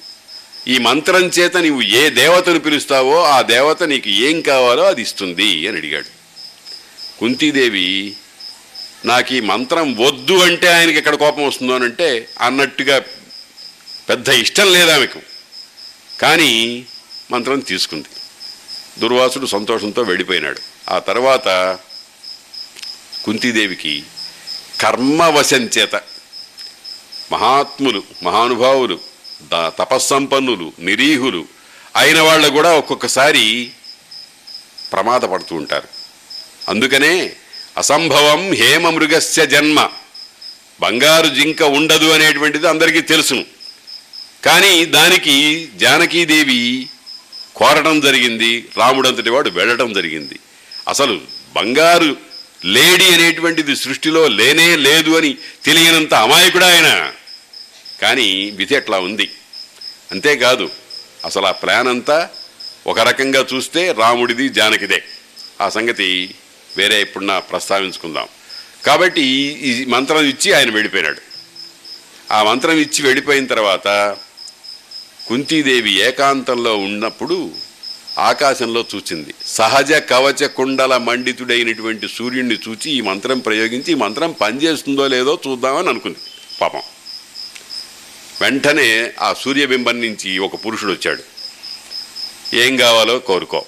ఈ 0.67 0.77
మంత్రం 0.77 1.25
చేత 1.25 1.57
నీవు 1.57 1.81
ఏ 1.81 2.09
దేవతను 2.09 2.59
పిలుస్తావో 2.59 3.23
ఆ 3.23 3.41
దేవత 3.41 3.83
నీకు 3.83 4.09
ఏం 4.09 4.41
కావాలో 4.41 4.83
అది 4.83 5.01
ఇస్తుంది 5.01 5.67
అని 5.67 5.77
అడిగాడు. 5.77 6.05
కుంతీదేవి 7.19 8.15
నాకు 9.05 9.33
ఈ 9.33 9.39
మంత్రం 9.39 9.95
వద్దు 9.95 10.33
అంటే 10.33 10.67
ఆయనకి 10.67 10.97
ఎక్కడ 10.97 11.15
కోపం 11.15 11.47
వస్తుందో 11.47 11.75
అని 11.75 11.83
అంటే 11.83 12.27
అన్నట్టుగా 12.41 13.01
పెద్ద 14.09 14.29
ఇష్టం 14.29 14.73
లేదు 14.73 14.91
ఆమెకు 14.91 15.19
కానీ 16.21 16.85
మంత్రం 17.31 17.59
తీసుకుంది. 17.59 18.07
దుర్వాసుడు 18.99 19.45
సంతోషంతో 19.45 20.01
వెళ్ళిపోయినాడు. 20.01 20.59
ఆ 20.89 20.99
తర్వాత 20.99 21.77
కుంతీదేవికి 23.25 24.03
కర్మవశం 24.81 25.63
చేత 25.63 25.95
మహాత్ములు 27.31 28.03
మహానుభావులు 28.23 28.99
ద- 29.41 29.71
తపస్సంపన్నులు 29.79 30.73
నిరీహులు 30.79 31.45
అయిన 31.95 32.21
వాళ్ళు 32.21 32.49
కూడా 32.49 32.73
ఒక్కొక్కసారి 32.73 33.71
ప్రమాదపడుతూ 34.91 35.55
ఉంటారు. 35.55 35.87
అందుకనే 36.69 37.35
అసంభవం 37.77 38.53
హేమమృగస్య 38.53 39.45
జన్మ. 39.45 39.89
బంగారు 40.79 41.27
జింక 41.27 41.61
ఉండదు 41.61 42.05
అనేటువంటిది 42.05 42.67
అందరికీ 42.67 43.01
తెలుసును. 43.01 43.45
కానీ 44.45 44.85
దానికి 44.85 45.67
జానకీదేవి 45.75 46.89
కోరడం 47.55 47.99
జరిగింది 47.99 48.65
రాముడంతటి 48.77 49.29
వాడు 49.29 49.49
వెళ్ళడం 49.49 49.93
జరిగింది. 49.93 50.39
అసలు 50.87 51.21
బంగారు 51.55 52.17
లేడీ 52.65 53.13
అనేటువంటిది 53.13 53.75
సృష్టిలో 53.75 54.27
లేనే 54.27 54.75
లేదు 54.75 55.17
అని 55.17 55.37
తెలియనంత 55.65 56.13
అమాయకుడు 56.13 56.65
ఆయన. 56.65 57.11
కానీ 58.01 58.51
విధి 58.51 58.75
అట్లా 58.75 58.99
ఉంది. 58.99 59.31
అంతేకాదు 60.11 60.69
అసలు 61.25 61.45
ఆ 61.45 61.51
ప్లాన్ 61.51 61.87
అంతా 61.87 62.29
ఒక 62.87 62.99
రకంగా 62.99 63.45
చూస్తే 63.53 63.91
రాముడిది 63.91 64.49
జానకిదే. 64.49 65.03
ఆ 65.61 65.69
సంగతి 65.69 66.35
వేరే 66.77 67.01
ఇప్పుడు 67.01 67.25
నా 67.25 67.39
ప్రస్తావించుకుందాం. 67.39 68.27
కాబట్టి 68.85 69.21
ఈ- 69.21 69.85
మంత్రం 69.85 70.25
ఇచ్చి 70.25 70.53
ఆయన 70.53 70.69
వెళ్ళిపోయినాడు. 70.69 71.21
ఆ 72.33 72.43
మంత్రం 72.43 72.77
ఇచ్చి 72.77 73.03
వెళ్ళిపోయిన 73.03 73.45
తర్వాత 73.45 74.17
కుంతీదేవి 75.27 75.93
ఏకాంతంలో 75.93 76.77
ఉన్నప్పుడు 76.77 77.51
ఆకాశంలో 78.17 78.85
చూచింది. 78.95 79.33
సహజ 79.45 79.93
కవచ 79.93 80.47
కుండల 80.47 80.97
మండితుడైనటువంటి 80.97 82.07
సూర్యుడిని 82.07 82.55
చూచి 82.55 82.91
ఈ 82.91 83.01
మంత్రం 83.01 83.39
ప్రయోగించి 83.39 83.91
ఈ 83.91 83.95
మంత్రం 83.95 84.31
పనిచేస్తుందో 84.31 85.07
లేదో 85.07 85.39
చూద్దామని 85.47 85.89
అనుకుంది. 85.89 86.17
పాపం. 86.61 86.81
వెంటనే 88.41 89.11
ఆ 89.21 89.33
సూర్యబింబం 89.33 90.01
నుంచి 90.01 90.37
ఒక 90.37 90.65
పురుషుడు 90.65 90.91
వచ్చాడు. 90.91 91.23
ఏం 92.55 92.77
కావాలో 92.77 93.19
కోరుకో. 93.19 93.65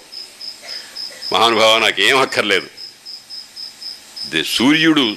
మహానుభావ 1.33 1.79
నాకేం 1.79 2.17
అక్కర్లేదు. 2.17 2.76
సూర్యుడు 4.45 5.15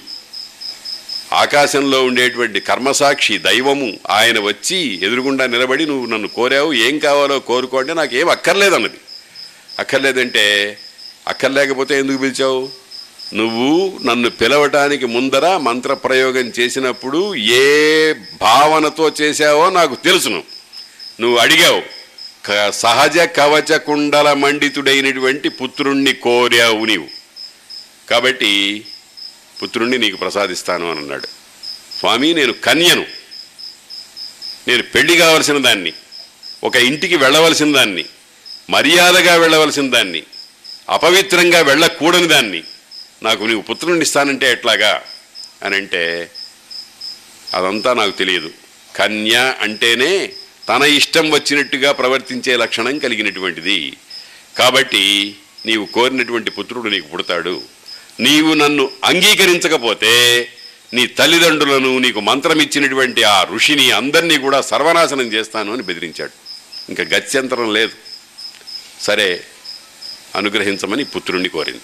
ఆకాశంలో 1.33 2.05
ఉండేటువంటి 2.05 2.61
కర్మసాక్షి 2.61 3.39
దైవము 3.39 3.99
ఆయన 4.11 4.41
వచ్చి 4.41 4.95
ఎదురుగుండా 5.03 5.47
నిలబడి 5.47 5.87
నువ్వు 5.87 6.07
నన్ను 6.07 6.29
కోరావు 6.29 6.73
ఏం 6.73 6.99
కావాలో 6.99 7.39
కోరుకో 7.39 7.79
అంటే 7.79 8.19
ఏం 8.19 8.29
అక్కర్లేదన్నది. 8.29 8.97
అక్కర్లేదంటే 9.79 10.79
అక్కర్లేకపోతే 11.29 11.99
ఎందుకు 11.99 12.17
పిలిచావు? 12.17 12.69
నువ్వు 13.35 13.99
నన్ను 14.05 14.31
పిలవటానికి 14.31 15.07
ముందర 15.07 15.57
మంత్రప్రయోగం 15.57 16.53
చేసినప్పుడు 16.61 17.35
ఏ 17.35 18.13
భావనతో 18.41 19.13
చేశావో 19.21 19.71
నాకు 19.71 19.95
తెలుసును. 19.95 20.43
నువ్వు 21.21 21.39
అడిగావు 21.39 21.83
క- 22.47 22.71
సహజ 22.71 23.19
కవచ 23.19 23.79
కుండల 23.79 24.33
మండితుడైనటువంటి 24.33 25.49
పుత్రుణ్ణి 25.49 26.13
కోరావు 26.13 26.85
నీవు. 26.85 27.07
కాబట్టి 28.11 28.85
పుత్రుణ్ణి 29.63 29.99
నీకు 29.99 30.17
ప్రసాదిస్తాను 30.17 30.91
అని 30.91 30.99
అన్నాడు. 31.01 31.27
స్వామి 31.99 32.35
నేను 32.35 32.53
కన్యను. 32.53 33.07
నేను 34.69 34.83
పెళ్ళి 34.83 35.17
కావలసిన 35.17 35.59
దాన్ని 35.59 35.93
ఒక 36.65 36.77
ఇంటికి 36.77 37.17
వెళ్ళవలసిన 37.17 37.73
దాన్ని 37.73 38.05
మర్యాదగా 38.71 39.35
వెళ్ళవలసిన 39.35 39.91
దాన్ని 39.91 40.23
అపవిత్రంగా 40.91 41.61
వెళ్ళకూడని 41.61 42.27
దాన్ని 42.27 42.63
నాకు 43.23 43.45
నీవు 43.45 43.61
పుత్రుణ్ణి 43.61 44.03
ఇస్తానంటే 44.03 44.53
ఎట్లాగా? 44.53 45.03
అని 45.63 45.77
అంటే 45.77 46.31
అదంతా 47.55 47.93
నాకు 47.93 48.11
తెలియదు. 48.11 48.51
కన్య 48.97 49.55
అంటేనే 49.61 50.33
తన 50.69 50.83
ఇష్టం 50.83 51.31
వచ్చినట్టుగా 51.31 51.93
ప్రవర్తించే 51.93 52.57
లక్షణం 52.57 52.99
కలిగినటువంటిది. 52.99 53.97
కాబట్టి 54.59 55.37
నీవు 55.67 55.87
కోరినటువంటి 55.87 56.51
పుత్రుడు 56.51 56.89
నీకు 56.89 57.07
పుడతాడు. 57.07 57.63
నీవు 58.21 58.55
నన్ను 58.55 58.91
అంగీకరించకపోతే 59.05 60.13
నీ 60.95 61.07
తల్లిదండ్రులను 61.07 61.99
నీకు 61.99 62.21
మంత్రం 62.21 62.61
ఇచ్చినటువంటి 62.61 63.23
ఆ 63.23 63.45
ఋషిని 63.45 63.91
అందరినీ 63.91 64.39
కూడా 64.39 64.61
సర్వనాశనం 64.61 65.33
చేస్తాను 65.33 65.73
అని 65.73 65.83
బెదిరించాడు. 65.83 66.31
ఇంకా 66.89 67.17
గత్యంతరం 67.17 67.73
లేదు. 67.73 67.93
సరే 69.01 69.45
అనుగ్రహించమని 70.37 71.05
పుత్రుణ్ణి 71.05 71.49
కోరింది. 71.49 71.81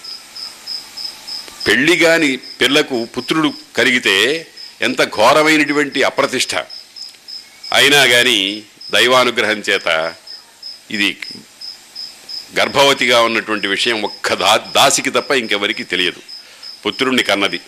పెళ్ళి 1.66 1.96
కాని 1.96 2.36
పిల్లకు 2.36 3.04
పుత్రుడు 3.04 3.52
కలిగితే 3.76 4.46
ఎంత 4.82 5.02
ఘోరమైనటువంటి 5.02 6.02
అప్రతిష్ట. 6.02 6.54
అయినా 7.72 8.06
కానీ 8.06 8.62
దైవానుగ్రహం 8.92 9.62
చేత 9.70 10.14
ఇది 10.90 11.16
గర్భవతిగా 12.58 13.20
ఉన్నటువంటి 13.20 13.66
విషయం 13.66 14.02
ఒక్క 14.02 14.34
దా 14.34 14.56
దాసికి 14.56 15.10
తప్ప 15.10 15.30
ఇంకెవరికి 15.30 15.84
తెలియదు. 15.84 16.20
పుత్రుణ్ణి 16.86 17.22
కన్నది. 17.22 17.60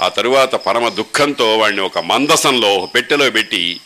ఆ 0.00 0.08
తరువాత 0.08 0.54
పరమ 0.54 0.88
దుఃఖంతో 0.88 1.58
వాడిని 1.58 1.82
ఒక 1.82 1.98
మందసంలో 1.98 2.74
ఒక 2.74 2.94
పెట్టెలో 2.94 3.30
పెట్టి 3.30 3.80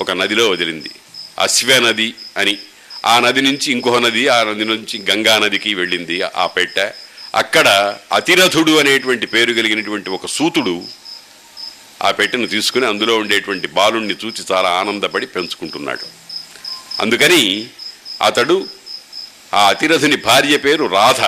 ఒక 0.00 0.10
నదిలో 0.10 0.50
వదిలింది. 0.50 0.90
అశ్వ 1.38 1.78
నది 1.78 2.14
అని. 2.36 2.58
ఆ 3.06 3.20
నది 3.20 3.42
నుంచి 3.42 3.72
ఇంకొక 3.72 3.96
నది 3.96 4.28
ఆ 4.28 4.44
నది 4.44 4.64
నుంచి 4.64 5.04
గంగా 5.10 5.38
నదికి 5.38 5.74
వెళ్ళింది 5.74 6.22
ఆ 6.22 6.46
పెట్టె. 6.46 6.90
అక్కడ 7.34 7.96
అతిరథుడు 8.12 8.78
అనేటువంటి 8.78 9.26
పేరు 9.26 9.52
కలిగినటువంటి 9.52 10.10
ఒక 10.10 10.26
సూతుడు 10.26 10.82
ఆ 12.02 12.10
పెట్టెను 12.10 12.46
తీసుకుని 12.46 12.86
అందులో 12.86 13.16
ఉండేటువంటి 13.16 13.68
బాలుణ్ణి 13.68 14.14
చూచి 14.24 14.44
చాలా 14.52 14.70
ఆనందపడి 14.70 15.26
పెంచుకుంటున్నాడు. 15.26 16.06
అందుకని 17.00 17.68
అతడు 18.22 18.66
ఆ 19.54 19.68
అతిరథుని 19.68 20.16
భార్య 20.16 20.56
పేరు 20.56 20.84
రాధ. 20.84 21.20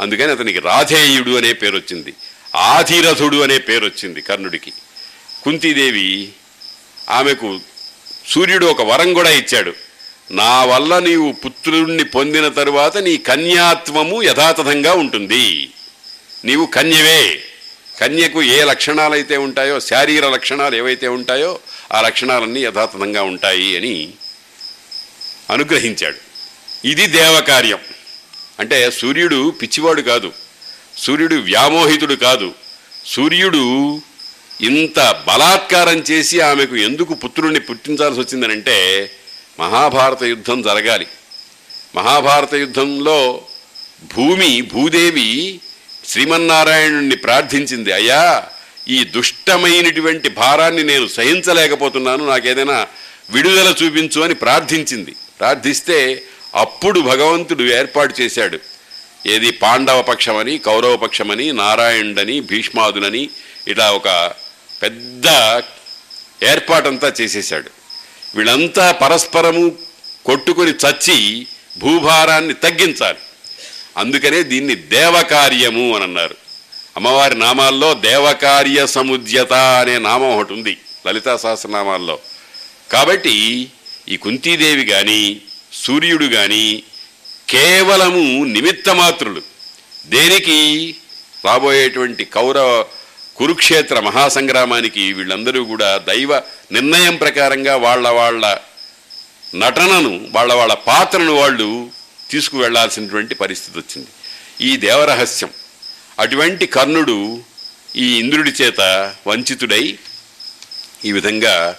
అందుకని 0.00 0.30
అతనికి 0.30 0.58
రాధేయుడు 0.58 1.30
అనే 1.30 1.52
పేరు 1.52 1.76
వచ్చింది 1.76 2.14
ఆధిరథుడు 2.56 3.36
అనే 3.36 3.58
పేరు 3.58 3.84
వచ్చింది 3.84 4.20
కర్ణుడికి. 4.20 4.72
కుంతీదేవి 5.44 6.28
ఆమెకు 7.10 7.60
సూర్యుడు 8.28 8.66
ఒక 8.66 8.82
వరం 8.82 9.12
కూడా 9.12 9.30
ఇచ్చాడు. 9.30 9.74
నా 10.30 10.64
వల్ల 10.64 10.98
నీవు 10.98 11.32
పుత్రుణ్ణి 11.32 12.04
పొందిన 12.04 12.48
తరువాత 12.48 12.96
నీ 12.96 13.16
కన్యాత్వము 13.16 14.22
యథాతథంగా 14.22 14.92
ఉంటుంది. 14.94 15.70
నీవు 16.44 16.66
కన్యవే. 16.66 17.42
కన్యకు 18.00 18.42
ఏ 18.42 18.64
లక్షణాలైతే 18.64 19.36
ఉంటాయో 19.36 19.80
శారీర 19.80 20.28
లక్షణాలు 20.28 20.76
ఏవైతే 20.76 21.08
ఉంటాయో 21.08 21.58
ఆ 21.92 22.00
లక్షణాలన్నీ 22.00 22.60
యథాతథంగా 22.60 23.22
ఉంటాయి 23.22 23.76
అని 23.76 24.08
అనుగ్రహించాడు. 25.50 26.29
ఇది 26.84 27.06
దేవకార్యం. 27.06 27.78
అంటే 28.60 28.90
సూర్యుడు 28.90 29.50
పిచ్చివాడు 29.50 30.02
కాదు. 30.02 30.32
సూర్యుడు 30.98 31.34
వ్యామోహితుడు 31.34 32.14
కాదు. 32.14 32.54
సూర్యుడు 33.06 34.02
ఇంత 34.60 35.24
బలాత్కారం 35.28 35.98
చేసి 35.98 36.40
ఆమెకు 36.40 36.76
ఎందుకు 36.76 37.14
పుత్రుణ్ణి 37.14 37.60
పుట్టించాల్సి 37.60 38.20
వచ్చిందనంటే 38.20 39.10
మహాభారత 39.60 40.22
యుద్ధం 40.22 40.62
జరగాలి. 40.62 41.06
మహాభారత 41.96 42.54
యుద్ధంలో 42.54 43.42
భూమి 44.16 44.60
భూదేవి 44.60 45.60
శ్రీమన్నారాయణుణ్ణి 46.06 47.16
ప్రార్థించింది. 47.16 47.92
అయ్యా 47.92 48.44
ఈ 48.88 49.04
దుష్టమైనటువంటి 49.04 50.28
భారాన్ని 50.28 50.84
నేను 50.84 51.06
సహించలేకపోతున్నాను. 51.06 52.26
నాకేదైనా 52.26 52.86
విడుదల 53.30 53.74
చూపించు 53.84 54.22
అని 54.22 54.34
ప్రార్థించింది. 54.34 55.16
ప్రార్థిస్తే 55.40 56.22
అప్పుడు 56.54 57.00
భగవంతుడు 57.00 57.62
ఏర్పాటు 57.62 58.20
చేశాడు. 58.20 58.58
ఏది 59.26 59.50
పాండవ 59.50 60.02
పక్షమని 60.02 60.58
కౌరవ 60.58 60.96
పక్షమని 60.96 61.52
నారాయణుడని 61.52 62.40
భీష్మాదులని 62.40 63.30
ఇలా 63.68 63.92
ఒక 63.92 64.32
పెద్ద 64.82 65.26
ఏర్పాటంతా 66.44 67.12
చేసేశాడు. 67.20 67.70
వీళ్ళంతా 68.34 68.92
పరస్పరము 68.92 69.72
కొట్టుకొని 70.26 70.70
చచ్చి 70.70 71.46
భూభారాన్ని 71.78 72.54
తగ్గించాలి. 72.54 73.18
అందుకనే 73.96 74.42
దీన్ని 74.42 74.74
దేవకార్యము 74.74 75.94
అని 75.94 76.04
అన్నారు. 76.04 76.36
అమ్మవారి 76.96 77.38
నామాల్లో 77.38 77.94
దేవకార్య 77.94 78.86
సముద్యత 78.86 79.52
అనే 79.52 79.98
నామం 79.98 80.38
ఒకటి 80.38 80.52
ఉంది 80.52 80.76
లలితా 81.06 81.36
సహస్రనామాల్లో. 81.36 82.18
కాబట్టి 82.92 83.68
ఈ 84.08 84.16
కుంతీదేవి 84.16 84.84
కానీ 84.84 85.40
సూర్యుడు 85.72 86.24
కానీ 86.24 86.82
కేవలము 87.48 88.44
నిమిత్తమాత్రులు. 88.44 89.42
దేనికి? 90.06 90.96
రాబోయేటువంటి 91.44 92.24
కౌరవ 92.24 92.86
కురుక్షేత్ర 93.36 94.00
మహాసంగ్రామానికి 94.00 95.12
వీళ్ళందరూ 95.12 95.64
కూడా 95.64 95.98
దైవ 95.98 96.42
నిర్ణయం 96.72 97.16
ప్రకారంగా 97.16 97.76
వాళ్ళ 97.76 98.08
వాళ్ళ 98.08 98.58
నటనను 99.54 100.28
వాళ్ళ 100.30 100.52
వాళ్ళ 100.52 100.74
పాత్రను 100.74 101.32
వాళ్ళు 101.32 101.90
తీసుకువెళ్ళాల్సినటువంటి 102.30 103.34
పరిస్థితి 103.34 103.78
వచ్చింది. 103.78 104.08
ఈ 104.60 104.76
దేవరహస్యం. 104.76 105.50
అటువంటి 106.18 106.66
కర్ణుడు 106.66 107.42
ఈ 107.96 108.18
ఇంద్రుడి 108.18 108.50
చేత 108.50 108.80
వంచితుడై 109.26 109.98
ఈ 111.04 111.12
విధంగా 111.12 111.76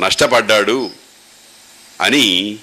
నష్టపడ్డాడు 0.00 0.90
అని 2.00 2.56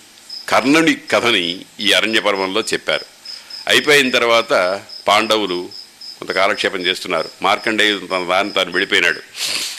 కర్ణుడి 0.52 0.98
కథని 1.12 1.66
ఈ 1.80 1.92
అరణ్య 1.92 2.20
పర్వంలో 2.20 2.62
చెప్పారు. 2.62 3.06
అయిపోయిన 3.68 4.10
తర్వాత 4.10 4.82
పాండవులు 5.08 5.70
కొంత 6.20 6.32
కాలక్షేపం 6.32 6.80
చేస్తున్నారు. 6.80 7.30
మార్కండేయుడు 7.42 8.06
తన 8.06 8.28
దాన్ని 8.30 8.54
తాను 8.54 8.72
వెళ్ళిపోయినాడు. 8.72 9.22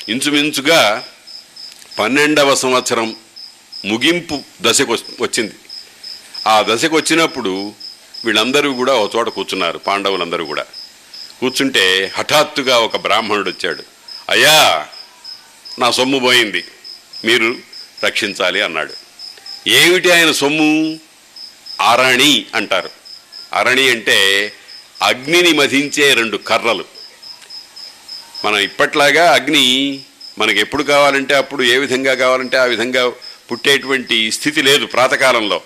ఇంచుమించుగా 0.08 1.04
పన్నెండవ 1.98 2.54
సంవత్సరం 2.54 3.16
ముగింపు 3.84 4.42
దశకు 4.60 4.92
వచ్చింది. 5.20 5.54
ఆ 6.48 6.64
దశకు 6.68 6.96
వచ్చినప్పుడు 6.96 7.72
వీళ్ళందరూ 8.24 8.72
కూడా 8.72 8.92
ఒక 8.92 9.16
చోట 9.16 9.28
కూర్చున్నారు 9.28 9.78
పాండవులందరూ 9.78 10.44
కూడా. 10.44 10.64
కూర్చుంటే 11.40 12.12
హఠాత్తుగా 12.16 12.78
ఒక 12.78 12.96
బ్రాహ్మణుడు 12.96 13.50
వచ్చాడు. 13.50 13.82
అయ్యా 14.28 14.86
నా 15.78 15.90
సొమ్ము 15.90 16.18
పోయింది. 16.18 16.64
మీరు 17.24 17.56
రక్షించాలి 18.04 18.62
అన్నాడు. 18.62 19.01
ఏమిటి 19.66 20.10
ఆయన 20.10 20.32
సొమ్ము? 20.32 21.00
అరణి 21.80 22.46
అంటారు. 22.54 22.90
అరణి 23.52 23.90
అంటే 23.90 24.52
అగ్నిని 25.02 25.52
మధించే 25.52 26.14
రెండు 26.14 26.36
కర్రలు. 26.36 26.84
మనం 28.44 28.58
ఇప్పట్లాగా 28.58 29.32
అగ్ని 29.32 30.00
మనకి 30.38 30.60
ఎప్పుడు 30.60 30.82
కావాలంటే 30.82 31.34
అప్పుడు 31.34 31.62
ఏ 31.62 31.78
విధంగా 31.78 32.14
కావాలంటే 32.14 32.56
ఆ 32.56 32.64
విధంగా 32.64 33.08
పుట్టేటువంటి 33.52 34.32
స్థితి 34.32 34.62
లేదు 34.62 34.86
ప్రాతకాలంలో. 34.86 35.60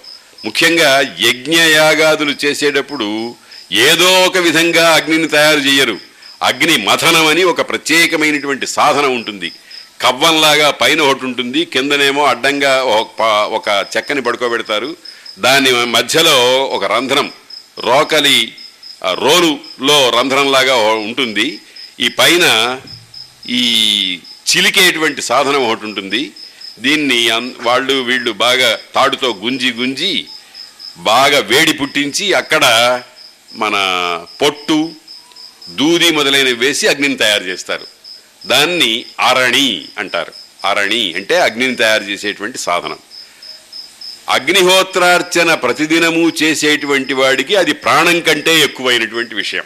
ముఖ్యంగా 0.45 1.17
యజ్ఞయాగాదులు 1.21 2.35
చేసేటప్పుడు 2.45 3.35
ఏదో 3.73 4.25
ఒక 4.25 4.37
విధంగా 4.37 4.95
అగ్నిని 4.95 5.29
తయారు 5.29 5.59
చేయరు. 5.59 5.99
అగ్ని 6.43 6.77
మథనం 6.77 7.27
అని 7.27 7.45
ఒక 7.45 7.69
ప్రత్యేకమైనటువంటి 7.69 8.67
సాధన 8.67 9.07
ఉంటుంది. 9.07 9.53
కవ్వంలాగా 10.03 10.71
పైన 10.71 11.01
ఒకటి 11.01 11.25
ఉంటుంది 11.25 11.65
కిందనేమో 11.65 12.25
అడ్డంగా 12.25 12.85
ఒక 12.85 13.11
ప- 13.21 13.55
ఒక 13.55 13.87
చెక్కని 13.97 14.23
పడుకోబెడతారు. 14.23 14.97
దాని 15.39 15.71
మధ్యలో 15.71 16.65
ఒక 16.65 16.85
రంధ్రం 16.85 17.33
రోకలి 17.79 18.55
రోలులో 19.13 20.11
రంధ్రంలాగా 20.11 20.77
ఉంటుంది. 20.77 21.61
ఈ 22.01 22.09
పైన 22.09 22.79
ఈ 23.49 24.19
చిలికేటువంటి 24.57 25.23
సాధనం 25.23 25.71
ఒకటి 25.71 25.85
ఉంటుంది. 25.85 26.33
దీన్ని 26.79 27.31
వాళ్ళు 27.61 27.93
వీళ్ళు 27.93 28.33
బాగా 28.33 28.79
తాడుతో 28.95 29.35
గుంజి 29.45 29.73
గుంజి 29.73 30.27
బాగా 30.97 31.39
వేడి 31.39 31.73
పుట్టించి 31.73 32.33
అక్కడ 32.33 33.03
మన 33.55 33.77
పొట్టు 34.43 34.93
దూది 35.71 36.11
మొదలైనవి 36.11 36.53
వేసి 36.53 36.89
అగ్నిని 36.89 37.17
తయారు 37.17 37.45
చేస్తారు. 37.45 37.96
దాన్ని 38.47 39.05
అరణి 39.21 39.89
అంటారు. 39.99 40.33
అరణి 40.65 41.15
అంటే 41.15 41.41
అగ్నిని 41.41 41.77
తయారు 41.77 42.05
చేసేటువంటి 42.05 42.59
సాధనం. 42.59 42.99
అగ్నిహోత్రార్చన 44.29 45.55
ప్రతిదినము 45.55 46.33
చేసేటువంటి 46.43 47.15
వాడికి 47.15 47.57
అది 47.57 47.73
ప్రాణం 47.73 48.21
కంటే 48.21 48.61
ఎక్కువైనటువంటి 48.61 49.35
విషయం. 49.35 49.65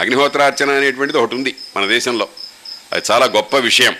అగ్నిహోత్రార్చన 0.00 0.70
అనేటువంటిది 0.70 1.18
ఒకటి 1.18 1.34
ఉంది 1.34 1.54
మన 1.76 1.86
దేశంలో. 1.86 2.28
అది 2.92 3.02
చాలా 3.10 3.26
గొప్ప 3.26 3.56
విషయం. 3.56 3.96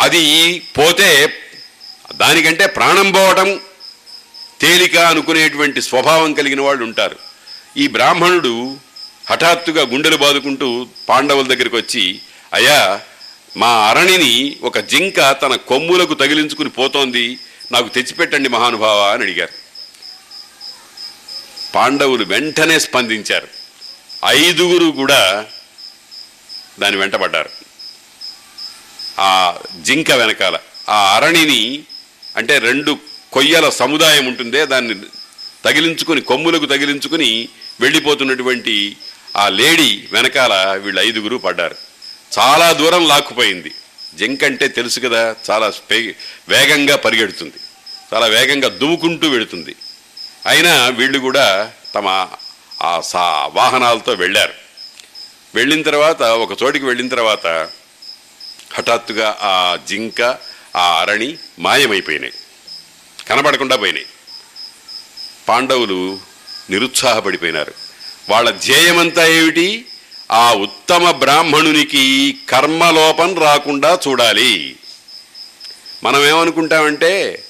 అది 0.00 0.62
పోతే 0.78 1.38
దానికంటే 2.16 2.66
ప్రాణం 2.66 3.12
పోవటం 3.12 3.60
తేలిక 4.60 4.96
అనుకునేటువంటి 4.96 5.82
స్వభావం 5.82 6.32
కలిగిన 6.32 6.60
వాళ్ళు 6.60 6.84
ఉంటారు. 6.84 7.16
ఈ 7.76 7.86
బ్రాహ్మణుడు 7.86 8.76
హఠాత్తుగా 9.30 9.82
గుండెలు 9.82 10.16
బాదుకుంటూ 10.16 10.86
పాండవుల 11.08 11.46
దగ్గరికి 11.46 11.76
వచ్చి 11.76 12.20
అయ్యా 12.52 13.00
మా 13.56 13.68
అరణిని 13.68 14.56
ఒక 14.62 14.78
జింక 14.78 15.36
తన 15.42 15.54
కొమ్ములకు 15.54 16.14
తగిలించుకుని 16.14 16.68
పోతోంది. 16.68 17.38
నాకు 17.72 17.88
తెచ్చిపెట్టండి 17.88 18.48
మహానుభావ 18.48 18.98
అని 18.98 19.22
అడిగారు. 19.22 19.52
పాండవులు 21.74 22.24
వెంటనే 22.24 22.78
స్పందించారు. 22.78 23.48
ఐదుగురు 24.26 24.90
కూడా 24.90 25.46
దాని 26.80 26.96
వెంటబడ్డారు 26.96 27.50
ఆ 29.20 29.58
జింక 29.82 30.10
వెనకాల 30.10 30.58
ఆ 30.88 31.16
అరణిని 31.16 31.82
అంటే 32.36 32.58
రెండు 32.58 32.98
కొయ్యల 33.32 33.68
సముదాయం 33.68 34.26
ఉంటుందే 34.26 34.66
దాన్ని 34.66 34.94
తగిలించుకుని 35.64 36.20
కొమ్ములకు 36.20 36.66
తగిలించుకుని 36.66 37.48
వెళ్ళిపోతున్నటువంటి 37.80 38.96
ఆ 39.36 39.48
లేడీ 39.48 40.08
వెనకాల 40.12 40.80
వీళ్ళు 40.82 41.00
ఐదుగురు 41.00 41.36
పడ్డారు. 41.36 41.91
చాలా 42.38 42.72
దూరం 42.72 43.08
లాక్కుపోయింది. 43.08 43.74
జింక 44.14 44.44
అంటే 44.44 44.68
తెలుసు 44.68 45.00
కదా 45.00 45.36
చాలా 45.50 45.72
వేగంగా 46.48 46.96
పరిగెడుతుంది. 46.96 47.54
చాలా 48.14 48.26
వేగంగా 48.26 48.68
దువ్వుకుంటూ 48.68 49.28
వెళుతుంది. 49.28 49.74
అయినా 50.46 50.88
వీళ్ళు 50.88 51.18
కూడా 51.18 51.72
తమ 51.94 52.28
ఆ 52.82 53.00
సా 53.00 53.50
వాహనాలతో 53.54 54.12
వెళ్ళారు. 54.12 54.52
వెళ్ళిన 55.54 55.82
తర్వాత 55.82 56.22
ఒక 56.22 56.62
చోటికి 56.62 56.84
వెళ్ళిన 56.84 57.08
తర్వాత 57.08 57.46
హఠాత్తుగా 58.74 59.36
ఆ 59.40 59.78
జింక 59.88 60.22
ఆ 60.76 61.00
అరణి 61.00 61.38
మాయమైపోయినాయి. 61.58 62.32
కనబడకుండా 63.28 63.76
పోయినాయి. 63.76 64.06
పాండవులు 65.48 66.20
నిరుత్సాహపడిపోయినారు. 66.70 67.74
వాళ్ళ 68.28 68.50
ధ్యేయమంతా 68.50 69.26
ఏమిటి? 69.26 69.86
ఆ 70.32 70.52
ఉత్తమ 70.52 71.10
బ్రాహ్మణునికి 71.10 72.36
కర్మలోపం 72.48 73.38
రాకుండా 73.38 73.98
చూడాలి. 74.08 74.76
మనం 76.04 76.26
ఏమనుకుంటామంటే 76.26 77.42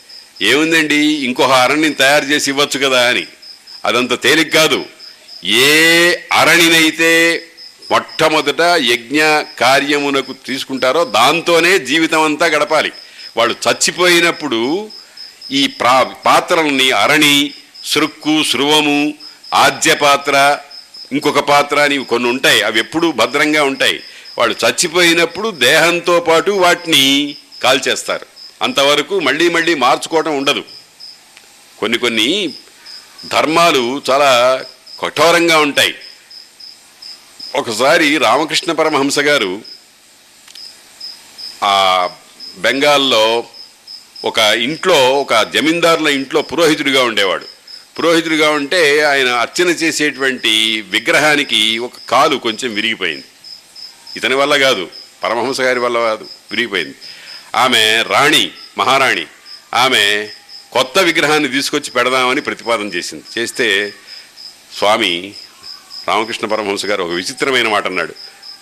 ఏముందండి 0.42 0.96
ఇంకొక 0.96 1.50
అరణ్యం 1.50 1.92
తయారు 1.92 2.24
చేసి 2.24 2.50
ఇవ్వచ్చు 2.50 2.88
కదా 2.88 3.08
అని. 3.08 3.26
అదంత 3.84 4.22
తేలిక 4.22 4.54
కాదు. 4.54 4.84
ఏ 5.44 6.14
అరణినైతే 6.32 7.42
మొట్టమొదట 7.90 8.60
యజ్ఞ 8.60 9.22
కార్యమునకు 9.60 10.32
తీసుకుంటారో 10.32 11.04
దాంతోనే 11.04 11.78
జీవితం 11.78 12.22
అంతా 12.22 12.46
గడపాలి. 12.46 12.92
వాళ్ళు 13.36 13.56
చచ్చిపోయినప్పుడు 13.68 14.90
ఈ 15.50 15.66
ప్రా 15.66 16.02
పాత్రల్ని 16.02 16.90
అరణి 16.90 17.54
సృక్కు 17.84 18.42
శృవము 18.42 19.14
ఆద్య 19.54 19.94
పాత్ర 19.94 20.58
ఇంకొక 21.12 21.38
పాత్ర 21.38 21.78
అని 21.78 22.04
కొన్ని 22.04 22.28
ఉంటాయి 22.28 22.62
అవి 22.62 22.78
ఎప్పుడూ 22.78 23.12
భద్రంగా 23.12 23.64
ఉంటాయి. 23.64 24.02
వాళ్ళు 24.38 24.56
చచ్చిపోయినప్పుడు 24.66 25.50
దేహంతో 25.50 26.20
పాటు 26.20 26.50
వాటిని 26.50 27.36
కాల్చేస్తారు. 27.62 28.26
అంతవరకు 28.62 29.20
మళ్ళీ 29.20 29.48
మళ్ళీ 29.48 29.74
మార్చుకోవటం 29.74 30.38
ఉండదు. 30.38 30.64
కొన్ని 31.78 31.98
కొన్ని 31.98 32.54
ధర్మాలు 33.32 34.02
చాలా 34.10 34.64
కఠోరంగా 35.00 35.58
ఉంటాయి. 35.58 35.94
ఒకసారి 37.54 38.18
రామకృష్ణ 38.18 38.72
పరమహంస 38.72 39.18
గారు 39.18 39.62
ఆ 41.64 42.08
బెంగాల్లో 42.58 43.44
ఒక 44.24 44.38
ఇంట్లో 44.38 45.14
ఒక 45.20 45.42
జమీందారుల 45.42 46.08
ఇంట్లో 46.08 46.42
పురోహితుడిగా 46.42 47.04
ఉండేవాడు. 47.04 47.51
పురోహితుడిగా 47.98 48.50
ఉంటే 48.50 49.00
ఆయన 49.02 49.28
అర్చన 49.28 49.68
చేసేటువంటి 49.68 50.80
విగ్రహానికి 50.88 51.78
ఒక 51.78 51.92
కాలు 52.08 52.36
కొంచెం 52.36 52.74
విరిగిపోయింది. 52.74 53.24
ఇతని 54.16 54.34
వల్ల 54.34 54.56
కాదు 54.56 54.88
పరమహంస 55.24 55.60
గారి 55.60 55.78
వల్ల 55.78 55.98
కాదు 55.98 56.26
విరిగిపోయింది. 56.50 56.94
ఆమె 57.54 58.04
రాణి 58.08 58.50
మహారాణి 58.78 59.26
ఆమె 59.74 60.28
కొత్త 60.72 60.98
విగ్రహాన్ని 60.98 61.48
తీసుకొచ్చి 61.48 61.90
పెడదామని 61.90 62.40
ప్రతిపాదన 62.40 62.86
చేసింది. 62.86 63.40
చేస్తే 63.40 63.94
స్వామి 64.78 65.34
రామకృష్ణ 66.08 66.46
పరమహంస 66.46 66.86
గారు 66.86 67.02
ఒక 67.02 67.10
విచిత్రమైన 67.10 67.68
మాట 67.68 67.86
అన్నాడు. 67.86 68.14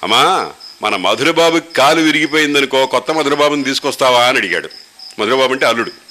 అమ్మా 0.02 0.52
మన 0.82 0.96
మధురబాబుకి 0.96 1.74
కాలు 1.74 2.00
విరిగిపోయిందనుకో 2.00 2.86
కొత్త 2.86 3.10
మధురబాబుని 3.10 3.64
తీసుకొస్తావా 3.64 4.24
అని 4.24 4.38
అడిగాడు. 4.38 4.70
మధురబాబు 5.18 5.52
అంటే 5.52 5.66
అల్లుడు. 5.66 6.09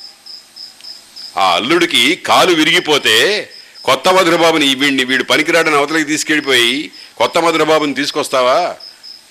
ఆ 1.39 1.55
అల్లుడికి 1.55 2.15
కాలు 2.15 2.53
విరిగిపోతే 2.53 3.49
కొత్త 3.85 4.09
మధురబాబుని 4.09 4.75
వీడిని 4.75 5.03
వీడు 5.03 5.23
పనికిరాడని 5.23 5.75
అవతలకి 5.75 6.03
తీసుకెళ్ళిపోయి 6.03 6.91
కొత్త 7.17 7.37
మధురబాబుని 7.37 7.93
తీసుకొస్తావా? 7.93 8.75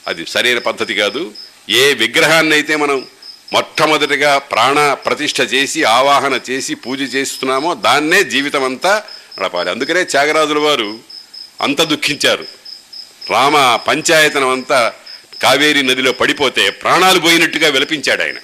అది 0.06 0.26
సరైన 0.26 0.58
పద్ధతి 0.58 0.94
కాదు. 0.94 1.34
ఏ 1.70 1.94
విగ్రహాన్ని 1.94 2.52
అయితే 2.52 2.76
మనం 2.76 3.06
మొట్టమొదటిగా 3.52 4.38
ప్రాణ 4.38 4.92
ప్రతిష్ఠ 4.92 5.40
చేసి 5.40 5.84
ఆవాహన 5.84 6.40
చేసి 6.50 6.74
పూజ 6.74 7.14
చేస్తున్నామో 7.14 7.74
దాన్నే 7.74 8.24
జీవితం 8.24 8.64
అంతా 8.64 9.02
నడపాలి. 9.38 9.70
అందుకనే 9.70 10.04
త్యాగరాజుల 10.04 10.58
వారు 10.58 10.98
అంత 11.60 11.82
దుఃఖించారు. 11.82 12.46
రామ 13.30 13.76
పంచాయతనం 13.76 14.48
అంతా 14.48 14.92
కావేరీ 15.42 15.82
నదిలో 15.82 16.12
పడిపోతే 16.12 16.70
ప్రాణాలు 16.70 17.18
పోయినట్టుగా 17.18 17.68
విలపించాడు 17.68 18.22
ఆయన. 18.22 18.36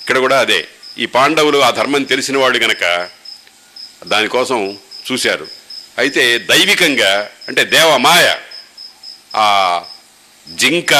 ఇక్కడ 0.00 0.18
కూడా 0.18 0.40
అదే. 0.40 0.68
ఈ 0.98 1.06
పాండవులు 1.06 1.58
ఆ 1.58 1.70
ధర్మం 1.70 2.02
తెలిసిన 2.02 2.38
వాళ్ళు 2.38 2.58
గనక 2.58 3.08
దానికోసం 4.04 4.78
చూశారు. 5.12 5.46
అయితే 5.98 6.38
దైవికంగా 6.38 7.30
అంటే 7.48 7.64
దేవమాయ 7.64 8.36
ఆ 9.36 9.82
జింక 10.54 10.94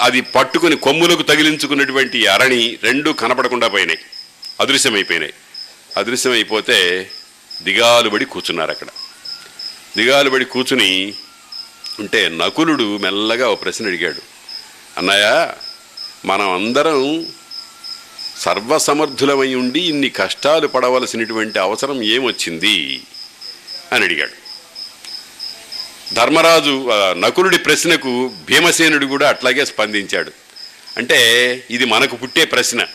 అది 0.00 0.20
పట్టుకుని 0.20 0.76
కొమ్ములకు 0.76 1.22
తగిలించుకున్నటువంటి 1.22 2.26
అరణి 2.26 2.78
రెండు 2.82 3.10
కనపడకుండా 3.10 3.68
పోయినాయి. 3.68 3.98
అదృశ్యమైపోయినాయి. 4.60 5.34
అదృశ్యమైపోతే 5.96 7.10
దిగాలుబడి 7.62 8.24
కూర్చున్నారు 8.24 8.70
అక్కడ. 8.70 8.86
దిగాలుబడి 9.96 10.44
కూర్చుని 10.44 11.14
ఉంటే 11.98 12.28
నకులుడు 12.28 12.98
మెల్లగా 12.98 13.48
ఓ 13.48 13.54
ప్రశ్న 13.54 13.86
అడిగాడు. 13.86 14.22
అన్నయ్య 14.98 15.52
మనం 16.24 16.52
అందరం 16.52 17.26
సర్వసమర్థులమై 18.38 19.54
ఉండి 19.54 19.80
ఇన్ని 19.80 20.10
కష్టాలు 20.10 20.66
పడవలసినటువంటి 20.66 21.58
అవసరం 21.58 22.02
ఏమొచ్చింది? 22.02 23.00
అని 23.92 24.04
అడిగాడు. 24.04 24.44
ధర్మరాజు 26.14 26.88
నకులుడి 27.12 27.58
ప్రశ్నకు 27.58 28.30
భీమసేనుడు 28.48 29.06
కూడా 29.06 29.28
అట్లాగే 29.28 29.64
స్పందించాడు. 29.64 30.32
అంటే 30.96 31.18
ఇది 31.70 31.84
మనకు 31.84 32.16
పుట్టే 32.16 32.44
ప్రశ్న. 32.44 32.86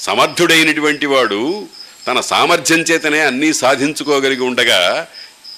సమర్థుడైనటువంటి 0.00 1.06
వాడు 1.06 1.68
తన 2.06 2.20
సామర్థ్యం 2.20 2.78
చేతనే 2.78 3.20
అన్నీ 3.20 3.52
సాధించుకోగలిగి 3.52 4.40
ఉండగా 4.40 5.08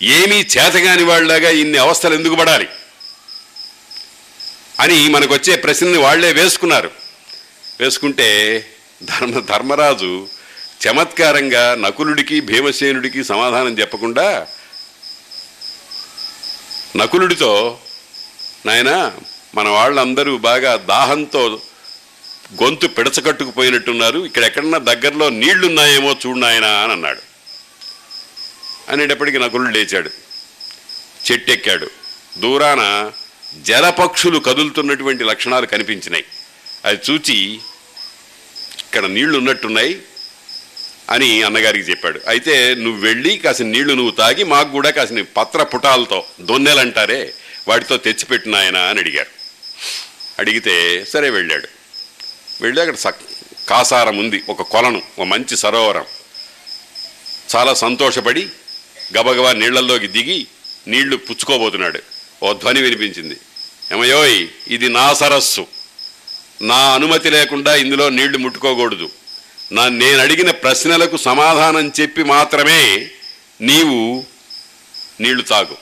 ఏమీ 0.03 0.37
చేతగాని 0.37 1.05
వాళ్ళగా 1.05 1.51
ఇన్ని 1.51 1.79
అవస్థలు 1.79 2.15
ఎందుకు 2.15 2.35
పడాలి? 2.35 2.69
అని 4.81 5.09
మనకు 5.09 5.35
వచ్చే 5.35 5.57
ప్రశ్నని 5.57 5.99
వాళ్ళే 5.99 6.33
వేసుకున్నారు. 6.33 6.91
వేసుకుంటే 7.81 8.65
ధర్మ 9.03 9.41
ధర్మరాజు 9.41 10.29
చమత్కారంగా 10.89 11.75
నకులుడికి 11.75 12.41
భీమసేనుడికి 12.41 13.25
సమాధానం 13.25 13.79
చెప్పకుండా 13.79 14.47
నకులుడితో 16.97 17.79
నాయనా 18.66 19.12
మన 19.55 19.69
వాళ్ళందరూ 19.69 20.39
బాగా 20.39 20.77
దాహంతో 20.77 21.61
గొంతు 22.62 22.87
పిడచకట్టుకుపోయినట్టున్నారు. 22.87 24.19
ఇక్కడ 24.19 24.45
ఎక్కడన్నా 24.45 24.79
దగ్గరలో 24.79 25.29
నీళ్ళున్నాయేమో 25.29 26.16
చూడు 26.27 26.39
నాయనా 26.39 26.69
అని 26.69 26.93
అన్నాడు. 26.93 27.20
అనేటప్పటికి 28.89 29.39
నకులుడు 29.39 29.70
లేచాడు. 29.70 30.11
చెట్టెక్కాడు. 31.33 31.91
దూరాన 32.39 33.12
జలపక్షులు 33.62 34.39
కదులుతున్నటువంటి 34.39 35.25
లక్షణాలు 35.25 35.66
కనిపించినాయి. 35.66 36.25
అది 36.85 36.99
చూచి 37.11 37.61
ఇక్కడ 38.89 39.06
నీళ్ళు 39.06 39.39
ఉన్నట్టున్నాయి 39.39 40.02
అని 41.10 41.43
అన్నగారికి 41.43 41.90
చెప్పాడు. 41.90 42.20
అయితే 42.28 42.74
నువ్వు 42.74 43.01
వెళ్ళి 43.01 43.36
కాసిన 43.36 43.66
నీళ్ళు 43.66 43.93
నువ్వు 43.93 44.10
తాగి 44.10 44.44
మాకు 44.44 44.69
కూడా 44.69 44.90
కాసిన 44.90 45.23
పత్ర 45.23 45.62
పుటాలతో 45.62 46.24
దొన్నెలంటారే 46.40 47.35
వాటితో 47.69 47.97
తెచ్చిపెట్టినాయన 47.97 48.77
అని 48.77 48.98
అడిగారు. 49.01 49.31
అడిగితే 50.39 51.05
సరే 51.05 51.31
వెళ్ళాడు. 51.31 51.69
వెళ్ళి 52.62 52.81
అక్కడ 52.82 53.12
కాసారం 53.69 54.19
ఉంది 54.19 54.43
ఒక 54.48 54.62
కొలను 54.62 55.02
ఒక 55.19 55.27
మంచి 55.27 55.56
సరోవరం. 55.56 56.06
చాలా 57.56 57.74
సంతోషపడి 57.74 58.48
గబగబా 59.19 59.52
నీళ్ళల్లోకి 59.52 60.06
దిగి 60.06 60.47
నీళ్ళు 60.89 61.16
పుచ్చుకోబోతున్నాడు. 61.16 62.01
ఓ 62.43 62.52
ధ్వని 62.52 62.82
వినిపించింది. 62.82 63.36
ఏమయోయ్ 63.93 64.48
ఇది 64.69 64.89
నా 64.89 65.15
సరస్సు. 65.15 65.66
నా 66.62 66.94
అనుమతి 66.94 67.30
లేకుండా 67.30 67.76
ఇందులో 67.76 68.09
నీళ్ళు 68.09 68.39
ముట్టుకోకూడదు. 68.39 69.10
నా 69.72 69.89
నేను 69.89 70.18
అడిగిన 70.18 70.51
ప్రశ్నలకు 70.51 71.16
సమాధానం 71.16 71.93
చెప్పి 72.01 72.22
మాత్రమే 72.22 73.10
నీవు 73.60 74.24
నీళ్ళు 75.20 75.43
తాగు 75.43 75.76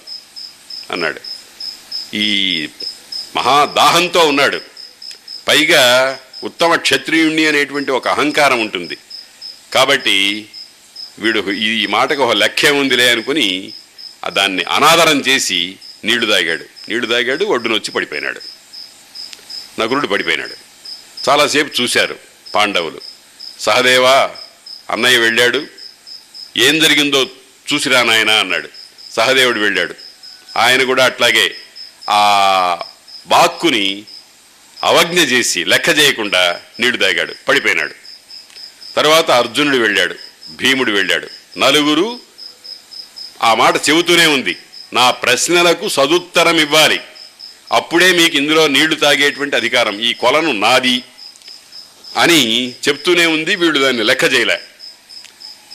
అన్నాడు. 0.92 1.20
ఈ 2.14 2.68
మహా 3.36 3.64
దాహంతో 3.64 4.20
ఉన్నాడు. 4.20 4.60
పైగా 5.48 6.18
ఉత్తమ 6.44 6.74
క్షత్రియుణ్ణి 6.74 7.46
అనేటువంటి 7.46 7.90
ఒక 7.90 8.08
అహంకారం 8.08 8.60
ఉంటుంది. 8.60 8.96
కాబట్టి 9.74 10.48
వీడు 11.18 11.50
ఈ 11.50 11.86
మాటకు 11.86 12.22
ఒక 12.22 12.32
లెక్కే 12.32 12.70
ఉందిలే 12.70 13.10
అనుకుని 13.10 13.72
దాన్ని 14.28 14.62
అనాదరం 14.62 15.20
చేసి 15.20 15.76
నీళ్ళు 16.04 16.26
తాగాడు. 16.26 16.64
నీళ్ళు 16.88 17.06
తాగాడు 17.06 17.44
ఒడ్డునొచ్చి 17.44 17.90
పడిపోయినాడు. 17.90 18.40
నకులుడు 19.80 20.06
పడిపోయినాడు. 20.06 20.65
చాలాసేపు 21.28 21.82
చూశారు 21.82 22.18
పాండవులు. 22.54 23.00
సహదేవా 23.60 24.30
అన్నయ్య 24.90 25.18
వెళ్ళాడు. 25.18 25.66
ఏం 26.56 26.78
జరిగిందో 26.78 27.26
చూసిరా 27.72 28.02
నాయన 28.02 28.30
అన్నాడు. 28.30 28.68
సహదేవుడు 29.14 29.60
వెళ్ళాడు. 29.60 29.94
ఆయన 30.56 30.82
కూడా 30.82 31.04
అట్లాగే 31.04 31.56
ఆ 32.10 32.20
వాక్కుని 33.26 34.04
అవజ్ఞ 34.82 35.20
చేసి 35.20 35.64
లెక్క 35.64 35.88
చేయకుండా 35.88 36.60
నీళ్ళు 36.80 36.96
తాగాడు 36.96 37.34
పడిపోయినాడు. 37.48 37.94
తర్వాత 38.96 39.30
అర్జునుడు 39.30 39.76
వెళ్ళాడు 39.76 40.14
భీముడు 40.50 40.92
వెళ్ళాడు. 40.92 41.58
నలుగురు 41.58 42.20
ఆ 43.42 43.54
మాట 43.54 43.76
చెబుతూనే 43.76 44.26
ఉంది. 44.26 44.56
నా 44.92 45.10
ప్రశ్నలకు 45.10 45.88
సదుత్తరం 45.88 46.56
ఇవ్వాలి. 46.56 47.00
అప్పుడే 47.72 48.12
మీకు 48.12 48.36
ఇందులో 48.36 48.66
నీళ్ళు 48.66 48.94
తాగేటువంటి 48.94 49.56
అధికారం. 49.56 50.00
ఈ 50.00 50.12
కొలను 50.12 50.52
నాది 50.52 51.02
అని 52.16 52.70
చెప్తూనే 52.70 53.26
ఉంది 53.26 53.56
వీళ్ళు 53.56 53.78
దాన్ని 53.78 54.02
లెక్క 54.02 54.24
చేయలే. 54.24 54.60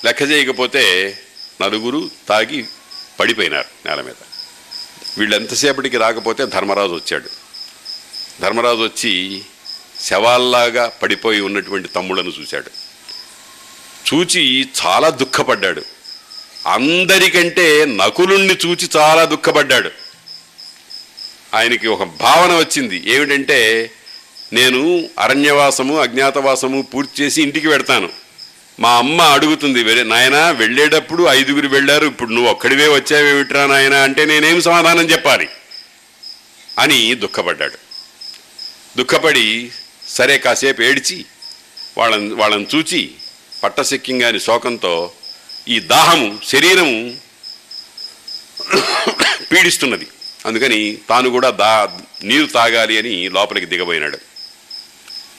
లెక్క 0.06 0.22
చేయకపోతే 0.22 1.18
నలుగురు 1.62 2.10
తాగి 2.30 2.66
పడిపోయినారు 3.20 3.88
నేల 3.88 4.02
మీద. 4.02 4.14
వీళ్ళు 5.18 5.36
ఎంతసేపటికి 5.36 5.98
రాకపోతే 5.98 6.46
ధర్మరాజు 6.46 6.92
వచ్చాడు. 6.92 7.30
ధర్మరాజు 8.42 8.84
వచ్చి 8.84 9.42
శవాల్లాగా 10.00 10.88
పడిపోయి 10.88 11.42
ఉన్నటువంటి 11.42 11.88
తమ్ముళ్ళను 11.88 12.34
చూశాడు. 12.42 12.72
చూచి 14.14 14.70
చాలా 14.86 15.10
దుఃఖపడ్డాడు. 15.10 15.86
అందరికంటే 16.68 17.86
నకులుణ్ణి 17.86 18.58
చూచి 18.66 18.90
చాలా 18.98 19.26
దుఃఖపడ్డాడు. 19.26 20.01
ఆయనకి 21.54 21.88
ఒక 21.88 22.04
భావన 22.04 22.58
వచ్చింది. 22.58 23.04
ఏమిటంటే 23.06 23.92
నేను 24.54 25.10
అరణ్యవాసము 25.20 26.00
అజ్ఞాతవాసము 26.00 26.82
పూర్తి 26.82 27.24
చేసి 27.24 27.42
ఇంటికి 27.42 27.68
వెడతాను. 27.68 28.10
మా 28.80 28.98
అమ్మ 28.98 29.22
అడుగుతుంది 29.22 29.84
వెరే 29.84 30.04
నాయన 30.04 30.50
వెళ్ళేటప్పుడు 30.50 31.24
ఐదుగురు 31.24 31.68
వెళ్ళారు. 31.68 32.06
ఇప్పుడు 32.06 32.30
నువ్వు 32.30 32.52
ఒక్కడివే 32.52 32.88
వచ్చావేమిట్రా 32.88 33.66
నాయన? 33.66 33.96
అంటే 33.96 34.26
నేనేం 34.26 34.62
సమాధానం 34.62 35.06
చెప్పాలి? 35.06 35.50
అని 36.80 37.16
దుఃఖపడ్డాడు. 37.16 37.78
దుఃఖపడి 38.98 39.72
సరే 40.08 40.38
కాసేపు 40.38 40.82
ఏడ్చి 40.82 41.26
వాళ్ళని 41.98 42.34
వాళ్ళని 42.34 42.68
చూచి 42.76 43.12
పట్టశక్యంగాని 43.64 44.40
శోకంతో 44.40 45.12
ఈ 45.68 45.80
దాహము 45.80 46.40
శరీరము 46.48 47.16
పీడిస్తున్నది. 49.52 50.08
అందుకని 50.46 50.98
తాను 51.10 51.30
కూడా 51.30 51.50
దా 51.50 51.90
నీరు 52.24 52.46
తాగాలి 52.46 52.98
అని 52.98 53.30
లోపలికి 53.30 53.66
దిగబోయినాడు. 53.66 54.18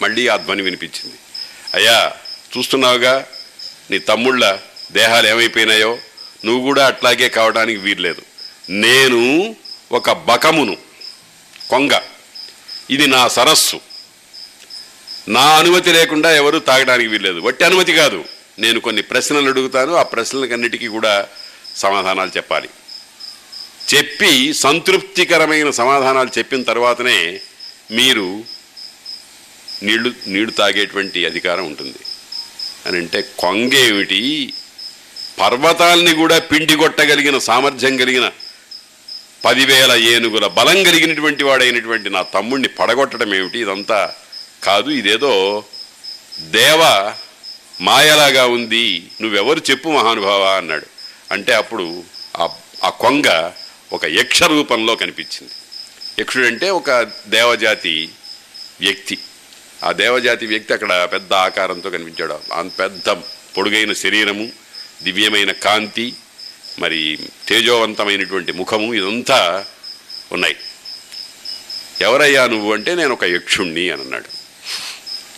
మళ్ళీ 0.03 0.29
ఆ 0.29 0.37
ధ్వని 0.37 0.63
వినిపించింది. 0.63 1.17
అయ్యా 1.75 2.13
చూస్తున్నావుగా? 2.59 3.27
నీ 3.91 3.99
తమ్ముళ్ళ 3.99 4.59
దేహాలు 4.93 5.29
ఏమైపోయినాయో? 5.29 5.99
నువ్వు 6.45 6.63
కూడా 6.63 6.87
అట్లాగే 6.87 7.29
కావడానికి 7.29 7.79
వీల్లేదు. 7.79 8.23
నేను 8.71 9.57
ఒక 9.93 10.13
బకమును 10.13 10.77
కొంగ. 11.71 11.99
ఇది 12.91 13.07
నా 13.07 13.29
సరస్సు. 13.29 13.81
నా 15.29 15.59
అనుమతి 15.59 15.93
లేకుండా 15.93 16.33
ఎవరు 16.33 16.59
తాగడానికి 16.59 17.09
వీల్లేదు. 17.09 17.41
వట్టి 17.41 17.65
అనుమతి 17.65 17.93
కాదు. 17.93 18.25
నేను 18.59 18.81
కొన్ని 18.81 19.03
ప్రశ్నలు 19.03 19.49
అడుగుతాను. 19.49 19.95
ఆ 19.95 20.03
ప్రశ్నలకన్నిటికీ 20.03 20.87
కూడా 20.87 21.29
సమాధానాలు 21.77 22.31
చెప్పాలి. 22.37 22.69
చెప్పి 23.95 24.53
సంతృప్తికరమైన 24.53 25.71
సమాధానాలు 25.71 26.31
చెప్పిన 26.39 26.63
తర్వాతనే 26.63 27.41
మీరు 27.91 28.27
నీళ్ళు 29.83 30.13
నీళ్ళు 30.27 30.51
తాగేటువంటి 30.51 31.27
అధికారం 31.27 31.67
ఉంటుంది. 31.67 31.99
అని 32.87 32.97
అంటే 32.97 33.23
కొంగేమిటి 33.39 34.53
పర్వతాల్ని 35.41 36.15
కూడా 36.15 36.39
పిండి 36.39 36.77
కొట్టగలిగిన 36.77 37.39
సామర్థ్యం 37.39 37.97
కలిగిన 37.97 38.31
పదివేల 39.45 39.93
ఏనుగుల 39.93 40.47
బలం 40.47 40.83
కలిగినటువంటి 40.83 41.45
వాడైనటువంటి 41.45 42.11
నా 42.11 42.23
తమ్ముడిని 42.23 42.69
పడగొట్టడం 42.69 43.35
ఏమిటి? 43.35 43.59
ఇదంతా 43.59 44.15
కాదు 44.65 44.91
ఇదేదో 44.91 45.65
దేవ 46.51 47.13
మాయలాగా 47.81 48.47
ఉంది 48.47 49.11
నువ్వెవరు 49.21 49.63
చెప్పు 49.71 49.89
మహానుభావ 49.89 50.43
అన్నాడు. 50.57 50.87
అంటే 51.33 51.55
అప్పుడు 51.55 52.05
ఆ 52.37 52.49
ఆ 52.85 52.89
కొంగ 52.89 53.29
ఒక 53.93 54.05
యక్ష 54.05 54.43
రూపంలో 54.43 54.97
కనిపించింది. 54.97 55.53
యక్షుడు 56.21 56.47
అంటే 56.47 56.71
ఒక 56.71 56.91
దేవజాతి 57.27 58.09
వ్యక్తి. 58.81 59.19
ఆ 59.85 59.93
దేవజాతి 59.93 60.47
వ్యక్తి 60.47 60.73
అక్కడ 60.73 61.09
పెద్ద 61.13 61.33
ఆకారంతో 61.33 61.91
కనిపించాడు. 61.91 62.41
పెద్ద 62.67 63.09
పొడుగైన 63.57 63.93
శరీరము 63.93 64.51
దివ్యమైన 65.03 65.53
కాంతి 65.53 66.15
మరి 66.79 67.19
తేజోవంతమైనటువంటి 67.49 68.53
ముఖము 68.53 68.95
ఇదంతా 68.95 69.65
ఉన్నాయి. 70.33 70.57
ఎవరయ్యా 72.01 72.47
నువ్వు 72.47 72.75
అంటే 72.75 72.95
నేను 72.95 73.13
ఒక 73.13 73.25
యక్షుణ్ణి 73.25 73.91
అని 73.91 74.03
అన్నాడు. 74.03 74.29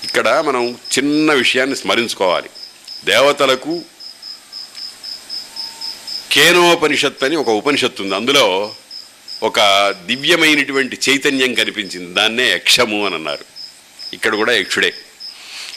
ఇక్కడ 0.05 0.29
మనం 0.29 0.79
చిన్న 0.99 1.33
విషయాన్ని 1.33 1.77
స్మరించుకోవాలి. 1.77 2.51
దేవతలకు 3.05 3.83
కేనోపనిషత్ 6.35 7.25
అని 7.25 7.37
ఒక 7.37 7.49
ఉపనిషత్తు 7.49 8.03
ఉంది. 8.03 8.15
అందులో 8.15 8.75
ఒక 9.43 9.61
దివ్యమైనటువంటి 10.07 10.99
చైతన్యం 11.09 11.55
కనిపించింది. 11.55 12.15
దాన్నే 12.15 12.53
యక్షము 12.53 13.07
అని 13.07 13.15
అన్నారు. 13.15 13.45
ఇక్కడ 14.13 14.35
కూడా 14.35 14.53
యక్షుడే. 14.53 14.95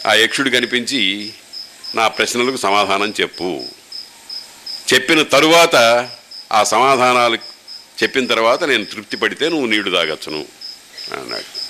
ఆ 0.07 0.13
యక్షుడు 0.13 0.49
కనిపించి 0.49 1.34
నా 1.95 2.07
ప్రశ్నలకు 2.07 2.57
సమాధానం 2.57 3.13
చెప్పు. 3.21 3.63
చెప్పిన 4.93 5.21
తరువాత 5.21 6.09
ఆ 6.53 6.63
సమాధానాలు 6.63 7.35
చెప్పిన 8.03 8.25
తర్వాత 8.25 8.63
నేను 8.63 8.85
తృప్తి 8.85 9.17
పడితే 9.17 9.49
నువ్వు 9.49 9.65
నీడు 9.65 9.89
తాగచ్చును 9.89 10.45
అన్నాడు. 11.21 11.67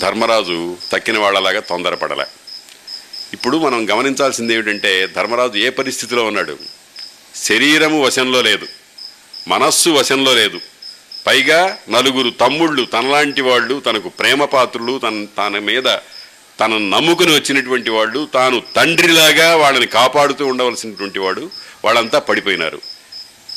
ధర్మరాజు 0.00 0.76
తక్కిన 0.92 1.18
వాళ్ళలాగా 1.18 1.60
తొందరపడలే. 1.60 2.26
ఇప్పుడు 3.32 3.58
మనం 3.58 3.90
గమనించాల్సింది 3.90 4.54
ఏమిటంటే 4.54 5.06
ధర్మరాజు 5.06 5.58
ఏ 5.58 5.70
పరిస్థితిలో 5.70 6.24
ఉన్నాడు? 6.24 6.75
శరీరము 7.44 8.02
వశంలో 8.02 8.42
లేదు. 8.42 8.66
మనస్సు 9.48 9.90
వశంలో 9.90 10.34
లేదు. 10.34 10.60
పైగా 11.26 11.78
నలుగురు 11.90 12.30
తమ్ముళ్ళు 12.30 12.84
తనలాంటి 12.84 13.42
వాళ్ళు 13.42 13.82
తనకు 13.86 14.08
ప్రేమపాత్రులు 14.08 14.98
తన 14.98 15.26
తన 15.38 15.58
మీద 15.58 15.84
తనను 16.60 16.90
నమ్ముకుని 16.90 17.34
వచ్చినటువంటి 17.34 17.90
వాళ్ళు 17.90 18.28
తాను 18.34 18.62
తండ్రిలాగా 18.76 19.56
వాళ్ళని 19.56 19.86
కాపాడుతూ 19.86 20.46
ఉండవలసినటువంటి 20.46 21.18
వాడు 21.18 21.50
వాళ్ళంతా 21.84 22.18
పడిపోయినారు. 22.18 22.80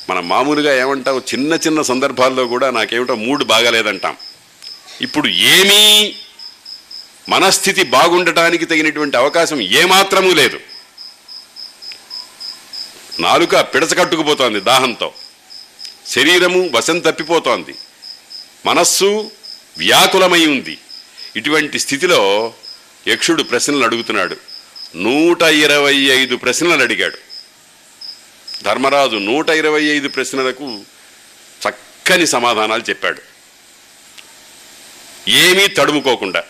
మనం 0.10 0.30
మామూలుగా 0.30 0.80
ఏమంటాం 0.80 1.18
చిన్న 1.18 1.54
చిన్న 1.54 1.82
సందర్భాల్లో 1.82 2.48
కూడా 2.48 2.72
నాకేమిటో 2.72 3.16
మూడు 3.16 3.44
బాగాలేదంటాం. 3.44 4.18
ఇప్పుడు 5.02 5.28
ఏమీ 5.28 6.16
మనస్థితి 7.30 7.84
బాగుండటానికి 7.84 8.66
తగినటువంటి 8.66 9.18
అవకాశం 9.18 9.62
ఏమాత్రమూ 9.62 10.34
లేదు. 10.34 10.60
నాలుక 13.20 13.58
పిడచకట్టుకుపోతోంది 13.58 14.60
దాహంతో. 14.60 15.14
శరీరము 16.08 16.70
వశం 16.74 17.00
తప్పిపోతోంది. 17.00 17.76
మనస్సు 18.66 19.32
వ్యాకులమై 19.78 20.46
ఉంది. 20.46 20.78
ఇటువంటి 21.36 21.80
స్థితిలో 21.80 22.54
యక్షుడు 23.08 23.44
ప్రశ్నలు 23.44 23.84
అడుగుతున్నాడు. 23.84 24.38
నూట 24.96 25.42
ఇరవై 25.42 25.96
ఐదు 25.96 26.36
ప్రశ్నలు 26.36 26.82
అడిగాడు. 26.82 27.18
ధర్మరాజు 28.64 29.16
నూట 29.16 29.50
ఇరవై 29.50 29.84
ఐదు 29.84 30.08
ప్రశ్నలకు 30.08 30.82
చక్కని 31.70 32.28
సమాధానాలు 32.28 32.84
చెప్పాడు. 32.90 33.22
ఏమీ 35.30 35.68
తడుముకోకుండా. 35.68 36.44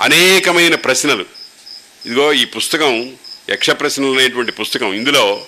అనేకమైన 0.00 0.74
ప్రశ్నలు. 0.74 1.24
ఇదిగో 2.06 2.32
ఈ 2.32 2.44
పుస్తకం 2.44 3.16
యక్ష 3.50 3.70
ప్రశ్నలు 3.70 4.18
అనేటువంటి 4.18 4.52
పుస్తకం. 4.52 4.92
ఇందులో 4.92 5.46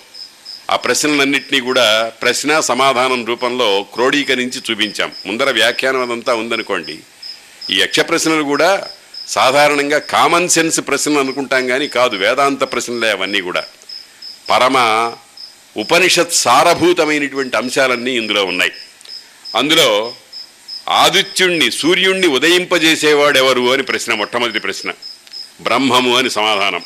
ఆ 0.71 0.75
ప్రశ్నలన్నింటినీ 0.75 1.59
కూడా 1.59 2.11
ప్రశ్న 2.21 2.59
సమాధానం 2.59 3.25
రూపంలో 3.25 3.85
క్రోడీకరించి 3.93 4.61
చూపించాం. 4.71 5.11
ముందర 5.25 5.51
వ్యాఖ్యానం 5.51 6.01
అదంతా 6.01 6.35
ఉందనుకోండి. 6.35 6.99
ఈ 7.69 7.79
యక్ష 7.79 7.99
ప్రశ్నలు 7.99 8.43
కూడా 8.43 8.87
సాధారణంగా 9.27 9.97
కామన్ 9.97 10.49
సెన్స్ 10.49 10.79
ప్రశ్నలు 10.87 11.19
అనుకుంటాం 11.19 11.67
కానీ 11.67 11.87
కాదు 11.87 12.15
వేదాంత 12.15 12.63
ప్రశ్నలే 12.63 13.11
అవన్నీ 13.11 13.41
కూడా. 13.41 13.63
పరమ 14.49 14.77
ఉపనిషత్ 15.77 16.33
సారభూతమైనటువంటి 16.33 17.57
అంశాలన్నీ 17.57 18.11
ఇందులో 18.11 18.45
ఉన్నాయి. 18.45 18.71
అందులో 19.55 20.13
ఆదిత్యుణ్ణి 20.89 21.71
సూర్యుణ్ణి 21.71 22.27
ఉదయింపజేసేవాడెవరు 22.27 23.73
అని 23.73 23.83
ప్రశ్న 23.83 24.13
మొట్టమొదటి 24.13 24.59
ప్రశ్న. 24.59 24.91
బ్రహ్మము 25.61 26.17
అని 26.17 26.29
సమాధానం. 26.29 26.81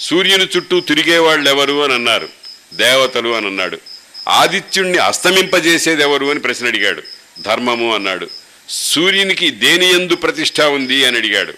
సూర్యుని 0.00 0.48
చుట్టూ 0.56 0.80
తిరిగేవాళ్ళు 0.80 1.50
ఎవరు 1.50 1.84
అని 1.84 1.94
అన్నారు. 1.94 2.28
దేవతలు 2.74 3.28
అని 3.28 3.46
అన్నాడు. 3.46 3.78
ఆదిత్యుణ్ణి 4.28 4.98
అస్తమింపజేసేది 4.98 6.02
ఎవరు 6.02 6.26
అని 6.26 6.40
ప్రశ్న 6.40 6.66
అడిగాడు. 6.66 7.02
ధర్మము 7.40 7.94
అన్నాడు. 7.94 8.28
సూర్యునికి 8.68 9.50
దేని 9.50 9.94
ఎందు 9.94 10.16
ప్రతిష్ట 10.16 10.60
ఉంది 10.60 11.04
అని 11.04 11.16
అడిగాడు. 11.16 11.54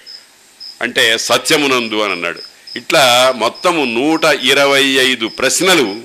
అంటే 0.83 1.19
సత్యమునందు 1.19 2.01
అని 2.01 2.13
అన్నాడు. 2.13 2.41
ఇట్లా 2.77 3.35
మొత్తము 3.37 3.85
నూట 3.85 4.25
ఇరవై 4.25 4.85
ఐదు 4.85 5.29
ప్రశ్నలు 5.29 6.01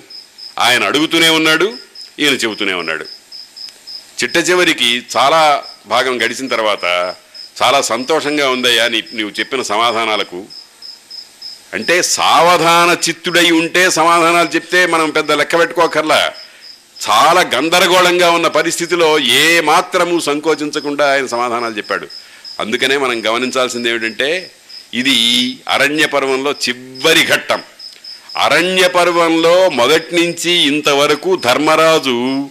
ఆయన 0.60 0.84
అడుగుతూనే 0.84 1.30
ఉన్నాడు 1.30 1.78
ఈయన 2.20 2.34
చెబుతూనే 2.34 2.74
ఉన్నాడు. 2.74 3.06
చిట్ట 4.24 4.38
చివరికి 4.38 5.04
చాలా 5.18 5.64
భాగం 5.88 6.26
గడిచిన 6.26 6.48
తర్వాత 6.48 7.16
చాలా 7.64 7.82
సంతోషంగా 7.82 8.50
ఉందయ్యా 8.50 8.88
నీ 8.88 9.04
నీవు 9.14 9.30
చెప్పిన 9.30 9.62
సమాధానాలకు. 9.62 10.46
అంటే 11.74 12.02
సావధాన 12.02 12.98
చిత్తుడై 13.10 13.52
ఉంటే 13.52 13.90
సమాధానాలు 13.90 14.50
చెప్తే 14.56 14.86
మనం 14.86 15.10
పెద్ద 15.10 15.32
లెక్క 15.32 15.60
పెట్టుకోకర్లా. 15.60 16.32
చాలా 17.10 17.42
గందరగోళంగా 17.42 18.32
ఉన్న 18.32 18.48
పరిస్థితిలో 18.48 19.20
ఏ 19.20 19.62
మాత్రము 19.62 20.20
సంకోచించకుండా 20.20 21.12
ఆయన 21.14 21.26
సమాధానాలు 21.26 21.78
చెప్పాడు. 21.78 22.08
అందుకనే 22.60 22.98
మనం 22.98 23.26
గమనించాల్సింది 23.26 23.90
ఏమిటంటే 23.90 24.52
ఇది 24.94 25.18
అరణ్య 25.70 26.06
పర్వంలో 26.06 26.52
చివరి 26.52 27.26
ఘట్టం. 27.26 27.64
అరణ్య 28.38 28.88
పర్వంలో 28.88 29.70
మొదటి 29.70 30.16
నుంచి 30.16 30.52
ఇంతవరకు 30.52 31.36
ధర్మరాజు 31.36 32.50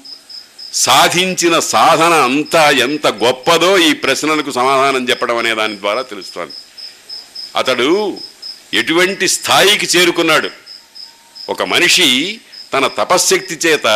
సాధించిన 0.72 1.58
సాధన 1.58 2.12
అంతా 2.12 2.70
ఎంత 2.70 3.06
గొప్పదో 3.06 3.78
ఈ 3.78 3.92
ప్రశ్నలకు 3.92 4.50
సమాధానం 4.50 5.08
చెప్పడం 5.08 5.36
అనే 5.36 5.54
దాని 5.54 5.76
ద్వారా 5.76 6.02
తెలుస్తోంది. 6.02 6.52
అతడు 7.56 8.18
ఎటువంటి 8.72 9.28
స్థాయికి 9.28 9.86
చేరుకున్నాడు? 9.86 10.48
ఒక 11.48 11.62
మనిషి 11.62 12.08
తన 12.72 12.86
తపశ్శక్తి 12.96 13.56
చేత 13.66 13.86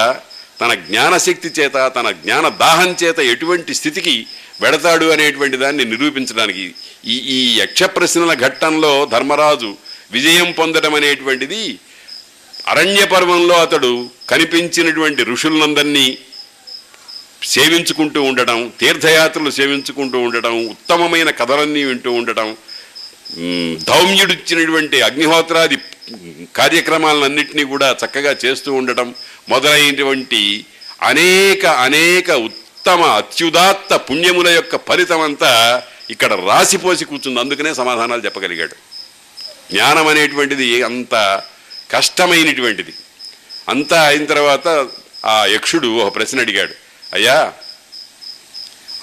తన 0.61 0.73
జ్ఞానశక్తి 0.87 1.49
చేత 1.51 1.77
తన 1.97 2.11
జ్ఞాన 2.23 2.49
దాహం 2.61 2.91
చేత 3.03 3.19
ఎటువంటి 3.33 3.75
స్థితికి 3.75 4.15
వెడతాడు 4.61 5.07
అనేటువంటి 5.13 5.57
దాన్ని 5.57 5.85
నిరూపించడానికి 5.85 6.65
ఈ 7.05 7.17
ఈ 7.29 7.59
యక్ష 7.59 7.83
ప్రశ్నల 7.95 8.33
ఘట్టంలో 8.41 9.07
ధర్మరాజు 9.07 9.71
విజయం 10.13 10.53
పొందడం 10.53 10.95
అనేటువంటిది 10.95 11.63
అరణ్య 12.67 13.05
పర్వంలో 13.07 13.55
అతడు 13.59 13.93
కనిపించినటువంటి 14.29 15.23
ఋషులందరినీ 15.25 16.07
సేవించుకుంటూ 17.51 18.23
ఉండటం 18.23 18.59
తీర్థయాత్రలు 18.79 19.51
సేవించుకుంటూ 19.51 20.19
ఉండటం 20.21 20.55
ఉత్తమమైన 20.67 21.31
కథలన్నీ 21.31 21.85
వింటూ 21.85 22.13
ఉండటం 22.13 22.49
ధౌమ్యుడిచ్చినటువంటి 23.85 25.03
అగ్నిహోత్రాది 25.03 25.79
కార్యక్రమాలన్నింటినీ 26.55 27.65
కూడా 27.65 27.97
చక్కగా 28.05 28.37
చేస్తూ 28.45 28.73
ఉండటం 28.73 29.15
మొదలైనటువంటి 29.49 30.65
అనేక 31.03 31.67
అనేక 31.67 32.31
ఉత్తమ 32.31 33.03
అత్యుదాత్త 33.03 33.95
పుణ్యముల 33.95 34.49
యొక్క 34.49 34.77
ఫలితం 34.77 35.21
అంతా 35.21 35.83
ఇక్కడ 36.11 36.33
రాసిపోసి 36.33 37.05
కూర్చుంది. 37.05 37.41
అందుకనే 37.41 37.75
సమాధానాలు 37.75 38.25
చెప్పగలిగాడు. 38.25 38.75
జ్ఞానం 39.73 40.07
అనేటువంటిది 40.07 40.83
అంత 40.83 41.43
కష్టమైనటువంటిది. 41.91 42.93
అంతా 43.69 44.03
అయిన 44.03 44.25
తర్వాత 44.25 44.89
ఆ 45.25 45.47
యక్షుడు 45.47 45.89
ఒక 45.89 46.15
ప్రశ్న 46.17 46.41
అడిగాడు. 46.41 46.75
అయ్యా 47.13 47.53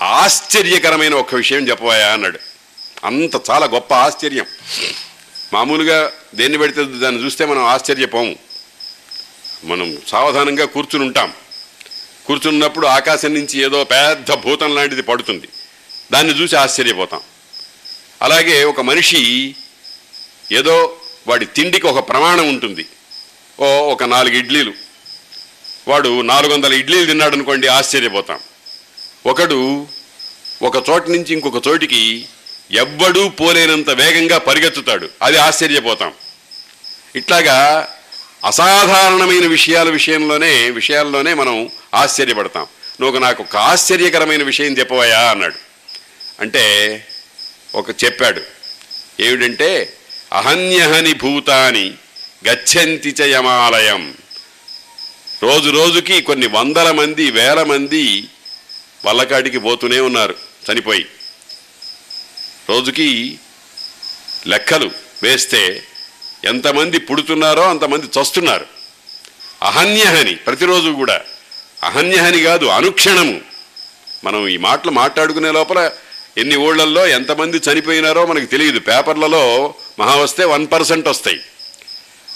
ఆశ్చర్యకరమైన 0.01 1.13
ఒక 1.13 1.35
విషయం 1.35 1.67
చెప్పవా 1.69 1.95
అన్నాడు. 1.95 2.39
అంత 3.07 3.49
చాలా 3.49 3.65
గొప్ప 3.65 3.93
ఆశ్చర్యం. 3.93 4.45
మామూలుగా 5.53 6.11
దేన్ని 6.35 6.57
పెడితే 6.57 6.83
దాన్ని 6.83 7.25
చూస్తే 7.25 7.45
మనం 7.45 7.63
ఆశ్చర్యపోము 7.63 8.35
మనం 9.63 9.97
సావధానంగా 10.07 10.65
కూర్చుని 10.65 11.05
ఉంటాం 11.05 11.33
కూర్చున్నప్పుడు 12.25 12.87
ఆకాశం 12.87 13.33
నుంచి 13.33 13.59
ఏదో 13.59 13.83
పెద్ద 13.83 14.33
భూతం 14.33 14.75
లాంటిది 14.75 15.01
పడుతుంది. 15.01 15.47
దాన్ని 16.11 16.33
చూసి 16.41 16.55
ఆశ్చర్యపోతాం. 16.55 17.21
అలాగే 18.21 18.63
ఒక 18.63 18.81
మనిషి 18.81 19.55
ఏదో 20.51 20.97
వాడి 21.27 21.45
తిండికి 21.45 21.87
ఒక 21.87 22.09
ప్రమాణం 22.09 22.49
ఉంటుంది. 22.49 22.85
ఓ 23.59 23.65
ఒక 23.65 24.03
నాలుగు 24.03 24.35
ఇడ్లీలు. 24.35 24.73
వాడు 25.87 26.21
నాలుగు 26.21 26.53
వందల 26.53 26.73
ఇడ్లీలు 26.73 27.05
తిన్నాడు 27.05 27.35
అనుకోండి 27.35 27.67
ఆశ్చర్యపోతాం. 27.67 28.39
ఒకడు 29.25 29.87
ఒక 30.61 30.89
చోట 30.89 31.09
నుంచి 31.09 31.33
ఇంకొక 31.33 31.67
చోటికి 31.67 32.25
ఎవ్వడూ 32.71 33.29
పోలేనంత 33.29 33.89
వేగంగా 33.89 34.37
పరిగెత్తుతాడు. 34.37 35.09
అది 35.21 35.37
ఆశ్చర్యపోతాం. 35.37 36.11
ఇట్లాగా 37.15 37.89
అసాధారణమైన 38.45 39.47
విషయాల 39.47 39.89
విషయంలోనే 39.89 40.69
విషయాల్లోనే 40.69 41.33
మనం 41.33 41.69
ఆశ్చర్యపడతాం. 41.95 42.65
నువ్వు 43.01 43.19
నాకు 43.19 43.43
ఒక 43.43 43.57
ఆశ్చర్యకరమైన 43.57 44.43
విషయం 44.43 44.73
చెప్పవయా 44.73 45.31
అన్నాడు. 45.31 45.55
అంటే 46.39 47.05
ఒక 47.75 47.89
చెప్పాడు. 47.89 48.41
ఏమిటంటే 49.19 49.93
అహన్యహని 50.33 51.13
భూతాని 51.13 51.93
గచ్చంతి 52.49 53.09
చ 53.09 53.21
యమాలయం. 53.21 54.17
రోజు 55.43 55.69
రోజుకి 55.69 56.21
కొన్ని 56.21 56.47
వందల 56.47 56.91
మంది 56.91 57.31
వేల 57.31 57.63
మంది 57.63 58.27
వల్లకాడికి 59.05 59.57
పోతూనే 59.57 59.99
ఉన్నారు 59.99 60.35
చనిపోయి. 60.71 61.05
రోజుకి 62.69 63.39
లెక్కలు 64.47 64.91
వేస్తే 65.23 65.83
ఎంతమంది 66.45 66.99
పుడుతున్నారో 66.99 67.69
అంతమంది 67.69 68.05
చస్తున్నారు. 68.05 68.65
అహన్యహని 69.63 70.35
ప్రతిరోజు 70.35 70.89
కూడా. 70.89 71.21
అహన్యహని 71.83 72.41
కాదు 72.41 72.65
అనుక్షణము. 72.65 73.41
మనం 74.23 74.47
ఈ 74.47 74.57
మాటలు 74.57 74.91
మాట్లాడుకునే 74.91 75.51
లోపల 75.51 75.91
ఎన్ని 76.37 76.55
ఊళ్ళల్లో 76.55 77.07
ఎంతమంది 77.07 77.57
చనిపోయినారో 77.57 78.25
మనకు 78.25 78.45
తెలియదు. 78.45 78.79
పేపర్లలో 78.79 79.73
మహా 79.99 80.15
వస్తే 80.15 80.45
వన్ 80.45 80.67
పర్సెంట్ 80.71 81.07
వస్తాయి. 81.07 81.39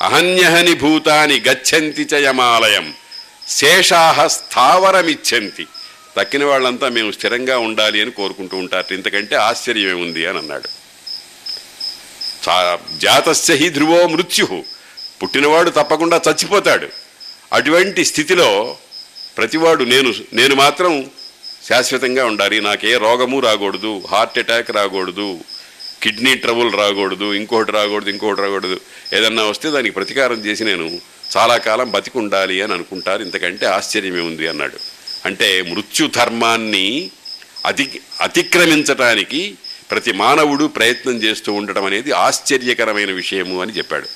అహన్యహని 0.02 0.74
భూతాని 0.74 1.40
గచ్చంతి 1.40 2.04
చ 2.04 2.14
యమాలయం. 2.14 2.94
శేషాహ 3.48 4.28
స్థావరమిచ్చంతి. 4.28 5.68
తక్కిన 6.18 6.44
వాళ్ళంతా 6.44 6.90
మేము 6.90 7.12
స్థిరంగా 7.12 7.58
ఉండాలి 7.58 8.02
అని 8.02 8.12
కోరుకుంటూ 8.12 8.58
ఉంటారు. 8.58 8.94
ఇంతకంటే 8.94 9.36
ఆశ్చర్యమే 9.36 9.94
ఉంది 9.94 10.26
అని 10.26 10.38
అన్నాడు. 10.38 10.70
చా- 12.50 12.98
జాతస్య 12.98 13.56
హి 13.56 13.70
ధ్రువో 13.70 14.08
మృత్యు. 14.08 14.64
పుట్టినవాడు 15.24 15.70
తప్పకుండా 15.70 16.22
చచ్చిపోతాడు. 16.30 16.88
అటువంటి 17.54 18.06
స్థితిలో 18.06 18.78
ప్రతివాడు 19.38 19.84
నేను 19.84 20.14
నేను 20.34 20.56
మాత్రం 20.56 21.12
శాశ్వతంగా 21.70 22.26
ఉండాలి. 22.26 22.62
నాకే 22.62 22.98
రోగము 22.98 23.40
రాకూడదు 23.40 24.04
హార్ట్ 24.12 24.40
అటాక్ 24.40 24.72
రాకూడదు 24.72 25.40
కిడ్నీ 26.04 26.36
ట్రబుల్ 26.36 26.74
రాకూడదు 26.74 27.34
ఇంకోటి 27.34 27.72
రాకూడదు 27.72 28.10
ఇంకోటి 28.10 28.42
రాకూడదు. 28.42 28.80
ఏదన్నా 29.16 29.44
వస్తే 29.44 29.70
దానికి 29.70 29.96
ప్రతీకారం 29.96 30.46
చేసి 30.46 30.64
నేను 30.64 31.00
చాలా 31.38 31.58
కాలం 31.58 31.92
బతికి 31.92 32.18
ఉండాలి 32.18 32.62
అని 32.62 32.74
అనుకుంటారు. 32.74 33.24
ఇంతకంటే 33.24 33.66
ఆశ్చర్యమే 33.66 34.20
ఉంది 34.20 34.48
అన్నాడు. 34.48 34.91
అంటే 35.26 35.62
మృత్యు 35.62 36.08
ధర్మాన్ని 36.08 37.12
అతి 37.66 38.02
అతిక్రమించటానికి 38.22 39.56
ప్రతి 39.92 40.12
మానవుడు 40.12 40.66
ప్రయత్నం 40.66 41.14
చేస్తూ 41.14 41.54
ఉండటం 41.54 41.86
అనేది 41.86 42.12
ఆశ్చర్యకరమైన 42.12 43.12
విషయము 43.12 43.62
అని 43.62 43.72
చెప్పాడు. 43.72 44.08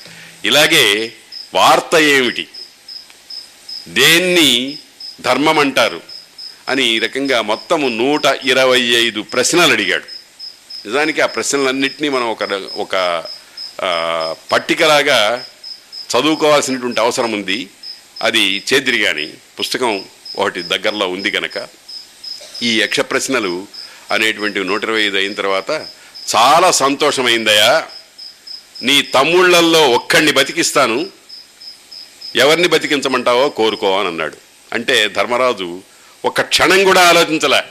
ఇలాగే 0.46 1.14
వార్త 1.54 1.96
ఏమిటి? 1.96 2.48
దేన్ని 3.88 4.78
ధర్మం 5.22 5.60
అంటారు? 5.60 6.02
అని 6.70 6.96
ఈ 6.96 7.00
రకంగా 7.00 7.42
మొత్తము 7.42 7.88
నూట 7.88 8.26
ఇరవై 8.26 8.80
ఐదు 8.80 9.22
ప్రశ్నలు 9.22 9.72
అడిగాడు. 9.72 10.04
నిజానికి 10.88 11.22
ఆ 11.22 11.26
ప్రశ్నలన్నింటినీ 11.26 12.10
మనం 12.10 12.26
ఒక 12.26 12.44
ఒక 12.76 13.24
పట్టికలాగా 14.52 15.46
చదువుకోవాల్సినటువంటి 16.18 17.00
అవసరం 17.00 17.32
ఉంది. 17.32 17.70
అది 18.22 18.64
చేద్దిరి 18.74 19.00
కానీ 19.00 19.34
పుస్తకం 19.60 20.06
ఒకటి 20.38 20.62
దగ్గరలో 20.62 21.10
ఉంది 21.10 21.32
కనుక 21.32 21.68
ఈ 22.64 22.82
యక్ష 22.82 23.00
ప్రశ్నలు 23.00 23.68
అనేటువంటి 24.12 24.64
నూట 24.64 24.84
ఇరవై 24.84 25.02
ఐదు 25.02 25.18
అయిన 25.18 25.34
తర్వాత 25.34 25.70
చాలా 26.36 26.72
సంతోషమైందయ్యా. 26.72 27.88
నీ 28.82 29.02
తమ్ముళ్ళల్లో 29.02 29.90
ఒక్కడిని 29.90 30.32
బతికిస్తాను. 30.32 31.10
ఎవరిని 32.36 32.68
బతికించమంటావో 32.68 33.50
కోరుకో 33.50 34.00
అని 34.00 34.08
అన్నాడు. 34.08 34.38
అంటే 34.74 35.08
ధర్మరాజు 35.08 35.82
ఒక 36.26 36.42
క్షణం 36.42 36.84
కూడా 36.84 37.08
ఆలోచించలే. 37.08 37.64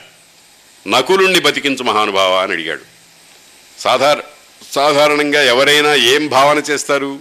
నకులుణ్ణి 0.89 1.41
బతికించు 1.41 1.83
మహానుభావ 1.83 2.35
అని 2.35 2.53
అడిగాడు. 2.53 2.83
సాధార 3.81 4.21
సాధారణంగా 4.73 5.43
ఎవరైనా 5.43 5.95
ఏం 5.95 6.29
భావన 6.29 6.59
చేస్తారు? 6.59 7.19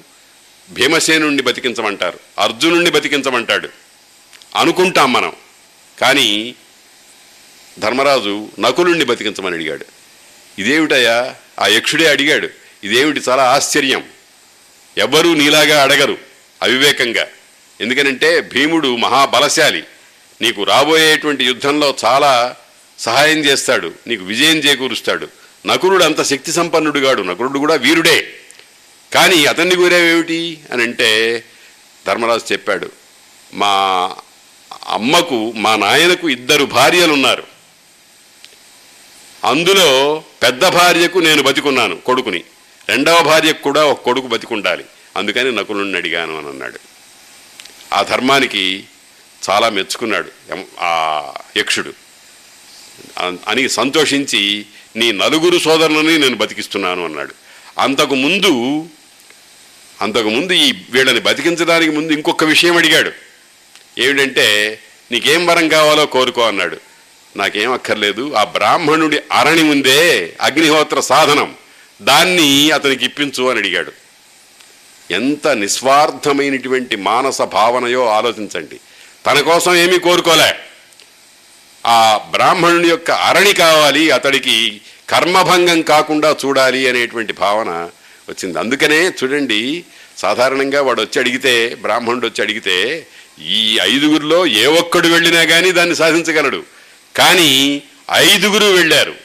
భీమసేనుణ్ణి 0.70 1.42
బతికించమంటారు. 1.42 2.20
అర్జునుణ్ణి 2.40 2.90
బతికించమంటాడు. 2.90 3.70
అనుకుంటాం 4.56 5.14
మనం. 5.14 5.34
కానీ 6.02 6.56
ధర్మరాజు 7.80 8.50
నకులుణ్ణి 8.60 9.06
బతికించమని 9.06 9.56
అడిగాడు. 9.56 9.86
ఇదేమిటయ్యా? 10.60 11.36
ఆ 11.60 11.68
యక్షుడే 11.68 12.08
అడిగాడు. 12.08 12.50
ఇదేమిటి? 12.84 13.22
చాలా 13.30 13.44
ఆశ్చర్యం. 13.44 14.04
ఎవ్వరూ 14.98 15.34
నీలాగా 15.34 15.84
అడగరు 15.84 16.18
అవివేకంగా. 16.62 17.28
ఎందుకనంటే 17.82 18.42
భీముడు 18.42 18.96
మహాబలశాలి. 18.96 19.84
నీకు 20.42 20.64
రాబోయేటువంటి 20.64 21.44
యుద్ధంలో 21.44 21.96
చాలా 22.06 22.56
సహాయం 23.00 23.38
చేస్తాడు. 23.38 23.94
నీకు 24.08 24.24
విజయం 24.24 24.58
చేకూరుస్తాడు. 24.58 25.28
నకులుడు 25.66 26.04
అంత 26.04 26.24
శక్తి 26.24 26.52
సంపన్నుడుగాడు 26.52 27.22
నకులుడు 27.22 27.60
కూడా 27.60 27.76
వీరుడే. 27.76 28.40
కానీ 29.14 29.46
అతన్ని 29.46 29.76
కోరేవేమిటి 29.76 30.62
అని 30.72 30.84
అంటే 30.84 31.44
ధర్మరాజు 32.08 32.54
చెప్పాడు. 32.54 32.92
మా 33.54 34.16
అమ్మకు 34.88 35.54
మా 35.56 35.76
నాయనకు 35.76 36.30
ఇద్దరు 36.30 36.66
భార్యలు 36.66 37.14
ఉన్నారు 37.14 37.44
అందులో 39.44 40.24
పెద్ద 40.44 40.68
భార్యకు 40.68 41.20
నేను 41.20 41.44
బతికున్నాను 41.44 41.96
కొడుకుని. 41.96 42.44
రెండవ 42.90 43.24
భార్యకు 43.24 43.62
కూడా 43.62 43.86
ఒక 43.86 44.02
కొడుకు 44.02 44.28
బతికుండాలి. 44.28 44.86
అందుకని 45.18 45.52
నకులుని 45.52 45.98
అడిగాను 45.98 46.38
అని 46.38 46.48
అన్నాడు. 46.48 46.80
ఆ 47.94 48.04
ధర్మానికి 48.04 48.84
చాలా 49.50 49.70
మెచ్చుకున్నాడు 49.70 50.32
ఆ 50.80 51.34
యక్షుడు. 51.58 51.94
అని 53.48 53.70
సంతోషించి 53.70 54.66
నీ 54.96 55.12
నలుగురు 55.12 55.58
సోదరులని 55.58 56.18
నేను 56.18 56.36
బతికిస్తున్నాను 56.36 57.06
అన్నాడు. 57.06 57.36
అంతకు 57.80 58.16
ముందు 58.16 58.86
అంతకు 60.02 60.30
ముందు 60.30 60.54
ఈ 60.54 60.74
వీళ్ళని 60.90 61.20
బతికించడానికి 61.20 61.92
ముందు 61.92 62.14
ఇంకొక 62.14 62.44
విషయం 62.44 62.78
అడిగాడు. 62.78 63.23
ఏమిటంటే 63.98 64.80
నీకేం 65.12 65.46
వరం 65.46 65.68
కావాలో 65.68 66.06
కోరుకో 66.06 66.42
అన్నాడు. 66.42 66.78
నాకేం 67.36 67.72
అక్కర్లేదు 67.72 68.34
ఆ 68.34 68.44
బ్రాహ్మణుడి 68.44 69.20
అరణి 69.32 69.62
ఉందే 69.62 70.34
అగ్నిహోత్ర 70.42 71.00
సాధనం. 71.00 71.56
దాన్ని 72.02 72.72
అతనికి 72.72 73.06
ఇప్పించు 73.06 73.50
అని 73.50 73.60
అడిగాడు. 73.60 73.92
ఎంత 75.12 75.48
నిస్వార్థమైనటువంటి 75.48 76.96
మానస 76.96 77.42
భావనయో 77.42 78.08
ఆలోచించండి. 78.08 78.80
తన 79.26 79.40
కోసం 79.40 79.76
ఏమీ 79.76 80.00
కోరుకోలే. 80.00 80.56
ఆ 81.86 82.20
బ్రాహ్మణుని 82.32 82.88
యొక్క 82.88 83.12
అరణి 83.12 83.54
కావాలి 83.54 84.12
అతడికి 84.12 84.82
కర్మభంగం 85.10 85.82
కాకుండా 85.82 86.36
చూడాలి 86.46 86.90
అనేటువంటి 86.90 87.34
భావన 87.34 87.70
వచ్చింది. 88.30 88.60
అందుకనే 88.60 89.12
చూడండి 89.24 89.84
సాధారణంగా 90.18 90.82
వాడు 90.82 91.02
వచ్చి 91.02 91.20
అడిగితే 91.20 91.76
బ్రాహ్మణుడు 91.82 92.28
వచ్చి 92.28 92.42
అడిగితే 92.42 93.08
ఈ 93.42 93.80
ఐదుగురిలో 93.82 94.48
ఏ 94.48 94.66
ఒక్కడు 94.66 95.08
వెళ్ళినా 95.08 95.44
కానీ 95.44 95.72
దాన్ని 95.72 95.96
సాధించగలడు. 95.96 96.64
కానీ 97.16 97.84
ఐదుగురు 98.12 98.66
వెళ్ళారు. 98.66 99.16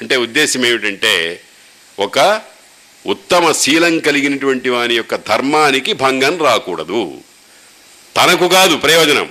అంటే 0.00 0.16
ఉద్దేశం 0.16 0.66
ఏమిటంటే 0.66 1.40
ఒక 1.98 2.42
ఉత్తమ 3.06 3.52
శీలం 3.52 3.98
కలిగినటువంటి 3.98 4.68
వాని 4.68 4.94
యొక్క 4.94 5.14
ధర్మానికి 5.14 5.92
భంగం 5.92 6.44
రాకూడదు. 6.44 7.20
తనకు 8.16 8.48
కాదు 8.48 8.76
ప్రయోజనం 8.76 9.30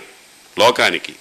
లోకానికి. 0.60 1.14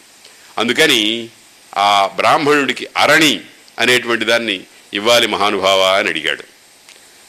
అందుకని 0.58 1.28
ఆ 1.76 2.10
బ్రాహ్మణుడికి 2.16 2.88
అరణి 2.96 3.40
అనేటువంటి 3.78 4.24
దాన్ని 4.24 4.60
ఇవ్వాలి 4.94 5.26
మహానుభావ 5.26 5.80
అని 5.80 6.08
అడిగాడు. 6.08 6.44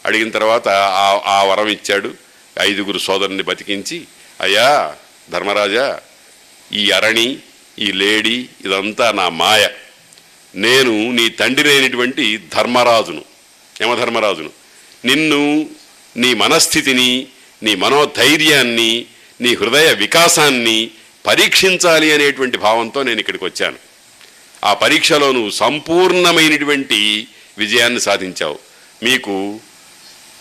అడిగిన 0.06 0.30
తర్వాత 0.30 0.68
ఆ 0.70 1.22
ఆ 1.26 1.44
వరం 1.44 1.68
ఇచ్చాడు. 1.68 2.14
ఐదుగురు 2.62 2.98
సోదరుని 2.98 3.44
బతికించి 3.44 4.08
అయ్యా 4.42 4.96
ధర్మరాజా 5.30 6.00
ఈ 6.74 6.92
అరణి 6.92 7.38
ఈ 7.80 7.92
లేడీ 7.92 8.50
ఇదంతా 8.66 9.12
నా 9.12 9.30
మాయ. 9.30 9.70
నేను 10.56 11.12
నీ 11.12 11.30
తండ్రి 11.30 11.70
అయినటువంటి 11.70 12.38
ధర్మరాజును 12.38 13.26
యమధర్మరాజును. 13.82 14.50
నిన్ను 15.06 15.70
నీ 16.18 16.34
మనస్థితిని 16.34 17.28
నీ 17.64 17.76
మనోధైర్యాన్ని 17.76 19.06
నీ 19.42 19.56
హృదయ 19.56 19.94
వికాసాన్ని 19.94 20.92
పరీక్షించాలి 21.28 22.14
అనేటువంటి 22.14 22.58
భావంతో 22.58 23.04
నేను 23.04 23.20
ఇక్కడికి 23.20 23.46
వచ్చాను. 23.46 23.78
ఆ 24.64 24.74
పరీక్షలో 24.74 25.32
నువ్వు 25.32 25.50
సంపూర్ణమైనటువంటి 25.50 27.28
విజయాన్ని 27.58 28.02
సాధించావు. 28.02 28.60
మీకు 29.04 29.60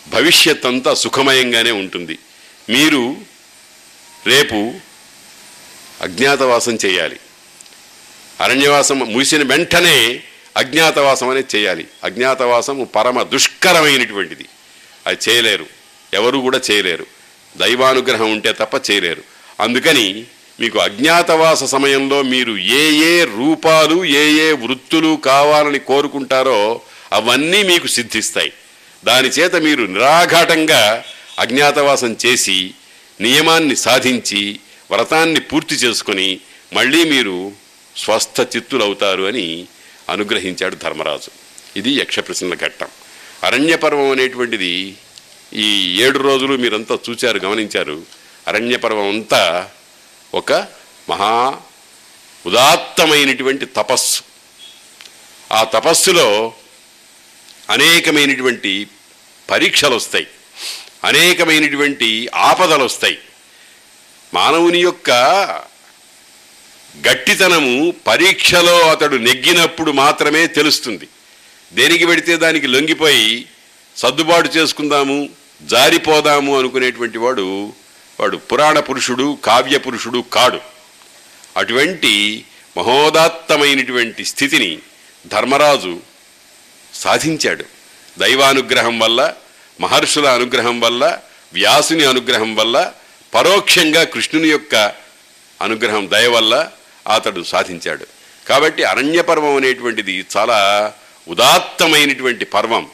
భవిష్యత్ 0.08 0.66
అంతా 0.66 0.94
సుఖమయంగానే 0.94 1.70
ఉంటుంది. 1.70 2.18
మీరు 2.68 3.16
రేపు 4.26 4.74
అజ్ఞాతవాసం 6.02 6.78
చేయాలి. 6.86 7.16
అరణ్యవాసం 8.40 8.98
ముగిసిన 8.98 9.42
వెంటనే 9.42 10.22
అజ్ఞాతవాసం 10.56 11.28
అనేది 11.28 11.58
చేయాలి. 11.58 11.86
అజ్ఞాతవాసం 12.04 12.88
పరమ 12.96 13.22
దుష్కరమైనటువంటిది. 13.22 14.44
అది 15.06 15.18
చేయలేరు. 15.28 15.66
ఎవరు 16.14 16.38
కూడా 16.38 16.60
చేయలేరు. 16.70 17.06
దైవానుగ్రహం 17.56 18.32
ఉంటే 18.32 18.52
తప్ప 18.52 18.90
చేయలేరు. 18.90 19.22
అందుకని 19.60 20.24
మీకు 20.60 20.78
అజ్ఞాతవాస 20.78 21.64
సమయంలో 21.64 22.22
మీరు 22.22 22.56
ఏ 22.56 22.90
ఏ 22.92 23.24
రూపాలు 23.24 24.04
ఏ 24.04 24.48
ఏ 24.48 24.52
వృత్తులు 24.52 25.16
కావాలని 25.24 25.78
కోరుకుంటారో 25.78 26.80
అవన్నీ 27.12 27.62
మీకు 27.62 27.86
సిద్ధిస్తాయి. 27.86 28.52
దాని 29.04 29.28
చేత 29.28 29.54
మీరు 29.54 29.82
నిరాఘాటంగా 29.82 31.04
అజ్ఞాతవాసం 31.38 32.16
చేసి 32.26 32.74
నియమాన్ని 33.20 33.76
సాధించి 33.76 34.60
వ్రతాన్ని 34.90 35.40
పూర్తి 35.40 35.74
చేసుకొని 35.74 36.40
మళ్ళీ 36.72 37.05
మీరు 37.05 37.52
స్వస్థ 37.97 38.40
చిత్తులవుతారు 38.40 39.22
అని 39.22 39.66
అనుగ్రహించాడు 40.09 40.76
ధర్మరాజు. 40.76 41.30
ఇది 41.78 41.90
యక్షప్రసన్న 41.90 42.55
ఘట్టం. 42.55 42.88
అరణ్యపర్వం 43.43 44.10
అనేటువంటిది 44.10 44.97
ఈ 45.52 45.97
ఏడు 46.02 46.18
రోజులు 46.18 46.56
మీరంతా 46.56 46.98
చూచారు 47.10 47.38
గమనించారు. 47.38 48.02
అరణ్యపర్వం 48.48 49.09
అంతా 49.09 49.70
ఒక 50.34 50.52
మహా 51.09 51.56
ఉదాత్తమైనటువంటి 52.47 53.66
తపస్సు. 53.66 54.22
ఆ 55.52 55.64
తపస్సులో 55.64 56.52
అనేకమైనటువంటి 57.70 58.86
పరీక్షలు 59.51 59.94
వస్తాయి 59.94 60.26
అనేకమైనటువంటి 61.06 62.28
ఆపదలు 62.34 62.84
వస్తాయి 62.84 63.18
మానవుని 64.34 64.78
యొక్క 64.78 65.10
గట్టితనము 67.08 67.94
పరీక్షలో 68.06 68.90
అతడు 68.90 69.16
నెగ్గినప్పుడు 69.16 69.92
మాత్రమే 69.92 70.46
తెలుస్తుంది. 70.46 71.08
దేనికి 71.72 72.06
పెడితే 72.06 72.36
దానికి 72.36 72.66
లొంగిపోయి 72.66 73.46
సర్దుబాటు 73.96 74.48
చేసుకుందాము 74.48 75.28
జారిపోదాము 75.62 76.58
అనుకునేటువంటి 76.58 77.18
వాడు 77.18 77.72
వాడు 78.20 78.36
పురాణ 78.36 78.80
పురుషుడు 78.80 79.38
కావ్య 79.44 79.78
పురుషుడు 79.78 80.18
కాడు. 80.18 80.60
అటువంటి 81.56 82.44
మహోదాత్తమైనటువంటి 82.76 84.24
స్థితిని 84.24 84.78
ధర్మరాజు 85.26 86.00
సాధించాడు. 86.94 87.64
దైవానుగ్రహం 88.18 88.98
వల్ల 88.98 89.34
మహర్షుల 89.80 90.26
అనుగ్రహం 90.26 90.80
వల్ల 90.80 91.20
వ్యాసుని 91.52 92.04
అనుగ్రహం 92.04 92.54
వల్ల 92.54 92.92
పరోక్షంగా 93.34 94.04
కృష్ణుని 94.04 94.48
యొక్క 94.48 94.92
అనుగ్రహం 95.62 96.10
దయ 96.12 96.26
వల్ల 96.26 96.70
అతడు 97.14 97.42
సాధించాడు. 97.42 98.06
కాబట్టి 98.48 98.84
అరణ్యపర్వం 98.84 99.56
అనేటువంటిది 99.56 100.26
చాలా 100.36 100.92
ఉదాత్తమైనటువంటి 101.28 102.44
పర్వం. 102.44 102.88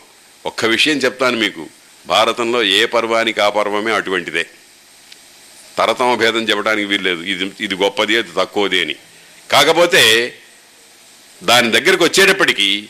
ఒక్క 0.47 0.65
విషయం 0.65 0.97
చెప్తాను 0.97 1.37
మీకు. 1.37 1.69
భారతంలో 2.07 2.63
ఏ 2.63 2.85
పర్వానికి 2.85 3.41
ఆ 3.41 3.49
పర్వమే 3.49 3.93
అటువంటిదే. 3.93 4.47
తరతమ 5.79 6.15
భేదం 6.15 6.41
చెప్పడానికి 6.41 6.87
వీల్లేదు. 6.87 7.23
ఇది 7.23 7.53
ఇది 7.61 7.75
గొప్పది 7.75 8.17
అది 8.17 8.29
తక్కువది 8.37 8.81
అని. 8.81 8.95
కాకపోతే 9.51 10.35
దాని 11.43 11.71
దగ్గరకు 11.71 12.05
వచ్చేటప్పటికీ 12.05 12.89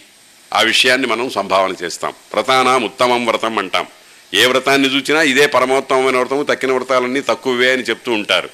ఆ 0.52 0.60
విషయాన్ని 0.60 1.06
మనం 1.06 1.30
సంభావన 1.30 1.74
చేస్తాం. 1.82 2.10
వ్రతానాం 2.10 2.84
ఉత్తమం 2.84 3.26
వ్రతం 3.26 3.58
అంటాం. 3.58 3.86
ఏ 4.34 4.46
వ్రతాన్ని 4.46 4.88
చూసినా 4.88 5.22
ఇదే 5.22 5.46
పరమోత్తమమైన 5.46 6.16
వ్రతము 6.16 6.42
తక్కిన 6.42 6.72
వ్రతాలన్నీ 6.72 7.20
తక్కువే 7.20 7.72
అని 7.72 7.82
చెప్తూ 7.82 8.12
ఉంటారు. 8.12 8.50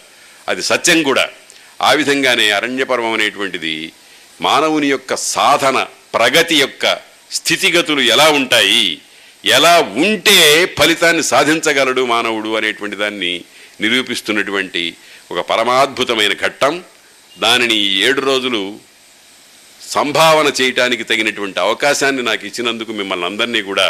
అది 0.48 0.62
సత్యం 0.62 1.02
కూడా. 1.02 1.28
ఆ 1.82 1.92
విధంగానే 1.92 2.50
అరణ్యపర్వం 2.50 3.12
అనేటువంటిది 3.12 3.92
మానవుని 4.40 4.86
యొక్క 4.86 5.16
సాధన 5.16 5.86
ప్రగతి 6.14 6.56
యొక్క 6.56 6.98
స్థితిగతులు 7.30 8.00
ఎలా 8.00 8.28
ఉంటాయి 8.28 8.98
ఎలా 9.44 9.80
ఉంటే 9.80 10.66
ఫలితాన్ని 10.78 11.22
సాధించగలడు 11.22 12.06
మానవుడు 12.06 12.56
అనేటువంటి 12.56 12.96
దాన్ని 12.96 13.44
నిరూపిస్తున్నటువంటి 13.80 14.94
ఒక 15.32 15.40
పరమాద్భుతమైన 15.40 16.32
ఘట్టం. 16.32 16.84
దానిని 17.38 17.76
ఈ 17.76 18.02
ఏడు 18.02 18.20
రోజులు 18.20 18.87
సంభావన 19.94 20.48
చేయటానికి 20.58 21.04
తగినటువంటి 21.10 21.58
అవకాశాన్ని 21.66 22.22
నాకు 22.28 22.44
ఇచ్చినందుకు 22.48 22.92
మిమ్మల్ని 23.00 23.26
అందరినీ 23.30 23.60
కూడా 23.70 23.88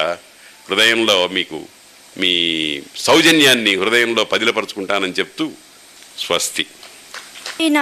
హృదయంలో 0.69 1.17
మీకు 1.37 1.59
మీ 2.21 2.33
సౌజన్యాన్ని 3.07 3.73
హృదయంలో 3.83 4.23
పదిలపరుచుకుంటానని 4.33 5.17
చెప్తూ 5.21 5.45
స్వస్తి. 6.25 6.65
ఈయన 7.65 7.81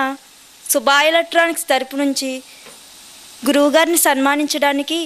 సుభా 0.65 0.97
ఎలక్ట్రానిక్స్ 1.11 1.69
తరపు 1.71 1.97
నుంచి 2.03 2.31
గురువుగారిని 3.49 4.01
సన్మానించడానికి 4.07 4.99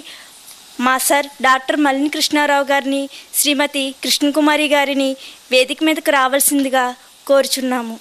మా 0.86 0.94
సార్ 1.06 1.28
డాక్టర్ 1.46 1.78
మలిని 1.86 2.10
కృష్ణారావు 2.16 2.66
గారిని 2.72 3.00
శ్రీమతి 3.38 3.84
కృష్ణకుమారి 4.04 4.68
గారిని 4.74 5.10
వేదిక 5.52 5.84
మీదకు 5.88 6.10
రావాల్సిందిగా 6.18 6.84
కోరుచున్నాము. 7.26 7.96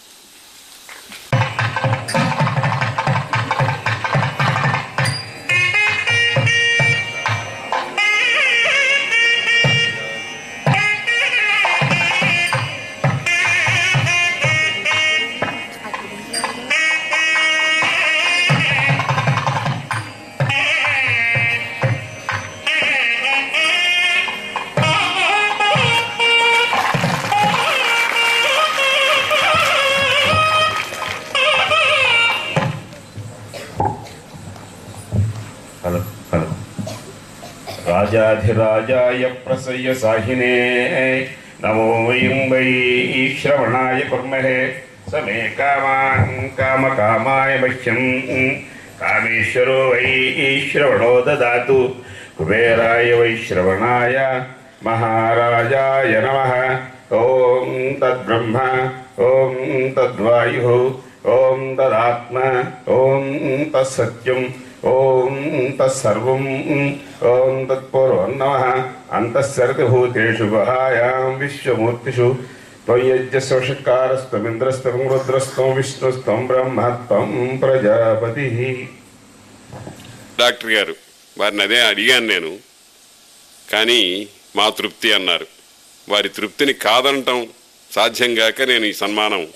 राजाधिराजाय 38.13 39.23
प्रसय 39.23 39.93
साहिने। 39.93 40.55
नमो 41.65 42.07
वयं 42.07 42.49
वै 42.49 43.35
श्रवणाय 43.41 44.01
कुर्महे। 44.01 44.67
समे 45.11 45.33
मे 45.33 45.41
काम 46.49 46.89
कामाय 46.89 47.57
मह्यं 47.57 48.49
कामेश्वरो 49.01 49.89
वै 49.89 50.69
श्रवणो 50.71 51.21
ददातु। 51.21 51.95
कुबेराय 52.37 53.13
वै 53.13 53.35
श्रवणाय। 53.35 54.45
महाराजाय 54.85 56.13
नमः। 56.25 56.53
ॐ 57.17 57.93
तद्ब्रह्म। 58.01 58.57
ॐ 59.25 59.53
तद्वायुः। 59.89 60.73
ॐ 61.35 61.75
तदात्म। 61.75 62.37
ॐ 62.93 63.21
तत्सत्यम्। 63.73 64.43
ఓం 64.85 65.77
తత్సర్వం 65.81 66.43
ఓం 67.23 67.65
తత్పూర్వం 67.65 68.39
నమ. 68.39 68.83
అంతఃసర్గభూతేషు 69.11 70.43
విశ్వమూర్తిషు. 71.37 72.35
త్వయ్యజ్ఞస్వషకారస్త్వమింద్రస్త్వం 72.85 75.09
రుద్రస్త్వం 75.09 75.75
విష్ణుస్త్వం 75.75 76.47
బ్రహ్మత్వం 76.47 77.59
ప్రజాపతి. 77.63 78.89
డాక్టర్ 80.39 80.71
గారు 80.71 80.95
వారిని 81.37 81.63
అదే 81.63 81.81
అడిగాను 81.81 82.27
నేను. 82.27 82.57
కానీ 83.71 84.27
మా 84.55 84.69
తృప్తి 84.69 85.13
అన్నారు. 85.13 85.47
వారి 86.09 86.29
తృప్తిని 86.29 86.73
కాదనటం 86.73 87.47
సాధ్యం 87.91 88.35
కాక 88.35 88.61
నేను 88.61 88.85
ఈ 88.85 88.93
సన్మానం 88.93 89.47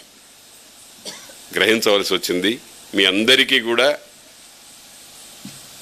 గ్రహించవలసి 1.56 2.14
వచ్చింది. 2.14 2.60
మీ 2.96 3.06
అందరికీ 3.06 3.60
కూడా 3.60 3.98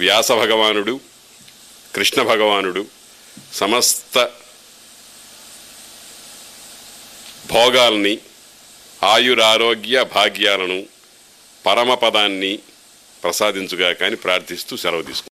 వ్యాస 0.02 0.32
భగవానుడు 0.42 0.94
కృష్ణ 1.94 2.20
భగవానుడు 2.24 2.84
సమస్త 3.54 4.18
భోగాల్ని 7.52 8.16
ఆయురారోగ్య 9.00 9.98
భాగ్యాలను 10.14 10.80
పరమపదాన్ని 11.66 12.54
ప్రసాదించుగా 13.24 13.90
కానీ 13.94 14.16
ప్రార్థిస్తూ 14.16 14.76
సెలవు 14.78 15.04
తీసుకు 15.04 15.20